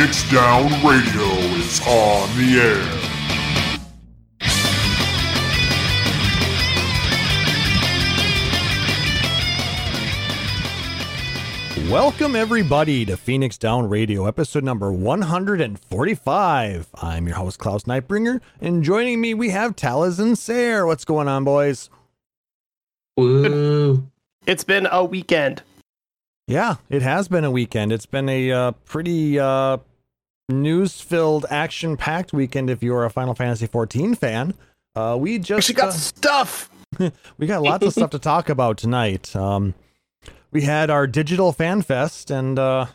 Phoenix 0.00 0.30
Down 0.32 0.64
Radio 0.82 1.28
is 1.58 1.78
on 1.86 2.26
the 2.38 2.58
air. 2.58 2.80
Welcome, 11.90 12.34
everybody, 12.34 13.04
to 13.04 13.18
Phoenix 13.18 13.58
Down 13.58 13.90
Radio, 13.90 14.24
episode 14.24 14.64
number 14.64 14.90
145. 14.90 16.88
I'm 16.94 17.26
your 17.26 17.36
host, 17.36 17.58
Klaus 17.58 17.82
Nightbringer, 17.82 18.40
and 18.58 18.82
joining 18.82 19.20
me, 19.20 19.34
we 19.34 19.50
have 19.50 19.76
Talaz 19.76 20.18
and 20.18 20.38
Sayre. 20.38 20.86
What's 20.86 21.04
going 21.04 21.28
on, 21.28 21.44
boys? 21.44 21.90
Woo. 23.18 24.08
It's 24.46 24.64
been 24.64 24.88
a 24.90 25.04
weekend. 25.04 25.62
Yeah, 26.46 26.76
it 26.88 27.02
has 27.02 27.28
been 27.28 27.44
a 27.44 27.50
weekend. 27.50 27.92
It's 27.92 28.06
been 28.06 28.30
a 28.30 28.50
uh, 28.50 28.72
pretty 28.86 29.38
uh, 29.38 29.76
news 30.50 31.00
filled, 31.00 31.46
action 31.50 31.96
packed 31.96 32.32
weekend 32.32 32.68
if 32.70 32.82
you're 32.82 33.04
a 33.04 33.10
Final 33.10 33.34
Fantasy 33.34 33.66
XIV 33.66 34.18
fan. 34.18 34.54
Uh, 34.94 35.16
we 35.18 35.38
just 35.38 35.66
She 35.66 35.72
got 35.74 35.88
uh, 35.88 35.92
stuff. 35.92 36.70
we 37.38 37.46
got 37.46 37.62
lots 37.62 37.86
of 37.86 37.92
stuff 37.92 38.10
to 38.10 38.18
talk 38.20 38.48
about 38.48 38.76
tonight. 38.76 39.34
Um, 39.34 39.74
we 40.50 40.62
had 40.62 40.90
our 40.90 41.06
digital 41.06 41.52
fan 41.52 41.82
fest, 41.82 42.30
and 42.30 42.58
uh, 42.58 42.86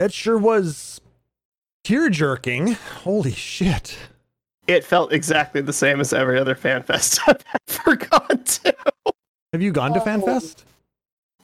it 0.00 0.12
sure 0.12 0.36
was 0.36 1.00
tear 1.84 2.08
jerking. 2.10 2.72
Holy 3.04 3.32
shit! 3.32 3.96
It 4.66 4.84
felt 4.84 5.12
exactly 5.12 5.60
the 5.60 5.72
same 5.72 6.00
as 6.00 6.12
every 6.12 6.38
other 6.38 6.56
fan 6.56 6.82
fest 6.82 7.20
I've 7.26 7.44
ever 7.68 7.96
gone 7.96 8.42
to. 8.42 8.76
Have 9.52 9.62
you 9.62 9.70
gone 9.70 9.94
to 9.94 10.00
fan 10.00 10.22
fest? 10.22 10.64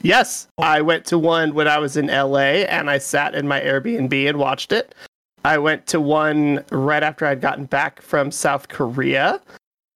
Yes, 0.03 0.49
I 0.59 0.81
went 0.83 1.05
to 1.07 1.19
one 1.19 1.55
when 1.55 1.69
I 1.69 1.79
was 1.79 1.97
in 1.97 2.07
LA 2.09 2.65
and 2.69 2.91
I 2.91 2.99
sat 2.99 3.35
in 3.35 3.47
my 3.47 3.61
Airbnb 3.61 4.29
and 4.29 4.39
watched 4.39 4.73
it. 4.73 4.95
I 5.45 5.59
went 5.59 5.87
to 5.89 6.01
one 6.01 6.65
right 6.71 7.03
after 7.03 7.25
I'd 7.27 7.41
gotten 7.41 7.65
back 7.67 8.03
from 8.03 8.31
South 8.31 8.69
Korea. 8.69 9.41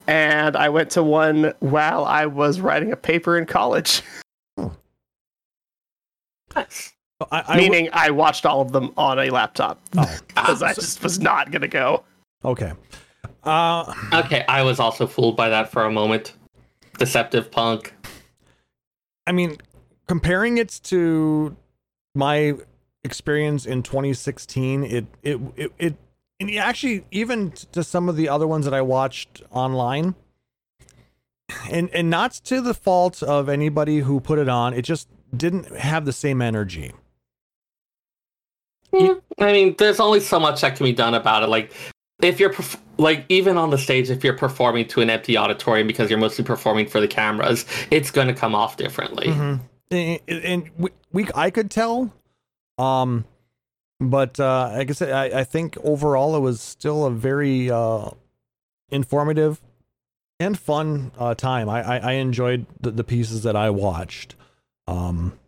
And 0.08 0.54
I 0.56 0.68
went 0.68 0.90
to 0.90 1.02
one 1.02 1.52
while 1.58 2.04
I 2.04 2.26
was 2.26 2.60
writing 2.60 2.92
a 2.92 2.96
paper 2.96 3.36
in 3.36 3.46
college. 3.46 4.02
Nice. 6.54 6.92
I, 7.32 7.42
I 7.48 7.56
Meaning 7.56 7.88
I 7.92 8.10
watched 8.10 8.46
all 8.46 8.60
of 8.60 8.72
them 8.72 8.92
on 8.96 9.18
a 9.18 9.30
laptop. 9.30 9.80
Oh, 9.96 10.18
Because 10.28 10.62
I 10.62 10.74
just 10.74 11.02
was 11.02 11.18
not 11.18 11.50
gonna 11.50 11.68
go. 11.68 12.04
okay. 12.44 12.72
Uh, 13.42 13.92
Okay, 14.12 14.44
I 14.48 14.62
was 14.62 14.78
also 14.80 15.06
fooled 15.06 15.36
by 15.36 15.48
that 15.48 15.70
for 15.70 15.84
a 15.84 15.90
moment. 15.90 16.34
Deceptive 16.98 17.50
punk. 17.50 17.94
I 19.26 19.32
mean, 19.32 19.56
comparing 20.06 20.58
it 20.58 20.80
to 20.84 21.56
my 22.14 22.54
experience 23.04 23.66
in 23.66 23.82
2016, 23.82 24.84
it 24.84 25.06
it 25.22 25.40
it, 25.56 25.72
it 25.78 25.96
and 26.38 26.50
actually 26.56 27.04
even 27.10 27.52
to 27.72 27.82
some 27.82 28.08
of 28.08 28.16
the 28.16 28.28
other 28.28 28.46
ones 28.46 28.64
that 28.64 28.74
I 28.74 28.82
watched 28.82 29.42
online, 29.50 30.14
and 31.70 31.90
and 31.90 32.10
not 32.10 32.32
to 32.44 32.60
the 32.60 32.74
fault 32.74 33.22
of 33.22 33.48
anybody 33.48 34.00
who 34.00 34.20
put 34.20 34.38
it 34.38 34.48
on, 34.48 34.74
it 34.74 34.82
just 34.82 35.08
didn't 35.34 35.74
have 35.76 36.04
the 36.04 36.12
same 36.12 36.42
energy. 36.42 36.92
Hmm, 38.92 39.04
yeah, 39.04 39.14
I 39.38 39.52
mean, 39.52 39.74
there's 39.78 40.00
only 40.00 40.20
so 40.20 40.38
much 40.38 40.60
that 40.60 40.76
can 40.76 40.84
be 40.84 40.92
done 40.92 41.14
about 41.14 41.42
it. 41.42 41.48
Like, 41.48 41.72
if 42.22 42.40
you're 42.40 42.52
perf- 42.52 42.80
like 42.98 43.24
even 43.28 43.56
on 43.56 43.70
the 43.70 43.78
stage, 43.78 44.10
if 44.10 44.24
you're 44.24 44.38
performing 44.38 44.86
to 44.88 45.00
an 45.00 45.10
empty 45.10 45.36
auditorium 45.36 45.86
because 45.86 46.08
you're 46.10 46.18
mostly 46.18 46.44
performing 46.44 46.86
for 46.86 47.00
the 47.00 47.08
cameras, 47.08 47.66
it's 47.90 48.10
going 48.10 48.28
to 48.28 48.34
come 48.34 48.54
off 48.54 48.76
differently. 48.76 49.26
Mm-hmm. 49.28 49.62
And, 49.90 50.20
and 50.28 50.70
we, 50.76 50.90
we 51.12 51.28
I 51.34 51.50
could 51.50 51.70
tell, 51.70 52.12
um, 52.76 53.24
but 54.00 54.38
uh, 54.40 54.72
like 54.74 54.90
I 54.90 54.92
said, 54.92 55.12
I, 55.12 55.40
I 55.40 55.44
think 55.44 55.76
overall 55.82 56.36
it 56.36 56.40
was 56.40 56.60
still 56.60 57.04
a 57.04 57.10
very 57.10 57.70
uh, 57.70 58.10
informative 58.90 59.62
and 60.40 60.58
fun 60.58 61.12
uh, 61.18 61.34
time. 61.34 61.68
I, 61.68 61.82
I, 61.82 61.98
I 61.98 62.12
enjoyed 62.14 62.66
the, 62.80 62.90
the 62.90 63.04
pieces 63.04 63.44
that 63.44 63.56
I 63.56 63.70
watched. 63.70 64.34
Um, 64.86 65.38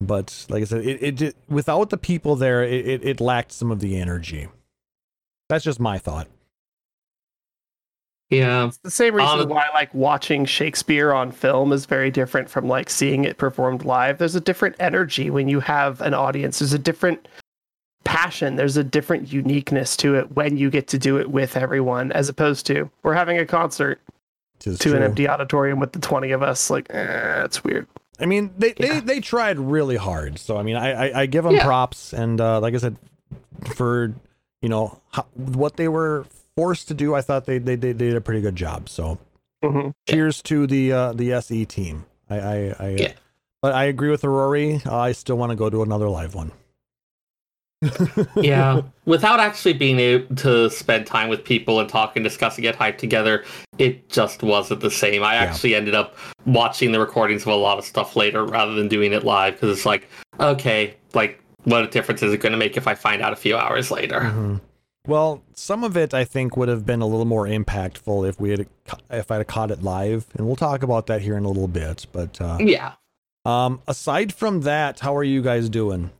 but 0.00 0.46
like 0.48 0.62
I 0.62 0.66
said, 0.66 0.86
it, 0.86 1.02
it 1.02 1.16
did, 1.16 1.34
without 1.48 1.90
the 1.90 1.98
people 1.98 2.36
there, 2.36 2.62
it, 2.62 2.86
it, 2.86 3.04
it 3.04 3.20
lacked 3.20 3.52
some 3.52 3.70
of 3.70 3.80
the 3.80 3.96
energy. 3.96 4.48
That's 5.48 5.64
just 5.64 5.80
my 5.80 5.98
thought. 5.98 6.28
Yeah, 8.30 8.70
The 8.84 8.90
same 8.92 9.14
reason 9.16 9.40
Um, 9.40 9.48
why 9.48 9.66
like 9.74 9.92
watching 9.92 10.44
Shakespeare 10.44 11.12
on 11.12 11.32
film 11.32 11.72
is 11.72 11.84
very 11.86 12.10
different 12.12 12.48
from 12.48 12.68
like 12.68 12.88
seeing 12.88 13.24
it 13.24 13.38
performed 13.38 13.84
live. 13.84 14.18
There's 14.18 14.36
a 14.36 14.40
different 14.40 14.76
energy 14.78 15.30
when 15.30 15.48
you 15.48 15.58
have 15.60 16.00
an 16.00 16.14
audience. 16.14 16.60
There's 16.60 16.72
a 16.72 16.78
different 16.78 17.26
passion. 18.04 18.54
There's 18.56 18.76
a 18.76 18.84
different 18.84 19.32
uniqueness 19.32 19.96
to 19.98 20.14
it 20.14 20.36
when 20.36 20.56
you 20.56 20.70
get 20.70 20.86
to 20.88 20.98
do 20.98 21.18
it 21.18 21.30
with 21.30 21.56
everyone, 21.56 22.12
as 22.12 22.28
opposed 22.28 22.66
to 22.66 22.88
we're 23.02 23.14
having 23.14 23.36
a 23.38 23.44
concert 23.46 24.00
Tis 24.60 24.78
to 24.78 24.94
an 24.96 25.02
empty 25.02 25.28
auditorium 25.28 25.80
with 25.80 25.92
the 25.92 25.98
20 25.98 26.30
of 26.30 26.42
us. 26.42 26.70
Like, 26.70 26.86
eh, 26.90 27.44
it's 27.44 27.64
weird. 27.64 27.86
I 28.20 28.26
mean, 28.26 28.52
they, 28.58 28.72
they, 28.74 29.00
they 29.00 29.20
tried 29.20 29.58
really 29.58 29.96
hard. 29.96 30.38
So 30.38 30.56
I 30.56 30.62
mean, 30.62 30.76
I 30.76 30.90
I, 31.08 31.20
I 31.22 31.26
give 31.26 31.42
them 31.44 31.54
Yeah. 31.54 31.64
props, 31.64 32.12
and 32.12 32.40
uh, 32.40 32.60
like 32.60 32.74
I 32.74 32.78
said, 32.78 32.96
for 33.74 34.14
you 34.62 34.68
know 34.68 35.00
how, 35.12 35.24
what 35.34 35.76
they 35.76 35.88
were 35.88 36.26
forced 36.56 36.88
to 36.88 36.94
do, 36.94 37.14
I 37.14 37.20
thought 37.22 37.46
they, 37.46 37.58
they 37.58 37.76
they 37.76 37.92
did 37.92 38.16
a 38.16 38.20
pretty 38.20 38.40
good 38.40 38.56
job. 38.56 38.88
So 38.88 39.18
Mhm. 39.64 39.92
cheers 40.08 40.42
to 40.42 40.66
the 40.66 40.92
uh, 40.92 41.12
the 41.12 41.32
SE 41.34 41.64
team. 41.66 42.04
I 42.28 42.38
I, 42.38 42.74
I 42.78 42.88
Yeah. 42.98 43.12
but 43.62 43.72
I 43.74 43.84
agree 43.84 44.10
with 44.10 44.24
Rory. 44.24 44.80
I 44.86 45.12
still 45.12 45.36
want 45.36 45.50
to 45.50 45.56
go 45.56 45.68
to 45.70 45.82
another 45.82 46.08
live 46.08 46.34
one. 46.34 46.52
yeah. 48.36 48.82
Without 49.06 49.40
actually 49.40 49.72
being 49.72 49.98
able 49.98 50.34
to 50.36 50.68
spend 50.70 51.06
time 51.06 51.28
with 51.30 51.42
people 51.44 51.80
and 51.80 51.88
talk 51.88 52.14
and 52.14 52.22
discussing 52.22 52.64
it, 52.64 52.76
hype 52.76 52.98
together, 52.98 53.44
it 53.78 54.08
just 54.10 54.42
wasn't 54.42 54.80
the 54.80 54.90
same. 54.90 55.22
I 55.22 55.34
Yeah. 55.34 55.40
actually 55.42 55.74
ended 55.74 55.94
up 55.94 56.16
watching 56.46 56.92
the 56.92 57.00
recordings 57.00 57.42
of 57.42 57.48
a 57.48 57.54
lot 57.54 57.78
of 57.78 57.84
stuff 57.84 58.16
later 58.16 58.44
rather 58.44 58.74
than 58.74 58.88
doing 58.88 59.12
it 59.12 59.24
live 59.24 59.54
because 59.54 59.76
it's 59.76 59.86
like, 59.86 60.08
okay, 60.38 60.94
like, 61.14 61.40
what 61.64 61.90
difference 61.90 62.22
is 62.22 62.32
it 62.34 62.40
going 62.40 62.52
to 62.52 62.58
make 62.58 62.76
if 62.76 62.86
I 62.86 62.94
find 62.94 63.22
out 63.22 63.32
a 63.32 63.36
few 63.36 63.56
hours 63.56 63.90
later? 63.90 64.20
Mhm. 64.20 64.60
Well, 65.10 65.42
some 65.54 65.82
of 65.82 65.96
it 65.96 66.14
I 66.14 66.22
think 66.24 66.56
would 66.56 66.68
have 66.68 66.86
been 66.86 67.00
a 67.02 67.06
little 67.06 67.24
more 67.24 67.44
impactful 67.44 68.28
if 68.28 68.38
we 68.38 68.50
had 68.50 68.68
if 69.10 69.28
I'd 69.32 69.38
have 69.38 69.46
caught 69.48 69.72
it 69.72 69.82
live, 69.82 70.24
and 70.36 70.46
we'll 70.46 70.54
talk 70.54 70.84
about 70.84 71.08
that 71.08 71.20
here 71.20 71.36
in 71.36 71.44
a 71.44 71.48
little 71.48 71.66
bit. 71.66 72.06
But 72.12 72.40
uh, 72.40 72.58
Yeah. 72.60 72.92
um, 73.44 73.82
aside 73.88 74.32
from 74.32 74.60
that, 74.60 75.00
how 75.00 75.16
are 75.16 75.24
you 75.24 75.42
guys 75.42 75.68
doing? 75.68 76.10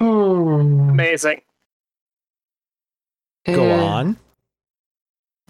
Amazing. 0.00 1.42
Go 3.46 3.62
Eh, 3.62 3.80
on. 3.80 4.16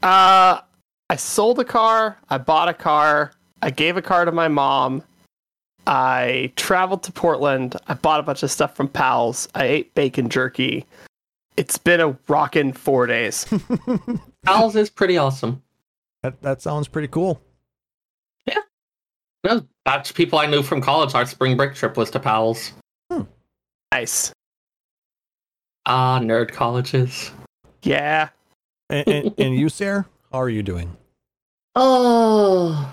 Uh, 0.02 0.60
I 1.08 1.16
sold 1.16 1.58
a 1.60 1.64
car. 1.64 2.18
I 2.28 2.36
bought 2.36 2.68
a 2.68 2.74
car. 2.74 3.32
I 3.62 3.70
gave 3.70 3.96
a 3.96 4.02
car 4.02 4.26
to 4.26 4.32
my 4.32 4.48
mom. 4.48 5.02
I 5.86 6.52
traveled 6.56 7.04
to 7.04 7.12
Portland. 7.12 7.74
I 7.88 7.94
bought 7.94 8.20
a 8.20 8.22
bunch 8.22 8.42
of 8.42 8.50
stuff 8.50 8.76
from 8.76 8.88
Powell's. 8.88 9.48
I 9.54 9.64
ate 9.64 9.94
bacon 9.94 10.28
jerky. 10.28 10.84
It's 11.56 11.78
been 11.78 12.00
a 12.00 12.16
rockin' 12.28 12.72
four 12.72 13.06
days. 13.06 13.46
Owls 14.46 14.76
is 14.76 14.90
pretty 14.90 15.16
awesome. 15.16 15.62
That 16.22 16.40
that 16.42 16.60
sounds 16.62 16.88
pretty 16.88 17.08
cool. 17.08 17.40
Yeah. 18.46 18.60
No, 19.44 19.66
That's 19.84 20.12
people 20.12 20.38
I 20.38 20.46
knew 20.46 20.62
from 20.62 20.80
college. 20.80 21.14
Our 21.14 21.24
spring 21.26 21.56
break 21.56 21.74
trip 21.74 21.96
was 21.96 22.10
to 22.10 22.20
Powell's. 22.20 22.72
nice. 23.92 24.32
Ah, 25.86 26.18
nerd 26.20 26.50
colleges. 26.52 27.30
Yeah. 27.82 28.28
And, 28.90 29.06
and, 29.08 29.34
and 29.38 29.54
you, 29.56 29.68
Sarah, 29.68 30.06
how 30.32 30.40
are 30.40 30.48
you 30.48 30.62
doing? 30.62 30.96
Oh, 31.76 32.92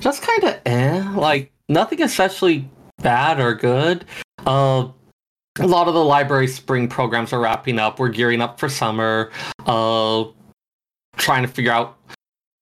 just 0.00 0.22
kind 0.22 0.44
of 0.44 0.60
eh. 0.66 1.10
Like 1.14 1.52
nothing 1.68 2.02
especially 2.02 2.68
bad 2.98 3.40
or 3.40 3.54
good. 3.54 4.04
Uh, 4.44 4.88
a 5.60 5.66
lot 5.66 5.88
of 5.88 5.94
the 5.94 6.04
library 6.04 6.48
spring 6.48 6.88
programs 6.88 7.32
are 7.32 7.40
wrapping 7.40 7.78
up. 7.78 7.98
We're 7.98 8.08
gearing 8.08 8.40
up 8.40 8.58
for 8.58 8.68
summer. 8.68 9.30
Uh, 9.66 10.24
trying 11.18 11.42
to 11.42 11.48
figure 11.48 11.72
out. 11.72 11.98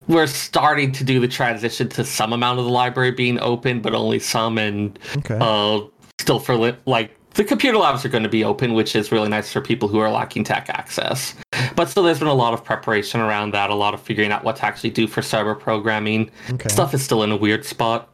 We're 0.08 0.26
starting 0.26 0.90
to 0.92 1.04
do 1.04 1.20
the 1.20 1.28
transition 1.28 1.88
to 1.90 2.04
some 2.04 2.32
amount 2.32 2.58
of 2.58 2.64
the 2.64 2.70
library 2.70 3.12
being 3.12 3.38
open, 3.38 3.80
but 3.80 3.94
only 3.94 4.18
some, 4.18 4.58
and 4.58 4.98
Okay. 5.18 5.38
uh, 5.40 5.82
still 6.20 6.40
for 6.40 6.56
li- 6.56 6.76
like 6.86 7.14
the 7.34 7.44
computer 7.44 7.78
labs 7.78 8.04
are 8.04 8.08
going 8.08 8.24
to 8.24 8.28
be 8.28 8.42
open, 8.42 8.72
which 8.74 8.96
is 8.96 9.12
really 9.12 9.28
nice 9.28 9.52
for 9.52 9.60
people 9.60 9.86
who 9.88 9.98
are 10.00 10.10
lacking 10.10 10.42
tech 10.42 10.68
access. 10.68 11.34
But 11.76 11.88
still, 11.90 12.02
there's 12.02 12.18
been 12.18 12.26
a 12.28 12.34
lot 12.34 12.54
of 12.54 12.64
preparation 12.64 13.20
around 13.20 13.52
that, 13.52 13.70
a 13.70 13.74
lot 13.74 13.94
of 13.94 14.00
figuring 14.02 14.32
out 14.32 14.42
what 14.42 14.56
to 14.56 14.64
actually 14.64 14.90
do 14.90 15.06
for 15.06 15.20
cyber 15.20 15.56
programming. 15.56 16.30
okay. 16.50 16.68
Stuff 16.68 16.92
is 16.92 17.04
still 17.04 17.22
in 17.22 17.30
a 17.30 17.36
weird 17.36 17.64
spot. 17.64 18.08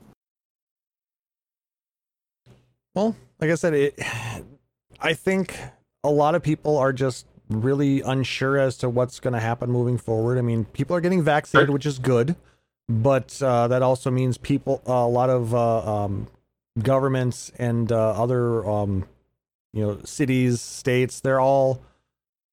Well, 2.94 3.16
like 3.40 3.50
I 3.50 3.54
said, 3.54 3.72
it. 3.74 3.98
I 5.00 5.14
think 5.14 5.58
a 6.04 6.10
lot 6.10 6.34
of 6.34 6.42
people 6.42 6.76
are 6.76 6.92
just 6.92 7.26
really 7.48 8.00
unsure 8.00 8.58
as 8.58 8.76
to 8.78 8.88
what's 8.88 9.20
going 9.20 9.34
to 9.34 9.40
happen 9.40 9.70
moving 9.70 9.98
forward. 9.98 10.38
I 10.38 10.42
mean, 10.42 10.64
people 10.64 10.96
are 10.96 11.00
getting 11.00 11.22
vaccinated, 11.22 11.70
which 11.70 11.86
is 11.86 11.98
good, 11.98 12.36
but 12.88 13.40
uh, 13.42 13.68
that 13.68 13.82
also 13.82 14.10
means 14.10 14.38
people, 14.38 14.82
a 14.86 15.06
lot 15.06 15.30
of 15.30 15.54
uh, 15.54 16.04
um, 16.04 16.28
governments 16.82 17.52
and 17.58 17.90
uh, 17.90 18.10
other 18.10 18.68
um, 18.68 19.06
you 19.72 19.82
know 19.82 20.00
cities, 20.04 20.60
states, 20.60 21.20
they're 21.20 21.40
all 21.40 21.82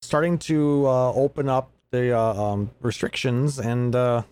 starting 0.01 0.37
to 0.37 0.85
uh, 0.87 1.13
open 1.13 1.47
up 1.49 1.71
the 1.91 2.15
uh, 2.17 2.33
um, 2.33 2.71
restrictions, 2.81 3.59
and 3.59 3.95
uh, 3.95 4.23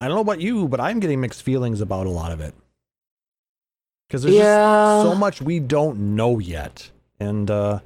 I 0.00 0.08
don't 0.08 0.16
know 0.16 0.22
about 0.22 0.40
you, 0.40 0.68
but 0.68 0.80
I'm 0.80 1.00
getting 1.00 1.20
mixed 1.20 1.42
feelings 1.42 1.80
about 1.80 2.06
a 2.06 2.10
lot 2.10 2.32
of 2.32 2.40
it 2.40 2.54
because 4.10 4.22
there's 4.24 4.34
Yeah. 4.34 5.02
just 5.02 5.02
so 5.02 5.14
much 5.14 5.40
we 5.40 5.60
don't 5.60 6.16
know 6.16 6.40
yet, 6.40 6.90
and 7.20 7.48
uh, 7.48 7.78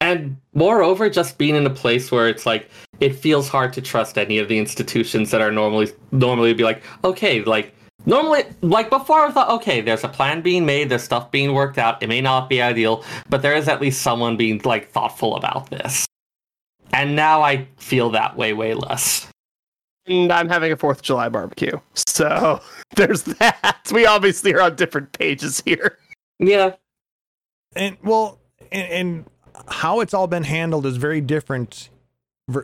And 0.00 0.36
moreover, 0.54 1.08
just 1.10 1.38
being 1.38 1.56
in 1.56 1.66
a 1.66 1.70
place 1.70 2.12
where 2.12 2.28
it's 2.28 2.46
like 2.46 2.70
it 3.00 3.16
feels 3.16 3.48
hard 3.48 3.72
to 3.72 3.80
trust 3.82 4.16
any 4.18 4.38
of 4.38 4.46
the 4.48 4.58
institutions 4.58 5.30
that 5.32 5.40
are 5.40 5.50
normally 5.50 5.90
normally 6.12 6.54
be 6.54 6.62
like, 6.64 6.82
okay, 7.02 7.42
like 7.42 7.74
normally 8.06 8.44
like 8.60 8.90
before 8.90 9.26
I 9.26 9.30
thought, 9.32 9.50
okay, 9.50 9.80
there's 9.80 10.04
a 10.04 10.08
plan 10.08 10.40
being 10.42 10.64
made, 10.66 10.88
there's 10.90 11.02
stuff 11.02 11.30
being 11.32 11.52
worked 11.54 11.78
out. 11.78 12.00
It 12.02 12.08
may 12.08 12.20
not 12.20 12.48
be 12.48 12.62
ideal, 12.62 13.02
but 13.28 13.42
there 13.42 13.56
is 13.56 13.66
at 13.68 13.80
least 13.80 14.02
someone 14.02 14.36
being 14.36 14.60
like 14.64 14.90
thoughtful 14.92 15.34
about 15.34 15.70
this. 15.70 16.06
And 16.92 17.16
now 17.16 17.42
I 17.42 17.66
feel 17.78 18.10
that 18.10 18.36
way 18.36 18.52
way 18.52 18.74
less. 18.74 19.26
And 20.08 20.32
I'm 20.32 20.48
having 20.48 20.72
a 20.72 20.76
Fourth 20.76 20.98
of 20.98 21.02
July 21.02 21.28
barbecue, 21.28 21.78
so 21.94 22.60
there's 22.96 23.22
that. 23.24 23.80
We 23.92 24.06
obviously 24.06 24.54
are 24.54 24.60
on 24.62 24.76
different 24.76 25.12
pages 25.12 25.62
here. 25.64 25.98
Yeah. 26.38 26.74
and 27.76 27.96
well, 28.02 28.38
and, 28.72 28.90
and 28.92 29.24
how 29.68 30.00
it's 30.00 30.14
all 30.14 30.26
been 30.26 30.44
handled 30.44 30.86
is 30.86 30.96
very 30.96 31.20
different 31.20 31.90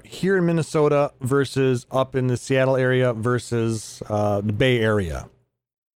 here 0.05 0.39
in 0.39 0.47
Minnesota 0.47 1.13
versus 1.21 1.87
up 1.91 2.15
in 2.17 2.29
the 2.29 2.37
Seattle 2.39 2.77
area 2.77 3.13
versus 3.13 4.03
uh, 4.09 4.41
the 4.41 4.53
Bay 4.53 4.81
Area. 4.81 5.29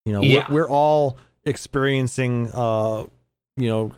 You 0.05 0.13
know, 0.13 0.23
Yeah. 0.23 0.45
we're, 0.51 0.63
we're 0.65 0.69
all 0.69 1.17
experiencing, 1.45 2.51
uh, 2.53 3.05
you 3.57 3.69
know, 3.69 3.93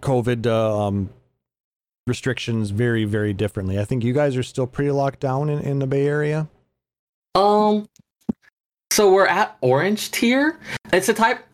COVID 0.00 0.46
uh, 0.46 0.86
um, 0.88 1.08
restrictions 2.06 2.70
very, 2.70 3.04
very 3.04 3.32
differently. 3.32 3.78
I 3.78 3.84
think 3.84 4.04
you 4.04 4.12
guys 4.12 4.36
are 4.36 4.42
still 4.42 4.66
pretty 4.66 4.90
locked 4.90 5.20
down 5.20 5.48
in, 5.48 5.60
in 5.60 5.78
the 5.78 5.86
Bay 5.86 6.06
Area. 6.06 6.48
Um. 7.34 7.88
So 8.90 9.10
we're 9.12 9.26
at 9.26 9.56
orange 9.62 10.10
tier. 10.10 10.58
It's 10.92 11.08
a 11.08 11.14
type. 11.14 11.46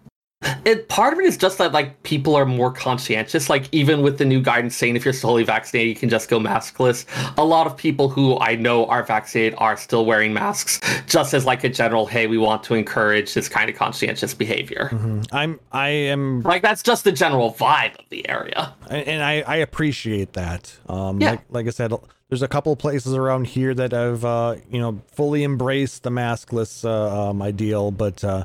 It 0.64 0.88
part 0.88 1.12
of 1.12 1.19
it 1.19 1.25
is 1.26 1.37
just 1.37 1.58
that 1.58 1.73
like 1.73 2.00
people 2.05 2.37
are 2.37 2.46
more 2.46 2.70
conscientious. 2.73 3.50
Like 3.50 3.69
even 3.73 4.02
with 4.02 4.19
the 4.19 4.25
new 4.25 4.40
guidance 4.40 4.76
saying 4.76 4.94
if 4.94 5.05
you're 5.05 5.12
fully 5.12 5.43
vaccinated, 5.43 5.88
you 5.88 5.96
can 5.99 6.08
just 6.08 6.29
go 6.29 6.38
maskless. 6.38 7.06
A 7.37 7.44
lot 7.44 7.67
of 7.67 7.76
people 7.76 8.08
who 8.08 8.38
I 8.38 8.55
know 8.55 8.87
are 8.87 9.02
vaccinated 9.02 9.55
are 9.58 9.76
still 9.76 10.06
wearing 10.06 10.32
masks, 10.32 10.81
just 11.06 11.35
as 11.35 11.44
like 11.44 11.64
a 11.64 11.69
general. 11.69 12.06
Hey, 12.06 12.29
we 12.29 12.38
want 12.38 12.62
to 12.64 12.75
encourage 12.75 13.35
this 13.35 13.49
kind 13.49 13.69
of 13.69 13.75
conscientious 13.75 14.32
behavior. 14.32 14.90
I'm, 15.32 15.58
I 15.73 15.88
am 15.88 16.43
Like 16.43 16.62
that's 16.62 16.85
just 16.85 17.02
the 17.02 17.12
general 17.12 17.52
vibe 17.52 17.99
of 17.99 18.08
the 18.11 18.29
area. 18.29 18.75
and 18.88 19.23
I, 19.25 19.40
I 19.40 19.56
appreciate 19.56 20.35
that. 20.35 20.76
Um, 20.88 21.20
Yeah. 21.20 21.31
like, 21.32 21.40
like 21.50 21.67
I 21.67 21.70
said, 21.70 21.93
there's 22.29 22.43
a 22.43 22.49
couple 22.49 22.73
of 22.73 22.79
places 22.79 23.12
around 23.14 23.46
here 23.49 23.75
that 23.75 23.90
have, 23.93 24.25
uh, 24.25 24.56
you 24.70 24.79
know, 24.81 25.00
fully 25.11 25.43
embraced 25.43 26.05
the 26.05 26.11
maskless 26.11 26.85
uh, 26.85 27.31
um, 27.31 27.43
ideal, 27.43 27.90
but 27.90 28.23
uh, 28.23 28.44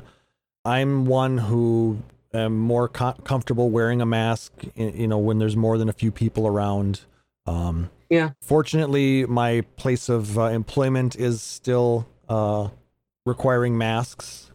I'm 0.64 1.06
one 1.06 1.38
who 1.38 1.98
am 2.32 2.58
more 2.58 2.88
co- 2.88 3.12
comfortable 3.24 3.70
wearing 3.70 4.00
a 4.00 4.06
mask, 4.06 4.52
you 4.76 5.06
know, 5.06 5.18
when 5.18 5.38
there's 5.38 5.56
more 5.56 5.78
than 5.78 5.88
a 5.88 5.92
few 5.92 6.10
people 6.10 6.46
around. 6.46 7.00
Um, 7.46 7.90
Yeah. 8.10 8.30
Fortunately, 8.42 9.26
my 9.26 9.62
place 9.76 10.08
of 10.08 10.38
uh, 10.38 10.44
employment 10.44 11.16
is 11.16 11.42
still 11.42 12.06
uh, 12.28 12.68
requiring 13.26 13.76
masks. 13.76 14.50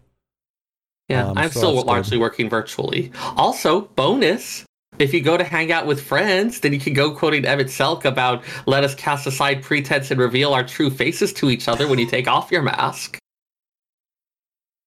Yeah, 1.07 1.27
Um, 1.29 1.37
I'm 1.37 1.49
so 1.51 1.59
still 1.59 1.71
that's 1.73 1.83
good. 1.83 1.87
largely 1.87 2.17
working 2.17 2.49
virtually. 2.49 3.11
Also, 3.37 3.81
bonus. 3.95 4.65
If 4.99 5.13
you 5.13 5.21
go 5.21 5.37
to 5.37 5.43
hang 5.43 5.71
out 5.71 5.85
with 5.87 6.01
friends, 6.01 6.59
then 6.59 6.73
you 6.73 6.79
can 6.79 6.93
go 6.93 7.11
quoting 7.15 7.43
Emet-Selch 7.43 8.03
about 8.05 8.43
let 8.65 8.83
us 8.83 8.93
cast 8.95 9.25
aside 9.27 9.63
pretense 9.63 10.11
and 10.11 10.19
reveal 10.19 10.53
our 10.53 10.63
true 10.63 10.89
faces 10.89 11.31
to 11.33 11.49
each 11.49 11.67
other 11.67 11.87
when 11.87 11.99
you 11.99 12.05
take 12.05 12.27
off 12.27 12.51
your 12.51 12.61
mask. 12.61 13.17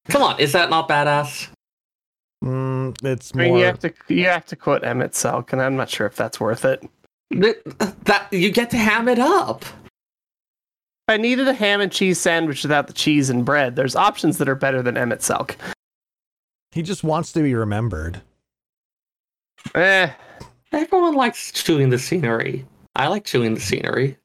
Come 0.08 0.22
on, 0.22 0.38
is 0.40 0.52
that 0.52 0.70
not 0.70 0.88
badass? 0.88 1.48
Mm, 2.44 2.96
it's 3.04 3.32
I 3.34 3.38
mean, 3.38 3.48
more. 3.50 3.58
you 3.58 3.64
have 3.64 3.78
to 3.80 3.92
you 4.08 4.26
have 4.26 4.44
to 4.46 4.56
quote 4.56 4.82
Emet-Selch, 4.82 5.52
and 5.52 5.62
I'm 5.62 5.76
not 5.76 5.88
sure 5.88 6.06
if 6.06 6.16
that's 6.16 6.40
worth 6.40 6.64
it. 6.64 6.82
That, 7.30 7.94
that 8.04 8.32
you 8.32 8.50
get 8.50 8.68
to 8.70 8.76
ham 8.76 9.08
it 9.08 9.18
up. 9.18 9.64
I 11.08 11.16
needed 11.16 11.46
a 11.48 11.54
ham 11.54 11.80
and 11.80 11.90
cheese 11.90 12.20
sandwich 12.20 12.62
without 12.62 12.86
the 12.88 12.92
cheese 12.92 13.30
and 13.30 13.44
bread, 13.44 13.76
there's 13.76 13.96
options 13.96 14.38
that 14.38 14.48
are 14.48 14.54
better 14.54 14.82
than 14.82 14.94
Emet-Selch. 14.96 15.54
he 16.72 16.82
just 16.82 17.04
wants 17.04 17.32
to 17.32 17.42
be 17.42 17.54
remembered. 17.54 18.20
Eh, 19.74 20.10
Everyone 20.72 21.14
likes 21.14 21.52
chewing 21.52 21.90
the 21.90 21.98
scenery. 21.98 22.66
I 22.96 23.06
like 23.08 23.24
chewing 23.24 23.54
the 23.54 23.60
scenery. 23.60 24.16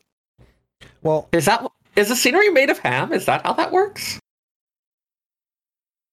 Well, 1.04 1.28
Is 1.34 1.46
that 1.46 1.66
is 1.96 2.10
the 2.10 2.16
scenery 2.16 2.50
made 2.50 2.70
of 2.70 2.80
ham? 2.80 3.12
Is 3.14 3.26
that 3.26 3.46
how 3.46 3.54
that 3.54 3.72
works? 3.72 4.20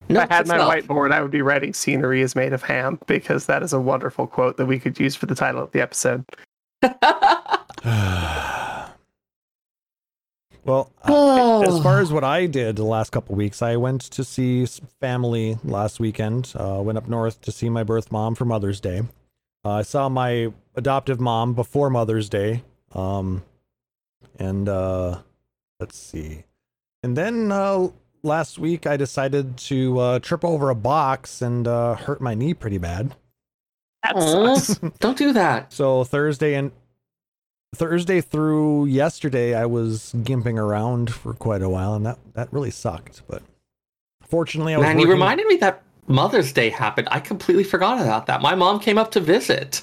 If 0.08 0.16
I 0.16 0.26
had 0.32 0.46
my 0.46 0.56
not. 0.56 0.70
whiteboard, 0.70 1.12
I 1.12 1.22
would 1.22 1.30
be 1.30 1.42
writing 1.42 1.72
"Scenery 1.72 2.20
is 2.20 2.34
made 2.34 2.52
of 2.52 2.62
ham" 2.62 2.98
because 3.06 3.46
that 3.46 3.62
is 3.62 3.72
a 3.72 3.80
wonderful 3.80 4.26
quote 4.26 4.56
that 4.56 4.66
we 4.66 4.78
could 4.78 4.98
use 4.98 5.14
for 5.14 5.26
the 5.26 5.34
title 5.34 5.62
of 5.62 5.72
the 5.72 5.80
episode. 5.80 6.24
well, 10.64 10.92
uh, 11.04 11.60
as 11.62 11.82
far 11.82 12.00
as 12.00 12.12
what 12.12 12.24
I 12.24 12.46
did 12.46 12.76
the 12.76 12.84
last 12.84 13.10
couple 13.10 13.34
weeks, 13.34 13.62
I 13.62 13.76
went 13.76 14.02
to 14.02 14.24
see 14.24 14.66
family 15.00 15.58
last 15.64 16.00
weekend. 16.00 16.52
Uh, 16.54 16.80
went 16.82 16.98
up 16.98 17.08
north 17.08 17.40
to 17.42 17.52
see 17.52 17.68
my 17.68 17.82
birth 17.82 18.12
mom 18.12 18.34
for 18.34 18.44
Mother's 18.44 18.80
Day. 18.80 19.02
Uh, 19.64 19.70
I 19.70 19.82
saw 19.82 20.08
my 20.08 20.52
adoptive 20.74 21.20
mom 21.20 21.54
before 21.54 21.88
Mother's 21.88 22.28
Day. 22.28 22.62
Um, 22.92 23.42
and 24.38 24.68
uh, 24.68 25.18
let's 25.80 25.98
see. 25.98 26.44
And 27.02 27.16
then 27.16 27.50
uh, 27.50 27.88
last 28.24 28.58
week, 28.58 28.86
I 28.86 28.96
decided 28.96 29.56
to 29.58 29.98
uh, 29.98 30.18
trip 30.18 30.44
over 30.44 30.70
a 30.70 30.74
box 30.74 31.42
and 31.42 31.68
uh, 31.68 31.94
hurt 31.94 32.20
my 32.20 32.34
knee 32.34 32.54
pretty 32.54 32.78
bad. 32.78 33.14
That 34.02 34.16
Aw, 34.16 34.56
sucks. 34.56 34.78
don't 34.98 35.16
do 35.16 35.32
that. 35.32 35.72
So 35.72 36.04
Thursday 36.04 36.54
and 36.54 36.72
Thursday 37.74 38.20
through 38.20 38.86
yesterday, 38.86 39.54
I 39.54 39.66
was 39.66 40.12
gimping 40.18 40.58
around 40.58 41.12
for 41.12 41.34
quite 41.34 41.62
a 41.62 41.68
while, 41.68 41.94
and 41.94 42.06
that 42.06 42.18
that 42.34 42.52
really 42.52 42.70
sucked. 42.70 43.22
But 43.28 43.42
fortunately, 44.22 44.74
I 44.74 44.78
was 44.78 44.84
Man, 44.84 44.98
you 44.98 45.10
reminded 45.10 45.46
me 45.46 45.56
that 45.56 45.82
Mother's 46.06 46.52
Day 46.52 46.70
happened. 46.70 47.08
I 47.10 47.20
completely 47.20 47.64
forgot 47.64 48.00
about 48.00 48.26
that. 48.26 48.42
My 48.42 48.54
mom 48.54 48.80
came 48.80 48.98
up 48.98 49.10
to 49.12 49.20
visit 49.20 49.82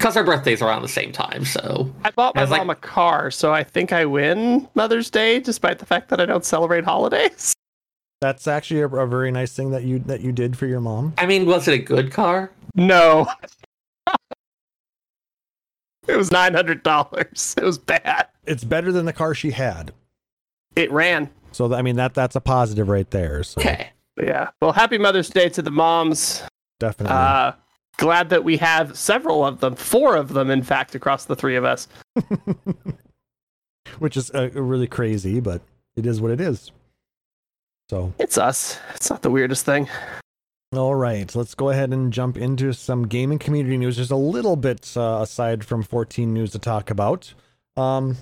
because 0.00 0.16
our 0.16 0.24
birthdays 0.24 0.62
are 0.62 0.68
around 0.68 0.80
the 0.80 0.88
same 0.88 1.12
time. 1.12 1.44
So 1.44 1.92
I 2.04 2.10
bought 2.10 2.34
my 2.34 2.40
I 2.40 2.44
was 2.44 2.50
like- 2.50 2.60
mom 2.60 2.70
a 2.70 2.74
car, 2.74 3.30
so 3.30 3.52
I 3.52 3.62
think 3.62 3.92
I 3.92 4.06
win 4.06 4.66
Mother's 4.74 5.10
Day, 5.10 5.40
despite 5.40 5.78
the 5.78 5.84
fact 5.84 6.08
that 6.08 6.18
I 6.18 6.24
don't 6.24 6.44
celebrate 6.44 6.84
holidays. 6.84 7.52
That's 8.22 8.46
actually 8.46 8.80
a, 8.80 8.88
a 8.88 9.06
very 9.06 9.30
nice 9.30 9.52
thing 9.52 9.72
that 9.72 9.84
you 9.84 9.98
that 10.00 10.22
you 10.22 10.32
did 10.32 10.56
for 10.56 10.66
your 10.66 10.80
mom. 10.80 11.12
I 11.18 11.26
mean, 11.26 11.44
was 11.44 11.68
it 11.68 11.74
a 11.74 11.78
good 11.78 12.12
car? 12.12 12.50
No. 12.74 13.26
it 16.08 16.16
was 16.16 16.30
nine 16.30 16.54
hundred 16.54 16.82
dollars. 16.82 17.54
It 17.58 17.64
was 17.64 17.78
bad. 17.78 18.28
It's 18.46 18.64
better 18.64 18.92
than 18.92 19.06
the 19.06 19.12
car 19.12 19.34
she 19.34 19.50
had. 19.50 19.92
It 20.76 20.90
ran. 20.92 21.30
So 21.52 21.72
I 21.74 21.82
mean 21.82 21.96
that 21.96 22.14
that's 22.14 22.36
a 22.36 22.40
positive 22.40 22.88
right 22.88 23.10
there. 23.10 23.42
So 23.42 23.60
Okay. 23.60 23.90
Yeah. 24.22 24.50
Well, 24.60 24.72
happy 24.72 24.98
Mother's 24.98 25.30
Day 25.30 25.48
to 25.50 25.62
the 25.62 25.70
moms. 25.70 26.42
definitely. 26.78 27.16
Uh, 27.16 27.52
glad 27.96 28.30
that 28.30 28.44
we 28.44 28.56
have 28.58 28.96
several 28.96 29.44
of 29.44 29.60
them, 29.60 29.74
four 29.74 30.16
of 30.16 30.32
them, 30.32 30.50
in 30.50 30.62
fact, 30.62 30.94
across 30.94 31.24
the 31.24 31.36
three 31.36 31.56
of 31.56 31.64
us. 31.64 31.88
Which 33.98 34.16
is 34.16 34.30
uh, 34.30 34.50
really 34.54 34.86
crazy, 34.86 35.40
but 35.40 35.62
it 35.96 36.06
is 36.06 36.20
what 36.20 36.30
it 36.30 36.40
is. 36.40 36.70
So 37.90 38.12
It's 38.18 38.38
us. 38.38 38.78
It's 38.94 39.10
not 39.10 39.22
the 39.22 39.30
weirdest 39.30 39.64
thing. 39.64 39.88
All 40.72 40.94
right, 40.94 41.34
let's 41.34 41.56
go 41.56 41.70
ahead 41.70 41.92
and 41.92 42.12
jump 42.12 42.36
into 42.36 42.72
some 42.72 43.08
gaming 43.08 43.40
community 43.40 43.76
news. 43.76 43.96
There's 43.96 44.12
a 44.12 44.16
little 44.16 44.54
bit 44.54 44.96
uh, 44.96 45.18
aside 45.22 45.64
from 45.64 45.82
14 45.82 46.32
news 46.32 46.52
to 46.52 46.60
talk 46.60 46.90
about. 46.90 47.34
Um, 47.76 48.16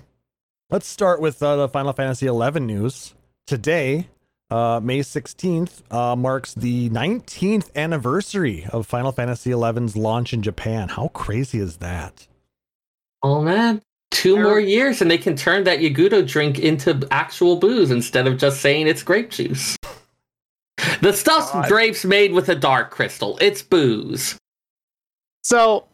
let's 0.70 0.86
start 0.86 1.20
with 1.20 1.42
uh, 1.42 1.56
the 1.56 1.68
Final 1.68 1.92
Fantasy 1.92 2.26
11 2.26 2.66
news. 2.66 3.14
Today, 3.46 4.08
uh, 4.50 4.80
May 4.82 5.00
16th, 5.00 5.82
uh, 5.92 6.16
marks 6.16 6.54
the 6.54 6.88
19th 6.90 7.74
anniversary 7.76 8.66
of 8.72 8.86
Final 8.86 9.12
Fantasy 9.12 9.50
11's 9.50 9.96
launch 9.96 10.32
in 10.32 10.42
Japan. 10.42 10.88
How 10.88 11.08
crazy 11.08 11.58
is 11.58 11.78
that? 11.78 12.26
Oh 13.22 13.42
man, 13.42 13.82
two 14.10 14.34
Sure. 14.36 14.42
more 14.44 14.60
years 14.60 15.02
and 15.02 15.10
they 15.10 15.18
can 15.18 15.36
turn 15.36 15.64
that 15.64 15.80
Yagudo 15.80 16.26
drink 16.26 16.58
into 16.58 17.06
actual 17.10 17.56
booze 17.56 17.90
instead 17.90 18.26
of 18.26 18.38
just 18.38 18.60
saying 18.60 18.86
it's 18.86 19.02
grape 19.02 19.30
juice. 19.30 19.76
The 21.00 21.12
stuff's 21.12 21.50
God. 21.52 21.68
grapes 21.68 22.04
made 22.04 22.32
with 22.32 22.48
a 22.48 22.54
dark 22.54 22.90
crystal. 22.90 23.36
It's 23.40 23.62
booze. 23.62 24.36
So, 25.42 25.84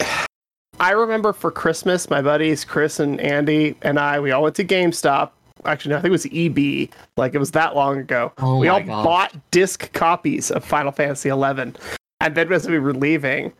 I 0.80 0.90
remember 0.90 1.32
for 1.32 1.50
Christmas, 1.52 2.10
my 2.10 2.20
buddies 2.20 2.64
Chris 2.64 2.98
and 2.98 3.20
Andy 3.20 3.76
and 3.82 3.98
I, 3.98 4.18
we 4.20 4.32
all 4.32 4.42
went 4.42 4.56
to 4.56 4.64
GameStop. 4.64 5.30
Actually 5.66 5.90
no, 5.90 5.98
I 5.98 6.00
think 6.02 6.10
it 6.10 6.12
was 6.12 6.26
EB. 6.32 6.90
Like 7.16 7.34
it 7.34 7.38
was 7.38 7.50
that 7.52 7.74
long 7.74 7.98
ago. 7.98 8.32
Oh 8.38 8.58
we 8.58 8.68
all 8.68 8.80
God. 8.82 9.04
bought 9.04 9.50
disc 9.50 9.92
copies 9.92 10.50
of 10.50 10.64
Final 10.64 10.92
Fantasy 10.92 11.30
XI, 11.30 11.72
and 12.20 12.34
then 12.34 12.52
as 12.52 12.68
we 12.68 12.78
were 12.78 12.94
leaving, 12.94 13.52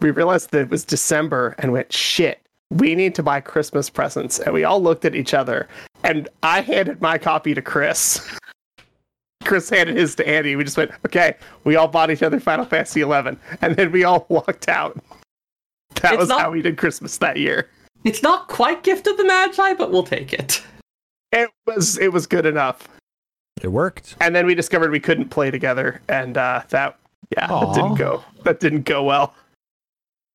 we 0.00 0.10
realized 0.10 0.50
that 0.50 0.60
it 0.62 0.70
was 0.70 0.84
December 0.84 1.54
and 1.58 1.72
went 1.72 1.92
shit. 1.92 2.40
We 2.70 2.94
need 2.94 3.14
to 3.16 3.22
buy 3.22 3.40
Christmas 3.40 3.88
presents, 3.90 4.38
and 4.40 4.52
we 4.52 4.64
all 4.64 4.82
looked 4.82 5.04
at 5.04 5.14
each 5.14 5.34
other. 5.34 5.68
And 6.02 6.28
I 6.42 6.60
handed 6.60 7.00
my 7.00 7.18
copy 7.18 7.54
to 7.54 7.62
Chris. 7.62 8.20
Chris 9.44 9.68
handed 9.68 9.96
his 9.96 10.14
to 10.16 10.26
Andy. 10.26 10.56
We 10.56 10.64
just 10.64 10.76
went, 10.76 10.90
okay. 11.06 11.36
We 11.64 11.76
all 11.76 11.86
bought 11.88 12.10
each 12.10 12.22
other 12.22 12.40
Final 12.40 12.64
Fantasy 12.64 13.02
XI, 13.02 13.38
and 13.60 13.76
then 13.76 13.92
we 13.92 14.04
all 14.04 14.24
walked 14.30 14.68
out. 14.68 14.98
That 16.00 16.14
It's 16.14 16.20
was 16.20 16.28
not- 16.30 16.40
how 16.40 16.50
we 16.50 16.62
did 16.62 16.76
Christmas 16.78 17.18
that 17.18 17.36
year. 17.36 17.68
It's 18.04 18.22
not 18.22 18.48
quite 18.48 18.82
Gift 18.82 19.06
of 19.06 19.16
the 19.16 19.24
Magi, 19.24 19.74
but 19.74 19.90
we'll 19.90 20.02
take 20.02 20.32
it. 20.34 20.62
It 21.34 21.50
was 21.66 21.98
it 21.98 22.12
was 22.12 22.26
good 22.26 22.46
enough. 22.46 22.88
It 23.60 23.68
worked. 23.68 24.16
And 24.20 24.34
then 24.34 24.46
we 24.46 24.54
discovered 24.54 24.90
we 24.90 25.00
couldn't 25.00 25.28
play 25.30 25.50
together, 25.50 26.00
and 26.08 26.36
uh, 26.38 26.62
that 26.70 26.98
yeah, 27.36 27.46
Aw. 27.50 27.66
that 27.72 27.74
didn't 27.74 27.94
go. 27.96 28.24
That 28.44 28.60
didn't 28.60 28.82
go 28.82 29.02
well. 29.02 29.34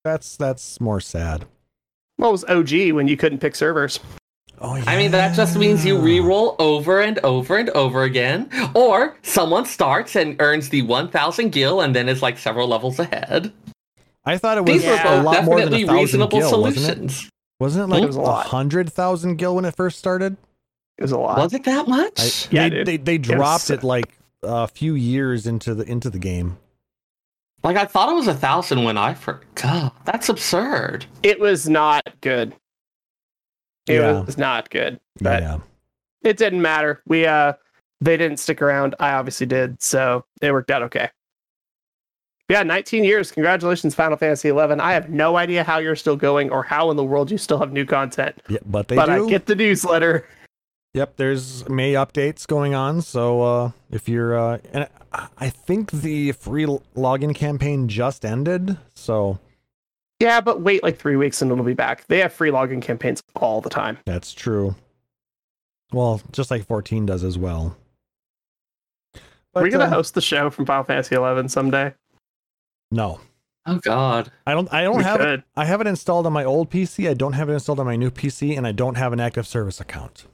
That's 0.04 0.36
that's 0.38 0.80
more 0.82 1.00
sad. 1.00 1.46
What 2.18 2.32
was 2.32 2.44
OG 2.46 2.92
when 2.92 3.08
you 3.08 3.16
couldn't 3.18 3.40
pick 3.40 3.56
servers? 3.56 4.00
Oh 4.60 4.76
yeah. 4.76 4.84
I 4.88 4.98
mean, 4.98 5.12
that 5.12 5.36
just 5.36 5.56
means 5.56 5.86
you 5.86 5.98
re-roll 5.98 6.58
over 6.60 7.00
and 7.00 7.18
over 7.20 7.58
and 7.58 7.70
over 7.70 8.04
again, 8.04 8.50
or 8.76 9.16
someone 9.22 9.66
starts 9.66 10.18
and 10.18 10.36
earns 10.42 10.68
the 10.68 10.82
1,000 10.82 11.52
gil 11.54 11.80
and 11.80 11.96
then 11.96 12.10
is 12.10 12.22
like 12.22 12.38
several 12.38 12.68
levels 12.68 13.00
ahead. 13.00 13.54
I 14.26 14.38
thought 14.38 14.58
it 14.58 14.66
was 14.66 14.74
These 14.74 14.84
were 14.86 14.96
Yeah. 14.96 15.14
a 15.14 15.16
both 15.18 15.26
lot 15.26 15.44
more 15.46 15.60
than 15.60 15.68
a 15.70 15.72
definitely 15.72 15.86
thousand 15.86 15.96
reasonable 16.02 16.40
gil, 16.40 16.62
wasn't 16.62 16.78
it? 16.78 16.82
solutions. 16.90 17.30
Wasn't 17.62 17.84
it 17.86 17.88
like 17.88 18.04
It 18.04 18.08
was 18.08 18.18
a 18.18 18.22
a 18.22 18.34
hundred 18.34 18.92
thousand 18.92 19.38
gil 19.38 19.56
when 19.56 19.64
it 19.64 19.76
first 19.76 19.98
started? 19.98 20.36
It 21.00 21.04
was 21.04 21.14
a 21.14 21.18
lot. 21.18 21.38
Was 21.38 21.54
it 21.54 21.64
that 21.64 21.88
I, 21.88 21.90
much? 21.90 22.52
Yeah, 22.52 22.68
they, 22.68 22.70
dude. 22.70 22.86
they 22.86 22.98
they 22.98 23.18
was 23.18 23.28
dropped 23.28 23.64
sick. 23.64 23.80
it 23.80 23.84
like 23.86 24.18
a 24.44 24.68
few 24.68 24.96
years 24.96 25.48
into 25.48 25.74
the 25.74 25.90
into 25.90 26.10
the 26.10 26.20
game. 26.20 26.58
Like 27.64 27.78
I 27.78 27.86
thought 27.86 28.10
it 28.10 28.16
was 28.16 28.28
a 28.28 28.34
thousand 28.34 28.84
when 28.84 28.98
I 28.98 29.14
first. 29.14 29.46
God, 29.56 29.94
that's 30.04 30.28
absurd. 30.28 31.06
It 31.24 31.40
was 31.40 31.70
not 31.70 32.04
good. 32.20 32.54
It 33.88 33.94
Yeah. 33.96 34.20
was 34.20 34.38
not 34.38 34.70
good. 34.70 35.00
But 35.22 35.42
yeah. 35.42 35.60
it 36.22 36.36
didn't 36.36 36.62
matter. 36.62 37.02
We 37.08 37.26
uh 37.26 37.54
they 38.02 38.18
didn't 38.18 38.38
stick 38.38 38.62
around. 38.62 38.94
I 39.00 39.12
obviously 39.12 39.46
did, 39.46 39.82
so 39.82 40.26
it 40.42 40.52
worked 40.52 40.70
out 40.70 40.84
okay. 40.84 41.12
Yeah, 42.50 42.64
19 42.64 43.06
years. 43.06 43.32
Congratulations, 43.32 43.96
Final 43.96 44.18
Fantasy 44.18 44.50
11. 44.50 44.82
I 44.82 44.94
have 44.94 45.10
no 45.10 45.38
idea 45.38 45.64
how 45.64 45.78
you're 45.78 45.96
still 45.96 46.16
going 46.18 46.50
or 46.50 46.64
how 46.64 46.92
in 46.92 46.98
the 46.98 47.04
world 47.06 47.32
you 47.32 47.38
still 47.38 47.60
have 47.60 47.72
new 47.72 47.86
content. 47.86 48.42
Yeah, 48.50 48.58
but 48.66 48.90
they 48.90 48.98
but 48.98 49.06
do. 49.06 49.28
I 49.28 49.30
get 49.30 49.46
the 49.46 49.56
newsletter. 49.56 50.28
Yep, 50.94 51.18
there's 51.18 51.68
May 51.70 51.94
updates 51.94 52.48
going 52.48 52.74
on. 52.74 53.02
So 53.02 53.42
uh, 53.42 53.72
if 53.92 54.10
you're, 54.10 54.38
uh, 54.38 54.58
and 54.74 54.88
I- 55.14 55.28
I 55.38 55.50
think 55.50 55.92
the 55.92 56.32
free 56.34 56.66
login 56.66 57.34
campaign 57.34 57.88
just 57.88 58.24
ended. 58.26 58.78
So 58.96 59.40
Yeah, 60.20 60.42
but 60.42 60.62
wait 60.62 60.84
like 60.84 60.98
three 60.98 61.16
weeks 61.16 61.42
and 61.42 61.52
it'll 61.52 61.64
be 61.64 61.74
back. 61.74 62.06
They 62.08 62.20
have 62.20 62.34
free 62.34 62.52
login 62.52 62.82
campaigns 62.82 63.22
all 63.36 63.62
the 63.62 63.70
time. 63.70 63.98
that's 64.06 64.34
true. 64.34 64.76
Well, 65.92 66.22
just 66.32 66.52
like 66.52 66.66
14 66.68 67.06
does 67.08 67.24
as 67.24 67.38
well. 67.38 67.76
Are 69.56 69.64
we 69.64 69.70
But, 69.72 69.80
gonna 69.80 69.86
uh, 69.86 69.90
host 69.96 70.14
the 70.14 70.22
show 70.22 70.50
from 70.52 70.66
Final 70.68 70.84
Fantasy 70.84 71.16
11 71.16 71.50
someday? 71.50 71.94
No, 72.92 73.20
Oh 73.66 73.78
God. 73.78 74.32
I 74.48 74.54
don't. 74.54 74.72
I 74.74 74.84
don't 74.84 74.98
We 74.98 75.04
have 75.04 75.20
it. 75.22 75.24
could. 75.26 75.44
I 75.56 75.66
have 75.66 75.82
it 75.82 75.86
installed 75.88 76.26
on 76.26 76.34
my 76.34 76.44
old 76.44 76.70
PC. 76.72 77.10
I 77.10 77.14
don't 77.14 77.34
have 77.34 77.50
it 77.50 77.54
installed 77.54 77.80
on 77.80 77.86
my 77.86 77.96
new 77.96 78.10
PC, 78.10 78.58
and 78.58 78.66
I 78.66 78.72
don't 78.72 78.96
have 78.96 79.12
an 79.14 79.20
active 79.20 79.46
service 79.46 79.80
account. 79.80 80.26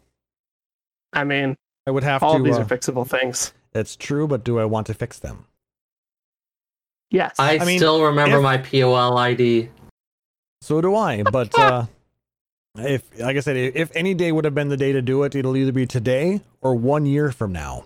I 1.16 1.24
mean, 1.24 1.56
I 1.88 1.92
would 1.92 2.04
have 2.04 2.22
all 2.22 2.34
to. 2.34 2.40
of 2.40 2.44
these 2.46 2.58
uh, 2.58 2.62
are 2.62 2.66
fixable 2.66 3.08
things. 3.08 3.54
It's 3.74 3.96
true, 3.96 4.28
but 4.28 4.44
do 4.44 4.60
I 4.60 4.66
want 4.66 4.88
to 4.88 4.94
fix 4.94 5.20
them? 5.20 5.46
Yes. 7.12 7.36
I, 7.40 7.60
I 7.60 7.66
mean, 7.66 7.80
still 7.80 8.04
remember 8.04 8.38
if- 8.38 8.44
my 8.44 8.58
POL 8.58 9.18
ID. 9.18 9.70
So 10.62 10.82
do 10.82 10.96
I. 10.96 11.24
But 11.24 11.58
uh, 11.60 11.86
if, 12.78 13.20
like 13.20 13.38
I 13.38 13.40
said, 13.40 13.56
if 13.56 13.96
any 13.96 14.14
day 14.14 14.32
would 14.32 14.46
have 14.46 14.56
been 14.56 14.70
the 14.70 14.78
day 14.78 14.92
to 14.92 15.02
do 15.02 15.24
it, 15.24 15.36
it'll 15.36 15.56
either 15.56 15.72
be 15.72 15.86
today 15.86 16.42
or 16.62 16.76
one 16.76 17.06
year 17.06 17.32
from 17.32 17.52
now. 17.52 17.86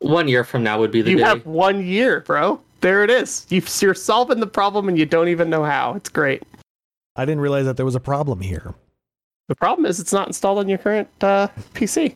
One 0.00 0.28
year 0.28 0.44
from 0.44 0.62
now 0.62 0.78
would 0.80 0.90
be 0.90 1.02
the 1.02 1.10
you 1.10 1.16
day. 1.16 1.22
You 1.22 1.28
have 1.28 1.46
one 1.46 1.84
year, 1.84 2.20
bro. 2.20 2.60
There 2.80 3.02
it 3.04 3.10
is. 3.10 3.46
You- 3.48 3.62
You're 3.80 3.94
solving 3.94 4.40
the 4.40 4.46
problem 4.46 4.88
and 4.88 4.98
you 4.98 5.06
don't 5.06 5.28
even 5.28 5.48
know 5.48 5.64
how. 5.64 5.94
It's 5.94 6.08
great. 6.08 6.42
I 7.14 7.24
didn't 7.24 7.40
realize 7.40 7.64
that 7.64 7.76
there 7.76 7.86
was 7.86 7.94
a 7.94 8.00
problem 8.00 8.40
here. 8.40 8.74
The 9.48 9.54
problem 9.54 9.86
is 9.86 10.00
it's 10.00 10.12
not 10.12 10.26
installed 10.26 10.58
on 10.58 10.68
your 10.68 10.78
current 10.78 11.08
uh, 11.22 11.48
PC. 11.74 12.14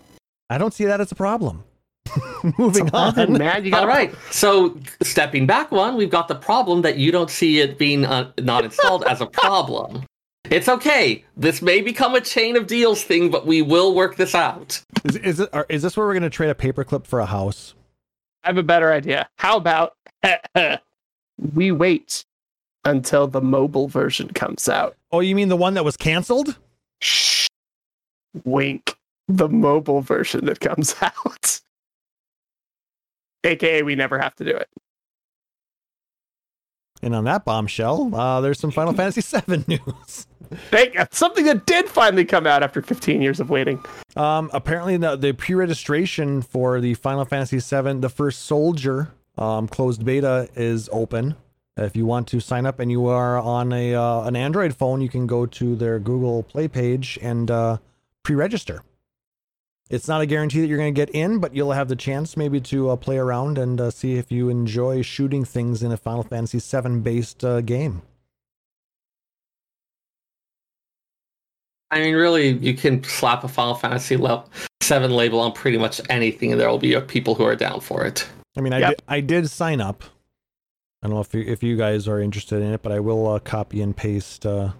I 0.50 0.58
don't 0.58 0.74
see 0.74 0.84
that 0.84 1.00
as 1.00 1.10
a 1.10 1.14
problem. 1.14 1.64
It's 2.42 2.58
Moving 2.58 2.88
11, 2.88 3.34
on. 3.34 3.38
man. 3.38 3.64
You 3.64 3.70
got 3.70 3.82
All 3.82 3.86
right. 3.86 4.14
So 4.30 4.78
stepping 5.02 5.46
back 5.46 5.70
one, 5.70 5.94
we've 5.96 6.10
got 6.10 6.26
the 6.26 6.34
problem 6.34 6.80
that 6.82 6.96
you 6.96 7.12
don't 7.12 7.30
see 7.30 7.60
it 7.60 7.76
being 7.78 8.06
uh, 8.06 8.32
not 8.40 8.64
installed 8.64 9.04
as 9.04 9.20
a 9.20 9.26
problem. 9.26 10.04
It's 10.44 10.68
okay. 10.68 11.22
This 11.36 11.60
may 11.60 11.82
become 11.82 12.14
a 12.14 12.20
chain 12.20 12.56
of 12.56 12.66
deals 12.66 13.02
thing, 13.04 13.30
but 13.30 13.46
we 13.46 13.60
will 13.60 13.94
work 13.94 14.16
this 14.16 14.34
out. 14.34 14.82
Is, 15.04 15.16
is, 15.16 15.40
it, 15.40 15.50
are, 15.52 15.66
is 15.68 15.82
this 15.82 15.96
where 15.98 16.06
we're 16.06 16.14
going 16.14 16.22
to 16.22 16.30
trade 16.30 16.48
a 16.48 16.54
paperclip 16.54 17.06
for 17.06 17.20
a 17.20 17.26
house? 17.26 17.74
I 18.42 18.48
have 18.48 18.56
a 18.56 18.62
better 18.62 18.90
idea. 18.90 19.28
How 19.36 19.58
about 19.58 19.94
we 21.54 21.70
wait 21.72 22.24
until 22.86 23.26
the 23.26 23.42
mobile 23.42 23.86
version 23.86 24.28
comes 24.30 24.66
out? 24.68 24.96
Oh, 25.12 25.20
you 25.20 25.36
mean 25.36 25.50
the 25.50 25.56
one 25.56 25.74
that 25.74 25.84
was 25.84 25.96
canceled? 25.98 26.56
Shh. 27.00 27.46
Wink. 28.44 28.96
The 29.36 29.48
mobile 29.48 30.00
version 30.00 30.44
that 30.46 30.58
comes 30.58 30.94
out. 31.02 31.60
AKA, 33.44 33.82
we 33.82 33.94
never 33.94 34.18
have 34.18 34.34
to 34.36 34.44
do 34.44 34.50
it. 34.50 34.68
And 37.02 37.14
on 37.14 37.24
that 37.24 37.44
bombshell, 37.44 38.14
uh, 38.14 38.40
there's 38.40 38.58
some 38.58 38.70
Final 38.70 38.92
Fantasy 38.96 39.22
VII 39.22 39.64
news. 39.68 40.26
Thank 40.70 40.96
something 41.12 41.44
that 41.44 41.64
did 41.64 41.88
finally 41.88 42.24
come 42.24 42.44
out 42.44 42.64
after 42.64 42.82
15 42.82 43.22
years 43.22 43.38
of 43.38 43.50
waiting. 43.50 43.82
Um, 44.16 44.50
apparently, 44.52 44.96
the, 44.96 45.14
the 45.14 45.32
pre-registration 45.32 46.42
for 46.42 46.80
the 46.80 46.94
Final 46.94 47.24
Fantasy 47.24 47.58
VII, 47.58 48.00
the 48.00 48.08
first 48.08 48.42
Soldier 48.42 49.12
um, 49.38 49.68
closed 49.68 50.04
beta 50.04 50.48
is 50.56 50.88
open. 50.92 51.36
If 51.76 51.94
you 51.94 52.04
want 52.04 52.26
to 52.28 52.40
sign 52.40 52.66
up 52.66 52.80
and 52.80 52.90
you 52.90 53.06
are 53.06 53.38
on 53.38 53.72
a 53.72 53.94
uh, 53.94 54.24
an 54.24 54.34
Android 54.34 54.74
phone, 54.76 55.00
you 55.00 55.08
can 55.08 55.28
go 55.28 55.46
to 55.46 55.76
their 55.76 56.00
Google 56.00 56.42
Play 56.42 56.66
page 56.66 57.16
and 57.22 57.48
uh, 57.48 57.78
pre-register. 58.24 58.82
It's 59.90 60.06
not 60.06 60.20
a 60.20 60.26
guarantee 60.26 60.60
that 60.60 60.68
you're 60.68 60.78
going 60.78 60.94
to 60.94 60.98
get 60.98 61.10
in, 61.10 61.40
but 61.40 61.52
you'll 61.52 61.72
have 61.72 61.88
the 61.88 61.96
chance 61.96 62.36
maybe 62.36 62.60
to 62.60 62.90
uh, 62.90 62.96
play 62.96 63.18
around 63.18 63.58
and 63.58 63.80
uh, 63.80 63.90
see 63.90 64.14
if 64.14 64.30
you 64.30 64.48
enjoy 64.48 65.02
shooting 65.02 65.44
things 65.44 65.82
in 65.82 65.90
a 65.90 65.96
Final 65.96 66.22
Fantasy 66.22 66.60
VII 66.60 67.00
based 67.00 67.44
uh, 67.44 67.60
game. 67.60 68.02
I 71.90 71.98
mean, 71.98 72.14
really, 72.14 72.50
you 72.50 72.74
can 72.74 73.02
slap 73.02 73.42
a 73.42 73.48
Final 73.48 73.74
Fantasy 73.74 74.16
level 74.16 74.48
seven 74.80 75.10
label 75.10 75.40
on 75.40 75.52
pretty 75.52 75.76
much 75.76 76.00
anything, 76.08 76.52
and 76.52 76.60
there 76.60 76.68
will 76.68 76.78
be 76.78 76.94
uh, 76.94 77.00
people 77.00 77.34
who 77.34 77.44
are 77.44 77.56
down 77.56 77.80
for 77.80 78.04
it. 78.04 78.28
I 78.56 78.60
mean, 78.60 78.72
I, 78.72 78.78
Yep. 78.78 78.88
did, 78.90 79.02
I 79.08 79.20
did 79.20 79.50
sign 79.50 79.80
up. 79.80 80.04
I 81.02 81.08
don't 81.08 81.14
know 81.14 81.20
if 81.20 81.34
you, 81.34 81.42
if 81.42 81.62
you 81.64 81.76
guys 81.76 82.06
are 82.06 82.20
interested 82.20 82.62
in 82.62 82.72
it, 82.72 82.82
but 82.82 82.92
I 82.92 83.00
will 83.00 83.26
uh, 83.26 83.38
copy 83.40 83.82
and 83.82 83.96
paste 83.96 84.46
uh, 84.46 84.70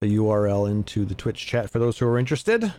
the 0.00 0.16
URL 0.16 0.70
into 0.70 1.04
the 1.04 1.14
Twitch 1.14 1.46
chat 1.46 1.68
for 1.68 1.78
those 1.78 1.98
who 1.98 2.06
are 2.06 2.18
interested. 2.18 2.72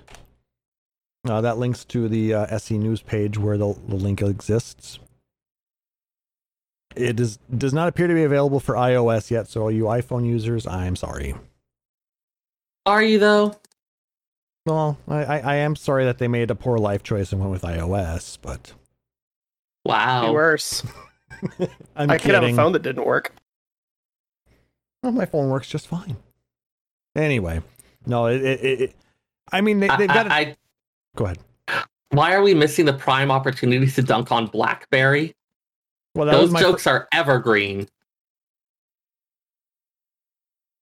Uh, 1.29 1.41
that 1.41 1.57
links 1.57 1.83
to 1.85 2.07
the 2.07 2.33
uh, 2.33 2.45
SE 2.57 2.77
News 2.77 3.01
page 3.01 3.37
where 3.37 3.57
the, 3.57 3.75
the 3.87 3.95
link 3.95 4.21
exists. 4.21 4.99
It 6.95 7.19
is, 7.19 7.37
does 7.55 7.73
not 7.73 7.87
appear 7.87 8.07
to 8.07 8.13
be 8.13 8.23
available 8.23 8.59
for 8.59 8.75
iOS 8.75 9.29
yet, 9.29 9.47
so 9.47 9.63
all 9.63 9.71
you 9.71 9.83
iPhone 9.83 10.25
users, 10.25 10.65
I'm 10.65 10.95
sorry. 10.95 11.35
Are 12.85 13.03
you 13.03 13.19
though? 13.19 13.55
Well, 14.65 14.97
I, 15.07 15.23
I, 15.23 15.37
I 15.39 15.55
am 15.57 15.75
sorry 15.75 16.05
that 16.05 16.17
they 16.17 16.27
made 16.27 16.49
a 16.49 16.55
poor 16.55 16.77
life 16.77 17.03
choice 17.03 17.31
and 17.31 17.39
went 17.41 17.51
with 17.51 17.61
iOS, 17.63 18.37
but 18.41 18.63
Be 19.85 19.91
Wow. 19.91 20.33
worse. 20.33 20.83
I'm 21.95 22.09
I 22.09 22.17
could 22.17 22.33
have 22.33 22.43
a 22.43 22.53
phone 22.53 22.71
that 22.71 22.81
didn't 22.81 23.05
work. 23.05 23.33
Well, 25.03 25.11
my 25.11 25.25
phone 25.25 25.49
works 25.49 25.67
just 25.69 25.87
fine. 25.87 26.17
Anyway, 27.15 27.61
no, 28.05 28.27
it, 28.27 28.41
it, 28.43 28.59
it, 28.63 28.81
it- 28.81 28.95
I 29.51 29.61
mean, 29.61 29.79
they 29.79 29.87
they've 29.97 30.07
got. 30.09 30.29
I- 30.31 30.39
it. 30.41 30.57
Go 31.17 31.25
ahead. 31.25 31.39
why 32.11 32.33
are 32.33 32.41
we 32.41 32.53
missing 32.53 32.85
the 32.85 32.93
prime 32.93 33.29
opportunity 33.31 33.87
to 33.91 34.01
dunk 34.01 34.31
on 34.31 34.47
BlackBerry? 34.47 35.33
Well, 36.15 36.27
that 36.27 36.31
Those 36.31 36.43
was 36.43 36.51
my. 36.51 36.59
fir- 36.61 36.65
jokes 36.71 36.87
are 36.87 37.07
evergreen. 37.11 37.87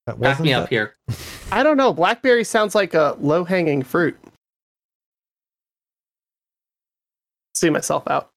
that 0.06 0.20
Back 0.20 0.30
wasn't 0.40 0.46
me 0.46 0.52
that- 0.54 0.64
up 0.64 0.70
here. 0.70 0.94
I 1.52 1.64
don't 1.64 1.78
know. 1.78 1.94
Blackberry 1.94 2.44
sounds 2.44 2.76
like 2.76 2.94
a 2.94 3.16
low 3.20 3.44
hanging 3.44 3.82
fruit. 3.82 4.18
See 7.56 7.70
myself 7.70 8.04
out. 8.08 8.30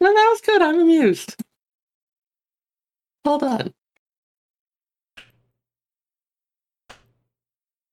No, 0.00 0.06
that 0.14 0.28
was 0.30 0.40
good. 0.40 0.62
I'm 0.62 0.78
amused. 0.78 1.34
Hold 3.26 3.42
on. 3.42 3.74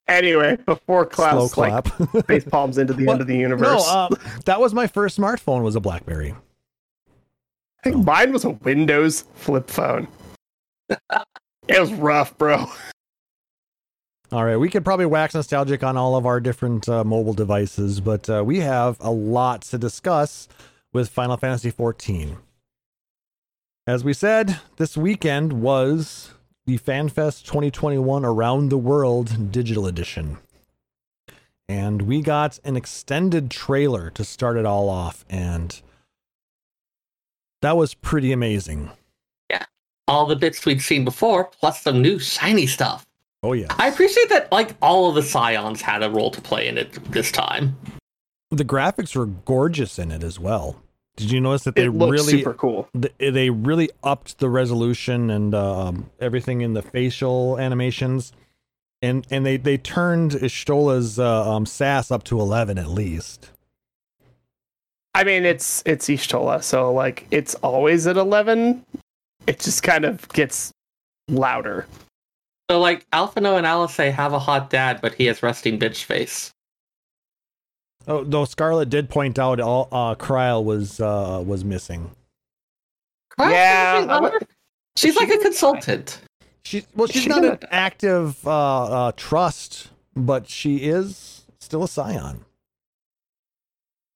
Anyway, 0.07 0.55
before 0.65 1.09
Slow 1.11 1.47
Klaus 1.49 1.57
like 1.57 1.83
clap. 1.85 2.25
face 2.27 2.43
palms 2.45 2.77
into 2.77 2.93
the 2.93 3.05
What? 3.05 3.13
end 3.13 3.21
of 3.21 3.27
the 3.27 3.33
no, 3.35 3.39
universe. 3.39 3.83
uh, 3.87 4.09
that 4.45 4.59
was 4.59 4.73
my 4.73 4.85
first 4.87 5.17
smartphone. 5.19 5.63
Was 5.63 5.75
a 5.75 5.79
BlackBerry. 5.79 6.33
I 7.83 7.89
think 7.89 8.05
mine 8.05 8.31
was 8.31 8.45
a 8.45 8.51
Windows 8.51 9.25
flip 9.33 9.69
phone. 9.69 10.07
it 10.89 11.79
was 11.79 11.91
rough, 11.93 12.37
bro. 12.37 12.65
All 14.31 14.43
right, 14.43 14.57
we 14.57 14.69
could 14.69 14.83
probably 14.83 15.05
wax 15.05 15.33
nostalgic 15.35 15.83
on 15.83 15.97
all 15.97 16.15
of 16.15 16.25
our 16.25 16.39
different 16.39 16.89
uh, 16.89 17.03
mobile 17.03 17.33
devices, 17.33 17.99
but 18.01 18.29
uh, 18.29 18.43
we 18.45 18.59
have 18.59 18.97
a 18.99 19.11
lot 19.11 19.61
to 19.63 19.77
discuss 19.77 20.47
with 20.93 21.09
Final 21.09 21.37
Fantasy 21.37 21.71
XIV. 21.71 22.37
As 23.87 24.03
we 24.03 24.13
said, 24.13 24.59
this 24.77 24.97
weekend 24.97 25.53
was 25.53 26.33
the 26.67 26.79
FanFest 26.79 27.45
2021 27.45 28.25
Around 28.25 28.69
the 28.69 28.77
World 28.77 29.51
Digital 29.51 29.85
Edition. 29.85 30.37
And 31.69 32.03
we 32.03 32.21
got 32.21 32.59
an 32.63 32.75
extended 32.75 33.51
trailer 33.51 34.09
to 34.11 34.23
start 34.23 34.57
it 34.57 34.65
all 34.65 34.89
off, 34.89 35.25
and 35.29 35.79
that 37.61 37.77
was 37.77 37.93
pretty 37.93 38.31
amazing. 38.31 38.89
Yeah. 39.49 39.65
All 40.07 40.25
the 40.25 40.35
bits 40.35 40.65
we'd 40.65 40.81
seen 40.81 41.05
before, 41.05 41.45
plus 41.45 41.83
some 41.83 42.01
new 42.01 42.17
shiny 42.17 42.65
stuff. 42.65 43.05
Oh, 43.43 43.53
yeah. 43.53 43.67
I 43.77 43.87
appreciate 43.87 44.29
that 44.29 44.51
like 44.51 44.75
all 44.81 45.09
of 45.09 45.15
the 45.15 45.21
scions 45.21 45.81
had 45.81 46.01
a 46.01 46.09
role 46.09 46.31
to 46.31 46.41
play 46.41 46.67
in 46.67 46.79
it 46.79 46.93
this 47.11 47.31
time. 47.31 47.77
The 48.49 48.65
graphics 48.65 49.15
were 49.15 49.27
gorgeous 49.27 49.99
in 49.99 50.11
it 50.11 50.23
as 50.23 50.39
well. 50.39 50.81
Did 51.15 51.31
you 51.31 51.39
notice 51.39 51.63
that 51.63 51.75
they 51.75 51.85
It 51.85 51.91
looked 51.91 52.11
really 52.11 52.31
super 52.31 52.53
cool. 52.53 52.89
th- 52.93 53.13
they 53.33 53.49
really 53.49 53.89
upped 54.03 54.39
the 54.39 54.49
resolution 54.49 55.29
and 55.29 55.55
um, 55.55 56.09
everything 56.19 56.61
in 56.61 56.73
the 56.73 56.81
facial 56.81 57.57
animations, 57.57 58.33
and 59.01 59.25
and 59.31 59.45
they 59.45 59.57
they 59.57 59.77
turned 59.77 60.31
Y'shtola's 60.31 61.17
uh, 61.17 61.49
um, 61.49 61.65
sass 61.65 62.11
up 62.11 62.23
to 62.25 62.39
eleven 62.39 62.77
at 62.77 62.89
least. 62.89 63.51
I 65.13 65.23
mean, 65.23 65.45
it's 65.45 65.81
it's 65.85 66.07
Ishtola, 66.09 66.61
so 66.61 66.91
like 66.91 67.25
it's 67.31 67.55
always 67.55 68.05
at 68.07 68.17
eleven. 68.17 68.85
It 69.47 69.59
just 69.59 69.83
kind 69.83 70.03
of 70.03 70.27
gets 70.29 70.73
louder. 71.29 71.85
So 72.69 72.79
like 72.79 73.09
Alphinaud 73.11 73.57
and 73.57 73.65
Alisaie 73.65 74.11
have 74.11 74.33
a 74.33 74.39
hot 74.39 74.69
dad, 74.69 74.99
but 75.01 75.13
he 75.13 75.27
has 75.27 75.41
resting 75.41 75.79
bitch 75.79 76.03
face. 76.03 76.51
Oh, 78.07 78.23
though 78.23 78.45
Scarlet 78.45 78.89
did 78.89 79.09
point 79.09 79.39
out 79.39 79.59
all 79.59 79.87
uh, 79.91 80.15
Krile 80.15 80.63
was 80.63 80.99
uh, 80.99 81.43
was 81.45 81.63
missing. 81.63 82.11
Yeah, 83.39 83.99
She's 83.99 84.07
not- 84.07 84.43
she's 84.95 85.15
like 85.15 85.29
a 85.29 85.37
consultant. 85.39 86.21
She 86.63 86.85
well, 86.95 87.07
she's 87.07 87.23
She 87.23 87.29
not 87.29 87.43
an 87.45 87.59
active 87.71 88.45
uh, 88.47 89.07
uh, 89.07 89.11
trust, 89.15 89.89
but 90.15 90.47
she 90.49 90.77
is 90.77 91.43
still 91.59 91.83
a 91.83 91.87
scion. 91.87 92.45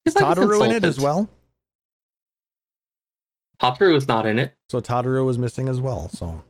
She's 0.06 0.14
like 0.16 0.36
a 0.36 0.62
in 0.62 0.72
it 0.72 0.84
as 0.84 0.98
well. 0.98 1.28
Tataru 3.60 3.94
is 3.94 4.08
not 4.08 4.24
in 4.24 4.38
it. 4.38 4.54
So 4.70 4.80
Tataru 4.80 5.24
was 5.26 5.36
missing 5.38 5.68
as 5.68 5.80
well. 5.80 6.08
So 6.08 6.42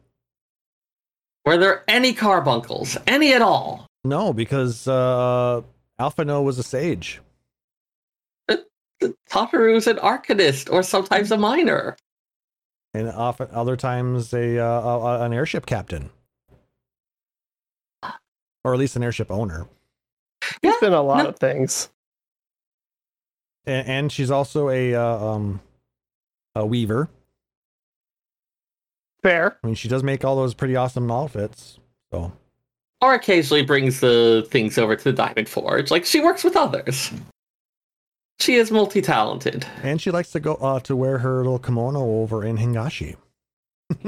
Were 1.44 1.56
there 1.58 1.82
any 1.88 2.12
carbuncles? 2.12 2.96
Any 3.06 3.32
at 3.34 3.42
all? 3.42 3.86
no, 4.04 4.32
because 4.32 4.86
uh, 4.88 5.60
Alphinaud 5.98 6.44
was 6.44 6.58
a 6.58 6.62
sage. 6.62 7.20
Tataru's 9.30 9.86
an 9.86 9.96
arcanist 9.96 10.72
or 10.72 10.82
sometimes 10.82 11.30
a 11.30 11.36
miner. 11.36 11.96
and 12.94 13.08
often 13.08 13.48
other 13.52 13.76
times 13.76 14.32
a, 14.34 14.58
uh, 14.58 14.64
a 14.80 15.24
an 15.24 15.32
airship 15.32 15.64
captain, 15.66 16.10
or 18.64 18.72
at 18.74 18.78
least 18.78 18.96
an 18.96 19.02
airship 19.02 19.30
owner. 19.30 19.66
Yeah, 20.62 20.70
It's 20.70 20.80
been 20.80 20.92
a 20.92 21.02
lot 21.02 21.22
no. 21.24 21.28
of 21.30 21.38
things. 21.38 21.88
And, 23.66 23.86
and 23.88 24.12
she's 24.12 24.30
also 24.30 24.68
a 24.70 24.94
uh, 24.94 25.02
um 25.18 25.60
a 26.54 26.66
weaver. 26.66 27.08
Fair. 29.22 29.58
I 29.62 29.66
mean, 29.66 29.76
she 29.76 29.88
does 29.88 30.02
make 30.02 30.24
all 30.24 30.34
those 30.36 30.54
pretty 30.54 30.76
awesome 30.76 31.10
outfits. 31.10 31.78
So 32.12 32.32
Or 33.02 33.14
occasionally 33.14 33.62
brings 33.64 34.00
the 34.00 34.46
things 34.50 34.78
over 34.78 34.96
to 34.96 35.04
the 35.04 35.12
Diamond 35.12 35.48
Forge. 35.48 35.90
Like 35.90 36.04
she 36.06 36.20
works 36.20 36.42
with 36.42 36.56
others. 36.56 37.12
She 38.40 38.54
is 38.56 38.70
multi-talented. 38.70 39.66
and 39.82 40.00
she 40.00 40.10
likes 40.10 40.30
to 40.32 40.40
go 40.40 40.54
uh, 40.54 40.80
to 40.80 40.96
wear 40.96 41.18
her 41.18 41.38
little 41.38 41.58
kimono 41.58 42.00
over 42.22 42.44
in 42.44 42.56
Hingashi. 42.58 43.16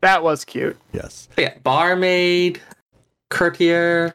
That 0.00 0.22
was 0.22 0.44
cute. 0.44 0.76
yes. 0.92 1.28
But 1.34 1.42
yeah, 1.42 1.54
barmaid, 1.62 2.60
courtier. 3.30 4.14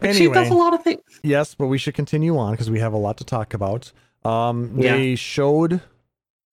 Like, 0.00 0.14
she 0.14 0.28
does 0.30 0.48
a 0.48 0.54
lot 0.54 0.74
of 0.74 0.82
things. 0.84 1.00
Yes, 1.24 1.54
but 1.56 1.66
we 1.66 1.76
should 1.76 1.94
continue 1.94 2.38
on 2.38 2.52
because 2.52 2.70
we 2.70 2.78
have 2.78 2.92
a 2.92 2.96
lot 2.96 3.16
to 3.18 3.24
talk 3.24 3.52
about. 3.52 3.90
Um, 4.24 4.74
Yeah. 4.78 4.96
they 4.96 5.16
showed 5.16 5.82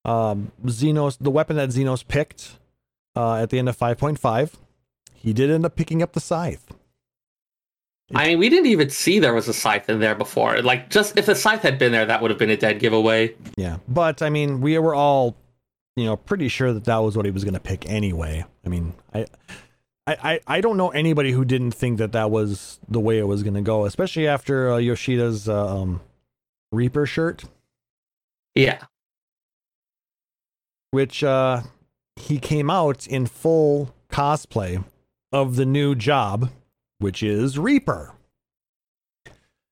um, 0.04 0.52
Zenos, 0.66 1.18
the 1.22 1.30
weapon 1.32 1.56
that 1.58 1.70
Zenos 1.70 2.06
picked 2.08 2.58
uh, 3.16 3.36
at 3.36 3.52
the 3.52 3.60
end 3.60 3.70
of 3.70 3.78
5.5. 3.78 4.54
He 5.14 5.32
did 5.32 5.50
end 5.52 5.64
up 5.66 5.76
picking 5.76 6.02
up 6.02 6.14
the 6.14 6.20
scythe. 6.20 6.66
I 8.16 8.28
mean, 8.28 8.40
we 8.40 8.50
didn't 8.50 8.68
even 8.68 8.90
see 8.90 9.20
there 9.20 9.34
was 9.34 9.48
a 9.48 9.54
scythe 9.54 9.90
in 9.90 10.00
there 10.00 10.16
before. 10.16 10.62
Like, 10.62 10.90
just 10.90 11.18
if 11.18 11.26
the 11.26 11.36
scythe 11.36 11.62
had 11.62 11.78
been 11.80 11.92
there, 11.92 12.06
that 12.06 12.22
would 12.22 12.32
have 12.32 12.38
been 12.38 12.50
a 12.50 12.58
dead 12.58 12.80
giveaway. 12.80 13.36
Yeah, 13.58 13.78
but 13.88 14.22
I 14.22 14.30
mean, 14.30 14.62
we 14.62 14.78
were 14.78 14.96
all, 14.96 15.36
you 15.96 16.06
know, 16.06 16.16
pretty 16.18 16.48
sure 16.48 16.74
that 16.74 16.86
that 16.86 16.98
was 16.98 17.16
what 17.16 17.26
he 17.26 17.32
was 17.32 17.44
going 17.44 17.54
to 17.54 17.60
pick 17.60 17.90
anyway. 17.90 18.46
I 18.66 18.70
mean, 18.70 18.94
I, 19.14 19.26
I, 20.06 20.40
I, 20.48 20.62
don't 20.62 20.76
know 20.76 20.90
anybody 20.90 21.32
who 21.32 21.46
didn't 21.46 21.72
think 21.72 21.98
that 22.00 22.12
that 22.12 22.30
was 22.30 22.80
the 22.90 23.00
way 23.00 23.18
it 23.20 23.28
was 23.28 23.42
going 23.42 23.54
to 23.54 23.62
go, 23.62 23.86
especially 23.86 24.28
after 24.28 24.72
uh, 24.72 24.78
Yoshida's 24.78 25.48
uh, 25.48 25.82
um, 25.82 26.02
Reaper 26.72 27.06
shirt, 27.06 27.44
Yeah. 28.56 28.80
which 30.92 31.24
uh, 31.24 31.62
he 32.16 32.38
came 32.40 32.70
out 32.70 33.08
in 33.08 33.26
full 33.28 33.94
cosplay 34.10 34.84
of 35.32 35.56
the 35.56 35.66
new 35.66 35.96
job, 35.96 36.50
which 37.00 37.24
is 37.24 37.58
Reaper. 37.60 38.12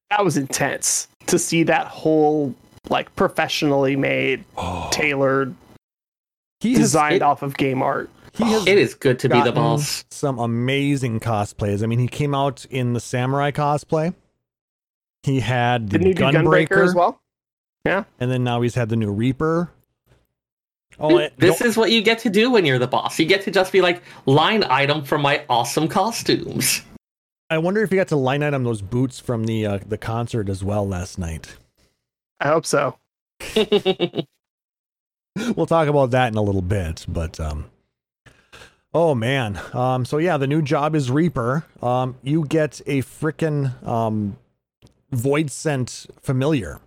That 0.10 0.23
was 0.25 0.38
intense 0.38 1.07
to 1.27 1.39
see 1.39 1.63
that 1.63 1.88
whole 1.88 2.53
like 2.89 3.13
professionally 3.15 3.95
made, 3.95 4.43
oh. 4.57 4.89
tailored, 4.91 5.55
He 6.60 6.71
has, 6.73 6.79
designed 6.79 7.15
it- 7.17 7.21
off 7.21 7.41
of 7.43 7.55
game 7.55 7.81
art. 7.81 8.10
he 8.34 8.43
has 8.45 8.67
It 8.67 8.77
is 8.77 8.93
good 8.95 9.19
to 9.19 9.29
be 9.29 9.41
the 9.41 9.51
boss. 9.51 10.03
Some 10.12 10.39
amazing 10.39 11.19
cosplays. 11.19 11.84
I 11.84 11.86
mean, 11.86 11.99
he 11.99 12.07
came 12.07 12.34
out 12.36 12.65
in 12.69 12.93
the 12.93 12.99
samurai 12.99 13.51
cosplay. 13.51 14.13
He 15.23 15.39
had 15.39 15.89
the 15.89 15.99
Didn't 15.99 16.07
he 16.07 16.13
do 16.15 16.23
Gunbreaker, 16.23 16.67
Gunbreaker 16.67 16.84
as 16.86 16.95
well? 16.95 17.21
Yeah, 17.86 18.03
and 18.19 18.29
then 18.31 18.43
now 18.43 18.62
he's 18.62 18.75
had 18.75 18.89
the 18.89 18.95
new 18.95 19.12
Reaper. 19.12 19.69
Oh, 20.99 21.10
Dude, 21.10 21.21
and 21.21 21.31
this 21.38 21.60
don't- 21.60 21.67
is 21.69 21.77
what 21.77 21.91
you 21.91 22.01
get 22.01 22.19
to 22.19 22.29
do 22.29 22.51
when 22.51 22.65
you're 22.65 22.79
the 22.79 22.88
boss. 22.88 23.17
You 23.17 23.25
get 23.25 23.41
to 23.43 23.51
just 23.51 23.71
be 23.71 23.81
like, 23.81 24.01
line 24.25 24.63
item 24.65 25.03
for 25.03 25.17
my 25.17 25.43
awesome 25.49 25.88
costumes. 25.88 26.81
I 27.51 27.57
wonder 27.57 27.83
if 27.83 27.89
he 27.89 27.97
got 27.97 28.07
to 28.07 28.15
line 28.15 28.41
item 28.41 28.63
those 28.63 28.81
boots 28.81 29.19
from 29.19 29.43
the 29.43 29.65
uh, 29.65 29.79
the 29.85 29.97
concert 29.97 30.47
as 30.49 30.63
well 30.63 30.87
last 30.87 31.19
night. 31.19 31.57
I 32.39 32.47
hope 32.47 32.65
so. 32.65 32.97
We'll 35.55 35.65
talk 35.65 35.87
about 35.87 36.11
that 36.11 36.27
in 36.27 36.37
a 36.37 36.41
little 36.41 36.61
bit, 36.61 37.05
but 37.07 37.39
um, 37.39 37.65
oh 38.93 39.15
man, 39.15 39.57
um, 39.71 40.03
so 40.03 40.17
yeah, 40.17 40.35
the 40.35 40.45
new 40.45 40.61
job 40.61 40.93
is 40.93 41.09
Reaper. 41.09 41.65
Um, 41.81 42.17
you 42.21 42.45
get 42.45 42.81
a 42.85 43.01
frickin' 43.01 43.81
um, 43.87 44.35
voidsent 45.13 46.07
familiar. 46.21 46.81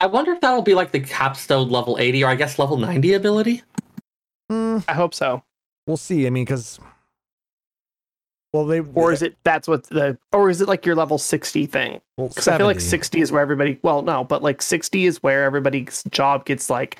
I 0.00 0.06
wonder 0.06 0.30
if 0.32 0.40
that'll 0.40 0.62
be 0.62 0.74
like 0.74 0.92
the 0.92 1.00
capstone 1.00 1.68
level 1.68 1.96
80 1.98 2.22
or 2.22 2.28
I 2.28 2.36
guess 2.36 2.60
level 2.60 2.76
90 2.76 3.12
ability. 3.14 3.62
Hmm, 4.48 4.78
I 4.86 4.94
hope 4.94 5.14
so. 5.14 5.42
we'll 5.88 5.96
see. 5.96 6.28
I 6.28 6.30
mean, 6.30 6.44
because 6.44 6.78
well, 8.58 8.66
they 8.66 8.80
Or 8.94 9.12
is 9.12 9.22
it 9.22 9.36
that's 9.44 9.68
what 9.68 9.84
the 9.84 10.18
or 10.32 10.50
is 10.50 10.60
it 10.60 10.68
like 10.68 10.84
your 10.84 10.94
level 10.94 11.18
60 11.18 11.66
thing? 11.66 12.00
well, 12.16 12.28
Because 12.28 12.48
I 12.48 12.56
feel 12.56 12.66
like 12.66 12.80
60 12.80 13.20
is 13.20 13.32
where 13.32 13.40
everybody 13.40 13.78
well 13.82 14.02
no, 14.02 14.24
but 14.24 14.42
like 14.42 14.62
60 14.62 15.06
is 15.06 15.22
where 15.22 15.44
everybody's 15.44 16.02
job 16.10 16.44
gets 16.44 16.68
like 16.68 16.98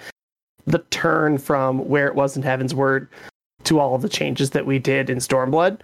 the 0.66 0.79
turn 0.90 1.38
from 1.38 1.88
where 1.88 2.07
it 2.07 2.14
was 2.14 2.37
in 2.37 2.42
Heavensward 2.42 3.09
to 3.64 3.81
all 3.81 3.94
of 3.94 4.03
the 4.03 4.09
changes 4.09 4.51
that 4.51 4.66
we 4.66 4.79
did 4.79 5.11
in 5.11 5.18
Stormblood. 5.18 5.81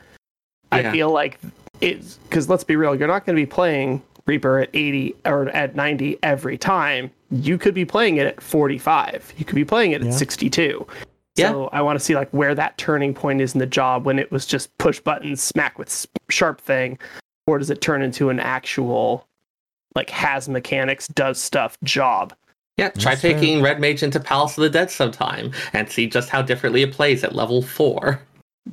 I 0.73 0.91
feel 0.91 1.11
like 1.11 1.39
it's 1.81 2.17
because 2.29 2.49
let's 2.49 2.65
be 2.65 2.77
real, 2.77 2.95
you're 2.95 3.09
not 3.09 3.25
going 3.27 3.37
to 3.37 3.43
be 3.43 3.47
playing 3.47 4.03
Reaper 4.27 4.59
at 4.61 4.71
80 4.73 5.15
or 5.27 5.49
at 5.51 5.75
90 5.75 6.19
every 6.23 6.57
time. 6.57 7.11
You 7.31 7.59
could 7.59 7.75
be 7.75 7.85
playing 7.85 8.17
it 8.17 8.27
at 8.27 8.41
45. 8.41 9.35
You 9.37 9.45
could 9.45 9.55
be 9.55 9.65
playing 9.65 9.93
it 9.93 10.03
at 10.03 10.15
62. 10.15 10.87
Yeah. 11.37 11.51
So 11.51 11.68
I 11.73 11.83
want 11.83 11.99
to 11.99 12.05
see 12.05 12.14
like 12.14 12.31
where 12.31 12.55
that 12.55 12.79
turning 12.79 13.12
point 13.14 13.40
is 13.40 13.55
in 13.55 13.59
the 13.59 13.66
job 13.66 14.07
when 14.07 14.18
it 14.18 14.31
was 14.31 14.47
just 14.47 14.77
push 14.79 15.01
buttons, 15.01 15.42
smack 15.42 15.79
with 15.79 16.07
sharp 16.29 16.61
thing, 16.61 16.99
or 17.47 17.59
does 17.59 17.70
it 17.70 17.81
turn 17.81 18.03
into 18.03 18.31
an 18.31 18.38
actual 18.38 19.27
like 19.97 20.11
has 20.11 20.49
mechanics, 20.49 21.09
does 21.09 21.38
stuff 21.40 21.77
job? 21.83 22.35
Yeah, 22.77 22.90
try 22.90 23.12
That's 23.12 23.23
fair. 23.23 23.35
taking 23.35 23.62
Red 23.62 23.81
Mage 23.81 24.03
into 24.03 24.18
Palace 24.18 24.59
of 24.59 24.62
the 24.62 24.70
Dead 24.70 24.90
sometime 24.90 25.53
and 25.73 25.88
see 25.88 26.09
just 26.09 26.29
how 26.29 26.42
differently 26.42 26.83
it 26.83 26.92
plays 26.92 27.23
at 27.23 27.35
level 27.35 27.62
4. 27.62 28.20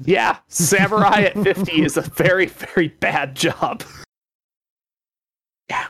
Yeah, 0.06 0.38
samurai 0.48 1.24
at 1.24 1.44
50 1.44 1.84
is 1.84 1.98
a 1.98 2.02
very, 2.02 2.48
very 2.48 2.88
bad 2.88 3.36
job. 3.36 3.84
Yeah. 5.70 5.88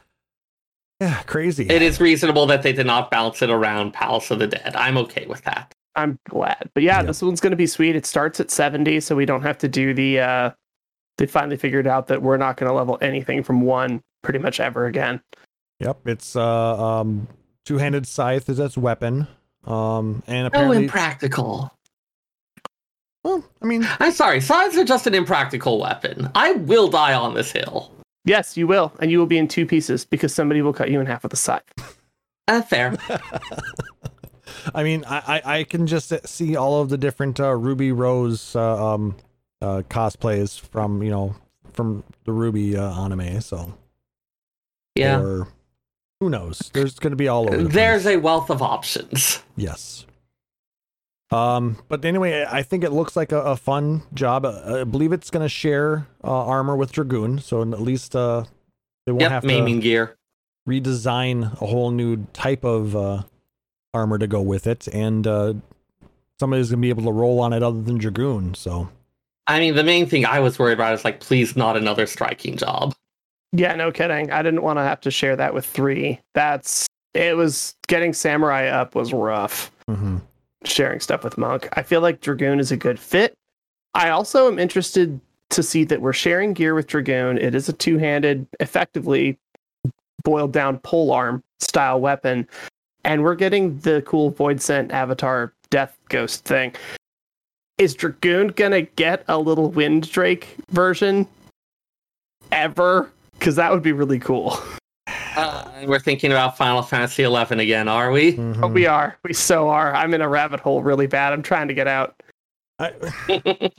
Yeah, 1.00 1.22
crazy. 1.24 1.70
It 1.70 1.82
is 1.82 2.02
reasonable 2.02 2.46
that 2.48 2.64
they 2.64 2.74
did 2.74 2.86
not 2.86 3.12
bounce 3.12 3.42
it 3.42 3.50
around 3.50 3.94
Palace 3.94 4.30
of 4.32 4.40
the 4.40 4.48
Dead. 4.48 4.76
I'm 4.76 4.98
okay 4.98 5.26
with 5.28 5.44
that. 5.44 5.74
I'm 5.96 6.20
glad. 6.30 6.70
But 6.74 6.84
yeah, 6.84 6.98
Yeah. 7.02 7.08
this 7.08 7.22
one's 7.22 7.40
going 7.42 7.52
to 7.52 7.58
be 7.58 7.68
sweet. 7.68 7.96
It 7.96 8.06
starts 8.06 8.40
at 8.40 8.50
70, 8.52 9.00
so 9.02 9.16
we 9.16 9.26
don't 9.26 9.42
have 9.44 9.58
to 9.60 9.68
do 9.68 9.94
the. 9.94 10.20
uh 10.20 10.52
They 11.18 11.26
finally 11.28 11.58
figured 11.58 11.88
out 11.88 12.08
that 12.08 12.22
we're 12.22 12.38
not 12.38 12.58
going 12.58 12.70
to 12.70 12.74
level 12.76 12.98
anything 13.02 13.44
from 13.44 13.62
one 13.62 14.02
pretty 14.24 14.40
much 14.40 14.60
ever 14.60 14.86
again. 14.86 15.22
Yep, 15.80 16.08
it's 16.08 16.36
uh 16.36 17.00
um 17.02 17.28
two-handed 17.66 18.08
scythe 18.08 18.50
is 18.50 18.60
its 18.60 18.78
weapon. 18.78 19.28
Um 19.66 20.24
and 20.28 20.46
Oh, 20.46 20.48
apparently 20.48 20.78
impractical. 20.86 21.72
well, 23.24 23.44
I 23.62 23.66
mean 23.66 23.88
I'm 24.00 24.12
sorry, 24.12 24.42
scythes 24.42 24.78
are 24.78 24.84
just 24.86 25.08
an 25.08 25.14
impractical 25.16 25.80
weapon. 25.80 26.30
I 26.36 26.54
will 26.54 26.88
die 26.88 27.14
on 27.14 27.34
this 27.34 27.52
hill. 27.52 27.92
Yes, 28.26 28.56
you 28.56 28.68
will, 28.68 28.94
and 29.00 29.10
you 29.12 29.18
will 29.20 29.26
be 29.26 29.38
in 29.40 29.48
two 29.48 29.66
pieces 29.66 30.06
because 30.06 30.34
somebody 30.34 30.62
will 30.62 30.74
cut 30.74 30.90
you 30.92 31.00
in 31.00 31.08
half 31.08 31.24
with 31.24 31.34
a 31.34 31.38
scythe. 31.38 31.64
Uh, 32.48 32.62
fair. 32.62 32.96
I 34.74 34.84
mean 34.84 35.04
I 35.06 35.42
I, 35.46 35.58
I 35.60 35.64
can 35.64 35.88
just 35.88 36.14
see 36.28 36.56
all 36.56 36.82
of 36.82 36.90
the 36.90 36.98
different 36.98 37.40
uh, 37.40 37.54
Ruby 37.56 37.92
Rose 37.92 38.56
uh, 38.56 38.94
um 38.94 39.16
uh 39.62 39.84
cosplays 39.90 40.60
from, 40.60 41.04
you 41.04 41.12
know, 41.12 41.36
from 41.74 42.04
the 42.26 42.32
RWBY 42.32 42.76
uh, 42.78 43.02
anime, 43.04 43.42
so 43.42 43.74
Yeah. 44.96 45.20
or 45.22 45.48
who 46.20 46.30
knows. 46.30 46.70
There's 46.74 47.00
going 47.00 47.12
to 47.12 47.18
be 47.18 47.28
all 47.28 47.48
over 47.48 47.64
the 47.64 47.70
There's 47.70 48.04
place. 48.04 48.16
a 48.16 48.20
wealth 48.20 48.50
of 48.50 48.62
options. 48.62 49.42
Yes. 49.56 50.06
Um, 51.32 51.78
but 51.88 52.04
anyway, 52.04 52.46
I 52.50 52.62
think 52.62 52.84
it 52.84 52.92
looks 52.92 53.16
like 53.16 53.32
a, 53.32 53.40
a 53.42 53.56
fun 53.56 54.04
job. 54.14 54.46
Uh, 54.46 54.82
I 54.82 54.84
believe 54.84 55.14
it's 55.14 55.30
going 55.30 55.44
to 55.46 55.50
share 55.50 56.08
uh, 56.24 56.46
armor 56.46 56.76
with 56.76 56.92
Dragoon, 56.92 57.40
so 57.40 57.62
at 57.62 57.82
least 57.82 58.16
uh, 58.16 58.44
they 59.06 59.14
won't 59.14 59.22
Yep, 59.22 59.32
have 59.32 59.44
maiming 59.46 59.76
to 59.78 59.82
gear. 59.82 60.18
redesign 60.68 61.54
a 61.62 61.66
whole 61.66 61.90
new 61.92 62.28
type 62.34 62.66
of 62.66 62.96
uh, 62.98 63.24
armor 63.94 64.18
to 64.18 64.28
go 64.28 64.42
with 64.42 64.68
it, 64.68 64.88
and 64.88 65.28
uh, 65.28 65.54
somebody's 66.40 66.70
going 66.70 66.80
to 66.80 66.86
be 66.86 66.90
able 66.90 67.04
to 67.04 67.12
roll 67.12 67.40
on 67.40 67.54
it 67.54 67.64
other 67.64 67.82
than 67.82 67.98
Dragoon. 67.98 68.54
So 68.54 68.90
I 69.48 69.60
mean, 69.60 69.76
the 69.76 69.84
main 69.84 70.06
thing 70.06 70.26
I 70.26 70.40
was 70.40 70.58
worried 70.60 70.74
about 70.74 70.94
is 70.94 71.04
like, 71.04 71.20
please, 71.20 71.56
not 71.56 71.76
another 71.78 72.06
striking 72.06 72.58
job. 72.58 72.94
Yeah, 73.54 73.76
no 73.76 73.92
kidding. 73.92 74.32
I 74.32 74.42
didn't 74.42 74.62
want 74.62 74.80
to 74.80 74.84
have 74.84 75.02
to 75.02 75.12
share 75.12 75.36
that 75.36 75.54
with 75.54 75.66
three. 75.66 76.20
That's 76.34 76.88
it 77.14 77.36
was 77.36 77.76
getting 77.88 78.14
samurai 78.14 78.68
up 78.68 78.96
was 78.96 79.12
rough. 79.12 79.72
mhm. 79.90 80.22
Sharing 80.64 81.00
stuff 81.00 81.24
with 81.24 81.38
monk. 81.38 81.68
I 81.74 81.82
feel 81.82 82.02
like 82.02 82.22
dragoon 82.22 82.60
is 82.60 82.72
a 82.72 82.78
good 82.78 83.00
fit. 83.00 83.34
I 83.94 84.10
also 84.10 84.48
am 84.48 84.60
interested 84.60 85.20
to 85.50 85.64
see 85.64 85.84
that 85.86 86.02
we're 86.02 86.14
sharing 86.14 86.54
gear 86.54 86.76
with 86.76 86.88
dragoon. 86.88 87.38
It 87.38 87.56
is 87.56 87.68
a 87.68 87.74
two-handed, 87.74 88.48
effectively 88.62 89.38
boiled 90.24 90.54
down 90.54 90.78
pole 90.78 91.12
arm 91.12 91.44
style 91.60 92.00
weapon, 92.00 92.48
and 93.04 93.24
we're 93.24 93.36
getting 93.36 93.78
the 93.80 94.02
cool 94.04 94.32
voidsent 94.32 94.92
avatar 94.92 95.54
death 95.70 95.98
ghost 96.10 96.46
thing. 96.46 96.74
Is 97.78 97.94
dragoon 97.96 98.50
gonna 98.50 98.82
get 98.84 99.24
a 99.28 99.38
little 99.38 99.70
wind 99.72 100.10
drake 100.12 100.56
version 100.70 101.28
ever? 102.52 103.10
Because 103.34 103.56
that 103.56 103.72
would 103.72 103.82
be 103.84 103.92
really 103.92 104.20
cool. 104.20 104.58
Uh, 105.36 105.66
we're 105.86 105.98
thinking 106.00 106.32
about 106.32 106.58
Final 106.58 106.82
Fantasy 106.82 107.24
XI 107.24 107.56
again, 107.60 107.88
are 107.88 108.12
we? 108.12 108.34
Oh, 108.34 108.38
Mhm. 108.38 108.74
we 108.74 108.86
are. 108.86 109.18
We 109.24 109.34
so 109.34 109.70
are. 109.70 109.94
I'm 109.96 110.14
in 110.14 110.22
a 110.22 110.28
rabbit 110.30 110.60
hole 110.60 110.84
really 110.84 111.08
bad. 111.08 111.34
I'm 111.34 111.42
trying 111.42 111.70
to 111.70 111.74
get 111.74 111.88
out. 111.88 112.22
I, 112.80 112.92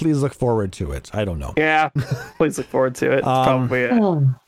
please 0.00 0.22
look 0.22 0.34
forward 0.34 0.72
to 0.72 0.92
it. 0.92 1.10
I 1.14 1.24
don't 1.24 1.38
know. 1.38 1.52
Yeah. 1.56 1.90
Please 2.38 2.58
look 2.58 2.66
forward 2.66 2.94
to 2.96 3.12
it. 3.12 3.18
It's 3.18 3.26
Um, 3.26 3.68
probably 3.68 3.80
it. 3.82 3.92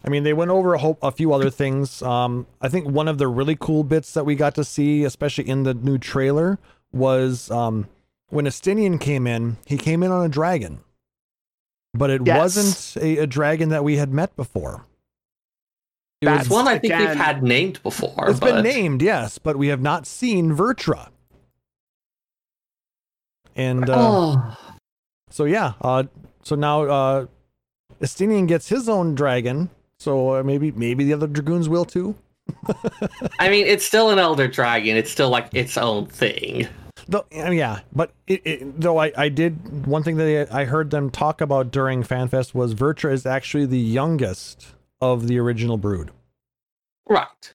I 0.04 0.08
mean, 0.08 0.24
they 0.24 0.32
went 0.32 0.50
over 0.50 0.74
a, 0.74 0.78
whole, 0.78 0.98
a 1.02 1.12
few 1.12 1.32
other 1.32 1.50
things. 1.50 2.02
Um, 2.02 2.46
I 2.60 2.68
think 2.68 2.88
one 2.88 3.06
of 3.08 3.18
the 3.18 3.28
really 3.28 3.56
cool 3.58 3.84
bits 3.84 4.14
that 4.14 4.24
we 4.24 4.34
got 4.34 4.54
to 4.56 4.64
see, 4.64 5.04
especially 5.04 5.48
in 5.48 5.62
the 5.62 5.74
new 5.74 5.98
trailer, 5.98 6.58
was 6.92 7.50
um, 7.50 7.86
when 8.30 8.46
Estinien 8.46 9.00
came 9.00 9.26
in. 9.26 9.56
He 9.66 9.76
came 9.78 10.02
in 10.02 10.10
on 10.10 10.24
a 10.24 10.28
dragon, 10.28 10.80
but 11.94 12.10
it 12.10 12.22
Yes. 12.26 12.38
wasn't 12.38 13.02
a, 13.04 13.18
a 13.18 13.26
dragon 13.26 13.68
that 13.68 13.84
we 13.84 13.96
had 13.98 14.12
met 14.12 14.34
before. 14.36 14.84
It 16.20 16.26
That's 16.26 16.48
was, 16.48 16.56
One 16.56 16.68
I 16.68 16.78
think 16.78 16.94
Again. 16.94 17.08
we've 17.08 17.16
had 17.16 17.42
named 17.42 17.82
before. 17.82 18.30
it's 18.30 18.38
but 18.40 18.54
been 18.54 18.62
named, 18.64 19.02
yes, 19.02 19.38
but 19.38 19.56
we 19.56 19.68
have 19.68 19.80
not 19.80 20.06
seen 20.06 20.52
Vrtra. 20.56 21.08
And 23.54 23.90
uh, 23.90 23.94
Oh, 23.98 24.56
so 25.32 25.44
yeah, 25.44 25.72
uh, 25.80 26.04
so 26.42 26.54
now 26.54 26.82
uh, 26.82 27.26
Estinien 28.00 28.46
gets 28.46 28.68
his 28.68 28.88
own 28.88 29.14
dragon. 29.14 29.70
So 29.98 30.36
uh, 30.36 30.42
maybe 30.42 30.72
maybe 30.72 31.04
the 31.04 31.14
other 31.14 31.26
dragoons 31.26 31.68
will 31.68 31.84
too. 31.84 32.14
I 33.38 33.48
mean, 33.48 33.66
it's 33.66 33.84
still 33.84 34.10
an 34.10 34.18
Elder 34.18 34.48
Dragon. 34.48 34.96
It's 34.96 35.10
still 35.10 35.30
like 35.30 35.48
its 35.54 35.78
own 35.78 36.06
thing. 36.06 36.68
Though, 37.08 37.24
yeah, 37.32 37.80
but 37.92 38.12
it, 38.26 38.42
it, 38.44 38.80
though 38.80 38.98
I, 38.98 39.12
I 39.16 39.28
did 39.28 39.86
one 39.86 40.02
thing 40.02 40.16
that 40.16 40.48
I 40.52 40.62
I 40.62 40.64
heard 40.64 40.90
them 40.90 41.10
talk 41.10 41.40
about 41.40 41.70
during 41.70 42.02
FanFest 42.02 42.54
was 42.54 42.74
Vrtra 42.74 43.12
is 43.12 43.26
actually 43.26 43.66
the 43.66 43.78
youngest 43.78 44.66
of 45.00 45.28
the 45.28 45.38
original 45.38 45.78
brood. 45.78 46.10
Right. 47.08 47.54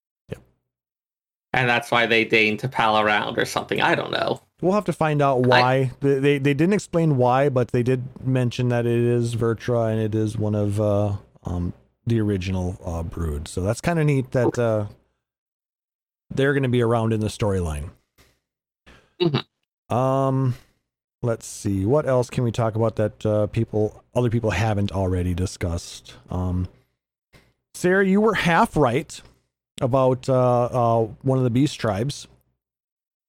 And 1.57 1.67
that's 1.67 1.89
why 1.89 2.05
they 2.05 2.23
deign 2.23 2.57
to 2.57 2.67
pal 2.67 2.99
around 2.99 3.37
or 3.37 3.45
something. 3.45 3.81
I 3.81 3.95
don't 3.95 4.11
know. 4.11 4.41
We'll 4.61 4.73
have 4.73 4.85
to 4.85 4.93
find 4.93 5.21
out 5.21 5.41
why. 5.41 5.91
they, 6.01 6.19
they 6.19 6.37
they 6.37 6.53
didn't 6.53 6.73
explain 6.73 7.17
why, 7.17 7.49
but 7.49 7.69
they 7.69 7.83
did 7.83 8.03
mention 8.25 8.69
that 8.69 8.85
it 8.85 8.99
is 8.99 9.35
Vrtra 9.35 9.91
and 9.91 9.99
it 10.01 10.15
is 10.15 10.37
one 10.37 10.55
of 10.55 10.79
uh, 10.81 11.17
um 11.43 11.73
the 12.05 12.19
original 12.21 12.79
uh, 12.85 13.03
brood. 13.03 13.47
So 13.47 13.61
that's 13.61 13.81
kind 13.81 13.99
of 13.99 14.05
neat 14.05 14.31
that 14.31 14.57
uh, 14.57 14.85
they're 16.29 16.53
going 16.53 16.63
to 16.63 16.69
be 16.69 16.81
around 16.81 17.13
in 17.13 17.19
the 17.19 17.27
storyline. 17.27 17.89
Mhm. 19.21 19.45
Um, 19.93 20.55
let's 21.21 21.45
see 21.45 21.85
what 21.85 22.07
else 22.07 22.29
can 22.29 22.43
we 22.43 22.51
talk 22.51 22.75
about 22.75 22.95
that 22.97 23.25
uh, 23.25 23.47
people 23.47 24.03
other 24.15 24.29
people 24.29 24.51
haven't 24.51 24.91
already 24.91 25.33
discussed. 25.33 26.15
Um, 26.29 26.67
Sarah, 27.73 28.05
you 28.05 28.21
were 28.21 28.33
half 28.35 28.75
right 28.75 29.21
about 29.81 30.27
uh, 30.29 30.63
uh, 30.65 31.03
one 31.21 31.37
of 31.37 31.43
the 31.43 31.49
beast 31.49 31.79
tribes. 31.79 32.27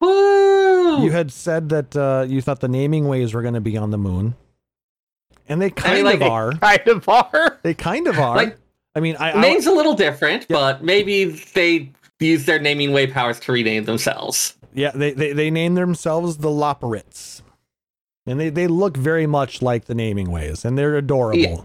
Woo! 0.00 1.02
You 1.04 1.10
had 1.10 1.32
said 1.32 1.68
that 1.70 1.96
uh, 1.96 2.24
you 2.28 2.40
thought 2.40 2.60
the 2.60 2.68
Namingways 2.68 3.34
were 3.34 3.42
going 3.42 3.54
to 3.54 3.60
be 3.60 3.76
on 3.76 3.90
the 3.90 3.98
moon, 3.98 4.34
and 5.48 5.60
they 5.60 5.70
kind 5.70 6.04
like, 6.04 6.16
of 6.16 6.22
are. 6.22 6.52
Kind 6.52 6.88
of 6.88 7.08
are. 7.08 7.58
They 7.62 7.74
kind 7.74 8.06
of 8.06 8.18
are. 8.18 8.36
Like, 8.36 8.58
I 8.94 9.00
mean, 9.00 9.16
I, 9.16 9.32
I 9.32 9.40
Name's 9.40 9.66
a 9.66 9.72
little 9.72 9.94
different, 9.94 10.46
Yeah. 10.48 10.56
but 10.56 10.82
maybe 10.84 11.24
they 11.54 11.90
use 12.20 12.46
their 12.46 12.58
Namingway 12.58 13.12
powers 13.12 13.38
to 13.40 13.52
rename 13.52 13.84
themselves. 13.84 14.56
yeah, 14.74 14.90
they, 14.92 15.12
they 15.12 15.32
they 15.32 15.50
name 15.50 15.74
themselves 15.74 16.38
the 16.38 16.48
Loporits, 16.48 17.42
and 18.26 18.38
they 18.40 18.50
they 18.50 18.66
look 18.66 18.96
very 18.96 19.26
much 19.26 19.60
like 19.62 19.84
the 19.86 19.94
Namingways, 19.94 20.64
and 20.64 20.78
they're 20.78 20.96
adorable. 20.96 21.38
Yeah. 21.40 21.60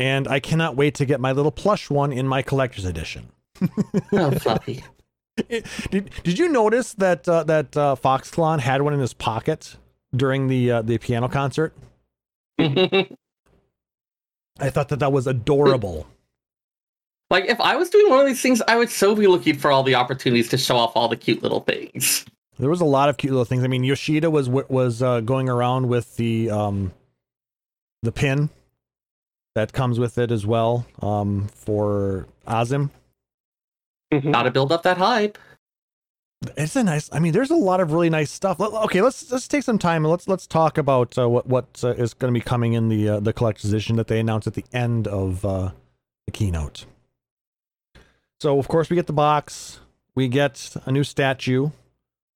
And 0.00 0.26
I 0.26 0.40
cannot 0.40 0.74
wait 0.74 0.94
to 0.96 1.04
get 1.04 1.20
my 1.20 1.30
little 1.30 1.52
plush 1.52 1.88
one 1.88 2.12
in 2.12 2.26
my 2.26 2.42
collector's 2.42 2.84
edition. 2.84 3.28
Oh, 4.12 4.30
fluffy. 4.32 4.84
Did 5.36 6.10
Did 6.22 6.38
you 6.38 6.48
notice 6.48 6.94
that 6.94 7.28
uh, 7.28 7.44
that 7.44 7.76
uh, 7.76 7.96
Foxclon 7.96 8.60
had 8.60 8.82
one 8.82 8.94
in 8.94 9.00
his 9.00 9.14
pocket 9.14 9.76
during 10.14 10.48
the 10.48 10.70
uh, 10.70 10.82
the 10.82 10.98
piano 10.98 11.28
concert? 11.28 11.74
I 12.58 13.06
thought 14.70 14.88
that 14.88 15.00
that 15.00 15.12
was 15.12 15.26
adorable. 15.26 16.06
Like 17.30 17.46
if 17.46 17.60
I 17.60 17.74
was 17.76 17.90
doing 17.90 18.10
one 18.10 18.20
of 18.20 18.26
these 18.26 18.40
things, 18.40 18.62
I 18.68 18.76
would 18.76 18.90
so 18.90 19.16
be 19.16 19.26
looking 19.26 19.56
for 19.58 19.72
all 19.72 19.82
the 19.82 19.96
opportunities 19.96 20.48
to 20.50 20.58
show 20.58 20.76
off 20.76 20.92
all 20.94 21.08
the 21.08 21.16
cute 21.16 21.42
little 21.42 21.60
things. 21.60 22.24
There 22.58 22.70
was 22.70 22.80
a 22.80 22.84
lot 22.84 23.08
of 23.08 23.16
cute 23.16 23.32
little 23.32 23.44
things. 23.44 23.64
I 23.64 23.66
mean, 23.66 23.82
Yoshida 23.82 24.30
was 24.30 24.48
was 24.48 25.02
uh, 25.02 25.20
going 25.20 25.48
around 25.48 25.88
with 25.88 26.16
the 26.16 26.50
um, 26.50 26.92
the 28.04 28.12
pin 28.12 28.50
that 29.56 29.72
comes 29.72 29.98
with 29.98 30.18
it 30.18 30.30
as 30.30 30.46
well 30.46 30.86
um, 31.00 31.48
for 31.48 32.28
Azem. 32.46 32.90
Gotta 34.20 34.50
build 34.50 34.72
up 34.72 34.82
that 34.84 34.96
hype. 34.98 35.38
It's 36.56 36.76
a 36.76 36.84
nice. 36.84 37.08
I 37.12 37.20
mean, 37.20 37.32
there's 37.32 37.50
a 37.50 37.56
lot 37.56 37.80
of 37.80 37.92
really 37.92 38.10
nice 38.10 38.30
stuff. 38.30 38.60
Let- 38.60 38.72
Okay, 38.72 39.00
let's 39.00 39.30
let's 39.32 39.48
take 39.48 39.62
some 39.62 39.78
time 39.78 40.04
and 40.04 40.10
let's 40.10 40.28
let's 40.28 40.46
talk 40.46 40.76
about 40.78 41.16
uh, 41.18 41.28
what 41.28 41.46
what 41.46 41.80
uh, 41.82 41.88
is 41.90 42.12
going 42.14 42.32
to 42.32 42.38
be 42.38 42.44
coming 42.44 42.74
in 42.74 42.88
the 42.90 43.08
uh, 43.08 43.20
the 43.20 43.32
collector's 43.32 43.70
edition 43.72 43.96
that 43.96 44.08
they 44.08 44.20
announced 44.20 44.46
at 44.46 44.54
the 44.54 44.64
end 44.72 45.08
of 45.08 45.44
uh, 45.44 45.70
the 46.26 46.32
keynote. 46.32 46.84
So 48.40 48.58
of 48.58 48.68
course 48.68 48.90
we 48.90 48.96
get 48.96 49.06
the 49.06 49.12
box. 49.14 49.80
We 50.14 50.28
get 50.28 50.76
a 50.84 50.92
new 50.92 51.02
statue, 51.02 51.70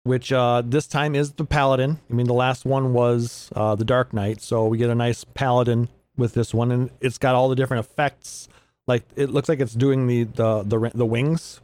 which 0.05 0.33
uh, 0.33 0.63
this 0.65 0.87
time 0.87 1.15
is 1.15 1.33
the 1.33 1.45
paladin. 1.45 1.99
I 2.11 2.15
mean, 2.15 2.27
the 2.27 2.33
last 2.35 2.65
one 2.65 2.93
was 2.93 3.51
uh, 3.55 3.75
the 3.75 3.85
Dark 3.85 4.13
Knight, 4.13 4.41
so 4.41 4.67
we 4.67 4.79
get 4.79 4.91
a 4.91 4.95
nice 4.95 5.25
paladin 5.25 5.89
with 6.17 6.35
this 6.35 6.53
one, 6.55 6.73
and 6.73 6.91
it's 7.01 7.19
got 7.19 7.35
all 7.35 7.49
the 7.49 7.55
different 7.57 7.85
effects. 7.87 8.49
Like 8.87 9.05
it 9.17 9.29
looks 9.31 9.51
like 9.51 9.61
it's 9.61 9.75
doing 9.75 10.07
the 10.07 10.25
the 10.25 10.63
the, 10.63 10.91
the 10.95 11.07
wings 11.07 11.61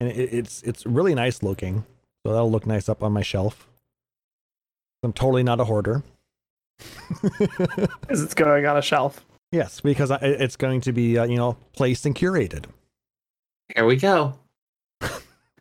and 0.00 0.10
it, 0.10 0.32
it's 0.32 0.62
it's 0.62 0.86
really 0.86 1.14
nice 1.14 1.42
looking. 1.42 1.84
So 2.24 2.32
that'll 2.32 2.50
look 2.50 2.66
nice 2.66 2.88
up 2.88 3.02
on 3.02 3.12
my 3.12 3.22
shelf. 3.22 3.68
I'm 5.02 5.12
totally 5.12 5.42
not 5.42 5.60
a 5.60 5.64
hoarder. 5.64 6.02
Because 7.20 8.22
it's 8.22 8.34
going 8.34 8.66
on 8.66 8.76
a 8.76 8.82
shelf. 8.82 9.24
yes, 9.52 9.80
because 9.80 10.10
I, 10.10 10.18
it's 10.22 10.56
going 10.56 10.80
to 10.82 10.92
be 10.92 11.18
uh, 11.18 11.24
you 11.24 11.36
know 11.36 11.56
placed 11.72 12.06
and 12.06 12.14
curated. 12.14 12.66
Here 13.74 13.84
we 13.84 13.96
go. 13.96 14.38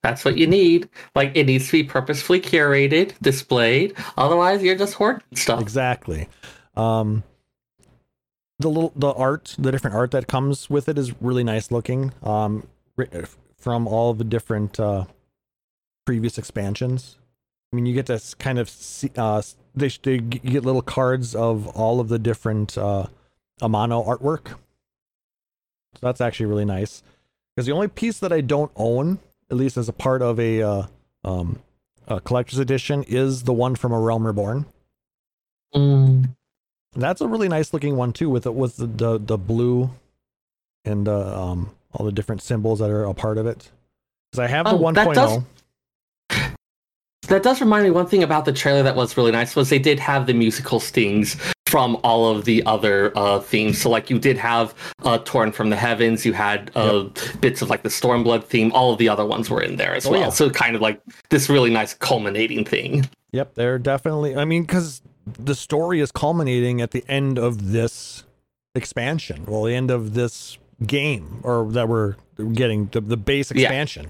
That's 0.03 0.23
what 0.23 0.37
you 0.37 0.47
need. 0.47 0.87
Like 1.15 1.31
it 1.35 1.45
needs 1.47 1.65
to 1.67 1.71
be 1.71 1.83
purposefully 1.83 2.39
curated, 2.39 3.13
displayed. 3.21 3.95
Otherwise, 4.15 4.61
you're 4.63 4.77
just 4.77 4.93
hoarding 4.93 5.23
stuff. 5.33 5.59
Exactly. 5.59 6.29
Um, 6.75 7.23
the 8.59 8.69
little 8.69 8.93
the 8.95 9.11
art, 9.11 9.55
the 9.57 9.71
different 9.71 9.95
art 9.95 10.11
that 10.11 10.27
comes 10.27 10.69
with 10.69 10.87
it 10.87 10.97
is 10.97 11.19
really 11.21 11.43
nice 11.43 11.71
looking. 11.71 12.13
Um, 12.23 12.67
ri- 12.95 13.09
from 13.57 13.87
all 13.87 14.13
the 14.13 14.23
different 14.23 14.79
uh, 14.79 15.05
previous 16.05 16.37
expansions. 16.37 17.17
I 17.71 17.75
mean, 17.75 17.85
you 17.85 17.93
get 17.93 18.05
to 18.05 18.21
kind 18.39 18.59
of 18.59 18.69
see. 18.69 19.11
Uh, 19.17 19.41
they, 19.75 19.89
they 20.01 20.19
get 20.19 20.63
little 20.63 20.81
cards 20.81 21.35
of 21.35 21.67
all 21.67 21.99
of 21.99 22.07
the 22.07 22.17
different 22.17 22.77
uh, 22.77 23.07
Amano 23.61 24.05
artwork. 24.07 24.49
So 25.95 25.99
that's 26.01 26.21
actually 26.21 26.45
really 26.45 26.65
nice. 26.65 27.03
Because 27.55 27.65
the 27.65 27.73
only 27.73 27.87
piece 27.87 28.19
that 28.19 28.31
I 28.31 28.41
don't 28.41 28.71
own, 28.75 29.19
at 29.49 29.57
least 29.57 29.77
as 29.77 29.89
a 29.89 29.93
part 29.93 30.21
of 30.21 30.39
a 30.39 30.61
uh, 30.61 30.83
um, 31.23 31.59
a 32.07 32.21
collector's 32.21 32.59
edition, 32.59 33.03
is 33.03 33.43
the 33.43 33.53
one 33.53 33.75
from 33.75 33.91
A 33.91 33.99
Realm 33.99 34.25
Reborn. 34.25 34.65
Mm. 35.75 36.35
That's 36.95 37.19
a 37.19 37.27
really 37.27 37.49
nice 37.49 37.73
looking 37.73 37.97
one 37.97 38.13
too, 38.13 38.29
with 38.29 38.45
it 38.45 38.53
with 38.53 38.77
the 38.77 38.87
the, 38.87 39.17
the 39.17 39.37
blue 39.37 39.91
and 40.85 41.07
uh, 41.07 41.51
um 41.51 41.71
all 41.93 42.05
the 42.05 42.11
different 42.11 42.41
symbols 42.41 42.79
that 42.79 42.89
are 42.89 43.03
a 43.05 43.13
part 43.13 43.37
of 43.37 43.45
it. 43.47 43.71
Because 44.31 44.43
I 44.43 44.47
have 44.47 44.65
the 44.65 44.71
Oh, 44.73 44.75
one 44.77 44.93
that 44.95 45.13
does- 45.13 45.39
oh. 45.39 45.45
That 47.27 47.43
does 47.43 47.59
remind 47.59 47.83
me 47.83 47.91
one 47.91 48.07
thing 48.07 48.23
about 48.23 48.45
the 48.45 48.53
trailer 48.53 48.83
that 48.83 48.95
was 48.95 49.17
really 49.17 49.31
nice 49.33 49.53
was 49.53 49.69
they 49.69 49.79
did 49.79 49.99
have 49.99 50.27
the 50.27 50.33
musical 50.33 50.79
stings 50.79 51.35
from 51.67 51.97
all 52.01 52.33
of 52.33 52.45
the 52.45 52.65
other 52.65 53.11
uh, 53.17 53.41
themes. 53.41 53.81
So 53.81 53.89
like 53.89 54.09
you 54.09 54.17
did 54.17 54.37
have 54.37 54.73
uh, 55.03 55.17
Torn 55.17 55.51
from 55.51 55.69
the 55.69 55.75
Heavens, 55.75 56.25
you 56.25 56.31
had 56.31 56.71
uh, 56.75 57.09
bits 57.41 57.61
of 57.61 57.69
like 57.69 57.83
the 57.83 57.89
Stormblood 57.89 58.45
theme. 58.45 58.71
All 58.71 58.93
of 58.93 58.97
the 58.97 59.09
other 59.09 59.25
ones 59.25 59.49
were 59.49 59.61
in 59.61 59.75
there 59.75 59.93
as 59.93 60.05
Oh, 60.05 60.11
well. 60.11 60.19
yeah. 60.21 60.29
So 60.29 60.49
kind 60.49 60.73
of 60.73 60.81
like 60.81 61.01
this 61.29 61.49
really 61.49 61.69
nice 61.69 61.93
culminating 61.93 62.63
thing. 62.63 63.09
Yep, 63.33 63.55
they're 63.55 63.77
definitely. 63.79 64.37
I 64.37 64.45
mean, 64.45 64.61
because 64.63 65.01
the 65.25 65.55
story 65.55 65.99
is 65.99 66.13
culminating 66.13 66.79
at 66.79 66.91
the 66.91 67.03
end 67.09 67.37
of 67.37 67.73
this 67.73 68.23
expansion. 68.73 69.43
Well, 69.45 69.63
the 69.63 69.75
end 69.75 69.91
of 69.91 70.13
this 70.13 70.57
game, 70.85 71.39
or 71.43 71.71
that 71.71 71.87
we're 71.89 72.15
getting 72.53 72.87
the 72.87 73.01
the 73.01 73.17
base 73.17 73.51
expansion. 73.51 74.07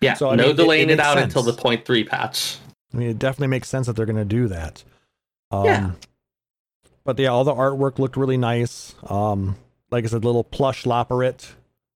Yeah, 0.00 0.14
So, 0.14 0.28
I 0.30 0.36
no 0.36 0.48
mean, 0.48 0.56
delaying 0.56 0.88
it 0.90 0.92
it, 0.92 0.96
makes 0.96 1.08
out 1.08 1.18
until 1.18 1.42
the 1.42 1.54
point 1.54 1.84
three 1.86 2.04
patch. 2.04 2.58
I 2.92 2.98
mean, 2.98 3.08
it 3.08 3.18
definitely 3.18 3.46
makes 3.48 3.68
sense 3.68 3.86
that 3.86 3.94
they're 3.96 4.06
going 4.06 4.16
to 4.16 4.24
do 4.24 4.46
that. 4.48 4.84
Um, 5.50 5.64
Yeah. 5.64 5.90
But 7.04 7.18
yeah, 7.18 7.28
all 7.28 7.44
the 7.44 7.54
artwork 7.54 7.98
looked 7.98 8.16
really 8.16 8.36
nice. 8.36 8.94
Um, 9.04 9.56
like 9.90 10.04
I 10.04 10.08
said, 10.08 10.24
little 10.24 10.44
plush 10.44 10.84
Loporit 10.84 11.52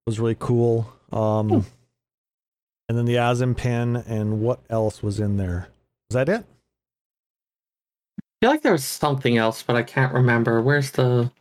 was 0.07 0.19
really 0.19 0.37
cool. 0.39 0.91
Um, 1.11 1.49
Hmm. 1.49 1.59
and 2.89 2.97
then 2.97 3.05
the 3.05 3.15
Azem 3.15 3.55
pin, 3.55 3.97
and 3.97 4.41
what 4.41 4.61
else 4.69 5.03
was 5.03 5.19
in 5.19 5.37
there? 5.37 5.67
Is 6.09 6.15
that 6.15 6.27
it? 6.29 6.43
I 8.19 8.45
feel 8.45 8.49
like 8.49 8.61
there 8.63 8.71
was 8.71 8.83
something 8.85 9.37
else, 9.37 9.61
but 9.63 9.75
I 9.75 9.83
can't 9.83 10.13
remember. 10.13 10.61
Where's 10.61 10.91
the? 10.91 11.31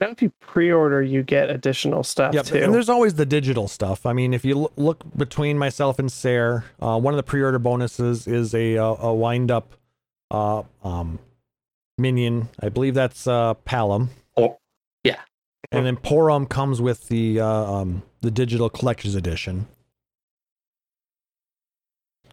I 0.00 0.04
know 0.04 0.10
if 0.10 0.20
you 0.20 0.30
pre-order, 0.40 1.02
you 1.02 1.22
get 1.22 1.48
additional 1.48 2.02
stuff 2.04 2.34
Yeah, 2.34 2.42
too. 2.42 2.58
and 2.58 2.74
there's 2.74 2.88
always 2.90 3.14
the 3.14 3.24
digital 3.24 3.66
stuff. 3.66 4.04
I 4.04 4.12
mean, 4.12 4.34
if 4.34 4.44
you 4.44 4.56
lo- 4.58 4.72
look 4.76 5.02
between 5.16 5.56
myself 5.58 5.98
and 5.98 6.12
Sarah, 6.12 6.64
uh, 6.80 6.98
one 7.00 7.14
of 7.14 7.16
the 7.16 7.22
pre-order 7.22 7.58
bonuses 7.58 8.26
is 8.26 8.54
a 8.54 8.76
uh, 8.76 8.84
a 9.00 9.14
wind 9.14 9.50
up 9.50 9.74
uh, 10.30 10.64
um, 10.84 11.18
minion. 11.96 12.48
I 12.60 12.68
believe 12.68 12.92
that's 12.94 13.26
uh, 13.26 13.54
Palom. 13.66 14.08
Oh, 14.36 14.58
yeah. 15.02 15.20
And 15.72 15.86
then 15.86 15.96
Porom 15.96 16.48
comes 16.48 16.80
with 16.82 17.08
the 17.08 17.40
uh, 17.40 17.46
um, 17.46 18.02
the 18.20 18.30
digital 18.30 18.68
collector's 18.68 19.14
edition. 19.14 19.66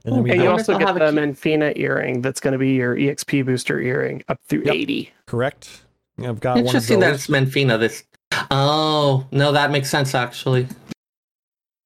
And 0.06 0.16
then 0.16 0.24
we 0.24 0.32
and 0.32 0.40
have, 0.42 0.46
you 0.46 0.52
also 0.52 0.74
if 0.74 0.80
get 0.80 0.86
they'll 0.86 0.94
the 0.96 1.00
have 1.06 1.14
a 1.14 1.16
Menphina 1.16 1.72
earring 1.78 2.22
that's 2.22 2.42
going 2.42 2.52
to 2.52 2.58
be 2.58 2.74
your 2.74 2.96
EXP 2.96 3.46
booster 3.46 3.80
earring 3.80 4.22
up 4.28 4.38
through 4.50 4.64
Yep. 4.66 4.76
80. 4.76 5.12
correct. 5.28 5.83
I've 6.20 6.40
got 6.40 6.56
one 6.56 6.60
of 6.60 6.68
Interesting 6.68 7.00
that 7.00 7.14
it's 7.14 7.30
Menphina. 7.30 7.78
This. 7.78 8.04
Oh 8.52 9.26
no, 9.32 9.52
that 9.52 9.72
makes 9.72 9.90
sense 9.90 10.14
actually. 10.16 10.68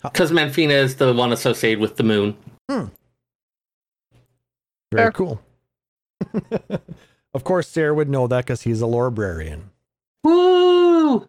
Because 0.01 0.31
Menphina 0.31 0.73
is 0.73 0.95
the 0.95 1.13
one 1.13 1.33
associated 1.33 1.79
with 1.79 1.97
the 1.97 2.03
moon. 2.03 2.37
Very 4.91 5.05
Fair. 5.05 5.11
cool. 5.11 5.41
of 7.33 7.43
course, 7.43 7.67
Sarah 7.67 7.93
would 7.93 8.09
know 8.09 8.27
that 8.27 8.45
because 8.45 8.61
he's 8.61 8.81
a 8.81 8.87
librarian. 8.87 9.71
Woo! 10.23 11.27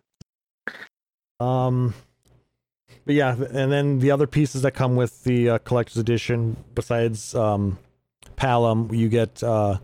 Um, 1.41 1.95
but 3.05 3.15
yeah, 3.15 3.35
and 3.35 3.73
then 3.73 3.99
the 4.01 4.11
other 4.11 4.27
pieces 4.27 4.63
that 4.63 4.73
come 4.73 4.97
with 4.97 5.25
the 5.25 5.51
uh, 5.51 5.59
collector's 5.59 5.97
edition, 5.97 6.57
besides 6.75 7.35
um, 7.35 7.79
Palom, 8.37 8.97
you 8.97 9.09
get 9.09 9.43
uh, 9.43 9.79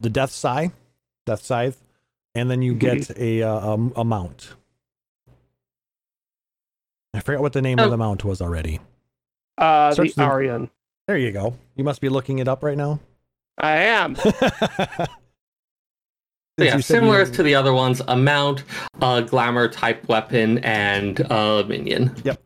the 0.00 0.10
Death 0.10 0.30
Scythe, 0.30 0.72
Death 1.24 1.42
Scythe, 1.42 1.78
and 2.38 2.50
then 2.50 2.62
you 2.62 2.74
get 2.74 3.10
a 3.18 3.42
uh, 3.42 3.72
um, 3.74 3.92
a 3.96 4.04
mount. 4.04 4.54
I 7.14 7.20
forgot 7.20 7.42
what 7.42 7.52
the 7.52 7.62
name 7.62 7.78
Oh. 7.80 7.84
of 7.84 7.90
the 7.90 7.96
mount 7.96 8.24
was 8.24 8.40
already. 8.40 8.80
Uh, 9.56 9.92
Search 9.92 10.14
the 10.14 10.22
the- 10.22 10.28
Arion. 10.28 10.70
There 11.06 11.16
you 11.18 11.32
go. 11.32 11.56
You 11.74 11.84
must 11.84 12.00
be 12.00 12.08
looking 12.08 12.38
it 12.38 12.48
up 12.48 12.62
right 12.62 12.76
now. 12.76 13.00
I 13.58 13.76
am. 13.78 14.16
So 16.58 16.64
yeah, 16.64 16.78
similar 16.80 17.22
you- 17.24 17.32
to 17.34 17.42
the 17.44 17.54
other 17.54 17.72
ones, 17.72 18.02
a 18.08 18.16
mount, 18.16 18.64
a 19.00 19.22
glamour 19.22 19.68
type 19.68 20.08
weapon, 20.08 20.58
and 20.58 21.20
a 21.30 21.64
minion. 21.64 22.16
Yep. 22.24 22.42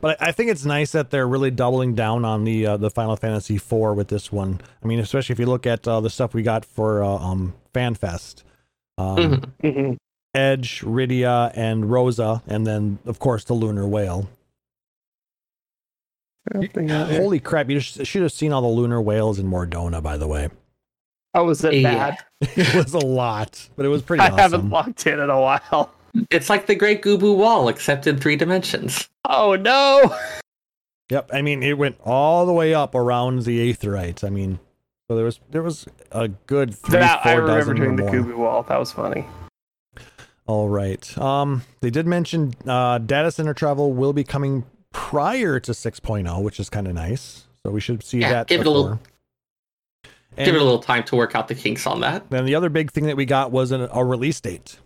But 0.00 0.16
I 0.22 0.28
I 0.28 0.32
think 0.32 0.50
it's 0.50 0.64
nice 0.64 0.92
that 0.92 1.10
they're 1.10 1.28
really 1.28 1.50
doubling 1.50 1.94
down 1.94 2.24
on 2.24 2.44
the 2.44 2.64
uh, 2.66 2.76
the 2.78 2.88
Final 2.88 3.16
Fantasy 3.16 3.56
IV 3.56 3.72
with 3.94 4.08
this 4.08 4.32
one. 4.32 4.62
I 4.82 4.86
mean, 4.86 5.00
especially 5.00 5.34
if 5.34 5.38
you 5.38 5.44
look 5.44 5.66
at 5.66 5.86
uh, 5.86 6.00
the 6.00 6.08
stuff 6.08 6.32
we 6.32 6.42
got 6.42 6.64
for 6.64 7.04
uh, 7.04 7.08
um, 7.08 7.52
FanFest, 7.74 8.42
um, 9.00 9.16
Mhm. 9.16 9.44
Mhm. 9.62 9.96
Edge, 10.34 10.82
Rydia, 10.82 11.50
and 11.56 11.90
Rosa, 11.90 12.42
and 12.46 12.66
then 12.66 12.98
of 13.06 13.18
course 13.18 13.44
the 13.44 13.54
Lunar 13.54 13.86
Whale. 13.88 14.28
Something 16.52 16.90
out 16.90 17.10
here. 17.10 17.20
Holy 17.20 17.38
crap! 17.40 17.68
You 17.70 17.80
sh- 17.80 17.98
should 18.04 18.22
have 18.22 18.32
seen 18.32 18.52
all 18.52 18.62
the 18.62 18.68
lunar 18.68 19.00
whales 19.00 19.38
in 19.38 19.46
Mor 19.46 19.66
Dhona. 19.66 20.02
By 20.02 20.16
the 20.16 20.26
way, 20.26 20.48
Oh, 21.34 21.44
was 21.44 21.62
it 21.64 21.74
Yeah. 21.74 22.10
bad? 22.10 22.18
it 22.56 22.74
was 22.74 22.94
a 22.94 22.98
lot, 22.98 23.68
but 23.76 23.84
it 23.86 23.88
was 23.88 24.02
pretty 24.02 24.20
I 24.24 24.30
haven't 24.30 24.60
awesome. 24.60 24.70
logged 24.70 25.06
in 25.06 25.20
in 25.20 25.30
a 25.30 25.40
while. 25.40 25.92
It's 26.30 26.50
like 26.50 26.66
the 26.66 26.74
Great 26.74 27.02
Gubu 27.02 27.36
Wall, 27.36 27.68
except 27.68 28.06
in 28.06 28.18
three 28.18 28.36
dimensions. 28.36 29.08
Oh 29.28 29.54
no! 29.56 30.14
Yep, 31.10 31.30
I 31.32 31.42
mean 31.42 31.64
it 31.64 31.76
went 31.76 31.96
all 32.04 32.46
the 32.46 32.52
way 32.52 32.72
up 32.72 32.94
around 32.94 33.42
the 33.42 33.72
Aetherytes. 33.72 34.22
I 34.22 34.30
mean, 34.30 34.60
so 35.10 35.16
there 35.16 35.24
was 35.24 35.40
there 35.50 35.62
was 35.64 35.86
a 36.12 36.28
good 36.28 36.72
three, 36.72 37.00
That, 37.00 37.26
I 37.26 37.32
four 37.32 37.42
remember 37.42 37.58
dozen 37.58 37.72
or 37.72 37.84
doing 37.84 37.96
the 37.96 38.02
more. 38.04 38.12
Kubu 38.12 38.36
wall. 38.36 38.62
That 38.62 38.78
was 38.78 38.92
funny. 38.92 39.24
All 40.46 40.68
right. 40.68 41.18
Um, 41.18 41.62
they 41.80 41.90
did 41.90 42.06
mention 42.06 42.54
uh, 42.64 42.98
data 42.98 43.32
center 43.32 43.52
travel 43.52 43.92
will 43.92 44.12
be 44.12 44.22
coming 44.22 44.64
prior 44.92 45.58
to 45.58 45.72
6.0, 45.72 46.42
which 46.44 46.60
is 46.60 46.70
kind 46.70 46.86
of 46.86 46.94
nice. 46.94 47.46
So 47.64 47.72
we 47.72 47.80
should 47.80 48.04
see 48.04 48.20
Yeah, 48.20 48.30
that. 48.34 48.46
give 48.46 48.60
it 48.60 48.66
a 48.68 48.70
little- 48.70 49.00
And 50.36 50.44
Give 50.46 50.54
it 50.54 50.60
a 50.60 50.64
little 50.64 50.78
time 50.78 51.02
to 51.04 51.16
work 51.16 51.34
out 51.34 51.48
the 51.48 51.56
kinks 51.56 51.88
on 51.88 52.00
that. 52.02 52.30
then 52.30 52.44
the 52.44 52.54
other 52.54 52.68
big 52.68 52.92
thing 52.92 53.06
that 53.06 53.16
we 53.16 53.24
got 53.24 53.50
was 53.50 53.72
an, 53.72 53.88
a 53.92 54.04
release 54.04 54.40
date. 54.40 54.78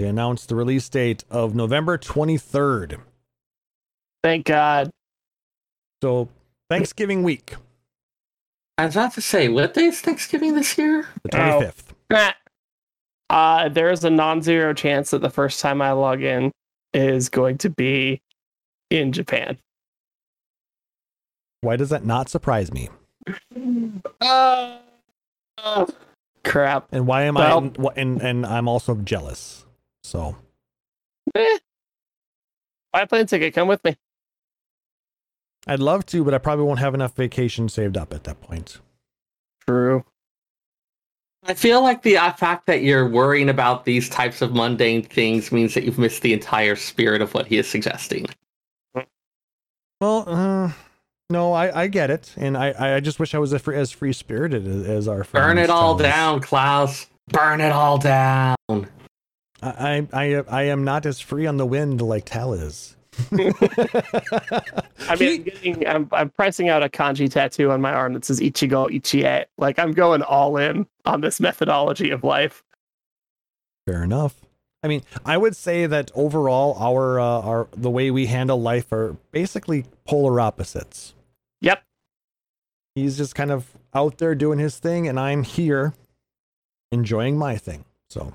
They 0.00 0.06
announced 0.08 0.48
the 0.48 0.56
release 0.56 0.88
date 0.88 1.22
of 1.30 1.54
November 1.54 1.96
23rd. 1.98 2.98
Thank 4.24 4.46
God. 4.46 4.90
So 6.02 6.28
Thanksgiving 6.68 7.22
week, 7.22 7.54
I 8.78 8.86
was 8.86 8.94
about 8.96 9.14
to 9.14 9.20
say, 9.22 9.48
what 9.48 9.74
day 9.74 9.86
is 9.86 10.00
Thanksgiving 10.00 10.54
this 10.54 10.76
year? 10.76 11.08
the 11.22 11.30
25th. 11.30 11.84
Nah. 12.10 12.32
Uh, 13.30 13.68
there 13.68 13.90
is 13.90 14.04
a 14.04 14.10
non-zero 14.10 14.72
chance 14.74 15.10
that 15.10 15.20
the 15.20 15.30
first 15.30 15.60
time 15.60 15.80
I 15.82 15.92
log 15.92 16.22
in 16.22 16.52
is 16.94 17.28
going 17.28 17.58
to 17.58 17.70
be 17.70 18.20
in 18.90 19.12
Japan. 19.12 19.58
Why 21.62 21.76
does 21.76 21.88
that 21.88 22.04
not 22.04 22.28
surprise 22.28 22.72
me? 22.72 22.88
Uh, 24.20 24.76
uh, 25.58 25.86
crap. 26.44 26.86
And 26.92 27.06
why 27.06 27.22
am 27.22 27.34
Well- 27.34 27.72
I? 27.78 28.00
And 28.00 28.20
and 28.22 28.46
I'm 28.46 28.68
also 28.68 28.94
jealous. 28.94 29.64
So 30.04 30.36
Eh. 31.34 31.58
Buy 32.92 33.00
a 33.00 33.06
plane 33.08 33.26
ticket. 33.26 33.52
Come 33.54 33.66
with 33.66 33.82
me. 33.82 33.96
I'd 35.66 35.80
love 35.80 36.06
to, 36.06 36.22
but 36.24 36.32
I 36.34 36.38
probably 36.38 36.64
won't 36.64 36.78
have 36.78 36.94
enough 36.94 37.14
vacation 37.16 37.68
saved 37.68 37.96
up 37.96 38.14
at 38.14 38.24
that 38.24 38.40
point. 38.40 38.80
True. 39.66 40.04
I 41.44 41.54
feel 41.54 41.82
like 41.82 42.02
the 42.02 42.16
uh, 42.18 42.32
fact 42.32 42.66
that 42.66 42.82
you're 42.82 43.08
worrying 43.08 43.48
about 43.48 43.84
these 43.84 44.08
types 44.08 44.42
of 44.42 44.52
mundane 44.52 45.02
things 45.02 45.52
means 45.52 45.74
that 45.74 45.84
you've 45.84 45.98
missed 45.98 46.22
the 46.22 46.32
entire 46.32 46.76
spirit 46.76 47.22
of 47.22 47.34
what 47.34 47.46
he 47.46 47.56
is 47.58 47.68
suggesting. 47.68 48.26
Well, 50.00 50.24
uh, 50.26 50.72
no, 51.30 51.52
I, 51.52 51.82
I 51.82 51.86
get 51.86 52.10
it, 52.10 52.32
and 52.36 52.56
I, 52.56 52.96
I 52.96 53.00
just 53.00 53.18
wish 53.18 53.34
I 53.34 53.38
was 53.38 53.52
as 53.54 53.62
free, 53.62 53.76
as 53.76 53.92
free 53.92 54.12
spirited 54.12 54.66
as, 54.66 54.82
as 54.86 55.08
our 55.08 55.24
Burn 55.24 55.58
it 55.58 55.70
all 55.70 55.96
tell 55.96 56.06
us. 56.06 56.12
down, 56.12 56.40
Klaus. 56.40 57.06
Burn 57.28 57.60
it 57.60 57.72
all 57.72 57.98
down. 57.98 58.56
I, 58.70 58.88
I 59.62 60.08
I 60.12 60.44
I 60.48 60.62
am 60.64 60.84
not 60.84 61.06
as 61.06 61.20
free 61.20 61.46
on 61.46 61.56
the 61.56 61.66
wind 61.66 62.00
like 62.00 62.24
Tal 62.26 62.52
is. 62.54 62.95
I 65.08 65.16
mean, 65.16 65.32
I'm, 65.32 65.42
getting, 65.42 65.86
I'm 65.86 66.08
I'm 66.12 66.30
pricing 66.30 66.68
out 66.68 66.82
a 66.82 66.88
kanji 66.88 67.30
tattoo 67.30 67.70
on 67.70 67.80
my 67.80 67.92
arm 67.92 68.14
that 68.14 68.24
says 68.24 68.40
Ichigo 68.40 68.88
Ichie. 68.90 69.44
Like 69.58 69.78
I'm 69.78 69.92
going 69.92 70.22
all 70.22 70.56
in 70.56 70.86
on 71.04 71.20
this 71.20 71.40
methodology 71.40 72.10
of 72.10 72.24
life. 72.24 72.62
Fair 73.86 74.02
enough. 74.02 74.34
I 74.82 74.88
mean, 74.88 75.02
I 75.24 75.36
would 75.36 75.56
say 75.56 75.86
that 75.86 76.10
overall, 76.14 76.76
our 76.78 77.18
uh, 77.18 77.40
our 77.40 77.68
the 77.76 77.90
way 77.90 78.10
we 78.10 78.26
handle 78.26 78.60
life 78.60 78.92
are 78.92 79.16
basically 79.32 79.86
polar 80.04 80.40
opposites. 80.40 81.14
Yep. 81.60 81.82
He's 82.94 83.16
just 83.16 83.34
kind 83.34 83.50
of 83.50 83.66
out 83.94 84.18
there 84.18 84.34
doing 84.34 84.58
his 84.58 84.78
thing, 84.78 85.08
and 85.08 85.18
I'm 85.18 85.42
here 85.42 85.94
enjoying 86.92 87.36
my 87.36 87.56
thing. 87.56 87.84
So, 88.08 88.34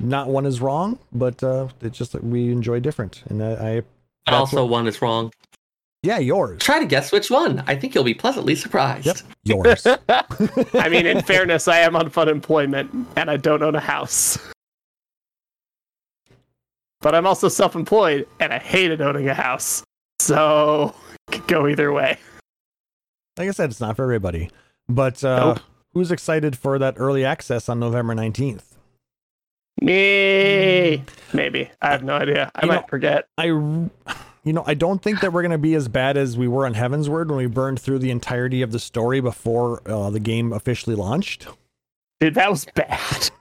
not 0.00 0.28
one 0.28 0.46
is 0.46 0.60
wrong, 0.60 0.98
but 1.12 1.42
uh, 1.42 1.68
it's 1.80 1.96
just 1.98 2.12
that 2.12 2.24
we 2.24 2.50
enjoy 2.52 2.80
different. 2.80 3.22
And 3.28 3.42
I, 3.42 3.82
I 4.26 4.32
also, 4.32 4.64
what- 4.64 4.70
one 4.70 4.86
is 4.86 5.00
wrong. 5.02 5.32
yeah, 6.02 6.18
yours, 6.18 6.60
Try 6.60 6.78
to 6.78 6.86
guess 6.86 7.10
which 7.12 7.30
one. 7.30 7.62
I 7.66 7.74
think 7.76 7.94
you'll 7.94 8.04
be 8.04 8.14
pleasantly 8.14 8.54
surprised. 8.54 9.06
Yep. 9.06 9.16
yours. 9.44 9.86
I 10.08 10.88
mean, 10.88 11.06
in 11.06 11.22
fairness, 11.32 11.68
I 11.68 11.78
am 11.78 11.96
on 11.96 12.10
unemployment 12.16 12.90
and 13.16 13.30
I 13.30 13.36
don't 13.36 13.62
own 13.62 13.74
a 13.74 13.80
house. 13.80 14.38
But 17.00 17.14
I'm 17.14 17.26
also 17.26 17.48
self-employed 17.48 18.26
and 18.40 18.52
I 18.52 18.58
hated 18.58 19.00
owning 19.00 19.28
a 19.28 19.34
house. 19.34 19.82
So 20.20 20.94
could 21.30 21.46
go 21.46 21.68
either 21.68 21.92
way. 21.92 22.18
like 23.36 23.48
I 23.48 23.52
said, 23.52 23.70
it's 23.70 23.80
not 23.80 23.96
for 23.96 24.02
everybody. 24.02 24.50
But 24.88 25.22
uh, 25.22 25.54
Nope. 25.54 25.60
who's 25.94 26.10
excited 26.10 26.56
for 26.58 26.78
that 26.78 26.94
early 26.96 27.24
access 27.24 27.68
on 27.68 27.78
November 27.78 28.14
nineteenth? 28.14 28.74
Me, 29.80 31.04
maybe. 31.32 31.70
I 31.80 31.90
have 31.90 32.02
no 32.02 32.14
idea. 32.16 32.50
I 32.54 32.62
You 32.66 32.68
might 32.68 32.80
know- 32.82 32.86
forget. 32.88 33.28
I, 33.38 33.44
you 33.46 33.90
know, 34.52 34.64
I 34.66 34.74
don't 34.74 35.02
think 35.02 35.20
that 35.20 35.32
we're 35.32 35.42
going 35.42 35.52
to 35.52 35.58
be 35.58 35.74
as 35.74 35.88
bad 35.88 36.16
as 36.16 36.36
we 36.36 36.48
were 36.48 36.66
on 36.66 36.74
Heavensward 36.74 37.28
when 37.28 37.36
we 37.36 37.46
burned 37.46 37.80
through 37.80 37.98
the 38.00 38.10
entirety 38.10 38.62
of 38.62 38.72
the 38.72 38.78
story 38.78 39.20
before 39.20 39.82
uh, 39.88 40.10
the 40.10 40.20
game 40.20 40.52
officially 40.52 40.96
launched. 40.96 41.46
Dude, 42.20 42.34
that 42.34 42.50
was 42.50 42.66
bad. 42.74 43.30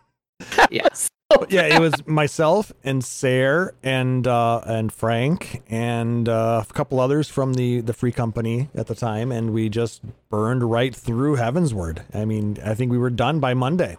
Yes. 0.71 1.09
But 1.29 1.51
yeah, 1.51 1.63
it 1.63 1.79
was 1.79 2.05
myself 2.07 2.71
and 2.83 3.03
Sayre 3.03 3.73
and 3.83 4.25
uh, 4.27 4.61
and 4.65 4.91
Frank 4.91 5.61
and 5.69 6.27
uh, 6.27 6.63
a 6.69 6.73
couple 6.73 6.99
others 6.99 7.27
from 7.29 7.53
the 7.53 7.81
the 7.81 7.93
free 7.93 8.11
company 8.11 8.69
at 8.75 8.87
the 8.87 8.95
time, 8.95 9.31
and 9.31 9.51
we 9.53 9.67
just 9.69 10.01
burned 10.29 10.69
right 10.69 10.93
through 10.95 11.37
Heavensward. 11.37 12.03
I 12.13 12.25
mean, 12.25 12.57
I 12.63 12.75
think 12.75 12.91
we 12.91 12.97
were 12.97 13.09
done 13.09 13.39
by 13.39 13.53
Monday. 13.53 13.97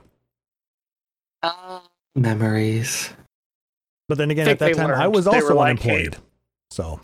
Uh, 1.43 1.81
memories. 2.23 3.11
But 4.09 4.19
then 4.19 4.31
again, 4.31 4.49
at 4.49 4.59
that 4.59 4.67
they 4.67 4.73
time, 4.75 4.91
I 4.91 5.07
was 5.09 5.25
They 5.27 5.33
also 5.33 5.55
like, 5.57 5.71
unemployed. 5.71 6.17
So 6.71 7.01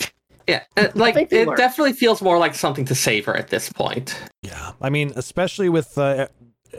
Yeah, 0.48 0.62
uh, 0.76 0.88
like 0.94 1.16
it 1.16 1.46
learned. 1.46 1.56
definitely 1.58 1.92
feels 1.94 2.20
more 2.22 2.38
like 2.38 2.54
something 2.54 2.84
to 2.86 2.94
savor 2.94 3.36
at 3.36 3.48
this 3.48 3.72
point. 3.72 4.18
Yeah, 4.42 4.72
I 4.80 4.90
mean, 4.90 5.12
especially 5.16 5.68
with 5.68 5.96
uh, 5.98 6.28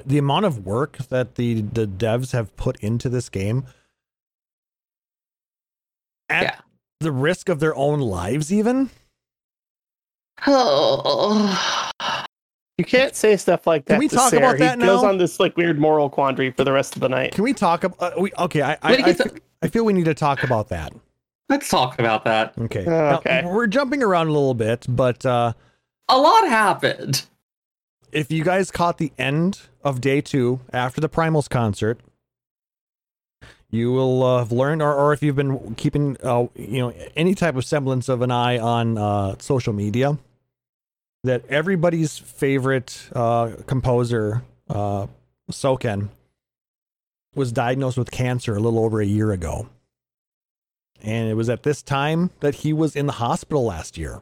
the 0.05 0.17
amount 0.17 0.45
of 0.45 0.65
work 0.65 0.97
that 1.09 1.35
the 1.35 1.61
the 1.61 1.85
devs 1.87 2.31
have 2.31 2.55
put 2.57 2.77
into 2.81 3.07
this 3.09 3.29
game, 3.29 3.65
at 6.29 6.43
Yeah. 6.43 6.55
the 6.99 7.11
risk 7.11 7.49
of 7.49 7.59
their 7.59 7.75
own 7.75 7.99
lives, 7.99 8.51
even. 8.51 8.89
Oh. 10.47 11.84
You 12.77 12.83
can't 12.85 13.15
say 13.15 13.37
stuff 13.37 13.65
like 13.65 13.85
that. 13.85 13.93
Can 13.93 13.99
we 13.99 14.07
to 14.09 14.15
talk 14.15 14.29
Sarah. 14.31 14.49
about 14.49 14.59
that 14.59 14.79
he 14.79 14.85
goes 14.85 15.03
on 15.03 15.17
this 15.17 15.39
like 15.39 15.55
weird 15.55 15.79
moral 15.79 16.09
quandary 16.09 16.51
for 16.51 16.63
the 16.65 16.73
rest 16.73 16.95
of 16.95 17.01
the 17.01 17.07
night. 17.09 17.31
Can 17.33 17.43
we 17.43 17.53
talk 17.53 17.83
about? 17.85 18.01
Uh, 18.17 18.19
we 18.21 18.31
okay. 18.37 18.61
I 18.61 18.77
I, 18.81 18.91
Wait, 18.91 19.03
I, 19.05 19.11
he's- 19.13 19.21
I 19.61 19.67
feel 19.69 19.85
we 19.85 19.93
need 19.93 20.05
to 20.05 20.13
talk 20.13 20.43
about 20.43 20.67
that. 20.69 20.93
Let's 21.47 21.69
talk 21.69 21.99
about 21.99 22.25
that. 22.25 22.53
Okay. 22.57 22.85
Uh, 22.85 22.89
Now, 22.89 23.17
okay. 23.19 23.43
we're 23.45 23.67
jumping 23.67 24.03
around 24.03 24.27
a 24.27 24.31
little 24.31 24.53
bit, 24.55 24.85
but 24.89 25.25
uh, 25.25 25.53
A 26.09 26.17
lot 26.17 26.47
happened. 26.49 27.25
if 28.11 28.31
you 28.31 28.43
guys 28.43 28.71
caught 28.71 28.97
the 28.97 29.11
end 29.17 29.61
of 29.83 30.01
day 30.01 30.21
two 30.21 30.59
after 30.73 30.99
the 30.99 31.07
Primals 31.09 31.47
concert, 31.49 31.99
you 33.69 33.91
will 33.91 34.23
uh, 34.23 34.39
have 34.39 34.51
learned, 34.51 34.81
or, 34.81 34.93
or 34.93 35.13
if 35.13 35.21
you've 35.21 35.35
been 35.35 35.75
keeping, 35.75 36.17
uh, 36.23 36.47
you 36.55 36.79
know, 36.79 36.93
any 37.15 37.35
type 37.35 37.55
of 37.55 37.63
semblance 37.65 38.09
of 38.09 38.21
an 38.21 38.31
eye 38.31 38.57
on 38.57 38.97
uh, 38.97 39.35
social 39.39 39.73
media, 39.73 40.17
that 41.25 41.45
everybody's 41.49 42.17
favorite 42.17 43.09
uh, 43.13 43.51
composer, 43.67 44.43
uh, 44.69 45.07
Soken, 45.51 46.09
was 47.35 47.51
diagnosed 47.51 47.97
with 47.97 48.11
cancer 48.11 48.55
a 48.55 48.59
little 48.59 48.79
over 48.79 49.01
a 49.01 49.05
year 49.05 49.31
ago. 49.31 49.67
And 51.01 51.29
it 51.29 51.33
was 51.33 51.49
at 51.49 51.63
this 51.63 51.81
time 51.83 52.31
that 52.39 52.55
he 52.55 52.73
was 52.73 52.95
in 52.95 53.05
the 53.05 53.13
hospital 53.13 53.65
last 53.65 53.97
year. 53.97 54.21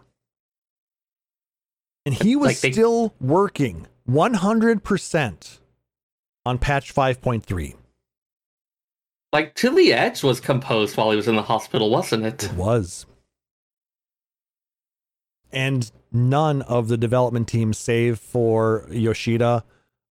And 2.06 2.14
he 2.16 2.36
was 2.36 2.48
Like 2.48 2.60
they- 2.60 2.72
still 2.72 3.14
working 3.22 3.88
100% 4.10 5.60
on 6.46 6.58
patch 6.58 6.94
5.3. 6.94 7.76
Like 9.32 9.56
To 9.56 9.70
the 9.74 9.94
Edge 9.94 10.24
was 10.24 10.40
composed 10.40 10.98
while 10.98 11.12
he 11.12 11.16
was 11.16 11.28
in 11.28 11.36
the 11.36 11.42
hospital, 11.44 11.90
wasn't 11.90 12.26
it? 12.26 12.44
It 12.44 12.54
was. 12.54 13.06
And 15.54 15.90
none 16.12 16.64
of 16.64 16.88
the 16.88 16.98
development 16.98 17.48
team, 17.48 17.74
save 17.74 18.20
for 18.20 18.88
Yoshida, 18.92 19.64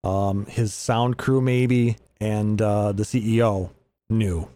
um, 0.03 0.45
his 0.45 0.73
sound 0.73 1.17
crew, 1.17 1.41
maybe, 1.41 1.97
and 2.19 2.61
uh, 2.61 2.93
the 2.93 3.03
CEO, 3.03 3.71
knew. 4.09 4.47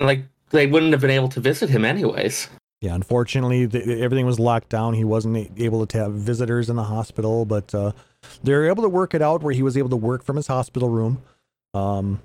Like 0.00 0.24
they 0.50 0.66
wouldn't 0.66 0.92
have 0.92 1.00
been 1.00 1.10
able 1.10 1.28
to 1.30 1.40
visit 1.40 1.70
him 1.70 1.84
anyways. 1.84 2.48
Yeah, 2.80 2.96
unfortunately, 2.96 3.68
th- 3.68 3.86
everything 3.86 4.26
was 4.26 4.40
locked 4.40 4.68
down. 4.68 4.94
He 4.94 5.04
wasn't 5.04 5.52
able 5.56 5.86
to 5.86 5.98
have 5.98 6.12
visitors 6.14 6.68
in 6.68 6.74
the 6.74 6.82
hospital, 6.82 7.44
but 7.44 7.72
uh, 7.72 7.92
they 8.42 8.52
were 8.52 8.68
able 8.68 8.82
to 8.82 8.88
work 8.88 9.14
it 9.14 9.22
out 9.22 9.42
where 9.42 9.54
he 9.54 9.62
was 9.62 9.76
able 9.76 9.90
to 9.90 9.96
work 9.96 10.24
from 10.24 10.34
his 10.34 10.48
hospital 10.48 10.88
room. 10.88 11.22
Um, 11.74 12.20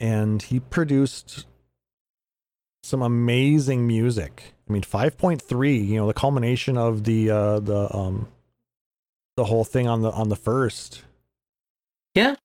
and 0.00 0.40
he 0.40 0.60
produced 0.60 1.44
some 2.82 3.02
amazing 3.02 3.86
music. 3.86 4.54
I 4.70 4.72
mean, 4.72 4.82
5.3, 4.82 5.88
you 5.88 5.96
know, 5.96 6.06
the 6.06 6.14
culmination 6.14 6.78
of 6.78 7.02
the 7.02 7.28
uh, 7.28 7.58
the 7.58 7.92
um, 7.92 8.28
the 9.36 9.44
whole 9.44 9.64
thing 9.64 9.88
on 9.88 10.02
the 10.02 10.12
on 10.12 10.28
the 10.28 10.36
first. 10.36 11.02
Yeah. 12.14 12.36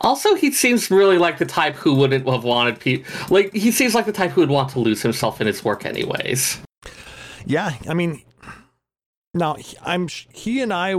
Also, 0.00 0.34
he 0.34 0.50
seems 0.50 0.90
really 0.90 1.18
like 1.18 1.36
the 1.36 1.44
type 1.44 1.74
who 1.74 1.94
wouldn't 1.94 2.26
have 2.26 2.42
wanted 2.44 2.80
people. 2.80 3.04
Like 3.28 3.52
he 3.52 3.70
seems 3.70 3.94
like 3.94 4.06
the 4.06 4.12
type 4.12 4.30
who 4.30 4.40
would 4.40 4.50
want 4.50 4.70
to 4.70 4.80
lose 4.80 5.02
himself 5.02 5.42
in 5.42 5.46
his 5.46 5.62
work 5.62 5.84
anyways. 5.84 6.58
Yeah, 7.44 7.72
I 7.86 7.92
mean, 7.92 8.22
now 9.34 9.56
I'm 9.82 10.08
he 10.32 10.62
and 10.62 10.72
I 10.72 10.94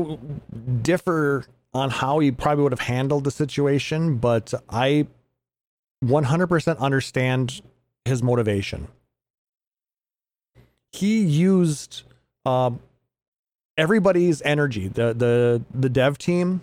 differ 0.83 1.45
on 1.73 1.89
how 1.89 2.19
he 2.19 2.31
probably 2.31 2.61
would 2.61 2.73
have 2.73 2.79
handled 2.79 3.23
the 3.23 3.31
situation, 3.31 4.17
but 4.17 4.53
I 4.69 5.07
100% 6.05 6.77
understand 6.77 7.61
his 8.05 8.21
motivation. 8.21 8.87
He 10.91 11.21
used 11.21 12.03
um, 12.45 12.79
everybody's 13.77 14.41
energy, 14.41 14.87
the 14.87 15.13
the 15.13 15.61
the 15.73 15.89
dev 15.89 16.17
team, 16.17 16.61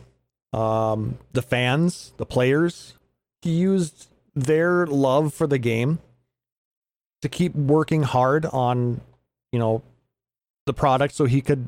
um, 0.52 1.18
the 1.32 1.42
fans, 1.42 2.12
the 2.16 2.26
players. 2.26 2.94
He 3.42 3.50
used 3.50 4.08
their 4.34 4.86
love 4.86 5.32
for 5.32 5.46
the 5.46 5.58
game 5.58 5.98
to 7.22 7.28
keep 7.28 7.54
working 7.54 8.02
hard 8.02 8.46
on 8.46 9.00
you 9.52 9.58
know 9.58 9.82
the 10.66 10.74
product 10.74 11.14
so 11.14 11.24
he 11.24 11.40
could 11.40 11.66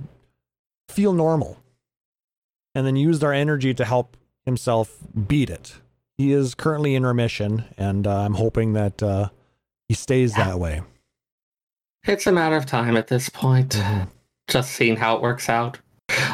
feel 0.88 1.12
normal. 1.12 1.58
And 2.74 2.86
then 2.86 2.94
used 2.94 3.24
our 3.24 3.32
energy 3.32 3.74
to 3.74 3.84
help 3.84 4.16
himself 4.44 4.98
beat 5.26 5.50
it. 5.50 5.74
He 6.20 6.32
is 6.32 6.54
currently 6.54 6.94
in 6.94 7.06
remission 7.06 7.64
and 7.78 8.06
uh, 8.06 8.14
i'm 8.14 8.34
hoping 8.34 8.74
that 8.74 9.02
uh, 9.02 9.30
he 9.88 9.94
stays 9.94 10.34
that 10.34 10.58
way 10.58 10.82
It's 12.04 12.26
a 12.26 12.32
matter 12.32 12.56
of 12.56 12.66
time 12.66 12.96
at 12.96 13.08
this 13.08 13.28
point. 13.28 13.80
Just 14.48 14.72
seeing 14.72 14.96
how 14.96 15.16
it 15.16 15.22
works 15.22 15.48
out. 15.48 15.78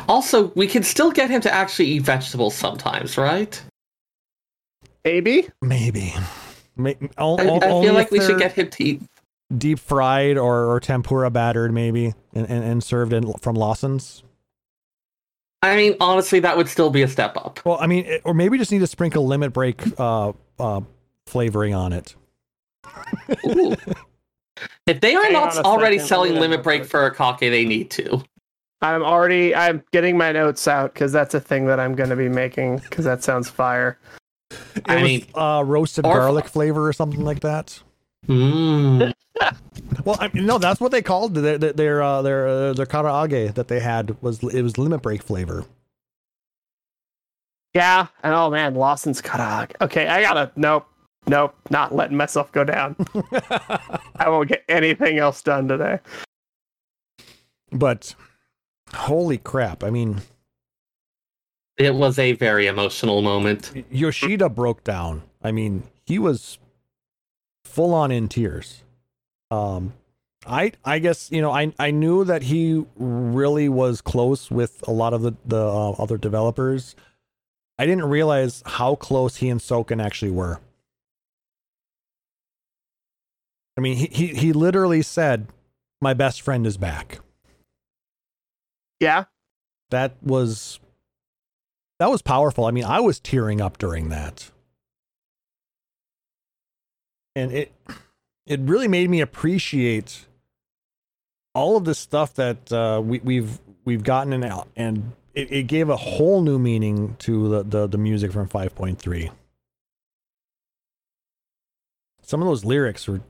Also, 0.08 0.46
we 0.54 0.66
can 0.66 0.82
still 0.82 1.10
get 1.10 1.28
him 1.30 1.40
to 1.42 1.52
actually 1.52 1.86
eat 1.86 2.02
vegetables 2.02 2.54
sometimes, 2.54 3.18
right? 3.18 3.60
Maybe. 5.04 5.48
maybe 5.62 6.14
May- 6.76 6.96
o- 7.18 7.36
I, 7.38 7.44
o- 7.46 7.58
I 7.60 7.68
only 7.68 7.86
feel 7.88 7.94
like 7.94 8.10
we 8.10 8.20
should 8.20 8.38
get 8.38 8.52
him 8.52 8.68
to 8.70 8.84
eat. 8.84 9.02
deep 9.56 9.78
fried 9.78 10.36
or, 10.38 10.64
or 10.70 10.80
tempura 10.80 11.30
battered 11.30 11.72
maybe 11.72 12.14
and, 12.34 12.48
and, 12.50 12.64
and 12.64 12.82
served 12.82 13.12
in, 13.12 13.32
from 13.34 13.54
lawson's 13.54 14.22
I 15.62 15.74
mean, 15.76 15.96
honestly, 16.00 16.38
that 16.40 16.56
would 16.56 16.68
still 16.68 16.90
be 16.90 17.02
a 17.02 17.08
step 17.08 17.36
up. 17.36 17.64
well 17.64 17.78
i 17.80 17.86
mean 17.86 18.04
it- 18.06 18.22
or 18.24 18.34
maybe 18.34 18.58
just 18.58 18.72
need 18.72 18.80
to 18.80 18.86
sprinkle 18.86 19.26
limit 19.26 19.52
break 19.52 19.80
uh, 20.00 20.32
uh, 20.58 20.80
flavoring 21.26 21.72
on 21.74 21.92
it 21.92 22.14
Ooh. 23.46 23.76
If 24.86 25.00
they 25.00 25.14
are 25.14 25.22
Hang 25.24 25.32
not 25.32 25.56
already 25.58 25.96
second, 25.98 26.08
selling 26.08 26.34
Limit 26.36 26.62
Break 26.62 26.82
quick. 26.82 26.90
for 26.90 27.10
Akake, 27.10 27.40
they 27.50 27.64
need 27.64 27.90
to. 27.92 28.22
I'm 28.82 29.02
already. 29.02 29.54
I'm 29.54 29.82
getting 29.92 30.16
my 30.18 30.32
notes 30.32 30.66
out 30.68 30.92
because 30.94 31.12
that's 31.12 31.34
a 31.34 31.40
thing 31.40 31.66
that 31.66 31.80
I'm 31.80 31.94
going 31.94 32.10
to 32.10 32.16
be 32.16 32.28
making 32.28 32.78
because 32.78 33.04
that 33.04 33.22
sounds 33.24 33.48
fire. 33.50 33.98
It 34.50 34.82
I 34.86 34.94
was 34.96 35.02
mean, 35.04 35.26
uh, 35.34 35.62
roasted 35.66 36.06
or- 36.06 36.14
garlic 36.14 36.46
flavor 36.46 36.86
or 36.86 36.92
something 36.92 37.24
like 37.24 37.40
that. 37.40 37.80
mm, 38.28 39.12
Well, 40.04 40.16
I 40.20 40.30
mean, 40.32 40.46
no, 40.46 40.58
that's 40.58 40.80
what 40.80 40.92
they 40.92 41.02
called 41.02 41.34
their 41.34 41.58
their 41.58 41.72
their 41.72 42.02
uh, 42.02 42.22
their, 42.22 42.46
uh, 42.46 42.72
their 42.74 42.86
karaage 42.86 43.54
that 43.54 43.68
they 43.68 43.80
had 43.80 44.16
was 44.22 44.42
it 44.42 44.62
was 44.62 44.78
limit 44.78 45.02
break 45.02 45.22
flavor. 45.22 45.64
Yeah, 47.74 48.06
and 48.22 48.32
oh 48.34 48.50
man, 48.50 48.74
Lawson's 48.74 49.20
Karag. 49.20 49.72
Okay, 49.80 50.06
I 50.06 50.22
gotta. 50.22 50.50
Nope, 50.56 50.86
nope, 51.28 51.54
not 51.70 51.94
letting 51.94 52.16
myself 52.16 52.52
go 52.52 52.64
down. 52.64 52.96
I 54.16 54.28
won't 54.28 54.48
get 54.48 54.64
anything 54.68 55.18
else 55.18 55.42
done 55.42 55.68
today. 55.68 56.00
But 57.72 58.14
holy 58.92 59.38
crap! 59.38 59.82
I 59.82 59.90
mean, 59.90 60.22
it 61.76 61.94
was 61.94 62.18
a 62.18 62.32
very 62.32 62.66
emotional 62.66 63.22
moment. 63.22 63.72
Yoshida 63.90 64.48
broke 64.48 64.84
down. 64.84 65.22
I 65.42 65.52
mean, 65.52 65.82
he 66.04 66.18
was 66.18 66.58
full 67.64 67.92
on 67.92 68.10
in 68.10 68.28
tears. 68.28 68.82
Um, 69.50 69.92
I 70.46 70.72
I 70.84 70.98
guess 70.98 71.30
you 71.30 71.42
know 71.42 71.50
I 71.50 71.72
I 71.78 71.90
knew 71.90 72.24
that 72.24 72.44
he 72.44 72.84
really 72.96 73.68
was 73.68 74.00
close 74.00 74.50
with 74.50 74.82
a 74.86 74.92
lot 74.92 75.12
of 75.12 75.22
the 75.22 75.34
the 75.44 75.64
uh, 75.66 75.90
other 75.92 76.16
developers. 76.16 76.94
I 77.78 77.84
didn't 77.84 78.06
realize 78.06 78.62
how 78.64 78.94
close 78.94 79.36
he 79.36 79.50
and 79.50 79.60
Soken 79.60 80.02
actually 80.02 80.30
were. 80.30 80.60
I 83.76 83.80
mean, 83.80 83.96
he 83.96 84.06
he, 84.10 84.26
he 84.28 84.52
literally 84.52 85.02
said, 85.02 85.48
"My 86.00 86.14
best 86.14 86.40
friend 86.42 86.66
is 86.66 86.76
back." 86.76 87.20
Yeah, 89.00 89.24
That 89.90 90.16
was 90.22 90.80
that 91.98 92.10
was 92.10 92.22
powerful. 92.22 92.64
I 92.64 92.70
mean, 92.70 92.84
I 92.84 93.00
was 93.00 93.20
tearing 93.20 93.60
up 93.60 93.78
during 93.78 94.08
that. 94.08 94.50
And 97.34 97.52
it 97.52 97.72
it 98.46 98.60
really 98.60 98.88
made 98.88 99.10
me 99.10 99.20
appreciate 99.20 100.26
all 101.54 101.76
of 101.76 101.84
the 101.84 101.94
stuff 101.94 102.34
that 102.34 102.72
uh, 102.72 103.02
we, 103.04 103.18
we've 103.20 103.58
we've 103.84 104.02
gotten 104.02 104.32
in 104.32 104.44
out, 104.44 104.68
and 104.76 105.12
it, 105.34 105.52
it 105.52 105.62
gave 105.64 105.90
a 105.90 105.96
whole 105.96 106.40
new 106.42 106.58
meaning 106.58 107.16
to 107.20 107.48
the, 107.48 107.62
the, 107.62 107.86
the 107.86 107.98
music 107.98 108.32
from 108.32 108.48
5.3. 108.48 109.30
Some 112.22 112.40
of 112.40 112.48
those 112.48 112.64
lyrics 112.64 113.06
were, 113.06 113.20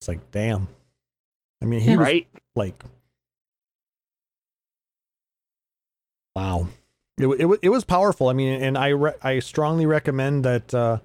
it's 0.00 0.08
like, 0.08 0.30
damn. 0.30 0.68
I 1.62 1.66
mean, 1.66 1.80
he 1.80 1.96
was 1.96 2.06
right. 2.06 2.26
like 2.56 2.82
wow 6.34 6.66
it, 7.18 7.26
it, 7.26 7.44
wa- 7.44 7.56
it 7.60 7.68
was 7.68 7.84
powerful 7.84 8.28
i 8.28 8.32
mean 8.32 8.62
and 8.62 8.78
i 8.78 8.88
re- 8.88 9.12
i 9.22 9.38
strongly 9.40 9.84
recommend 9.86 10.44
that 10.44 10.72
uh 10.72 10.98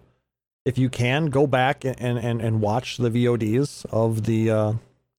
if 0.65 0.77
you 0.77 0.89
can 0.89 1.25
go 1.27 1.45
back 1.47 1.83
and 1.83 1.99
and 1.99 2.41
and 2.41 2.61
watch 2.61 2.97
the 2.97 3.09
vods 3.09 3.85
of 3.87 4.23
the 4.25 4.49
uh 4.49 4.73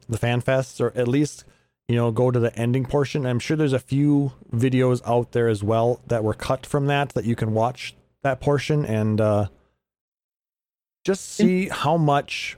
the 0.08 0.18
fan 0.18 0.40
fests 0.40 0.80
or 0.80 0.92
at 0.96 1.08
least 1.08 1.44
you 1.88 1.96
know 1.96 2.10
go 2.10 2.30
to 2.30 2.38
the 2.38 2.54
ending 2.56 2.86
portion 2.86 3.26
i'm 3.26 3.38
sure 3.38 3.56
there's 3.56 3.72
a 3.72 3.78
few 3.78 4.32
videos 4.54 5.02
out 5.06 5.32
there 5.32 5.48
as 5.48 5.62
well 5.62 6.00
that 6.06 6.24
were 6.24 6.34
cut 6.34 6.64
from 6.64 6.86
that 6.86 7.10
that 7.10 7.24
you 7.24 7.36
can 7.36 7.52
watch 7.52 7.94
that 8.22 8.40
portion 8.40 8.84
and 8.84 9.20
uh 9.20 9.46
just 11.04 11.24
see 11.24 11.68
how 11.68 11.96
much 11.96 12.56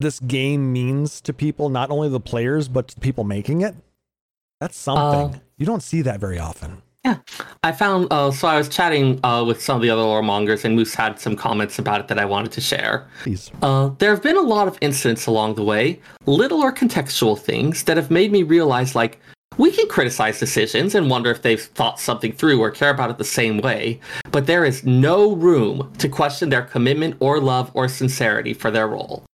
this 0.00 0.20
game 0.20 0.72
means 0.72 1.20
to 1.22 1.32
people, 1.32 1.68
not 1.68 1.90
only 1.90 2.08
the 2.08 2.20
players, 2.20 2.68
but 2.68 2.94
people 3.00 3.24
making 3.24 3.62
it. 3.62 3.74
That's 4.60 4.76
something. 4.76 5.34
Uh, 5.34 5.38
you 5.56 5.66
don't 5.66 5.82
see 5.82 6.02
that 6.02 6.20
very 6.20 6.38
often. 6.38 6.82
Yeah. 7.04 7.18
I 7.62 7.72
found 7.72 8.08
uh, 8.12 8.30
so 8.30 8.48
I 8.48 8.58
was 8.58 8.68
chatting 8.68 9.20
uh, 9.24 9.44
with 9.44 9.62
some 9.62 9.76
of 9.76 9.82
the 9.82 9.90
other 9.90 10.02
lore 10.02 10.22
mongers, 10.22 10.64
and 10.64 10.74
Moose 10.76 10.94
had 10.94 11.18
some 11.18 11.36
comments 11.36 11.78
about 11.78 12.00
it 12.00 12.08
that 12.08 12.18
I 12.18 12.24
wanted 12.24 12.52
to 12.52 12.60
share. 12.60 13.06
Please. 13.22 13.50
Uh, 13.62 13.90
there 13.98 14.10
have 14.10 14.22
been 14.22 14.36
a 14.36 14.42
lot 14.42 14.68
of 14.68 14.76
incidents 14.80 15.26
along 15.26 15.54
the 15.54 15.64
way, 15.64 16.00
little 16.26 16.60
or 16.60 16.72
contextual 16.72 17.38
things 17.38 17.84
that 17.84 17.96
have 17.96 18.10
made 18.10 18.32
me 18.32 18.42
realize 18.42 18.94
like 18.94 19.20
we 19.58 19.72
can 19.72 19.88
criticize 19.88 20.38
decisions 20.38 20.94
and 20.94 21.10
wonder 21.10 21.30
if 21.30 21.42
they've 21.42 21.60
thought 21.60 21.98
something 21.98 22.32
through 22.32 22.60
or 22.60 22.70
care 22.70 22.90
about 22.90 23.10
it 23.10 23.18
the 23.18 23.24
same 23.24 23.58
way, 23.58 24.00
but 24.30 24.46
there 24.46 24.64
is 24.64 24.84
no 24.84 25.34
room 25.34 25.92
to 25.98 26.08
question 26.08 26.48
their 26.48 26.62
commitment 26.62 27.16
or 27.20 27.40
love 27.40 27.70
or 27.74 27.88
sincerity 27.88 28.54
for 28.54 28.70
their 28.70 28.86
role. 28.86 29.24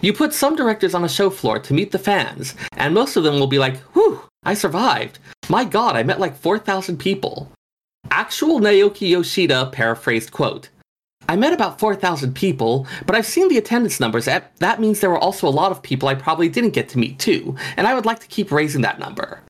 You 0.00 0.12
put 0.12 0.32
some 0.32 0.54
directors 0.54 0.94
on 0.94 1.04
a 1.04 1.08
show 1.08 1.30
floor 1.30 1.58
to 1.58 1.74
meet 1.74 1.90
the 1.90 1.98
fans, 1.98 2.54
and 2.76 2.94
most 2.94 3.16
of 3.16 3.24
them 3.24 3.38
will 3.40 3.48
be 3.48 3.58
like, 3.58 3.78
whew, 3.94 4.22
I 4.44 4.54
survived. 4.54 5.18
My 5.48 5.64
god, 5.64 5.96
I 5.96 6.02
met 6.02 6.20
like 6.20 6.36
4,000 6.36 6.98
people. 6.98 7.50
Actual 8.10 8.60
Naoki 8.60 9.08
Yoshida 9.10 9.70
paraphrased 9.72 10.30
quote 10.32 10.68
I 11.28 11.36
met 11.36 11.52
about 11.52 11.78
4,000 11.78 12.34
people, 12.34 12.86
but 13.04 13.14
I've 13.14 13.26
seen 13.26 13.48
the 13.48 13.58
attendance 13.58 14.00
numbers. 14.00 14.24
That 14.24 14.56
that 14.58 14.80
means 14.80 15.00
there 15.00 15.10
were 15.10 15.18
also 15.18 15.46
a 15.46 15.50
lot 15.50 15.72
of 15.72 15.82
people 15.82 16.08
I 16.08 16.14
probably 16.14 16.48
didn't 16.48 16.70
get 16.70 16.88
to 16.90 16.98
meet 16.98 17.18
too, 17.18 17.54
and 17.76 17.86
I 17.86 17.94
would 17.94 18.06
like 18.06 18.20
to 18.20 18.28
keep 18.28 18.50
raising 18.50 18.80
that 18.82 18.98
number. 18.98 19.42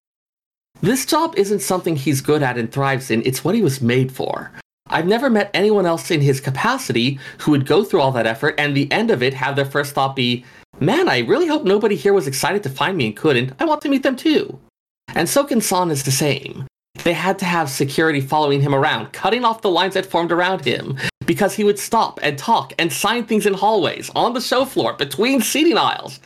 This 0.81 1.07
job 1.07 1.35
isn't 1.37 1.61
something 1.61 1.95
he's 1.95 2.21
good 2.21 2.43
at 2.43 2.59
and 2.59 2.71
thrives 2.71 3.11
in, 3.11 3.23
it's 3.25 3.45
what 3.45 3.55
he 3.55 3.63
was 3.63 3.81
made 3.81 4.11
for. 4.11 4.51
I've 4.91 5.07
never 5.07 5.29
met 5.29 5.51
anyone 5.55 5.87
else 5.87 6.11
in 6.11 6.21
his 6.21 6.41
capacity 6.41 7.19
who 7.39 7.51
would 7.51 7.67
go 7.67 7.85
through 7.85 8.01
all 8.01 8.13
that 8.13 8.27
effort 8.27 8.55
and 8.59 8.77
the 8.77 8.91
end 8.91 9.11
of 9.11 9.23
it 9.23 9.35
have 9.35 9.57
their 9.57 9.65
first 9.65 9.95
thought 9.95 10.17
be, 10.17 10.45
Man, 10.81 11.09
I 11.09 11.21
really 11.21 11.49
hope 11.49 11.65
nobody 11.65 11.97
here 11.97 12.13
was 12.13 12.27
excited 12.27 12.63
to 12.63 12.71
find 12.71 12.97
me 12.97 13.07
and 13.07 13.17
couldn't. 13.17 13.53
I 13.59 13.65
want 13.65 13.83
to 13.83 13.89
meet 13.89 14.03
them 14.03 14.17
too. 14.17 14.59
And 15.15 15.27
Soken 15.27 15.63
San 15.63 15.91
is 15.91 16.05
the 16.05 16.11
same. 16.11 16.67
They 17.05 17.13
had 17.13 17.39
to 17.41 17.45
have 17.45 17.69
security 17.69 18.21
following 18.21 18.61
him 18.61 18.75
around, 18.75 19.13
cutting 19.13 19.45
off 19.45 19.63
the 19.63 19.71
lines 19.71 19.95
that 19.95 20.07
formed 20.07 20.33
around 20.33 20.65
him, 20.65 20.97
because 21.27 21.55
he 21.55 21.65
would 21.65 21.79
stop 21.79 22.19
and 22.23 22.39
talk 22.39 22.73
and 22.79 22.93
sign 22.93 23.25
things 23.25 23.47
in 23.47 23.55
hallways, 23.55 24.11
on 24.15 24.35
the 24.35 24.41
show 24.41 24.65
floor, 24.65 24.93
between 24.95 25.41
seating 25.41 25.79
aisles. 25.79 26.21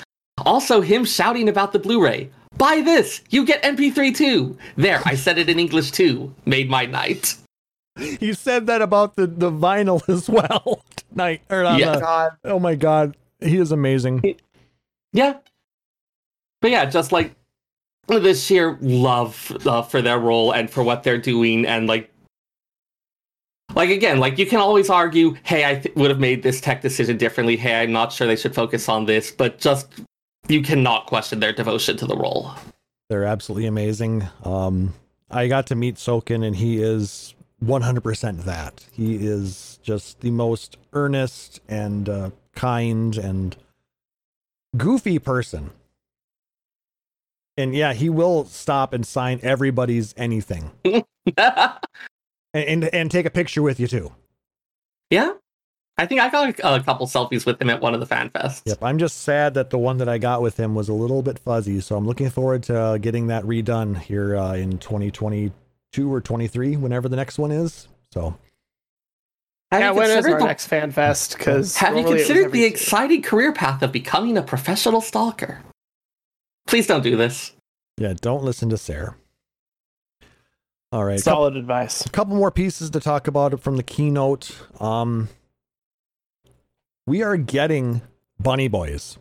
Also, 0.44 0.80
him 0.80 1.04
shouting 1.04 1.48
about 1.48 1.72
the 1.72 1.78
Blu 1.78 2.02
ray. 2.02 2.30
Buy 2.56 2.80
this! 2.80 3.22
You 3.30 3.44
get 3.44 3.62
MP3 3.62 4.14
too! 4.14 4.56
There, 4.76 5.00
I 5.04 5.14
said 5.14 5.38
it 5.38 5.48
in 5.48 5.58
English 5.58 5.90
too. 5.92 6.34
Made 6.44 6.70
my 6.70 6.86
night. 6.86 7.36
You 7.99 8.34
said 8.34 8.66
that 8.68 8.80
about 8.82 9.16
the, 9.16 9.26
the 9.26 9.51
vinyl 9.51 10.07
as 10.09 10.28
well 10.28 10.82
tonight. 11.11 11.43
Or 11.51 11.64
on 11.64 11.78
Yeah. 11.78 11.97
the- 11.99 12.51
oh 12.51 12.59
my 12.59 12.74
god. 12.74 13.16
He 13.40 13.57
is 13.59 13.72
amazing. 13.72 14.36
Yeah. 15.12 15.38
But 16.61 16.70
yeah, 16.70 16.84
just 16.86 17.12
like 17.12 17.34
the 18.07 18.34
sheer 18.34 18.78
love 18.80 19.57
uh, 19.66 19.82
for 19.82 20.01
their 20.01 20.18
role 20.18 20.53
and 20.53 20.70
for 20.70 20.82
what 20.82 21.03
they're 21.03 21.18
doing, 21.18 21.66
and 21.66 21.86
like, 21.88 22.09
like 23.74 23.90
again, 23.90 24.18
like 24.20 24.38
you 24.38 24.47
can 24.47 24.61
always 24.61 24.88
argue, 24.90 25.34
hey, 25.45 25.64
I 25.68 25.74
th- 25.80 25.95
would 25.97 26.11
have 26.11 26.20
made 26.20 26.43
this 26.43 26.61
tech 26.61 26.82
decision 26.82 27.16
differently. 27.16 27.57
Hey, 27.57 27.82
I'm 27.82 27.90
not 27.93 28.12
sure 28.12 28.26
they 28.26 28.36
should 28.36 28.55
focus 28.55 28.88
on 28.88 29.07
this, 29.07 29.30
but 29.30 29.59
just 29.59 29.88
you 30.49 30.62
cannot 30.62 31.07
question 31.07 31.40
their 31.40 31.53
devotion 31.53 31.97
to 31.97 32.07
the 32.07 32.16
role. 32.16 32.53
They're 33.09 33.24
absolutely 33.24 33.66
amazing. 33.66 34.28
Um, 34.45 34.95
I 35.30 35.49
got 35.49 35.66
to 35.68 35.74
meet 35.74 35.97
Soken, 35.97 36.47
and 36.47 36.55
he 36.55 36.80
is 36.82 37.34
100% 37.62 38.44
that. 38.44 38.86
He 38.92 39.26
is 39.26 39.78
just 39.82 40.20
the 40.20 40.30
most 40.30 40.76
earnest 40.92 41.60
and 41.68 42.08
uh, 42.08 42.30
kind 42.54 43.16
and 43.16 43.56
goofy 44.76 45.18
person. 45.18 45.70
And 47.56 47.74
yeah, 47.74 47.92
he 47.92 48.08
will 48.08 48.46
stop 48.46 48.92
and 48.92 49.06
sign 49.06 49.38
everybody's 49.42 50.14
anything 50.16 50.70
and, 50.84 51.04
and, 52.54 52.84
and 52.84 53.10
take 53.10 53.26
a 53.26 53.30
picture 53.30 53.62
with 53.62 53.78
you 53.78 53.86
too. 53.86 54.12
yeah, 55.10 55.34
I 55.98 56.06
think 56.06 56.20
I 56.20 56.30
got 56.30 56.58
a, 56.58 56.74
a 56.74 56.82
couple 56.82 57.06
selfies 57.06 57.44
with 57.44 57.60
him 57.60 57.68
at 57.68 57.80
one 57.80 57.92
of 57.92 58.00
the 58.00 58.06
fan 58.06 58.30
fests. 58.30 58.62
Yep. 58.64 58.78
I'm 58.82 58.98
just 58.98 59.20
sad 59.20 59.54
that 59.54 59.70
the 59.70 59.78
one 59.78 59.98
that 59.98 60.08
I 60.08 60.16
got 60.18 60.40
with 60.40 60.58
him 60.58 60.74
was 60.74 60.88
a 60.88 60.94
little 60.94 61.22
bit 61.22 61.38
fuzzy. 61.38 61.80
So 61.80 61.96
I'm 61.96 62.06
looking 62.06 62.30
forward 62.30 62.62
to 62.64 62.78
uh, 62.78 62.98
getting 62.98 63.26
that 63.26 63.44
redone 63.44 63.98
here 63.98 64.36
uh, 64.36 64.54
in 64.54 64.78
2022 65.93 66.12
or 66.12 66.20
23, 66.20 66.76
whenever 66.76 67.09
the 67.09 67.16
next 67.16 67.38
one 67.38 67.51
is. 67.51 67.88
So 68.12 68.36
Have 69.70 69.80
yeah, 69.80 69.90
you 69.90 69.97
when 69.97 70.11
is 70.11 70.26
our 70.26 70.38
the- 70.38 70.45
next 70.45 70.66
fan 70.66 70.90
fest? 70.90 71.36
Because 71.38 71.76
Have 71.76 71.97
you 71.97 72.05
considered 72.05 72.53
the 72.53 72.64
exciting 72.64 73.22
career 73.22 73.53
path 73.53 73.82
of 73.82 73.93
becoming 73.93 74.36
a 74.36 74.43
professional 74.43 75.01
stalker? 75.01 75.61
Please 76.66 76.86
don't 76.86 77.03
do 77.03 77.16
this. 77.16 77.53
yeah, 77.99 78.14
don't 78.20 78.43
listen 78.45 78.68
to 78.70 78.78
Sarah. 78.78 79.16
All 80.93 81.05
right. 81.05 81.18
solid 81.20 81.57
advice? 81.57 82.05
a 82.05 82.11
couple 82.11 82.36
more 82.36 82.51
pieces 82.51 82.90
to 82.90 83.01
talk 83.01 83.26
about 83.26 83.59
from 83.61 83.76
the 83.76 83.82
keynote. 83.82 84.55
Um, 84.78 85.28
we 87.07 87.22
are 87.22 87.36
getting 87.38 88.03
Bunny 88.38 88.68
Boys. 88.68 89.18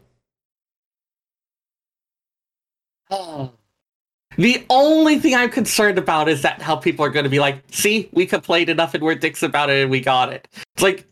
The 4.41 4.65
only 4.69 5.19
thing 5.19 5.35
I'm 5.35 5.49
concerned 5.49 5.97
about 5.97 6.27
is 6.27 6.41
that 6.41 6.61
how 6.61 6.75
people 6.75 7.05
are 7.05 7.09
going 7.09 7.25
to 7.25 7.29
be 7.29 7.39
like, 7.39 7.61
see, 7.71 8.09
we 8.11 8.25
complained 8.25 8.69
enough 8.69 8.93
and 8.93 9.03
we're 9.03 9.15
dicks 9.15 9.43
about 9.43 9.69
it 9.69 9.83
and 9.83 9.91
we 9.91 9.99
got 10.01 10.33
it. 10.33 10.47
It's 10.75 10.81
like, 10.81 11.05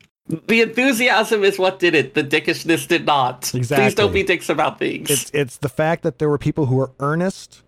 The 0.48 0.62
enthusiasm 0.62 1.44
is 1.44 1.60
what 1.60 1.80
did 1.80 1.94
it. 1.96 2.14
The 2.14 2.24
dickishness 2.24 2.88
did 2.88 3.06
not. 3.06 3.54
Exactly. 3.54 3.86
Please 3.86 3.96
don't 3.96 4.14
be 4.14 4.24
dicks 4.24 4.50
about 4.50 4.80
things. 4.80 5.10
It's 5.10 5.32
it's 5.34 5.58
the 5.58 5.70
fact 5.70 6.04
that 6.04 6.20
there 6.20 6.30
were 6.30 6.38
people 6.38 6.68
who 6.68 6.76
were 6.76 6.92
earnest 7.00 7.64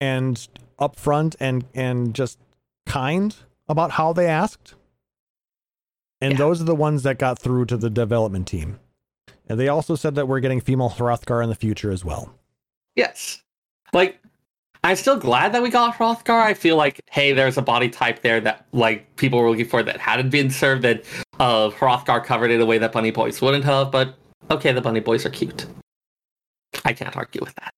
and 0.00 0.46
upfront 0.78 1.34
and 1.40 1.64
and 1.74 2.14
just 2.14 2.38
kind 2.86 3.34
about 3.68 3.92
how 3.92 4.12
they 4.12 4.26
asked. 4.26 4.74
And 6.20 6.32
Yeah. 6.32 6.38
those 6.38 6.60
are 6.60 6.64
the 6.64 6.74
ones 6.74 7.02
that 7.02 7.18
got 7.18 7.38
through 7.38 7.66
to 7.66 7.76
the 7.76 7.90
development 7.90 8.46
team. 8.48 8.80
And 9.48 9.58
they 9.60 9.68
also 9.68 9.94
said 9.96 10.14
that 10.14 10.28
we're 10.28 10.40
getting 10.40 10.60
female 10.60 10.90
Hrothgar 10.90 11.42
in 11.42 11.48
the 11.50 11.54
future 11.54 11.90
as 11.90 12.04
well. 12.04 12.34
Yes. 12.96 13.42
Like, 13.92 14.18
I'm 14.84 14.96
still 14.96 15.18
glad 15.18 15.52
that 15.54 15.62
we 15.62 15.70
got 15.70 15.94
Hrothgar. 15.96 16.42
I 16.42 16.52
feel 16.54 16.76
like, 16.76 17.00
hey, 17.10 17.32
there's 17.32 17.56
a 17.56 17.62
body 17.62 17.88
type 17.88 18.20
there 18.20 18.38
that 18.42 18.66
like 18.72 19.16
people 19.16 19.38
were 19.40 19.48
looking 19.50 19.64
for 19.66 19.82
that 19.82 19.98
hadn't 19.98 20.28
been 20.30 20.50
served 20.50 20.82
that 20.82 21.04
uh 21.40 21.70
Hrothgar 21.70 22.22
covered 22.24 22.50
it 22.50 22.56
in 22.56 22.60
a 22.60 22.66
way 22.66 22.78
that 22.78 22.92
Bunny 22.92 23.10
Boys 23.10 23.40
wouldn't 23.40 23.64
have, 23.64 23.90
but 23.90 24.14
okay, 24.50 24.72
the 24.72 24.82
Bunny 24.82 25.00
Boys 25.00 25.24
are 25.24 25.30
cute. 25.30 25.66
I 26.84 26.92
can't 26.92 27.16
argue 27.16 27.40
with 27.42 27.54
that. 27.56 27.72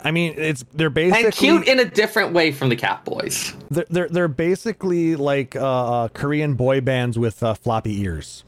I 0.04 0.10
mean, 0.10 0.34
it's 0.38 0.64
they're 0.72 0.88
basically 0.88 1.24
And 1.26 1.34
cute 1.34 1.68
in 1.68 1.80
a 1.80 1.84
different 1.84 2.32
way 2.32 2.50
from 2.50 2.70
the 2.70 2.76
Cat 2.76 3.04
Boys. 3.04 3.52
they're, 3.70 3.84
they're 3.90 4.08
they're 4.08 4.28
basically 4.28 5.16
like 5.16 5.54
uh, 5.54 6.04
uh, 6.04 6.08
Korean 6.08 6.54
boy 6.54 6.80
bands 6.80 7.18
with 7.18 7.42
uh, 7.42 7.52
floppy 7.54 8.00
ears. 8.00 8.44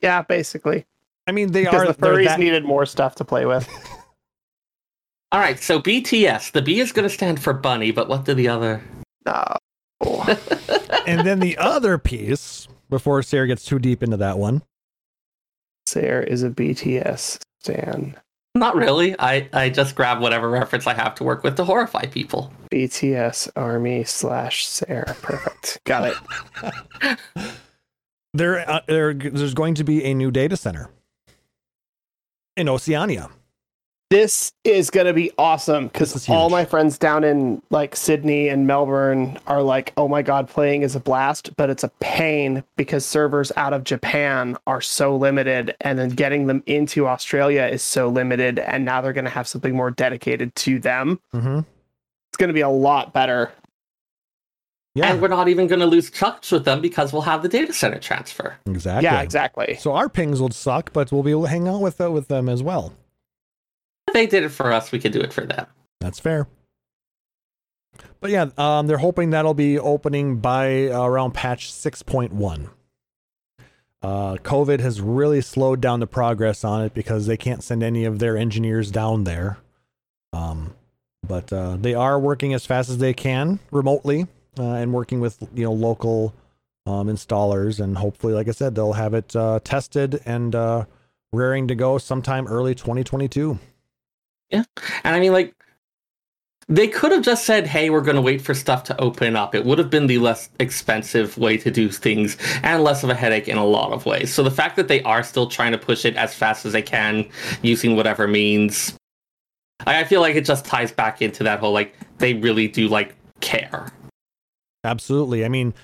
Yeah, 0.00 0.22
basically. 0.22 0.86
I 1.26 1.32
mean, 1.32 1.52
they 1.52 1.64
Because 1.64 1.82
are 1.82 1.86
the 1.88 1.94
furries 1.94 2.24
that- 2.26 2.38
needed 2.40 2.64
more 2.64 2.86
stuff 2.86 3.16
to 3.16 3.24
play 3.24 3.44
with. 3.44 3.68
All 5.36 5.42
right, 5.42 5.62
so 5.62 5.78
BTS. 5.82 6.52
The 6.52 6.62
B 6.62 6.80
is 6.80 6.92
going 6.92 7.06
to 7.06 7.14
stand 7.14 7.42
for 7.42 7.52
bunny, 7.52 7.90
but 7.90 8.08
what 8.08 8.24
do 8.24 8.32
the 8.32 8.48
other? 8.48 8.82
No. 9.26 9.58
and 11.06 11.26
then 11.26 11.40
the 11.40 11.58
other 11.58 11.98
piece 11.98 12.66
before 12.88 13.22
Sarah 13.22 13.46
gets 13.46 13.62
too 13.62 13.78
deep 13.78 14.02
into 14.02 14.16
that 14.16 14.38
one. 14.38 14.62
Sarah 15.84 16.24
is 16.24 16.42
a 16.42 16.48
BTS 16.48 17.40
stan. 17.60 18.16
Not 18.54 18.76
really. 18.76 19.14
I 19.18 19.46
I 19.52 19.68
just 19.68 19.94
grab 19.94 20.22
whatever 20.22 20.48
reference 20.48 20.86
I 20.86 20.94
have 20.94 21.14
to 21.16 21.24
work 21.24 21.44
with 21.44 21.56
to 21.56 21.66
horrify 21.66 22.06
people. 22.06 22.50
BTS 22.72 23.50
Army 23.56 24.04
slash 24.04 24.66
Sarah. 24.66 25.14
Perfect. 25.20 25.80
Got 25.84 26.14
it. 26.62 27.18
There, 28.32 28.70
uh, 28.70 28.80
there, 28.88 29.12
there's 29.12 29.52
going 29.52 29.74
to 29.74 29.84
be 29.84 30.02
a 30.02 30.14
new 30.14 30.30
data 30.30 30.56
center 30.56 30.88
in 32.56 32.70
Oceania. 32.70 33.28
This 34.08 34.52
is 34.62 34.90
gonna 34.90 35.12
be 35.12 35.32
awesome 35.36 35.88
because 35.88 36.28
all 36.28 36.48
my 36.48 36.64
friends 36.64 36.96
down 36.96 37.24
in 37.24 37.60
like 37.70 37.96
Sydney 37.96 38.48
and 38.48 38.64
Melbourne 38.64 39.36
are 39.48 39.62
like, 39.62 39.92
"Oh 39.96 40.06
my 40.06 40.22
god, 40.22 40.48
playing 40.48 40.82
is 40.82 40.94
a 40.94 41.00
blast," 41.00 41.56
but 41.56 41.70
it's 41.70 41.82
a 41.82 41.88
pain 41.98 42.62
because 42.76 43.04
servers 43.04 43.50
out 43.56 43.72
of 43.72 43.82
Japan 43.82 44.56
are 44.64 44.80
so 44.80 45.16
limited, 45.16 45.74
and 45.80 45.98
then 45.98 46.10
getting 46.10 46.46
them 46.46 46.62
into 46.66 47.08
Australia 47.08 47.62
is 47.64 47.82
so 47.82 48.08
limited, 48.08 48.60
and 48.60 48.84
now 48.84 49.00
they're 49.00 49.12
gonna 49.12 49.28
have 49.28 49.48
something 49.48 49.74
more 49.74 49.90
dedicated 49.90 50.54
to 50.54 50.78
them. 50.78 51.18
Mm-hmm. 51.34 51.58
It's 51.58 52.36
gonna 52.38 52.52
be 52.52 52.60
a 52.60 52.68
lot 52.68 53.12
better. 53.12 53.50
Yeah, 54.94 55.10
And 55.12 55.20
we're 55.20 55.28
not 55.28 55.48
even 55.48 55.66
going 55.66 55.80
to 55.80 55.86
lose 55.86 56.10
touch 56.10 56.50
with 56.50 56.64
them 56.64 56.80
because 56.80 57.12
we'll 57.12 57.20
have 57.20 57.42
the 57.42 57.50
data 57.50 57.74
center 57.74 57.98
transfer. 57.98 58.56
exactly. 58.64 59.04
Yeah, 59.04 59.20
exactly. 59.20 59.76
So 59.78 59.92
our 59.92 60.08
pings 60.08 60.40
will 60.40 60.52
suck, 60.52 60.90
but 60.94 61.12
we'll 61.12 61.22
be 61.22 61.32
able 61.32 61.42
to 61.42 61.48
hang 61.50 61.68
out 61.68 61.82
with 61.82 62.00
uh, 62.00 62.10
with 62.10 62.28
them 62.28 62.48
as 62.48 62.62
well. 62.62 62.94
They 64.16 64.26
did 64.26 64.44
it 64.44 64.48
for 64.48 64.72
us, 64.72 64.92
we 64.92 64.98
could 64.98 65.12
do 65.12 65.20
it 65.20 65.30
for 65.30 65.44
them. 65.44 65.66
That's 66.00 66.18
fair. 66.18 66.48
But 68.18 68.30
yeah, 68.30 68.46
um, 68.56 68.86
they're 68.86 68.96
hoping 68.96 69.28
that'll 69.28 69.52
be 69.52 69.78
opening 69.78 70.38
by 70.38 70.88
uh, 70.88 71.02
around 71.02 71.32
patch 71.32 71.70
6.1. 71.70 72.70
Uh, 74.00 74.36
COVID 74.36 74.80
has 74.80 75.02
really 75.02 75.42
slowed 75.42 75.82
down 75.82 76.00
the 76.00 76.06
progress 76.06 76.64
on 76.64 76.82
it 76.82 76.94
because 76.94 77.26
they 77.26 77.36
can't 77.36 77.62
send 77.62 77.82
any 77.82 78.06
of 78.06 78.18
their 78.18 78.38
engineers 78.38 78.90
down 78.90 79.24
there. 79.24 79.58
Um, 80.32 80.72
but 81.22 81.52
uh, 81.52 81.76
they 81.76 81.92
are 81.92 82.18
working 82.18 82.54
as 82.54 82.64
fast 82.64 82.88
as 82.88 82.96
they 82.96 83.12
can 83.12 83.58
remotely 83.70 84.28
uh, 84.58 84.62
and 84.62 84.94
working 84.94 85.20
with 85.20 85.46
you 85.54 85.64
know 85.64 85.74
local 85.74 86.32
um, 86.86 87.08
installers 87.08 87.80
and 87.80 87.98
hopefully, 87.98 88.32
like 88.32 88.48
I 88.48 88.52
said, 88.52 88.76
they'll 88.76 88.94
have 88.94 89.12
it 89.12 89.36
uh, 89.36 89.60
tested 89.62 90.22
and 90.24 90.54
uh, 90.54 90.86
raring 91.34 91.68
to 91.68 91.74
go 91.74 91.98
sometime 91.98 92.46
early 92.46 92.74
2022. 92.74 93.58
And 94.50 94.66
I 95.04 95.20
mean, 95.20 95.32
like, 95.32 95.54
they 96.68 96.88
could 96.88 97.12
have 97.12 97.22
just 97.22 97.44
said, 97.44 97.66
hey, 97.66 97.90
we're 97.90 98.00
going 98.00 98.16
to 98.16 98.22
wait 98.22 98.42
for 98.42 98.52
stuff 98.52 98.82
to 98.84 99.00
open 99.00 99.36
up. 99.36 99.54
It 99.54 99.64
would 99.64 99.78
have 99.78 99.88
been 99.88 100.08
the 100.08 100.18
less 100.18 100.48
expensive 100.58 101.38
way 101.38 101.56
to 101.58 101.70
do 101.70 101.90
things 101.90 102.36
and 102.62 102.82
less 102.82 103.04
of 103.04 103.10
a 103.10 103.14
headache 103.14 103.46
in 103.48 103.56
a 103.56 103.64
lot 103.64 103.92
of 103.92 104.04
ways. 104.04 104.34
So 104.34 104.42
the 104.42 104.50
fact 104.50 104.76
that 104.76 104.88
they 104.88 105.00
are 105.02 105.22
still 105.22 105.46
trying 105.46 105.72
to 105.72 105.78
push 105.78 106.04
it 106.04 106.16
as 106.16 106.34
fast 106.34 106.66
as 106.66 106.72
they 106.72 106.82
can 106.82 107.28
using 107.62 107.94
whatever 107.94 108.26
means, 108.26 108.96
I 109.86 110.00
I 110.00 110.04
feel 110.04 110.20
like 110.20 110.34
it 110.34 110.44
just 110.44 110.64
ties 110.64 110.90
back 110.90 111.22
into 111.22 111.44
that 111.44 111.60
whole, 111.60 111.72
like, 111.72 111.94
they 112.18 112.34
really 112.34 112.66
do, 112.66 112.88
like, 112.88 113.14
care. 113.40 113.92
Absolutely. 114.82 115.44
I 115.44 115.48
mean, 115.48 115.74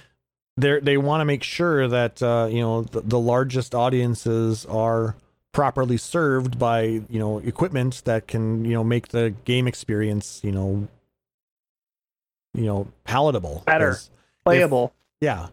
they 0.57 0.81
they 0.81 0.97
want 0.97 1.21
to 1.21 1.25
make 1.25 1.43
sure 1.43 1.89
that 1.89 2.23
uh, 2.23 2.49
you 2.51 2.61
know 2.61 2.83
the, 2.83 3.01
the 3.01 3.19
largest 3.19 3.75
audiences 3.75 4.67
are 4.67 5.17
properly 5.53 5.97
served 5.97 6.59
by 6.59 6.83
you 6.83 7.19
know 7.19 7.39
equipment 7.39 8.03
that 8.05 8.27
can 8.27 8.65
you 8.65 8.73
know 8.73 8.83
make 8.83 9.09
the 9.09 9.35
game 9.45 9.69
experience 9.69 10.41
you 10.43 10.53
know 10.53 10.89
you 12.55 12.65
know 12.65 12.89
palatable. 13.05 13.63
better 13.67 13.97
Playable. 14.45 14.93
Yeah, 15.21 15.49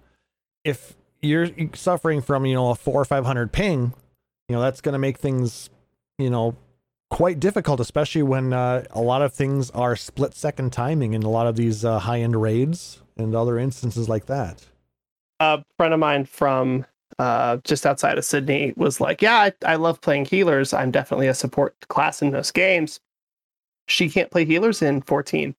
if 0.64 0.95
you're 1.22 1.47
suffering 1.74 2.22
from 2.22 2.45
you 2.45 2.56
know 2.56 2.72
a 2.72 2.76
four 2.76 3.00
or 3.00 3.06
five 3.06 3.26
hundred 3.26 3.52
ping, 3.52 3.93
you 4.47 4.56
know 4.56 4.62
that's 4.62 4.82
going 4.82 4.93
to 4.93 5.00
make 5.00 5.20
things 5.20 5.70
you 6.18 6.30
know 6.30 6.56
quite 7.12 7.39
difficult, 7.39 7.80
especially 7.80 8.24
when 8.24 8.54
uh, 8.54 8.84
a 8.91 9.02
lot 9.02 9.22
of 9.22 9.34
things 9.34 9.70
are 9.72 9.95
split 9.95 10.34
second 10.34 10.74
timing 10.74 11.14
in 11.14 11.24
a 11.24 11.30
lot 11.30 11.45
of 11.45 11.56
these 11.56 11.86
uh, 11.86 12.00
high 12.00 12.22
end 12.22 12.41
raids 12.41 13.02
and 13.18 13.36
other 13.36 13.60
instances 13.60 14.10
like 14.10 14.26
that. 14.26 14.66
a 15.39 15.64
friend 15.78 15.93
of 15.93 16.00
mine 16.00 16.26
from 16.26 16.86
uh, 17.20 17.58
just 17.64 17.86
outside 17.86 18.18
of 18.18 18.26
Sydney 18.26 18.74
was 18.78 19.00
like, 19.00 19.22
"Yeah, 19.22 19.36
I, 19.36 19.54
I 19.66 19.76
love 19.76 20.02
playing 20.02 20.26
healers. 20.26 20.74
I'm 20.74 20.90
definitely 20.92 21.28
a 21.28 21.34
support 21.36 21.76
class 21.90 22.22
in 22.22 22.32
those 22.32 22.52
games." 22.52 23.00
She 23.88 24.10
can't 24.10 24.32
play 24.32 24.46
healers 24.46 24.82
in 24.82 25.02
14 25.02 25.56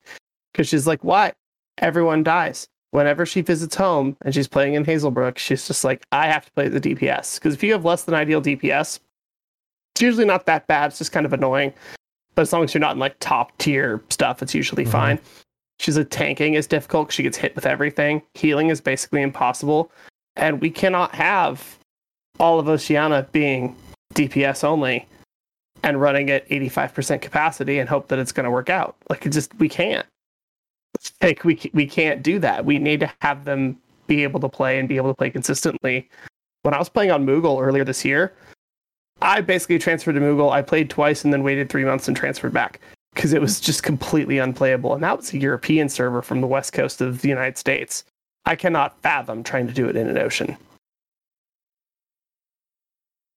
because 0.52 0.68
she's 0.68 0.86
like, 0.86 1.04
"Why? 1.04 1.32
Everyone 1.78 2.22
dies." 2.22 2.66
Whenever 2.92 3.24
she 3.24 3.40
visits 3.40 3.76
home 3.76 4.16
and 4.22 4.34
she's 4.34 4.48
playing 4.48 4.74
in 4.74 4.84
Hazelbrook, 4.84 5.38
she's 5.38 5.66
just 5.68 5.84
like, 5.84 6.02
"I 6.10 6.26
have 6.26 6.44
to 6.46 6.52
play 6.52 6.68
the 6.68 6.80
DPS 6.80 7.36
because 7.38 7.54
if 7.54 7.62
you 7.62 7.72
have 7.72 7.84
less 7.84 8.02
than 8.04 8.14
ideal 8.14 8.40
DPS, 8.42 8.98
it's 9.94 10.02
usually 10.02 10.24
not 10.24 10.46
that 10.46 10.66
bad. 10.66 10.86
It's 10.88 10.98
just 10.98 11.12
kind 11.12 11.24
of 11.26 11.32
annoying, 11.32 11.72
but 12.34 12.42
as 12.42 12.52
long 12.52 12.64
as 12.64 12.74
you're 12.74 12.80
not 12.80 12.92
in 12.94 12.98
like 12.98 13.16
top 13.20 13.56
tier 13.58 14.02
stuff, 14.10 14.42
it's 14.42 14.54
usually 14.54 14.84
Mhm. 14.86 14.90
fine." 14.92 15.18
She's 15.78 15.96
like, 15.96 16.10
tanking 16.10 16.54
is 16.54 16.66
difficult 16.66 17.08
'cause 17.08 17.14
she 17.14 17.22
gets 17.22 17.38
hit 17.38 17.54
with 17.54 17.64
everything. 17.64 18.20
Healing 18.34 18.68
is 18.68 18.80
basically 18.82 19.22
impossible 19.22 19.90
and 20.40 20.60
we 20.60 20.70
cannot 20.70 21.14
have 21.14 21.78
all 22.40 22.58
of 22.58 22.68
Oceania 22.68 23.28
being 23.30 23.76
DPS 24.14 24.64
only 24.64 25.06
and 25.84 26.00
running 26.00 26.30
at 26.30 26.48
85% 26.48 27.20
capacity 27.20 27.78
and 27.78 27.88
hope 27.88 28.08
that 28.08 28.18
it's 28.18 28.32
going 28.32 28.44
to 28.44 28.50
work 28.50 28.68
out. 28.68 28.96
Like 29.08 29.24
it 29.26 29.30
just 29.30 29.54
we 29.58 29.68
can't. 29.68 30.06
Like 31.22 31.44
we 31.44 31.70
we 31.72 31.86
can't 31.86 32.22
do 32.22 32.38
that. 32.40 32.64
We 32.64 32.78
need 32.78 33.00
to 33.00 33.12
have 33.20 33.44
them 33.44 33.78
be 34.06 34.24
able 34.24 34.40
to 34.40 34.48
play 34.48 34.78
and 34.78 34.88
be 34.88 34.96
able 34.96 35.10
to 35.10 35.14
play 35.14 35.30
consistently. 35.30 36.08
When 36.62 36.74
I 36.74 36.78
was 36.78 36.88
playing 36.88 37.10
on 37.10 37.24
Moogle 37.24 37.62
earlier 37.62 37.84
this 37.84 38.04
year, 38.04 38.34
I 39.22 39.40
basically 39.40 39.78
transferred 39.78 40.14
to 40.14 40.20
Moogle. 40.20 40.50
I 40.50 40.62
played 40.62 40.90
twice 40.90 41.22
and 41.24 41.32
then 41.32 41.42
waited 41.42 41.68
3 41.68 41.84
months 41.84 42.08
and 42.08 42.16
transferred 42.16 42.52
back 42.52 42.80
because 43.14 43.32
it 43.32 43.40
was 43.40 43.60
just 43.60 43.82
completely 43.82 44.38
unplayable 44.38 44.94
and 44.94 45.02
that 45.02 45.16
was 45.16 45.32
a 45.32 45.38
European 45.38 45.88
server 45.88 46.22
from 46.22 46.40
the 46.40 46.46
west 46.46 46.72
coast 46.72 47.00
of 47.00 47.20
the 47.20 47.28
United 47.28 47.58
States. 47.58 48.04
I 48.44 48.56
cannot 48.56 49.00
fathom 49.02 49.42
trying 49.42 49.66
to 49.66 49.72
do 49.72 49.88
it 49.88 49.96
in 49.96 50.08
an 50.08 50.18
ocean. 50.18 50.56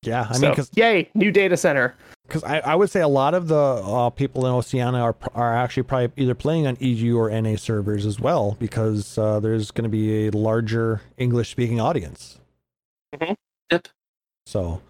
Yeah, 0.04 0.28
I 0.30 0.34
so, 0.34 0.41
mean, 0.41 0.51
because 0.51 0.70
yay, 0.76 1.10
new 1.14 1.32
data 1.32 1.56
center. 1.58 1.95
Because 2.28 2.43
I, 2.43 2.60
I 2.60 2.76
would 2.76 2.89
say 2.89 3.01
a 3.01 3.08
lot 3.08 3.34
of 3.34 3.47
the 3.47 3.56
uh, 3.56 4.10
people 4.10 4.45
in 4.45 4.54
Oceania 4.54 4.99
are 4.99 5.16
are 5.34 5.56
actually 5.56 5.84
probably 5.84 6.12
either 6.22 6.36
playing 6.36 6.68
on 6.68 6.78
EU 6.80 7.18
or 7.18 7.30
NA 7.30 7.56
servers 7.56 8.06
as 8.06 8.20
well 8.20 8.56
because 8.60 9.18
uh, 9.18 9.39
there's 9.39 9.72
going 9.72 9.84
to 9.84 9.89
be 9.89 10.28
a 10.28 10.32
larger 10.32 11.01
English 11.18 11.49
speaking 11.49 11.80
audience. 11.80 12.39
Mhm. 13.16 13.36
Yep. 13.72 13.88
So, 14.45 14.82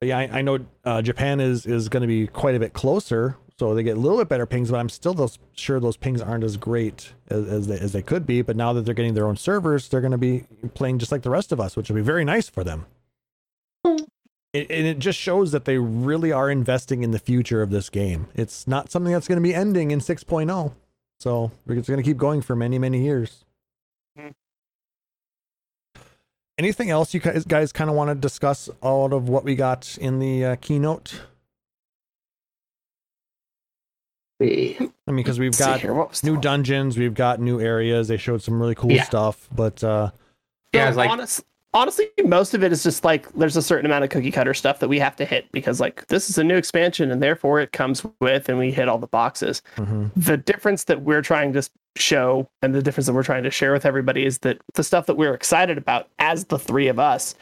but 0.00 0.08
yeah, 0.08 0.18
I, 0.18 0.38
I 0.38 0.42
know 0.42 0.58
uh, 0.84 1.02
Japan 1.02 1.40
is 1.40 1.66
is 1.66 1.88
going 1.88 2.02
to 2.02 2.06
be 2.06 2.26
quite 2.26 2.54
a 2.54 2.58
bit 2.58 2.72
closer, 2.72 3.36
so 3.58 3.74
they 3.74 3.82
get 3.82 3.96
a 3.96 4.00
little 4.00 4.18
bit 4.18 4.28
better 4.28 4.46
pings. 4.46 4.70
But 4.70 4.78
I'm 4.78 4.88
still 4.88 5.14
those, 5.14 5.38
sure 5.54 5.80
those 5.80 5.96
pings 5.96 6.20
aren't 6.20 6.44
as 6.44 6.56
great 6.56 7.12
as 7.28 7.46
as 7.46 7.66
they, 7.68 7.78
as 7.78 7.92
they 7.92 8.02
could 8.02 8.26
be. 8.26 8.42
But 8.42 8.56
now 8.56 8.72
that 8.72 8.82
they're 8.82 8.94
getting 8.94 9.14
their 9.14 9.26
own 9.26 9.36
servers, 9.36 9.88
they're 9.88 10.00
going 10.00 10.12
to 10.12 10.18
be 10.18 10.44
playing 10.74 10.98
just 10.98 11.12
like 11.12 11.22
the 11.22 11.30
rest 11.30 11.52
of 11.52 11.60
us, 11.60 11.76
which 11.76 11.88
will 11.88 11.96
be 11.96 12.02
very 12.02 12.24
nice 12.24 12.48
for 12.48 12.64
them. 12.64 12.86
It, 13.84 14.70
and 14.70 14.86
it 14.86 15.00
just 15.00 15.18
shows 15.18 15.50
that 15.50 15.64
they 15.64 15.78
really 15.78 16.30
are 16.30 16.48
investing 16.48 17.02
in 17.02 17.10
the 17.10 17.18
future 17.18 17.60
of 17.60 17.70
this 17.70 17.90
game. 17.90 18.28
It's 18.34 18.68
not 18.68 18.90
something 18.90 19.12
that's 19.12 19.26
going 19.26 19.38
to 19.38 19.42
be 19.42 19.54
ending 19.54 19.90
in 19.90 19.98
6.0. 19.98 20.72
So 21.18 21.50
it's 21.66 21.88
going 21.88 21.98
to 21.98 22.04
keep 22.04 22.16
going 22.16 22.40
for 22.40 22.54
many, 22.54 22.78
many 22.78 23.02
years. 23.02 23.44
Anything 26.56 26.88
else 26.88 27.12
you 27.12 27.18
guys, 27.18 27.44
guys 27.44 27.72
kind 27.72 27.90
of 27.90 27.96
want 27.96 28.10
to 28.10 28.14
discuss 28.14 28.70
out 28.82 29.12
of 29.12 29.28
what 29.28 29.42
we 29.42 29.56
got 29.56 29.98
in 30.00 30.20
the 30.20 30.44
uh, 30.44 30.56
keynote? 30.56 31.22
See. 34.40 34.76
I 34.80 35.10
mean, 35.10 35.16
because 35.24 35.38
we've 35.38 35.56
got 35.56 35.80
here, 35.80 35.94
what 35.94 36.10
was 36.10 36.20
the 36.20 36.30
new 36.30 36.40
dungeons, 36.40 36.98
we've 36.98 37.14
got 37.14 37.40
new 37.40 37.60
areas. 37.60 38.08
They 38.08 38.16
showed 38.16 38.42
some 38.42 38.60
really 38.60 38.74
cool 38.74 38.90
Yeah. 38.92 39.04
stuff, 39.04 39.48
but 39.54 39.82
uh, 39.84 40.10
Yeah, 40.72 40.90
So 40.90 40.96
like 40.96 41.10
honest, 41.10 41.44
honestly, 41.72 42.10
most 42.24 42.52
of 42.54 42.64
it 42.64 42.72
is 42.72 42.82
just 42.82 43.04
like 43.04 43.32
there's 43.34 43.56
a 43.56 43.62
certain 43.62 43.86
amount 43.86 44.02
of 44.04 44.10
cookie 44.10 44.32
cutter 44.32 44.52
stuff 44.54 44.80
that 44.80 44.88
we 44.88 44.98
have 44.98 45.14
to 45.16 45.24
hit 45.24 45.46
because 45.52 45.78
like 45.80 46.06
this 46.08 46.28
is 46.28 46.36
a 46.38 46.42
new 46.44 46.56
expansion 46.56 47.10
and 47.12 47.22
therefore 47.22 47.60
it 47.60 47.70
comes 47.72 48.04
with 48.20 48.48
and 48.48 48.58
we 48.58 48.72
hit 48.72 48.88
all 48.88 48.98
the 48.98 49.06
boxes. 49.06 49.62
mhm. 49.76 50.10
The 50.16 50.36
difference 50.36 50.84
that 50.84 51.02
we're 51.02 51.22
trying 51.22 51.52
to 51.52 51.68
show 51.96 52.48
and 52.60 52.74
the 52.74 52.82
difference 52.82 53.06
that 53.06 53.12
we're 53.12 53.22
trying 53.22 53.44
to 53.44 53.50
share 53.52 53.72
with 53.72 53.86
everybody 53.86 54.26
is 54.26 54.38
that 54.38 54.58
the 54.74 54.82
stuff 54.82 55.06
that 55.06 55.14
we're 55.16 55.34
excited 55.34 55.78
about 55.78 56.08
as 56.18 56.46
the 56.46 56.58
three 56.58 56.88
of 56.88 56.98
us. 56.98 57.36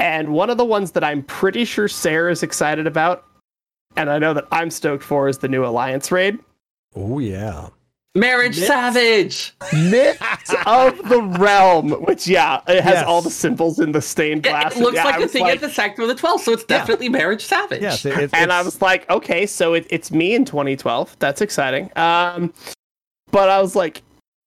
And 0.00 0.28
one 0.32 0.50
of 0.50 0.58
the 0.58 0.64
ones 0.64 0.92
that 0.92 1.04
I'm 1.04 1.22
pretty 1.22 1.64
sure 1.64 1.86
Sarah 1.88 2.30
is 2.32 2.42
excited 2.42 2.86
about, 2.88 3.24
and 3.98 4.10
I 4.10 4.18
know 4.18 4.32
that 4.34 4.46
I'm 4.52 4.70
stoked 4.70 5.04
for, 5.04 5.28
is 5.28 5.38
the 5.38 5.48
new 5.48 5.64
Alliance 5.64 6.10
raid. 6.12 6.38
oh 6.96 7.18
yeah, 7.18 7.68
Marriage 8.14 8.56
Myths? 8.56 8.66
Savage. 8.66 9.54
Myths 9.72 10.54
of 10.66 10.96
the 11.08 11.22
Realm, 11.38 11.90
which 12.04 12.26
yeah, 12.26 12.60
it 12.66 12.82
has 12.82 12.94
Yes. 12.94 13.04
all 13.06 13.22
the 13.22 13.30
symbols 13.30 13.78
in 13.78 13.92
the 13.92 14.00
stained 14.00 14.42
glass. 14.44 14.72
it 14.72 14.76
and 14.76 14.84
looks 14.84 14.96
yeah, 14.96 15.04
like 15.04 15.14
I 15.16 15.18
a 15.18 15.22
was 15.22 15.32
thing 15.32 15.42
like- 15.42 15.56
at 15.56 15.60
the 15.60 15.70
sector 15.70 16.02
of 16.02 16.08
the 16.08 16.14
12, 16.14 16.40
so 16.40 16.52
it's 16.52 16.64
Yeah. 16.68 16.78
definitely 16.78 17.08
Marriage 17.08 17.44
Savage. 17.44 17.82
yes, 17.82 18.04
it, 18.06 18.16
it's, 18.18 18.34
and 18.34 18.52
I 18.52 18.62
was 18.62 18.80
like, 18.80 19.08
okay, 19.10 19.46
so 19.46 19.74
it, 19.74 19.86
it's 19.90 20.10
me 20.10 20.34
in 20.34 20.44
2012. 20.44 21.16
That's 21.18 21.40
exciting. 21.40 21.90
Um, 21.96 22.52
but 23.30 23.48
I 23.50 23.60
was 23.60 23.76
like, 23.76 24.02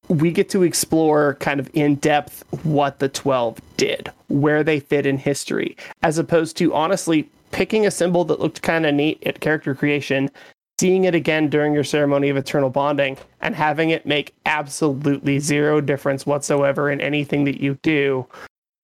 we 0.09 0.31
get 0.31 0.49
to 0.49 0.63
explore 0.63 1.35
kind 1.35 1.59
of 1.59 1.69
in 1.73 1.95
depth 1.95 2.43
what 2.63 2.99
the 2.99 3.07
12 3.07 3.61
did, 3.77 4.11
where 4.27 4.63
they 4.63 4.79
fit 4.81 5.05
in 5.05 5.17
history, 5.17 5.77
as 6.01 6.17
opposed 6.17 6.57
to 6.57 6.73
honestly 6.73 7.29
picking 7.51 7.85
a 7.85 7.91
symbol 7.91 8.23
that 8.25 8.39
looked 8.39 8.61
kind 8.61 8.85
of 8.85 8.93
neat 8.93 9.21
at 9.25 9.39
character 9.39 9.73
creation, 9.75 10.29
seeing 10.79 11.03
it 11.03 11.13
again 11.15 11.49
during 11.49 11.73
your 11.73 11.83
ceremony 11.83 12.29
of 12.29 12.37
eternal 12.37 12.69
bonding, 12.69 13.17
and 13.41 13.55
having 13.55 13.89
it 13.91 14.05
make 14.05 14.33
absolutely 14.45 15.39
zero 15.39 15.79
difference 15.81 16.25
whatsoever 16.25 16.89
in 16.89 16.99
anything 17.01 17.43
that 17.45 17.61
you 17.61 17.77
do. 17.83 18.25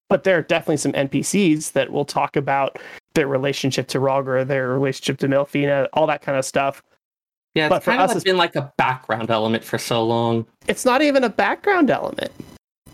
But 0.10 0.24
there 0.24 0.38
are 0.38 0.42
definitely 0.42 0.78
some 0.78 0.94
NPCs 0.94 1.74
that 1.74 1.92
will 1.92 2.06
talk 2.06 2.36
about 2.36 2.80
their 3.16 3.28
relationship 3.28 3.88
to 3.90 4.00
Roger, 4.00 4.46
their 4.46 4.70
relationship 4.70 5.18
to 5.20 5.28
Menphina, 5.28 5.90
all 5.94 6.08
that 6.08 6.22
kind 6.22 6.38
of 6.38 6.46
stuff. 6.46 6.82
Yeah, 7.56 7.68
But 7.70 7.78
it's 7.78 7.86
for 7.86 7.92
of 7.92 8.00
us, 8.02 8.10
it's- 8.12 8.24
been 8.24 8.38
like 8.38 8.56
a 8.56 8.72
background 8.78 9.32
element 9.32 9.64
for 9.64 9.78
so 9.80 10.04
long. 10.06 10.46
It's 10.68 10.86
not 10.86 11.02
even 11.02 11.24
a 11.24 11.30
background 11.30 11.90
element. 11.90 12.32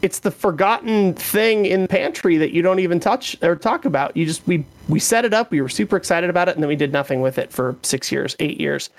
It's 0.03 0.19
the 0.19 0.31
forgotten 0.31 1.13
thing 1.13 1.65
in 1.65 1.87
pantry 1.87 2.35
that 2.37 2.51
you 2.51 2.61
don't 2.61 2.79
even 2.79 2.99
touch 2.99 3.37
or 3.41 3.55
talk 3.55 3.85
about. 3.85 4.15
You 4.15 4.25
just 4.25 4.45
we 4.45 4.65
we 4.89 4.99
set 4.99 5.23
it 5.23 5.33
up, 5.33 5.49
we 5.49 5.61
were 5.61 5.69
super 5.69 5.95
excited 5.95 6.29
about 6.29 6.49
it, 6.49 6.55
and 6.55 6.61
then 6.61 6.67
we 6.67 6.75
did 6.75 6.91
nothing 6.91 7.21
with 7.21 7.37
it 7.39 7.51
for 7.53 7.77
six 7.83 8.11
years, 8.11 8.35
eight 8.39 8.59
years. 8.59 8.89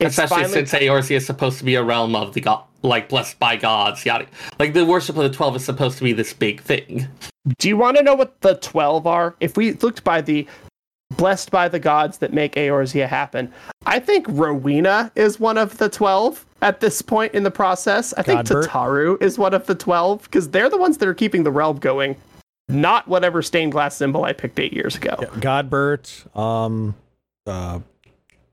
It's 0.00 0.18
Especially 0.18 0.44
finally- 0.44 0.66
since 0.66 0.72
Eorzea 0.72 1.16
is 1.16 1.26
supposed 1.26 1.58
to 1.58 1.64
be 1.64 1.74
a 1.76 1.82
realm 1.84 2.16
of 2.16 2.32
the 2.32 2.40
god, 2.40 2.64
like 2.82 3.10
blessed 3.10 3.38
by 3.38 3.56
gods, 3.56 4.04
yada. 4.06 4.26
Like 4.58 4.72
the 4.72 4.84
worship 4.84 5.16
of 5.16 5.22
the 5.24 5.30
twelve 5.30 5.54
is 5.56 5.64
supposed 5.64 5.98
to 5.98 6.04
be 6.04 6.14
this 6.14 6.32
big 6.32 6.62
thing. 6.62 7.06
Do 7.58 7.68
you 7.68 7.76
want 7.76 7.98
to 7.98 8.02
know 8.02 8.14
what 8.14 8.40
the 8.40 8.54
12 8.54 9.06
are? 9.06 9.34
If 9.40 9.54
we 9.58 9.72
looked 9.74 10.02
by 10.02 10.22
the 10.22 10.46
blessed 11.16 11.50
by 11.50 11.68
the 11.68 11.78
gods 11.78 12.18
that 12.18 12.32
make 12.32 12.54
Eorzea 12.54 13.06
happen, 13.08 13.52
I 13.86 13.98
think 14.00 14.26
Rowena 14.28 15.12
is 15.14 15.38
one 15.38 15.58
of 15.58 15.78
the 15.78 15.88
12 15.88 16.44
at 16.62 16.80
this 16.80 17.02
point 17.02 17.34
in 17.34 17.42
the 17.42 17.50
process. 17.50 18.12
I 18.14 18.22
think 18.22 18.40
Godbert? 18.40 18.66
Tataru 18.68 19.22
is 19.22 19.38
one 19.38 19.54
of 19.54 19.66
the 19.66 19.74
12 19.74 20.22
because 20.24 20.50
they're 20.50 20.70
the 20.70 20.78
ones 20.78 20.98
that 20.98 21.08
are 21.08 21.14
keeping 21.14 21.42
the 21.42 21.50
realm 21.50 21.78
going, 21.78 22.16
not 22.68 23.06
whatever 23.08 23.42
stained 23.42 23.72
glass 23.72 23.96
symbol 23.96 24.24
I 24.24 24.32
picked 24.32 24.58
eight 24.58 24.72
years 24.72 24.96
ago. 24.96 25.16
yeah, 25.20 25.28
Godbert, 25.40 26.36
um, 26.36 26.94
uh, 27.46 27.80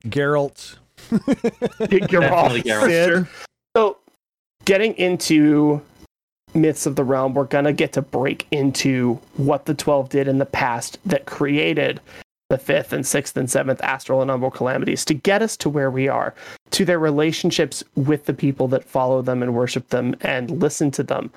Gerolt, 0.06 0.78
You're 1.10 2.34
all 2.34 2.50
Definitely 2.50 2.62
for 2.62 2.68
Gerolt. 2.68 3.08
sure. 3.08 3.30
So, 3.76 3.98
getting 4.66 4.94
into 4.96 5.82
myths 6.54 6.86
of 6.86 6.96
the 6.98 7.04
realm, 7.04 7.34
we're 7.34 7.46
gonna 7.46 7.72
get 7.72 7.94
to 7.94 8.02
break 8.02 8.46
into 8.52 9.20
what 9.38 9.66
the 9.66 9.74
twelve 9.74 10.10
did 10.10 10.28
in 10.28 10.38
the 10.40 10.46
past 10.46 10.98
that 11.06 11.26
created 11.26 12.02
the 12.52 12.58
fifth 12.58 12.92
and 12.92 13.08
sixth 13.08 13.38
and 13.38 13.50
seventh 13.50 13.82
astral 13.82 14.22
and 14.22 14.30
umbral 14.30 14.54
calamities 14.54 15.06
to 15.06 15.14
get 15.14 15.42
us 15.42 15.56
to 15.56 15.70
where 15.70 15.90
we 15.90 16.10
are, 16.10 16.36
to 16.72 16.84
their 16.84 17.00
relationships 17.00 17.82
with 17.96 18.26
the 18.26 18.34
people 18.34 18.68
that 18.68 18.84
follow 18.84 19.22
them 19.22 19.42
and 19.42 19.56
worship 19.56 19.88
them 19.88 20.14
and 20.20 20.52
listen 20.62 20.92
to 20.92 21.02
them. 21.02 21.32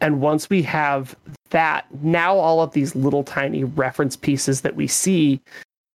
And 0.00 0.22
once 0.22 0.48
we 0.48 0.62
have 0.62 1.14
that, 1.50 1.84
now 2.02 2.34
all 2.36 2.62
of 2.62 2.72
these 2.72 2.96
little 2.96 3.22
tiny 3.22 3.64
reference 3.64 4.16
pieces 4.16 4.62
that 4.62 4.74
we 4.74 4.86
see 4.86 5.42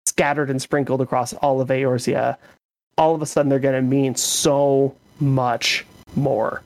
scattered 0.07 0.51
and 0.51 0.61
sprinkled 0.61 1.01
across 1.01 1.33
all 1.35 1.61
of 1.61 1.69
Eorzea, 1.69 2.37
all 2.97 3.15
of 3.15 3.23
a 3.23 3.27
sudden 3.27 3.49
they're 3.49 3.61
going 3.61 3.77
to 3.77 3.83
mean 3.83 4.17
so 4.17 4.93
much 5.21 5.87
more. 6.17 6.63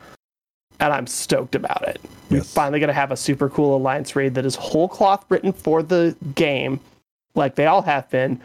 And 0.80 0.94
I'm 0.94 1.06
stoked 1.06 1.54
about 1.54 1.86
it. 1.86 2.00
We're 2.30 2.42
finally 2.42 2.80
going 2.80 2.88
to 2.88 2.94
have 2.94 3.12
a 3.12 3.18
super 3.18 3.50
cool 3.50 3.76
alliance 3.76 4.16
raid 4.16 4.34
that 4.36 4.46
is 4.46 4.54
whole 4.54 4.88
cloth 4.88 5.26
written 5.28 5.52
for 5.52 5.82
the 5.82 6.16
game, 6.34 6.80
like 7.34 7.54
they 7.54 7.66
all 7.66 7.82
have 7.82 8.08
been. 8.10 8.40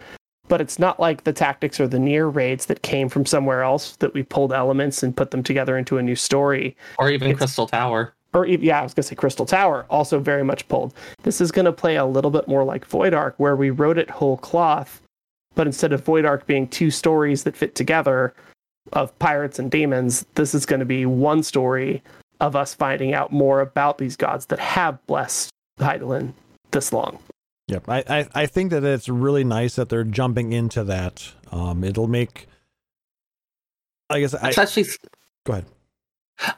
But 0.49 0.61
it's 0.61 0.79
not 0.79 0.97
like 0.99 1.25
the 1.25 1.33
tactics 1.33 1.77
or 1.79 1.87
the 1.87 1.97
NieR 1.97 2.33
raids 2.33 2.67
that 2.67 2.81
came 2.81 3.09
from 3.09 3.25
somewhere 3.25 3.63
else 3.63 3.97
that 3.97 4.13
we 4.13 4.23
pulled 4.23 4.53
elements 4.53 5.03
and 5.03 5.15
put 5.15 5.31
them 5.31 5.43
together 5.43 5.77
into 5.77 5.97
a 5.97 6.01
new 6.03 6.15
story 6.15 6.77
Or 6.97 7.09
even 7.09 7.27
It's- 7.29 7.37
Crystal 7.39 7.67
Tower. 7.67 8.13
or 8.33 8.45
yeah, 8.45 8.79
I 8.79 8.83
was 8.83 8.93
gonna 8.93 9.03
say 9.03 9.15
Crystal 9.15 9.45
Tower, 9.45 9.85
also 9.89 10.19
very 10.19 10.43
much 10.43 10.65
pulled. 10.69 10.93
This 11.23 11.41
is 11.41 11.51
gonna 11.51 11.73
play 11.73 11.97
a 11.97 12.05
little 12.05 12.31
bit 12.31 12.47
more 12.47 12.63
like 12.63 12.85
Void 12.85 13.13
Ark, 13.13 13.35
where 13.37 13.55
we 13.57 13.71
wrote 13.71 13.97
it 13.97 14.09
whole 14.09 14.37
cloth, 14.37 15.01
but 15.55 15.67
instead 15.67 15.91
of 15.91 16.05
Void 16.05 16.23
Ark 16.23 16.45
being 16.47 16.67
two 16.67 16.91
stories 16.91 17.43
that 17.43 17.57
fit 17.57 17.75
together 17.75 18.33
of 18.93 19.17
pirates 19.19 19.59
and 19.59 19.69
demons, 19.69 20.25
this 20.35 20.55
is 20.55 20.65
gonna 20.65 20.85
be 20.85 21.05
one 21.05 21.43
story 21.43 22.01
of 22.39 22.55
us 22.55 22.73
finding 22.73 23.13
out 23.13 23.33
more 23.33 23.59
about 23.59 23.97
these 23.97 24.15
gods 24.15 24.45
that 24.45 24.59
have 24.59 25.05
blessed 25.07 25.49
Hydaelyn 25.79 26.31
this 26.71 26.93
long. 26.93 27.17
Yep, 27.67 27.89
I, 27.89 28.03
I 28.07 28.27
I 28.33 28.45
think 28.45 28.71
that 28.71 28.83
it's 28.83 29.09
really 29.09 29.43
nice 29.43 29.75
that 29.75 29.89
they're 29.89 30.03
jumping 30.05 30.53
into 30.53 30.83
that. 30.85 31.33
Um, 31.51 31.83
it'll 31.83 32.07
make. 32.07 32.47
I 34.09 34.19
guess 34.21 34.33
I 34.33 34.49
Especially 34.49 34.85
go 35.45 35.53
ahead. 35.53 35.65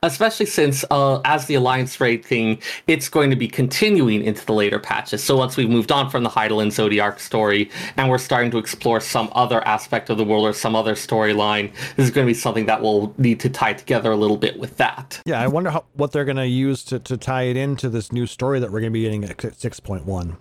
especially 0.04 0.46
since 0.46 0.86
uh, 0.92 1.22
as 1.26 1.46
the 1.48 1.56
alliance 1.56 2.00
raid 2.02 2.24
thing 2.26 2.62
it's 2.88 3.08
going 3.10 3.30
to 3.30 3.36
be 3.36 3.48
continuing 3.48 4.24
into 4.24 4.46
the 4.46 4.52
later 4.54 4.78
patches 4.78 5.24
so 5.24 5.38
once 5.38 5.56
we've 5.58 5.70
moved 5.70 5.92
on 5.92 6.10
from 6.10 6.24
the 6.24 6.30
Heidel 6.30 6.60
and 6.60 6.70
Zodiark 6.72 7.18
story 7.20 7.70
and 7.98 8.10
we're 8.10 8.18
starting 8.18 8.52
to 8.52 8.58
explore 8.58 9.00
some 9.00 9.30
other 9.34 9.66
aspect 9.66 10.10
of 10.10 10.18
the 10.18 10.24
world 10.26 10.46
or 10.46 10.54
some 10.54 10.76
other 10.76 10.96
storyline 10.96 11.72
this 11.96 12.06
is 12.08 12.12
going 12.12 12.28
to 12.28 12.30
be 12.30 12.34
something 12.36 12.66
that 12.66 12.82
will 12.82 13.16
need 13.18 13.40
to 13.40 13.50
tie 13.50 13.74
together 13.74 14.12
a 14.12 14.18
little 14.18 14.38
bit 14.38 14.60
with 14.60 14.76
that 14.78 15.22
Yeah, 15.26 15.40
I 15.42 15.48
wonder 15.48 15.70
how, 15.72 15.86
what 15.94 16.12
they're 16.12 16.26
going 16.26 16.38
to 16.38 16.48
use 16.48 16.84
to 16.86 17.00
to 17.00 17.18
tie 17.18 17.44
it 17.44 17.56
into 17.58 17.90
this 17.90 18.12
new 18.12 18.28
story 18.28 18.60
that 18.60 18.72
we're 18.72 18.82
going 18.82 18.92
to 18.92 19.00
be 19.00 19.04
getting 19.04 19.24
at 19.24 19.56
six 19.58 19.80
point 19.80 20.06
one, 20.06 20.38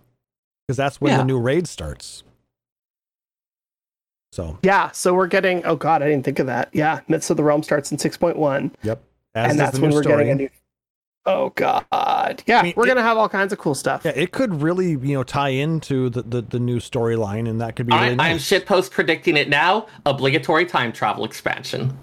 because 0.69 0.77
that's 0.77 1.01
when 1.01 1.13
Yeah. 1.13 1.19
the 1.19 1.25
new 1.25 1.39
raid 1.41 1.67
starts. 1.67 2.23
So 4.33 4.59
Yeah, 4.63 4.91
so 4.91 5.15
we're 5.15 5.27
getting 5.27 5.65
oh 5.65 5.75
god, 5.77 6.03
I 6.03 6.09
didn't 6.09 6.25
think 6.27 6.39
of 6.39 6.47
that. 6.47 6.69
Yeah, 6.75 7.01
Myths 7.09 7.31
of 7.31 7.39
the 7.39 7.43
Realm 7.43 7.63
starts 7.63 7.91
in 7.91 7.97
six 7.99 8.19
point 8.19 8.37
one. 8.37 8.71
as 8.85 8.99
and 9.35 9.59
that's 9.59 9.79
when 9.79 9.91
we're 9.91 10.03
story. 10.03 10.25
getting 10.25 10.33
a 10.33 10.35
new 10.35 10.49
Oh 11.25 11.51
god. 11.57 12.43
Yeah, 12.47 12.61
I 12.61 12.63
mean, 12.63 12.75
we're 12.77 12.85
it- 12.85 12.89
gonna 12.89 13.03
have 13.03 13.17
all 13.17 13.29
kinds 13.31 13.53
of 13.55 13.59
cool 13.59 13.75
stuff. 13.75 14.03
Yeah, 14.05 14.13
it 14.15 14.31
could 14.33 14.61
really 14.63 14.91
you 14.91 15.15
know 15.15 15.25
tie 15.25 15.49
into 15.49 16.11
the 16.11 16.21
the, 16.23 16.43
the 16.43 16.61
new 16.61 16.79
storyline, 16.79 17.49
and 17.49 17.59
that 17.63 17.75
could 17.75 17.87
be 17.87 17.93
I, 17.95 18.05
really 18.05 18.17
nice. 18.17 18.53
i'm 18.53 18.61
shitpost 18.61 18.91
predicting 18.91 19.37
it 19.39 19.49
now 19.49 19.87
obligatory 20.05 20.67
time 20.67 20.93
travel 20.93 21.25
expansion 21.25 21.97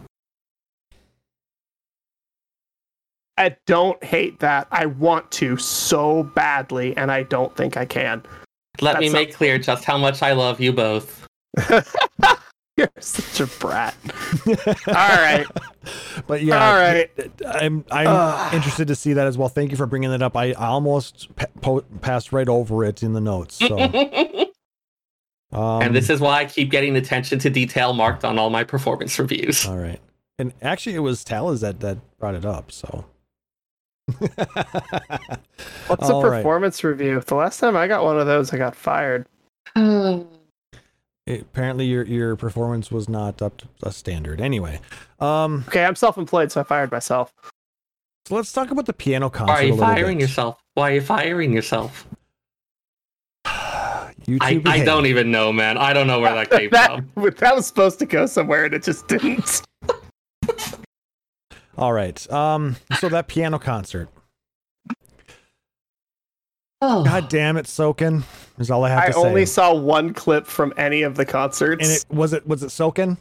I 3.37 3.57
don't 3.65 4.01
hate 4.01 4.39
that. 4.39 4.65
I 4.71 4.85
want 4.85 5.29
to 5.33 5.57
so 5.57 6.23
badly, 6.23 6.95
and 6.95 7.11
I 7.11 7.23
don't 7.23 7.53
think 7.53 7.75
I 7.75 7.83
can. 7.83 8.23
Let 8.81 8.93
That 8.93 8.99
me 9.01 9.09
make 9.09 9.29
sounds- 9.29 9.37
clear 9.37 9.57
just 9.59 9.83
how 9.85 9.97
much 9.97 10.21
i 10.21 10.33
love 10.33 10.59
you 10.61 10.73
both 10.73 11.27
You're 12.77 12.89
such 12.99 13.39
a 13.39 13.47
brat. 13.59 13.95
All 14.87 14.93
right. 14.93 15.45
But 16.27 16.43
yeah, 16.43 16.67
All 16.71 16.73
right. 16.75 17.09
I'm 17.45 17.85
I'm 17.89 18.07
Ugh. 18.07 18.53
interested 18.53 18.87
to 18.89 18.95
see 18.95 19.13
that 19.13 19.27
as 19.27 19.37
well. 19.37 19.47
Thank 19.47 19.71
you 19.71 19.77
for 19.77 19.85
bringing 19.85 20.09
that 20.09 20.21
up. 20.23 20.35
I, 20.35 20.47
I 20.53 20.65
almost 20.65 21.33
pa- 21.37 21.45
po- 21.61 21.85
passed 22.01 22.33
right 22.33 22.49
over 22.49 22.83
it 22.83 23.01
in 23.03 23.13
the 23.13 23.21
notes. 23.21 23.55
So, 23.55 23.77
um, 25.51 25.81
and 25.83 25.95
this 25.95 26.09
is 26.09 26.19
why 26.19 26.39
i 26.39 26.45
keep 26.45 26.69
getting 26.71 26.95
attention 26.97 27.39
to 27.39 27.49
detail 27.49 27.93
marked 27.93 28.25
on 28.25 28.37
all 28.39 28.49
my 28.49 28.63
performance 28.63 29.17
reviews 29.19 29.65
all 29.65 29.77
right. 29.77 29.99
And 30.37 30.51
actually, 30.61 30.95
it 30.95 30.99
was 30.99 31.23
Talas 31.23 31.61
that 31.61 31.79
that 31.79 31.99
brought 32.17 32.35
it 32.35 32.45
up. 32.45 32.71
So, 32.71 33.05
What's 35.87 36.09
a 36.09 36.13
All 36.13 36.23
right. 36.23 36.37
performance 36.37 36.83
review? 36.83 37.19
The 37.21 37.35
last 37.35 37.59
time 37.59 37.75
I 37.75 37.87
got 37.87 38.03
one 38.03 38.19
of 38.19 38.27
those, 38.27 38.53
I 38.53 38.57
got 38.57 38.75
fired. 38.75 39.25
It- 39.75 40.27
apparently, 41.41 41.85
your 41.85 42.03
your 42.05 42.35
performance 42.35 42.91
was 42.91 43.09
not 43.09 43.41
up 43.41 43.57
to 43.57 43.67
a 43.83 43.91
standard. 43.91 44.39
Anyway, 44.41 44.79
um, 45.19 45.63
Okay, 45.67 45.83
I'm 45.83 45.95
self-employed, 45.95 46.51
so 46.51 46.61
I 46.61 46.63
fired 46.63 46.91
myself. 46.91 47.33
So 48.27 48.35
let's 48.35 48.51
talk 48.51 48.71
about 48.71 48.85
the 48.85 48.93
piano 48.93 49.29
concert. 49.29 49.53
Why 49.53 49.59
are 49.59 49.61
a 49.61 49.65
you 49.65 49.73
little 49.73 49.85
firing 49.87 50.17
bit. 50.17 50.23
yourself? 50.23 50.59
Why 50.75 50.91
are 50.91 50.95
you 50.95 51.01
firing 51.01 51.53
yourself? 51.53 52.07
You 54.27 54.39
I, 54.41 54.55
two 54.55 54.61
I 54.65 54.83
don't 54.83 55.05
even 55.05 55.29
know, 55.29 55.53
man. 55.53 55.77
I 55.77 55.93
don't 55.93 56.07
know 56.07 56.19
where 56.19 56.33
that 56.33 56.49
came 56.57 56.71
that 56.71 56.87
from. 57.15 57.31
that 57.37 57.55
was 57.55 57.67
supposed 57.67 57.99
to 57.99 58.07
go 58.07 58.25
somewhere 58.25 58.65
and 58.65 58.73
it 58.73 58.81
just 58.81 59.07
didn't. 59.07 59.61
All 61.77 61.93
right. 61.93 62.31
Um. 62.31 62.77
So 62.99 63.09
that 63.09 63.27
piano 63.27 63.59
concert. 63.59 64.09
Oh, 66.81 67.03
God 67.03 67.29
damn 67.29 67.57
it, 67.57 67.65
Soken. 67.65 68.23
Is 68.59 68.69
all 68.69 68.83
I 68.83 68.89
have 68.89 68.99
I 68.99 69.07
to 69.07 69.13
say. 69.13 69.19
I 69.19 69.23
only 69.23 69.45
saw 69.45 69.73
one 69.73 70.13
clip 70.13 70.45
from 70.45 70.73
any 70.77 71.01
of 71.01 71.15
the 71.15 71.25
concerts. 71.25 71.87
and 71.87 71.91
it 71.91 72.05
was 72.15 72.33
it 72.33 72.47
was 72.47 72.63
it 72.63 72.67
Soken? 72.67 73.17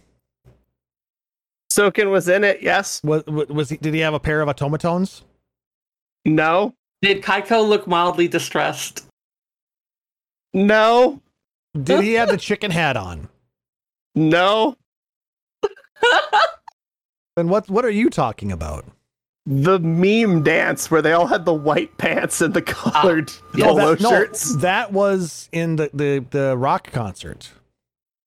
Soken 1.73 2.11
was 2.11 2.29
in 2.29 2.45
it. 2.45 2.63
Yes. 2.63 3.01
Was 3.03 3.25
was 3.27 3.71
he? 3.71 3.77
Did 3.77 3.95
he 3.95 4.01
have 4.01 4.15
a 4.15 4.21
pair 4.21 4.41
of 4.41 4.49
automatones? 4.49 5.23
No. 6.25 6.75
Did 7.03 7.23
Keiko 7.23 7.67
look 7.69 7.87
mildly 7.87 8.29
distressed? 8.29 9.07
No. 10.53 11.21
Did 11.81 12.03
he 12.03 12.13
have 12.15 12.29
the 12.29 12.37
chicken 12.37 12.71
hat 12.71 12.97
on? 12.97 13.29
No. 14.15 14.77
Then 17.37 17.49
what? 17.49 17.69
What 17.69 17.85
are 17.85 17.91
you 17.91 18.11
talking 18.11 18.53
about? 18.53 18.85
The 19.47 19.79
meme 19.79 20.43
dance 20.43 20.91
where 20.91 21.03
they 21.03 21.13
all 21.13 21.27
had 21.27 21.45
the 21.45 21.53
white 21.53 21.99
pants 21.99 22.41
and 22.41 22.55
the 22.55 22.63
colored 22.63 23.31
yeah, 23.55 23.67
polo 23.67 23.95
that, 23.95 24.01
no, 24.01 24.09
shirts. 24.09 24.57
that 24.57 24.93
was 24.93 25.49
in 25.53 25.77
the, 25.77 25.91
the 25.93 26.25
the 26.31 26.57
rock 26.57 26.91
concert. 26.93 27.51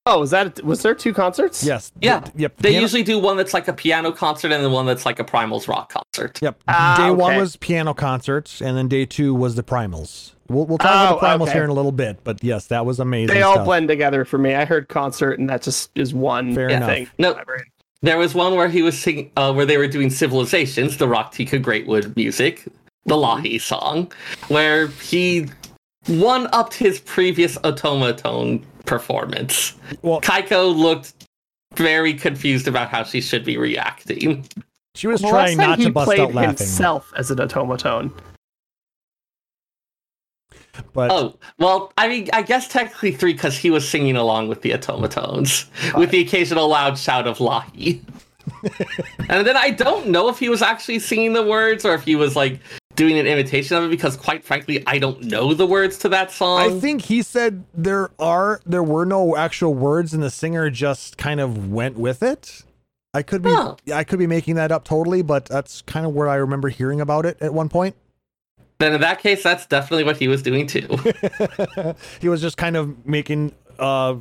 Oh, 0.06 0.20
was 0.20 0.30
that? 0.30 0.62
Was 0.62 0.82
there 0.82 0.94
two 0.94 1.12
concerts? 1.12 1.64
Yes. 1.64 1.90
Yeah. 2.00 2.20
The- 2.20 2.32
yep. 2.36 2.56
They 2.58 2.70
piano- 2.70 2.82
usually 2.82 3.02
do 3.02 3.18
one 3.18 3.36
that's 3.36 3.52
like 3.52 3.66
a 3.68 3.72
piano 3.72 4.12
concert 4.12 4.52
and 4.52 4.64
then 4.64 4.72
one 4.72 4.86
that's 4.86 5.04
like 5.04 5.18
a 5.18 5.24
Primals 5.24 5.68
rock 5.68 5.92
concert. 5.92 6.38
Yep. 6.40 6.62
Ah, 6.68 6.94
day 6.98 7.10
one 7.10 7.36
was 7.36 7.56
piano 7.56 7.94
concerts, 7.94 8.62
and 8.62 8.76
then 8.76 8.88
day 8.88 9.04
two 9.04 9.34
was 9.34 9.54
the 9.56 9.62
primals. 9.62 10.32
We'll, 10.48 10.64
we'll 10.66 10.78
talk 10.78 10.90
Oh, 10.90 11.18
about 11.18 11.20
the 11.20 11.26
primals 11.44 11.48
okay. 11.48 11.52
here 11.58 11.64
in 11.64 11.70
a 11.70 11.74
little 11.74 11.92
bit, 11.92 12.24
but 12.24 12.42
yes, 12.42 12.68
that 12.68 12.86
was 12.86 13.00
amazing. 13.00 13.34
They 13.34 13.42
all 13.42 13.54
stuff. 13.54 13.66
blend 13.66 13.88
together 13.88 14.24
for 14.24 14.38
me. 14.38 14.54
I 14.54 14.64
heard 14.64 14.88
concert, 14.88 15.38
and 15.38 15.50
that 15.50 15.60
just 15.62 15.90
is 15.94 16.14
one 16.14 16.54
Fair 16.54 16.68
thing. 16.70 17.02
enough. 17.02 17.14
No, 17.18 17.38
There 18.02 18.18
was 18.18 18.34
one 18.34 18.54
where 18.54 18.68
he 18.68 18.82
was 18.82 18.96
singing, 18.98 19.30
uh, 19.36 19.52
where 19.52 19.66
they 19.66 19.76
were 19.76 19.88
doing 19.88 20.10
Civilizations, 20.10 20.98
the 20.98 21.06
Rak'tika 21.06 21.62
Greatwood 21.62 22.14
music, 22.16 22.64
the 23.06 23.16
Lahi 23.16 23.60
song, 23.60 24.12
where 24.48 24.86
he 24.88 25.48
one 26.06 26.48
upped 26.52 26.74
his 26.74 27.00
previous 27.00 27.58
automaton 27.64 28.64
performance. 28.86 29.74
Well, 30.02 30.20
Keiko 30.20 30.74
looked 30.74 31.12
very 31.74 32.14
confused 32.14 32.68
about 32.68 32.88
how 32.88 33.02
she 33.02 33.20
should 33.20 33.44
be 33.44 33.56
reacting. 33.58 34.46
she 34.94 35.06
was 35.06 35.20
Well, 35.20 35.32
trying 35.32 35.56
not 35.58 35.80
to 35.80 35.90
bust 35.90 36.06
played 36.06 36.20
out 36.20 36.34
laughing, 36.34 36.48
himself 36.50 37.12
as 37.16 37.30
an 37.30 37.40
automaton. 37.40 38.12
But 40.92 41.10
Oh, 41.10 41.36
well, 41.58 41.92
I 41.98 42.08
mean, 42.08 42.28
I 42.32 42.42
guess 42.42 42.68
technically 42.68 43.12
three 43.12 43.32
because 43.32 43.56
he 43.56 43.70
was 43.70 43.88
singing 43.88 44.16
along 44.16 44.48
with 44.48 44.62
the 44.62 44.70
automatones, 44.70 45.66
with 45.96 46.10
the 46.10 46.20
occasional 46.20 46.68
loud 46.68 46.98
shout 46.98 47.26
of 47.26 47.38
Lahi. 47.38 48.00
and 49.28 49.46
then 49.46 49.56
I 49.56 49.70
don't 49.70 50.08
know 50.08 50.28
if 50.28 50.38
he 50.38 50.48
was 50.48 50.62
actually 50.62 50.98
singing 51.00 51.32
the 51.32 51.42
words 51.42 51.84
or 51.84 51.94
if 51.94 52.04
he 52.04 52.16
was 52.16 52.34
like 52.34 52.60
doing 52.94 53.18
an 53.18 53.26
imitation 53.26 53.76
of 53.76 53.84
it 53.84 53.90
because, 53.90 54.16
quite 54.16 54.44
frankly, 54.44 54.82
I 54.86 54.98
don't 54.98 55.22
know 55.24 55.54
the 55.54 55.66
words 55.66 55.98
to 55.98 56.08
that 56.10 56.32
song. 56.32 56.60
I 56.60 56.80
think 56.80 57.02
he 57.02 57.22
said 57.22 57.64
there 57.74 58.10
are 58.18 58.60
there 58.66 58.82
were 58.82 59.04
no 59.04 59.36
actual 59.36 59.74
words, 59.74 60.14
and 60.14 60.22
the 60.22 60.30
singer 60.30 60.70
just 60.70 61.16
kind 61.18 61.40
of 61.40 61.70
went 61.70 61.96
with 61.96 62.22
it. 62.22 62.64
I 63.14 63.22
could 63.22 63.42
be 63.42 63.50
Huh. 63.50 63.76
I 63.92 64.04
could 64.04 64.18
be 64.18 64.26
making 64.26 64.56
that 64.56 64.72
up 64.72 64.84
totally, 64.84 65.22
but 65.22 65.46
that's 65.46 65.82
kind 65.82 66.04
of 66.06 66.12
where 66.14 66.28
I 66.28 66.36
remember 66.36 66.68
hearing 66.68 67.00
about 67.00 67.24
it 67.26 67.36
at 67.40 67.54
one 67.54 67.68
point. 67.68 67.96
Then 68.78 68.94
in 68.94 69.00
that 69.00 69.18
case, 69.20 69.42
that's 69.42 69.66
definitely 69.66 70.04
what 70.04 70.16
he 70.16 70.28
was 70.28 70.42
doing 70.42 70.66
too. 70.66 70.88
he 72.20 72.28
was 72.28 72.40
just 72.40 72.56
kind 72.56 72.76
of 72.76 73.06
making 73.06 73.52
uh, 73.78 74.16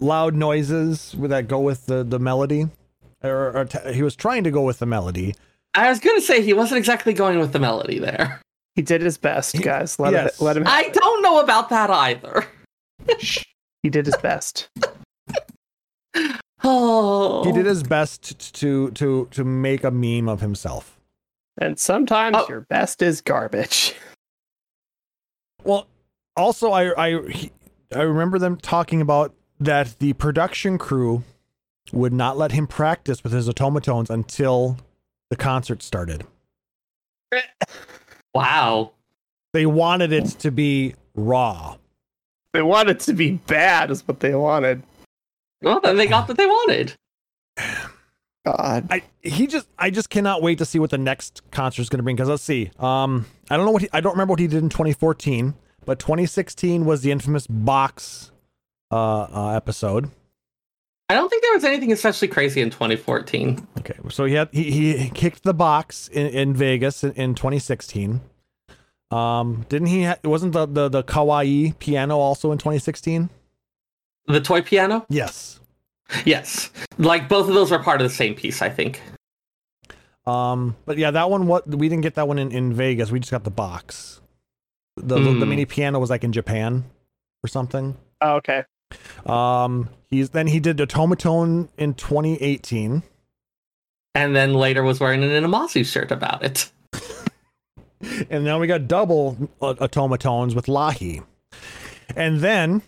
loud 0.00 0.34
noises 0.34 1.14
that 1.18 1.48
go 1.48 1.60
with 1.60 1.86
the 1.86 2.04
the 2.04 2.18
melody, 2.18 2.68
or, 3.22 3.56
or 3.56 3.64
t- 3.64 3.92
he 3.92 4.02
was 4.02 4.14
trying 4.16 4.44
to 4.44 4.50
go 4.50 4.62
with 4.62 4.78
the 4.78 4.86
melody. 4.86 5.34
I 5.74 5.88
was 5.90 6.00
gonna 6.00 6.20
say 6.20 6.40
he 6.42 6.52
wasn't 6.54 6.78
exactly 6.78 7.12
going 7.12 7.38
with 7.38 7.52
the 7.52 7.58
melody 7.58 7.98
there. 7.98 8.40
He 8.74 8.82
did 8.82 9.00
his 9.00 9.16
best, 9.18 9.60
guys. 9.62 9.98
Let 9.98 10.12
Yes. 10.12 10.38
him. 10.40 10.44
Let 10.46 10.56
him. 10.58 10.64
I 10.66 10.90
don't 10.90 11.22
know 11.22 11.40
about 11.40 11.70
that 11.70 11.88
either. 11.90 12.46
He 13.82 13.88
did 13.90 14.06
his 14.06 14.16
best. 14.18 14.68
Oh, 16.64 17.44
He 17.44 17.52
did 17.52 17.66
his 17.66 17.82
best 17.82 18.54
to 18.60 18.90
to 18.92 19.26
to 19.30 19.44
make 19.44 19.84
a 19.84 19.90
meme 19.90 20.28
of 20.28 20.40
himself. 20.40 20.95
And 21.58 21.78
sometimes 21.78 22.36
Oh. 22.38 22.46
your 22.48 22.60
best 22.62 23.02
is 23.02 23.20
garbage. 23.20 23.94
Well, 25.64 25.88
also 26.36 26.70
I 26.70 26.92
I 26.96 27.50
I 27.92 28.02
remember 28.02 28.38
them 28.38 28.56
talking 28.56 29.00
about 29.00 29.34
that 29.58 29.98
the 29.98 30.12
production 30.12 30.78
crew 30.78 31.24
would 31.92 32.12
not 32.12 32.36
let 32.38 32.52
him 32.52 32.68
practice 32.68 33.24
with 33.24 33.32
his 33.32 33.48
automatones 33.48 34.08
until 34.08 34.76
the 35.30 35.36
concert 35.36 35.82
started. 35.82 36.24
Wow. 38.34 38.92
They 39.54 39.64
wanted 39.66 40.12
it 40.12 40.26
to 40.40 40.50
be 40.50 40.94
raw. 41.14 41.78
They 42.52 42.60
wanted 42.62 43.00
to 43.00 43.14
be 43.14 43.32
bad, 43.46 43.90
is 43.90 44.06
what 44.06 44.20
they 44.20 44.34
wanted. 44.34 44.82
Well, 45.62 45.80
then 45.80 45.96
they 45.96 46.06
got 46.06 46.28
what 46.28 46.36
they 46.36 46.44
wanted. 46.46 46.92
God. 48.46 48.86
I 48.90 49.02
he 49.22 49.46
just 49.46 49.68
I 49.78 49.90
just 49.90 50.08
cannot 50.08 50.40
wait 50.40 50.58
to 50.58 50.64
see 50.64 50.78
what 50.78 50.90
the 50.90 50.98
next 50.98 51.42
concert 51.50 51.82
is 51.82 51.88
going 51.88 51.98
to 51.98 52.04
bring 52.04 52.14
because 52.14 52.28
let's 52.28 52.42
see. 52.42 52.70
Um 52.78 53.26
I 53.50 53.56
don't 53.56 53.66
know 53.66 53.72
what 53.72 53.82
he, 53.82 53.88
I 53.92 54.00
don't 54.00 54.12
remember 54.12 54.32
what 54.32 54.40
he 54.40 54.46
did 54.46 54.62
in 54.62 54.68
2014, 54.68 55.54
but 55.84 55.98
2016 55.98 56.84
was 56.84 57.02
the 57.02 57.10
infamous 57.10 57.46
box 57.48 58.30
uh, 58.92 59.22
uh 59.22 59.56
episode. 59.56 60.10
I 61.08 61.14
don't 61.14 61.28
think 61.28 61.42
there 61.42 61.54
was 61.54 61.64
anything 61.64 61.92
especially 61.92 62.28
crazy 62.28 62.60
in 62.60 62.70
2014. 62.70 63.66
Okay, 63.78 63.94
so 64.08 64.24
he 64.24 64.34
had 64.34 64.48
he, 64.52 64.96
he 64.96 65.10
kicked 65.10 65.42
the 65.42 65.54
box 65.54 66.08
in, 66.08 66.26
in 66.28 66.54
Vegas 66.54 67.02
in, 67.02 67.12
in 67.12 67.34
2016. 67.34 68.20
Um, 69.10 69.66
didn't 69.68 69.88
he? 69.88 70.04
Ha- 70.04 70.18
wasn't 70.24 70.52
the, 70.52 70.66
the 70.66 70.88
the 70.88 71.02
kawaii 71.02 71.76
piano 71.78 72.18
also 72.18 72.52
in 72.52 72.58
2016? 72.58 73.28
The 74.28 74.40
toy 74.40 74.62
piano? 74.62 75.06
Yes. 75.08 75.60
Yes. 76.24 76.70
Like 76.98 77.28
both 77.28 77.48
of 77.48 77.54
those 77.54 77.72
are 77.72 77.82
part 77.82 78.00
of 78.00 78.08
the 78.08 78.14
same 78.14 78.34
piece, 78.34 78.62
I 78.62 78.68
think. 78.70 79.00
Um, 80.26 80.76
but 80.86 80.98
yeah, 80.98 81.10
that 81.12 81.30
one 81.30 81.46
what 81.46 81.68
we 81.68 81.88
didn't 81.88 82.02
get 82.02 82.14
that 82.16 82.26
one 82.28 82.38
in, 82.38 82.50
in 82.50 82.72
Vegas. 82.72 83.10
We 83.10 83.20
just 83.20 83.30
got 83.30 83.44
the 83.44 83.50
box. 83.50 84.20
The, 84.96 85.14
the 85.18 85.20
the 85.20 85.30
Hmm. 85.32 85.48
mini 85.48 85.64
piano 85.66 85.98
was 85.98 86.10
like 86.10 86.24
in 86.24 86.32
Japan 86.32 86.84
or 87.44 87.48
something. 87.48 87.96
Oh, 88.20 88.36
okay. 88.36 88.64
Um, 89.26 89.88
he's 90.10 90.30
then 90.30 90.46
he 90.46 90.58
did 90.60 90.80
Automaton 90.80 91.68
in 91.76 91.94
2018. 91.94 93.02
And 94.14 94.34
then 94.34 94.54
later 94.54 94.82
was 94.82 94.98
wearing 94.98 95.22
an 95.22 95.30
Inamasu 95.30 95.84
shirt 95.84 96.10
about 96.10 96.42
it. 96.42 96.70
and 98.30 98.44
now 98.44 98.58
we 98.58 98.66
got 98.66 98.88
double 98.88 99.36
uh, 99.60 99.74
automatones 99.74 100.54
with 100.54 100.66
Lahi. 100.66 101.22
And 102.16 102.40
then, 102.40 102.80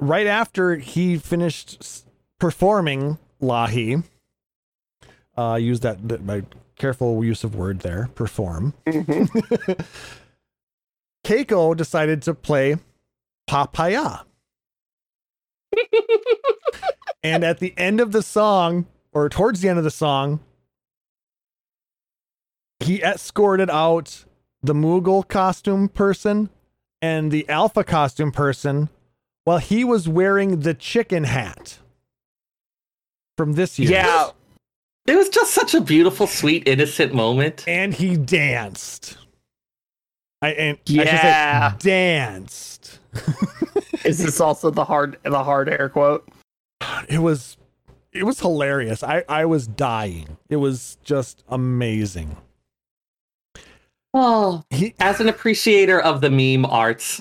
right 0.00 0.26
after 0.26 0.76
he 0.76 1.18
finished 1.18 1.76
s- 1.80 2.01
performing 2.42 3.18
Lahi, 3.40 4.02
uh, 5.36 5.54
use 5.54 5.78
that, 5.78 6.24
my 6.24 6.42
careful 6.74 7.24
use 7.24 7.44
of 7.44 7.54
word 7.54 7.78
there, 7.82 8.10
perform. 8.16 8.74
Mhm. 8.84 9.28
Keiko 11.24 11.76
decided 11.76 12.20
to 12.22 12.34
play 12.34 12.78
Papaya. 13.46 14.24
and 17.22 17.44
at 17.44 17.60
the 17.60 17.72
end 17.76 18.00
of 18.00 18.10
the 18.10 18.22
song, 18.22 18.86
or 19.12 19.28
towards 19.28 19.60
the 19.60 19.68
end 19.68 19.78
of 19.78 19.84
the 19.84 19.90
song, 19.92 20.40
he 22.80 23.00
escorted 23.04 23.70
out 23.70 24.24
the 24.60 24.74
Moogle 24.74 25.28
costume 25.28 25.88
person 25.88 26.50
and 27.00 27.30
the 27.30 27.48
Alpha 27.48 27.84
costume 27.84 28.32
person 28.32 28.88
while 29.44 29.58
he 29.58 29.84
was 29.84 30.08
wearing 30.08 30.60
the 30.60 30.74
chicken 30.74 31.22
hat 31.22 31.78
from 33.36 33.54
this 33.54 33.78
year. 33.78 33.90
yeah. 33.92 34.30
It 35.06 35.16
was 35.16 35.28
just 35.28 35.52
such 35.52 35.74
a 35.74 35.80
beautiful, 35.80 36.26
sweet, 36.28 36.66
innocent 36.68 37.12
moment. 37.12 37.64
And 37.66 37.92
he 37.92 38.16
danced. 38.16 39.16
I 40.40 40.50
and 40.52 40.78
I 40.88 40.92
Yeah. 40.92 41.72
should 41.72 41.82
say 41.82 41.88
danced. 41.90 42.98
Is 44.04 44.18
this 44.18 44.40
also 44.40 44.70
the 44.70 44.84
hard 44.84 45.18
the 45.24 45.42
hard 45.44 45.68
air 45.68 45.88
quote? 45.88 46.28
it 47.08 47.18
was 47.18 47.56
it 48.12 48.24
was 48.24 48.38
hilarious. 48.40 49.02
I 49.02 49.24
I 49.28 49.44
was 49.44 49.66
dying. 49.66 50.36
It 50.48 50.56
was 50.56 50.98
just 51.04 51.42
amazing. 51.48 52.36
Oh, 54.14 54.62
He 54.70 54.94
as 55.00 55.20
an 55.20 55.28
appreciator 55.28 55.98
of 56.00 56.20
the 56.20 56.30
meme 56.30 56.66
arts, 56.70 57.20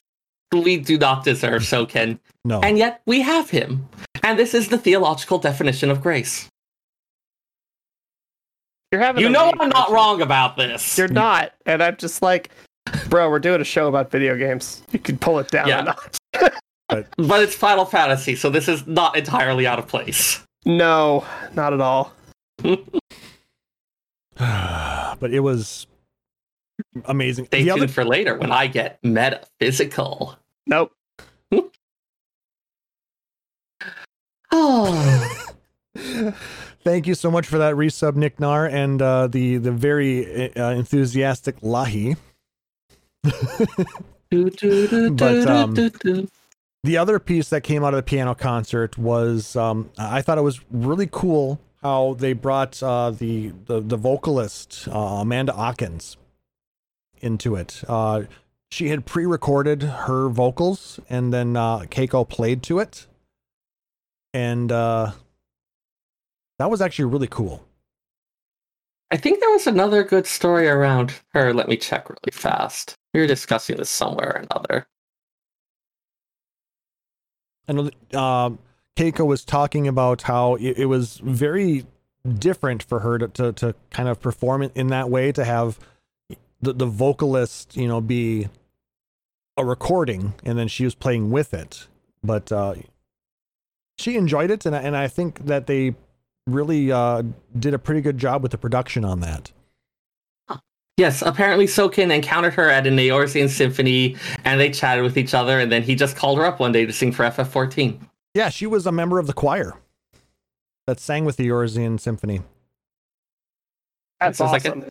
we 0.51 0.77
do 0.77 0.97
not 0.97 1.23
deserve 1.23 1.61
Soken. 1.61 2.19
no. 2.43 2.59
And 2.61 2.77
yet 2.77 3.01
we 3.05 3.21
have 3.21 3.49
him. 3.49 3.87
And 4.23 4.37
this 4.37 4.53
is 4.53 4.67
the 4.67 4.77
theological 4.77 5.39
definition 5.39 5.89
of 5.89 6.01
grace. 6.01 6.47
You're 8.91 9.01
having 9.01 9.23
You 9.23 9.29
know 9.29 9.51
I'm 9.59 9.69
not 9.69 9.75
aren't 9.75 9.91
wrong 9.91 10.21
about 10.21 10.57
this. 10.57 10.97
You're 10.97 11.07
not, 11.07 11.53
and 11.65 11.81
I'm 11.81 11.95
just 11.95 12.21
like, 12.21 12.49
bro, 13.07 13.29
we're 13.29 13.39
doing 13.39 13.61
a 13.61 13.65
show 13.65 13.87
about 13.87 14.11
video 14.11 14.35
games. 14.37 14.83
You 14.91 14.99
can 14.99 15.17
pull 15.17 15.39
it 15.39 15.47
down 15.49 15.67
Yeah. 15.67 15.79
a 15.79 15.83
notch. 15.83 16.17
But 17.17 17.41
it's 17.41 17.55
Final 17.55 17.85
Fantasy, 17.85 18.35
so 18.35 18.49
this 18.49 18.67
is 18.67 18.85
not 18.85 19.15
entirely 19.15 19.65
out 19.65 19.79
of 19.79 19.87
place. 19.87 20.43
No, 20.65 21.25
not 21.53 21.71
at 21.71 21.79
all. 21.79 22.11
but 24.35 25.31
it 25.31 25.39
was 25.39 25.87
amazing. 27.05 27.45
Stay 27.45 27.63
The 27.63 27.69
tuned 27.69 27.83
other, 27.83 27.87
for 27.87 28.05
later 28.05 28.37
when 28.37 28.51
I 28.51 28.67
get 28.67 28.99
metaphysical. 29.03 30.37
Nope. 30.65 30.91
Oh, 34.53 35.47
thank 36.83 37.07
you 37.07 37.15
so 37.15 37.31
much 37.31 37.47
for 37.47 37.57
that 37.57 37.75
resub, 37.75 38.17
Nick 38.17 38.37
Nar, 38.37 38.65
and 38.65 39.01
uh, 39.01 39.27
the 39.27 39.55
the 39.57 39.71
very 39.71 40.53
uh, 40.55 40.71
enthusiastic 40.71 41.59
Lahi. 41.61 42.17
But, 44.31 44.63
um, 45.47 45.73
the 46.83 46.97
other 46.97 47.19
piece 47.19 47.49
that 47.49 47.63
came 47.63 47.83
out 47.83 47.93
of 47.93 47.97
the 47.97 48.03
piano 48.03 48.33
concert 48.33 48.97
was 48.97 49.57
um, 49.57 49.89
I 49.97 50.21
thought 50.21 50.37
it 50.37 50.41
was 50.41 50.61
really 50.71 51.09
cool 51.11 51.59
how 51.81 52.15
they 52.17 52.31
brought 52.31 52.81
uh, 52.81 53.11
the, 53.11 53.49
the 53.65 53.81
the 53.81 53.97
vocalist 53.97 54.87
uh, 54.89 54.97
Amanda 54.97 55.51
Hawkins 55.51 56.15
into 57.21 57.55
it. 57.55 57.83
Uh, 57.87 58.23
she 58.69 58.89
had 58.89 59.05
pre-recorded 59.05 59.81
her 59.81 60.29
vocals, 60.29 60.99
and 61.09 61.33
then 61.33 61.57
uh, 61.57 61.79
Keiko 61.79 62.27
played 62.27 62.63
to 62.63 62.79
it, 62.79 63.07
and 64.33 64.71
uh, 64.71 65.11
that 66.59 66.69
was 66.69 66.81
actually 66.81 67.05
really 67.05 67.27
cool. 67.27 67.65
I 69.11 69.17
think 69.17 69.41
there 69.41 69.51
was 69.51 69.67
another 69.67 70.03
good 70.03 70.25
story 70.25 70.69
around 70.69 71.13
her. 71.33 71.53
Let 71.53 71.67
me 71.67 71.75
check 71.75 72.09
really 72.09 72.31
fast. 72.31 72.95
We 73.13 73.19
were 73.19 73.27
discussing 73.27 73.75
this 73.75 73.89
somewhere 73.89 74.29
or 74.29 74.45
another. 74.49 74.87
And 77.67 77.91
um, 78.15 78.59
Keiko 78.95 79.25
was 79.25 79.43
talking 79.43 79.87
about 79.87 80.21
how 80.21 80.55
it, 80.55 80.77
it 80.77 80.85
was 80.85 81.17
very 81.17 81.85
different 82.37 82.83
for 82.83 82.99
her 82.99 83.17
to, 83.17 83.27
to, 83.29 83.53
to 83.53 83.75
kind 83.89 84.07
of 84.07 84.21
perform 84.21 84.61
it 84.61 84.71
in 84.75 84.87
that 84.87 85.09
way, 85.09 85.31
to 85.33 85.43
have 85.43 85.77
the, 86.61 86.73
the 86.73 86.85
vocalist, 86.85 87.75
you 87.75 87.87
know, 87.87 88.01
be 88.01 88.47
a 89.57 89.65
recording 89.65 90.33
and 90.43 90.57
then 90.57 90.67
she 90.67 90.83
was 90.83 90.95
playing 90.95 91.31
with 91.31 91.53
it. 91.53 91.87
But 92.23 92.51
uh, 92.51 92.75
she 93.97 94.15
enjoyed 94.15 94.51
it, 94.51 94.65
and 94.65 94.75
I, 94.75 94.79
and 94.81 94.95
I 94.95 95.07
think 95.07 95.45
that 95.45 95.67
they 95.67 95.95
really 96.47 96.91
uh, 96.91 97.23
did 97.57 97.73
a 97.73 97.79
pretty 97.79 98.01
good 98.01 98.17
job 98.17 98.43
with 98.43 98.51
the 98.51 98.57
production 98.57 99.03
on 99.05 99.21
that. 99.21 99.51
Yes, 100.97 101.23
apparently 101.23 101.65
Soken 101.65 102.13
encountered 102.13 102.53
her 102.53 102.69
at 102.69 102.85
an 102.85 102.97
Eorzean 102.97 103.49
symphony 103.49 104.17
and 104.43 104.59
they 104.59 104.69
chatted 104.69 105.03
with 105.03 105.17
each 105.17 105.33
other, 105.33 105.59
and 105.59 105.71
then 105.71 105.81
he 105.81 105.95
just 105.95 106.15
called 106.15 106.37
her 106.37 106.45
up 106.45 106.59
one 106.59 106.71
day 106.71 106.85
to 106.85 106.93
sing 106.93 107.11
for 107.11 107.23
FF14. 107.23 107.99
Yeah, 108.35 108.49
she 108.49 108.67
was 108.67 108.85
a 108.85 108.91
member 108.91 109.17
of 109.17 109.25
the 109.25 109.33
choir 109.33 109.75
that 110.85 110.99
sang 110.99 111.25
with 111.25 111.37
the 111.37 111.47
Eorzean 111.47 111.99
Symphony. 111.99 112.41
That's 114.19 114.37
Sounds 114.37 114.51
like 114.51 114.65
awesome. 114.65 114.89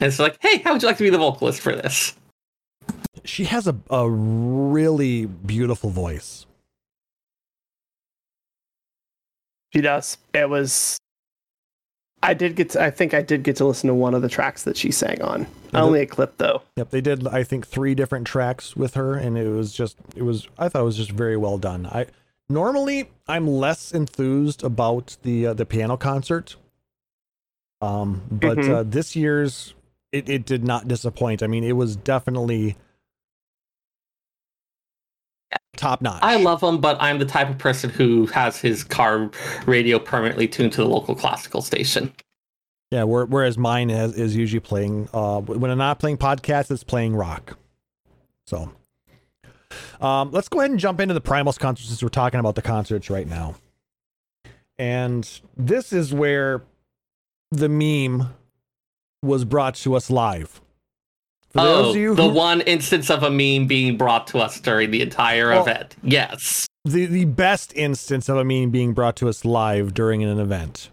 And 0.00 0.08
it's 0.08 0.18
like, 0.18 0.38
hey, 0.40 0.58
how 0.58 0.72
would 0.72 0.82
you 0.82 0.88
like 0.88 0.96
to 0.98 1.04
be 1.04 1.10
the 1.10 1.18
vocalist 1.18 1.60
for 1.60 1.74
this? 1.74 2.14
She 3.24 3.44
has 3.44 3.66
a, 3.66 3.76
a 3.90 4.08
really 4.08 5.26
beautiful 5.26 5.90
voice. 5.90 6.46
She 9.72 9.80
does. 9.80 10.18
It 10.32 10.48
was. 10.48 10.98
I 12.22 12.32
did 12.34 12.56
get. 12.56 12.70
To, 12.70 12.82
I 12.82 12.90
think 12.90 13.12
I 13.12 13.22
did 13.22 13.42
get 13.42 13.56
to 13.56 13.64
listen 13.66 13.88
to 13.88 13.94
one 13.94 14.14
of 14.14 14.22
the 14.22 14.28
tracks 14.28 14.62
that 14.64 14.76
she 14.76 14.90
sang 14.90 15.20
on. 15.22 15.46
Yeah, 15.72 15.82
Only 15.82 16.00
a 16.00 16.06
clip 16.06 16.38
though. 16.38 16.62
Yep, 16.76 16.90
they 16.90 17.00
did 17.00 17.26
I 17.26 17.42
think 17.42 17.66
three 17.66 17.94
different 17.94 18.26
tracks 18.26 18.76
with 18.76 18.94
her 18.94 19.14
and 19.14 19.36
it 19.36 19.48
was 19.48 19.72
just 19.72 19.96
it 20.14 20.22
was 20.22 20.48
I 20.58 20.68
thought 20.68 20.82
it 20.82 20.84
was 20.84 20.96
just 20.96 21.10
very 21.10 21.36
well 21.36 21.58
done. 21.58 21.86
I 21.86 22.06
normally 22.48 23.10
I'm 23.26 23.46
less 23.48 23.92
enthused 23.92 24.62
about 24.62 25.16
the 25.22 25.48
uh, 25.48 25.54
the 25.54 25.66
piano 25.66 25.96
concert. 25.96 26.56
Um 27.80 28.22
but 28.30 28.58
Mhm. 28.58 28.70
uh, 28.70 28.82
this 28.84 29.16
year's 29.16 29.74
it 30.14 30.28
it 30.28 30.46
did 30.46 30.64
not 30.64 30.86
disappoint. 30.86 31.42
I 31.42 31.48
mean, 31.48 31.64
it 31.64 31.72
was 31.72 31.96
definitely 31.96 32.76
top 35.76 36.00
notch. 36.00 36.22
I 36.22 36.36
love 36.36 36.62
him, 36.62 36.80
but 36.80 36.96
I'm 37.00 37.18
the 37.18 37.24
type 37.24 37.50
of 37.50 37.58
person 37.58 37.90
who 37.90 38.26
has 38.26 38.58
his 38.58 38.84
car 38.84 39.30
radio 39.66 39.98
permanently 39.98 40.46
tuned 40.46 40.72
to 40.74 40.82
the 40.82 40.88
local 40.88 41.16
classical 41.16 41.62
station. 41.62 42.12
Yeah, 42.92 43.02
where, 43.04 43.26
whereas 43.26 43.58
mine 43.58 43.90
is, 43.90 44.14
is 44.14 44.36
usually 44.36 44.60
playing 44.60 45.08
uh 45.12 45.40
when 45.40 45.70
I'm 45.70 45.78
not 45.78 45.98
playing 45.98 46.18
podcasts, 46.18 46.70
it's 46.70 46.84
playing 46.84 47.16
rock. 47.16 47.58
So 48.46 48.70
um 50.00 50.30
let's 50.30 50.48
go 50.48 50.60
ahead 50.60 50.70
and 50.70 50.78
jump 50.78 51.00
into 51.00 51.14
the 51.14 51.20
Primals 51.20 51.58
concert 51.58 51.86
since 51.86 52.02
we're 52.02 52.08
talking 52.08 52.38
about 52.38 52.54
the 52.54 52.62
concerts 52.62 53.10
right 53.10 53.26
now. 53.26 53.56
And 54.78 55.28
this 55.56 55.92
is 55.92 56.14
where 56.14 56.62
the 57.50 57.68
meme 57.68 58.28
was 59.24 59.44
brought 59.44 59.74
to 59.76 59.94
us 59.94 60.10
live. 60.10 60.60
For 61.50 61.60
oh, 61.60 61.64
those 61.64 61.94
of 61.94 62.00
you 62.00 62.14
the 62.14 62.28
one 62.28 62.60
instance 62.62 63.10
of 63.10 63.22
a 63.22 63.30
meme 63.30 63.66
being 63.66 63.96
brought 63.96 64.26
to 64.28 64.38
us 64.38 64.60
during 64.60 64.90
the 64.90 65.02
entire 65.02 65.48
Well- 65.50 65.62
event. 65.62 65.96
Yes. 66.02 66.66
the, 66.84 67.06
the 67.06 67.24
best 67.24 67.72
instance 67.76 68.28
of 68.28 68.36
a 68.36 68.44
meme 68.44 68.70
being 68.70 68.92
brought 68.92 69.16
to 69.16 69.28
us 69.28 69.44
live 69.44 69.94
during 69.94 70.22
an 70.22 70.38
event. 70.38 70.90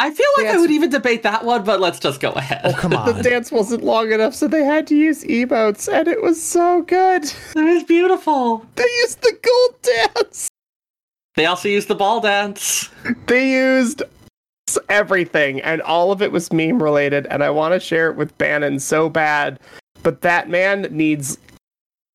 I 0.00 0.12
feel 0.12 0.26
like 0.36 0.46
I 0.46 0.56
would 0.58 0.70
even 0.70 0.90
debate 0.90 1.24
that 1.24 1.44
one, 1.44 1.64
but 1.64 1.80
let's 1.80 1.98
just 1.98 2.20
go 2.20 2.30
ahead. 2.30 2.60
Oh 2.64 2.72
come 2.72 2.92
on. 2.96 3.16
The 3.16 3.22
dance 3.22 3.50
wasn't 3.50 3.82
long 3.82 4.12
enough, 4.12 4.32
so 4.34 4.46
they 4.46 4.64
had 4.64 4.86
to 4.88 4.94
use 4.96 5.24
emotes, 5.24 5.92
and 5.92 6.06
it 6.06 6.22
was 6.22 6.40
so 6.42 6.82
good. 6.82 7.24
It 7.24 7.74
was 7.74 7.82
beautiful. 7.82 8.64
They 8.76 8.84
used 9.02 9.20
the 9.22 9.36
gold 9.42 9.82
dance. 9.82 10.48
They 11.34 11.46
also 11.46 11.68
used 11.68 11.88
the 11.88 11.94
ball 11.96 12.20
dance. 12.20 12.88
They 13.26 13.52
used 13.52 14.02
s- 14.78 14.84
everything, 14.88 15.60
and 15.60 15.82
all 15.82 16.12
of 16.12 16.22
it 16.22 16.32
was 16.32 16.52
meme 16.52 16.82
related. 16.82 17.26
And 17.26 17.42
I 17.42 17.50
want 17.50 17.74
to 17.74 17.80
share 17.80 18.10
it 18.10 18.16
with 18.16 18.36
Bannon 18.38 18.78
so 18.78 19.08
bad, 19.08 19.58
but 20.02 20.20
that 20.22 20.48
man 20.48 20.82
needs 20.90 21.38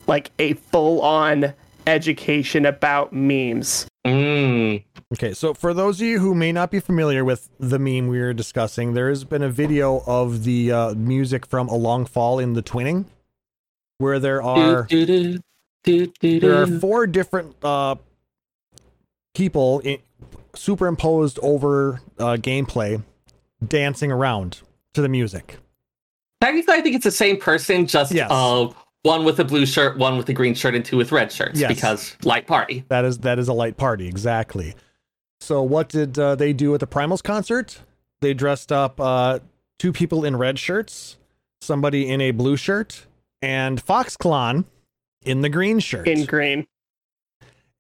like 0.08 0.32
a 0.40 0.54
full 0.54 1.02
on 1.02 1.54
education 1.88 2.66
about 2.66 3.14
memes. 3.14 3.88
Mm. 4.06 4.84
Okay, 5.14 5.34
so 5.34 5.54
for 5.54 5.74
those 5.74 6.02
of 6.02 6.08
you 6.08 6.20
who 6.20 6.34
may 6.34 6.52
not 6.52 6.72
be 6.72 6.80
familiar 6.80 7.24
with 7.24 7.50
the 7.60 7.78
meme 7.80 8.08
we 8.08 8.20
were 8.20 8.34
discussing, 8.34 8.94
there 8.94 9.10
has 9.10 9.24
been 9.24 9.44
a 9.44 9.50
video 9.50 10.04
of 10.08 10.44
the 10.44 10.72
uh, 10.72 10.94
music 10.96 11.46
from 11.46 11.68
A 11.70 11.76
Long 11.76 12.06
Fall 12.06 12.40
in 12.40 12.54
the 12.54 12.64
Twinning, 12.64 13.06
where 14.00 14.20
there 14.20 14.42
are 14.42 14.84
Do, 14.84 15.06
do, 15.06 15.40
do, 15.84 16.08
do, 16.20 16.40
there 16.40 16.62
are 16.62 16.68
four 16.68 17.06
different 17.08 17.56
uh, 17.64 17.96
people 19.36 19.80
in, 19.80 20.00
superimposed 20.56 21.40
over 21.42 22.02
uh, 22.20 22.38
gameplay 22.40 23.02
dancing 23.66 24.12
around 24.12 24.62
to 24.94 25.02
the 25.02 25.10
music. 25.10 25.58
Technically, 26.42 26.74
I 26.76 26.82
think 26.82 26.96
it's 26.96 27.06
the 27.06 27.12
same 27.12 27.38
person, 27.38 27.88
just 27.88 28.12
Yes. 28.12 28.28
uh, 28.30 28.68
one 29.04 29.24
with 29.26 29.40
a 29.40 29.44
blue 29.46 29.66
shirt, 29.66 29.98
one 29.98 30.18
with 30.18 30.28
a 30.30 30.34
green 30.34 30.54
shirt, 30.54 30.76
and 30.76 30.84
two 30.84 30.98
with 30.98 31.12
red 31.12 31.32
shirts 31.32 31.60
Yes. 31.60 31.74
because 31.74 32.16
light 32.24 32.48
party. 32.48 32.84
That 32.90 33.06
is 33.06 33.20
that 33.20 33.40
is 33.40 33.48
a 33.48 33.54
light 33.54 33.78
party, 33.78 34.08
exactly. 34.08 34.76
So 35.42 35.62
what 35.62 35.90
did 35.90 36.18
uh, 36.20 36.36
they 36.36 36.54
do 36.54 36.74
at 36.74 36.80
the 36.80 36.88
Primals 36.88 37.22
concert? 37.24 37.80
They 38.22 38.34
dressed 38.34 38.72
up 38.72 39.00
uh, 39.02 39.40
two 39.80 39.92
people 39.92 40.24
in 40.24 40.36
red 40.38 40.58
shirts, 40.60 41.18
somebody 41.62 42.10
in 42.10 42.22
a 42.22 42.32
blue 42.32 42.56
shirt, 42.56 43.06
and 43.42 43.84
Foxclon 43.86 44.66
in 45.22 45.42
the 45.42 45.50
green 45.50 45.80
shirt, 45.80 46.08
In 46.08 46.26
green, 46.26 46.66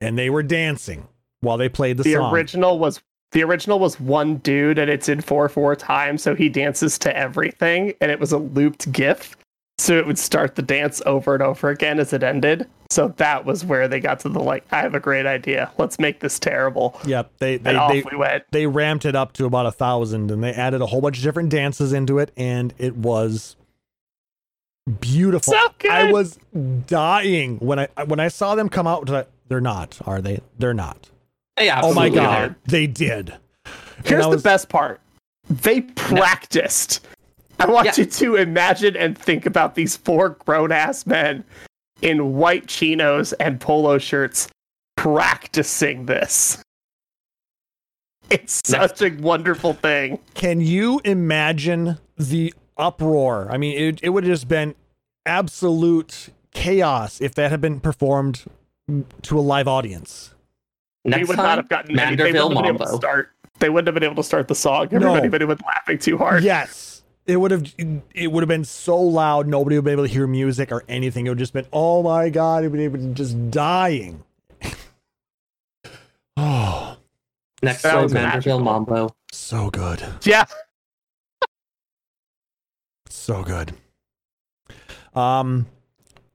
and 0.02 0.18
they 0.18 0.30
were 0.30 0.44
dancing 0.44 1.08
while 1.44 1.58
they 1.58 1.70
played 1.70 1.98
the, 1.98 2.04
the 2.04 2.14
song. 2.14 2.34
original 2.34 2.80
was 2.80 3.02
the 3.32 3.44
original 3.44 3.80
was 3.80 4.00
one 4.00 4.38
dude, 4.38 4.78
and 4.78 4.90
it's 4.90 5.10
in 5.10 5.22
four 5.22 5.48
four 5.50 5.76
times, 5.76 6.22
so 6.22 6.36
he 6.36 6.50
dances 6.50 6.98
to 7.00 7.16
everything, 7.16 7.94
and 8.02 8.12
it 8.12 8.20
was 8.20 8.32
a 8.32 8.38
looped 8.38 8.92
GIF. 8.92 9.36
So 9.80 9.98
it 9.98 10.06
would 10.06 10.20
start 10.20 10.56
the 10.56 10.62
dance 10.62 11.02
over 11.06 11.34
and 11.34 11.42
over 11.44 11.70
again 11.70 12.00
as 12.00 12.14
it 12.14 12.22
ended. 12.22 12.68
So 12.92 13.08
that 13.18 13.44
was 13.44 13.66
where 13.66 13.88
they 13.88 14.00
got 14.00 14.20
to 14.20 14.30
the 14.30 14.40
like, 14.40 14.64
I 14.72 14.82
have 14.82 14.94
a 14.94 15.00
great 15.00 15.26
idea. 15.26 15.72
Let's 15.80 15.98
make 15.98 16.20
this 16.20 16.38
terrible. 16.38 17.00
Yep, 17.06 17.32
they 17.40 17.58
they 17.58 17.72
And 17.72 17.80
off 17.80 17.92
they, 17.92 18.04
we 18.10 18.16
went. 18.16 18.44
they 18.52 18.68
ramped 18.68 19.04
it 19.04 19.16
up 19.16 19.34
to 19.34 19.46
about 19.46 19.66
a 19.66 19.72
thousand, 19.72 20.30
and 20.30 20.44
they 20.44 20.54
added 20.54 20.82
a 20.82 20.86
whole 20.86 21.02
bunch 21.02 21.18
of 21.18 21.24
different 21.24 21.50
dances 21.50 21.92
into 21.92 22.20
it, 22.20 22.32
and 22.38 22.72
it 22.78 22.96
was 22.96 23.56
beautiful. 25.00 25.54
So 25.54 25.68
good. 25.80 25.92
I 25.92 26.12
was 26.12 26.38
dying 26.86 27.58
when 27.58 27.80
I 27.80 27.88
when 28.06 28.20
I 28.20 28.28
saw 28.28 28.54
them 28.54 28.70
come 28.70 28.86
out. 28.86 29.10
They're 29.48 29.60
not, 29.60 30.00
are 30.06 30.22
they? 30.22 30.42
They're 30.58 30.74
not. 30.74 31.10
Yeah, 31.60 31.82
Oh 31.84 31.94
my 31.94 32.10
god, 32.10 32.52
are. 32.52 32.56
they 32.66 32.88
did. 32.88 33.34
Here's 34.06 34.26
I 34.26 34.30
the 34.32 34.38
best 34.38 34.70
part. 34.70 35.00
They 35.50 35.82
practiced. 35.82 37.06
I 37.60 37.68
want 37.68 37.86
Yeah. 37.86 37.94
you 37.98 38.06
to 38.06 38.36
imagine 38.36 38.96
and 38.98 39.18
think 39.18 39.46
about 39.46 39.76
these 39.76 39.96
four 39.96 40.30
grown 40.30 40.72
ass 40.72 41.06
men 41.06 41.44
in 42.02 42.34
white 42.34 42.68
chinos 42.68 43.34
and 43.34 43.60
polo 43.62 43.98
shirts 43.98 44.48
practicing 44.98 46.06
this. 46.08 46.58
It's 48.30 48.62
such 48.66 49.02
a 49.02 49.10
wonderful 49.12 49.74
thing. 49.74 50.20
Can 50.34 50.60
you 50.60 51.02
imagine 51.06 52.00
the 52.18 52.54
uproar? 52.78 53.48
I 53.52 53.58
mean, 53.58 53.78
it, 53.78 54.00
it 54.02 54.10
would 54.10 54.24
have 54.24 54.34
just 54.34 54.48
been 54.48 54.74
absolute 55.26 56.30
chaos 56.52 57.22
if 57.22 57.36
that 57.36 57.52
had 57.52 57.62
been 57.62 57.80
performed 57.80 58.46
to 59.24 59.40
a 59.40 59.42
live 59.42 59.68
audience. 59.68 60.33
We 61.06 61.24
would 61.24 61.36
time, 61.36 61.46
not 61.46 61.58
have 61.58 61.70
gotten 61.70 62.00
any, 62.00 62.16
they 62.16 62.24
wouldn't 62.32 62.38
have 62.38 62.54
been 62.54 62.66
able 62.66 62.78
to 62.80 62.84
Mambo. 62.86 62.98
start. 62.98 63.30
They 63.60 63.70
wouldn't 63.70 63.88
have 63.88 63.94
been 63.94 64.04
able 64.04 64.16
to 64.16 64.24
start 64.24 64.48
the 64.48 64.56
song. 64.56 64.88
Everybody 64.92 65.28
would 65.30 65.42
have 65.42 65.48
been 65.50 65.66
laughing 65.66 65.98
too 66.00 66.18
hard. 66.18 66.44
Yes. 66.44 67.04
It 67.26 67.38
would 67.38 67.52
have 67.52 67.64
it 68.14 68.32
would 68.32 68.42
have 68.44 68.50
been 68.50 68.66
so 68.66 69.00
loud 69.00 69.48
nobody 69.48 69.78
would 69.78 69.86
be 69.86 69.92
able 69.92 70.06
to 70.06 70.12
hear 70.12 70.28
music 70.28 70.72
or 70.72 70.84
anything. 70.90 71.26
It 71.26 71.30
would 71.30 71.38
have 71.40 71.44
just 71.44 71.54
been 71.54 71.68
oh 71.72 72.04
my 72.04 72.30
god, 72.30 72.64
it 72.66 72.70
would 72.70 72.80
have 72.82 72.92
been 72.92 73.16
just 73.16 73.50
dying. 73.52 74.24
oh, 76.36 76.98
Next 77.64 77.82
That 77.84 77.92
time, 77.94 78.04
was 78.04 78.14
magical. 78.14 78.60
Manderville 78.60 78.64
Mambo. 78.64 79.16
so 79.32 79.70
good. 79.70 80.04
Yeah. 80.24 80.44
So 83.08 83.44
good. 83.44 83.74
Um, 85.16 85.68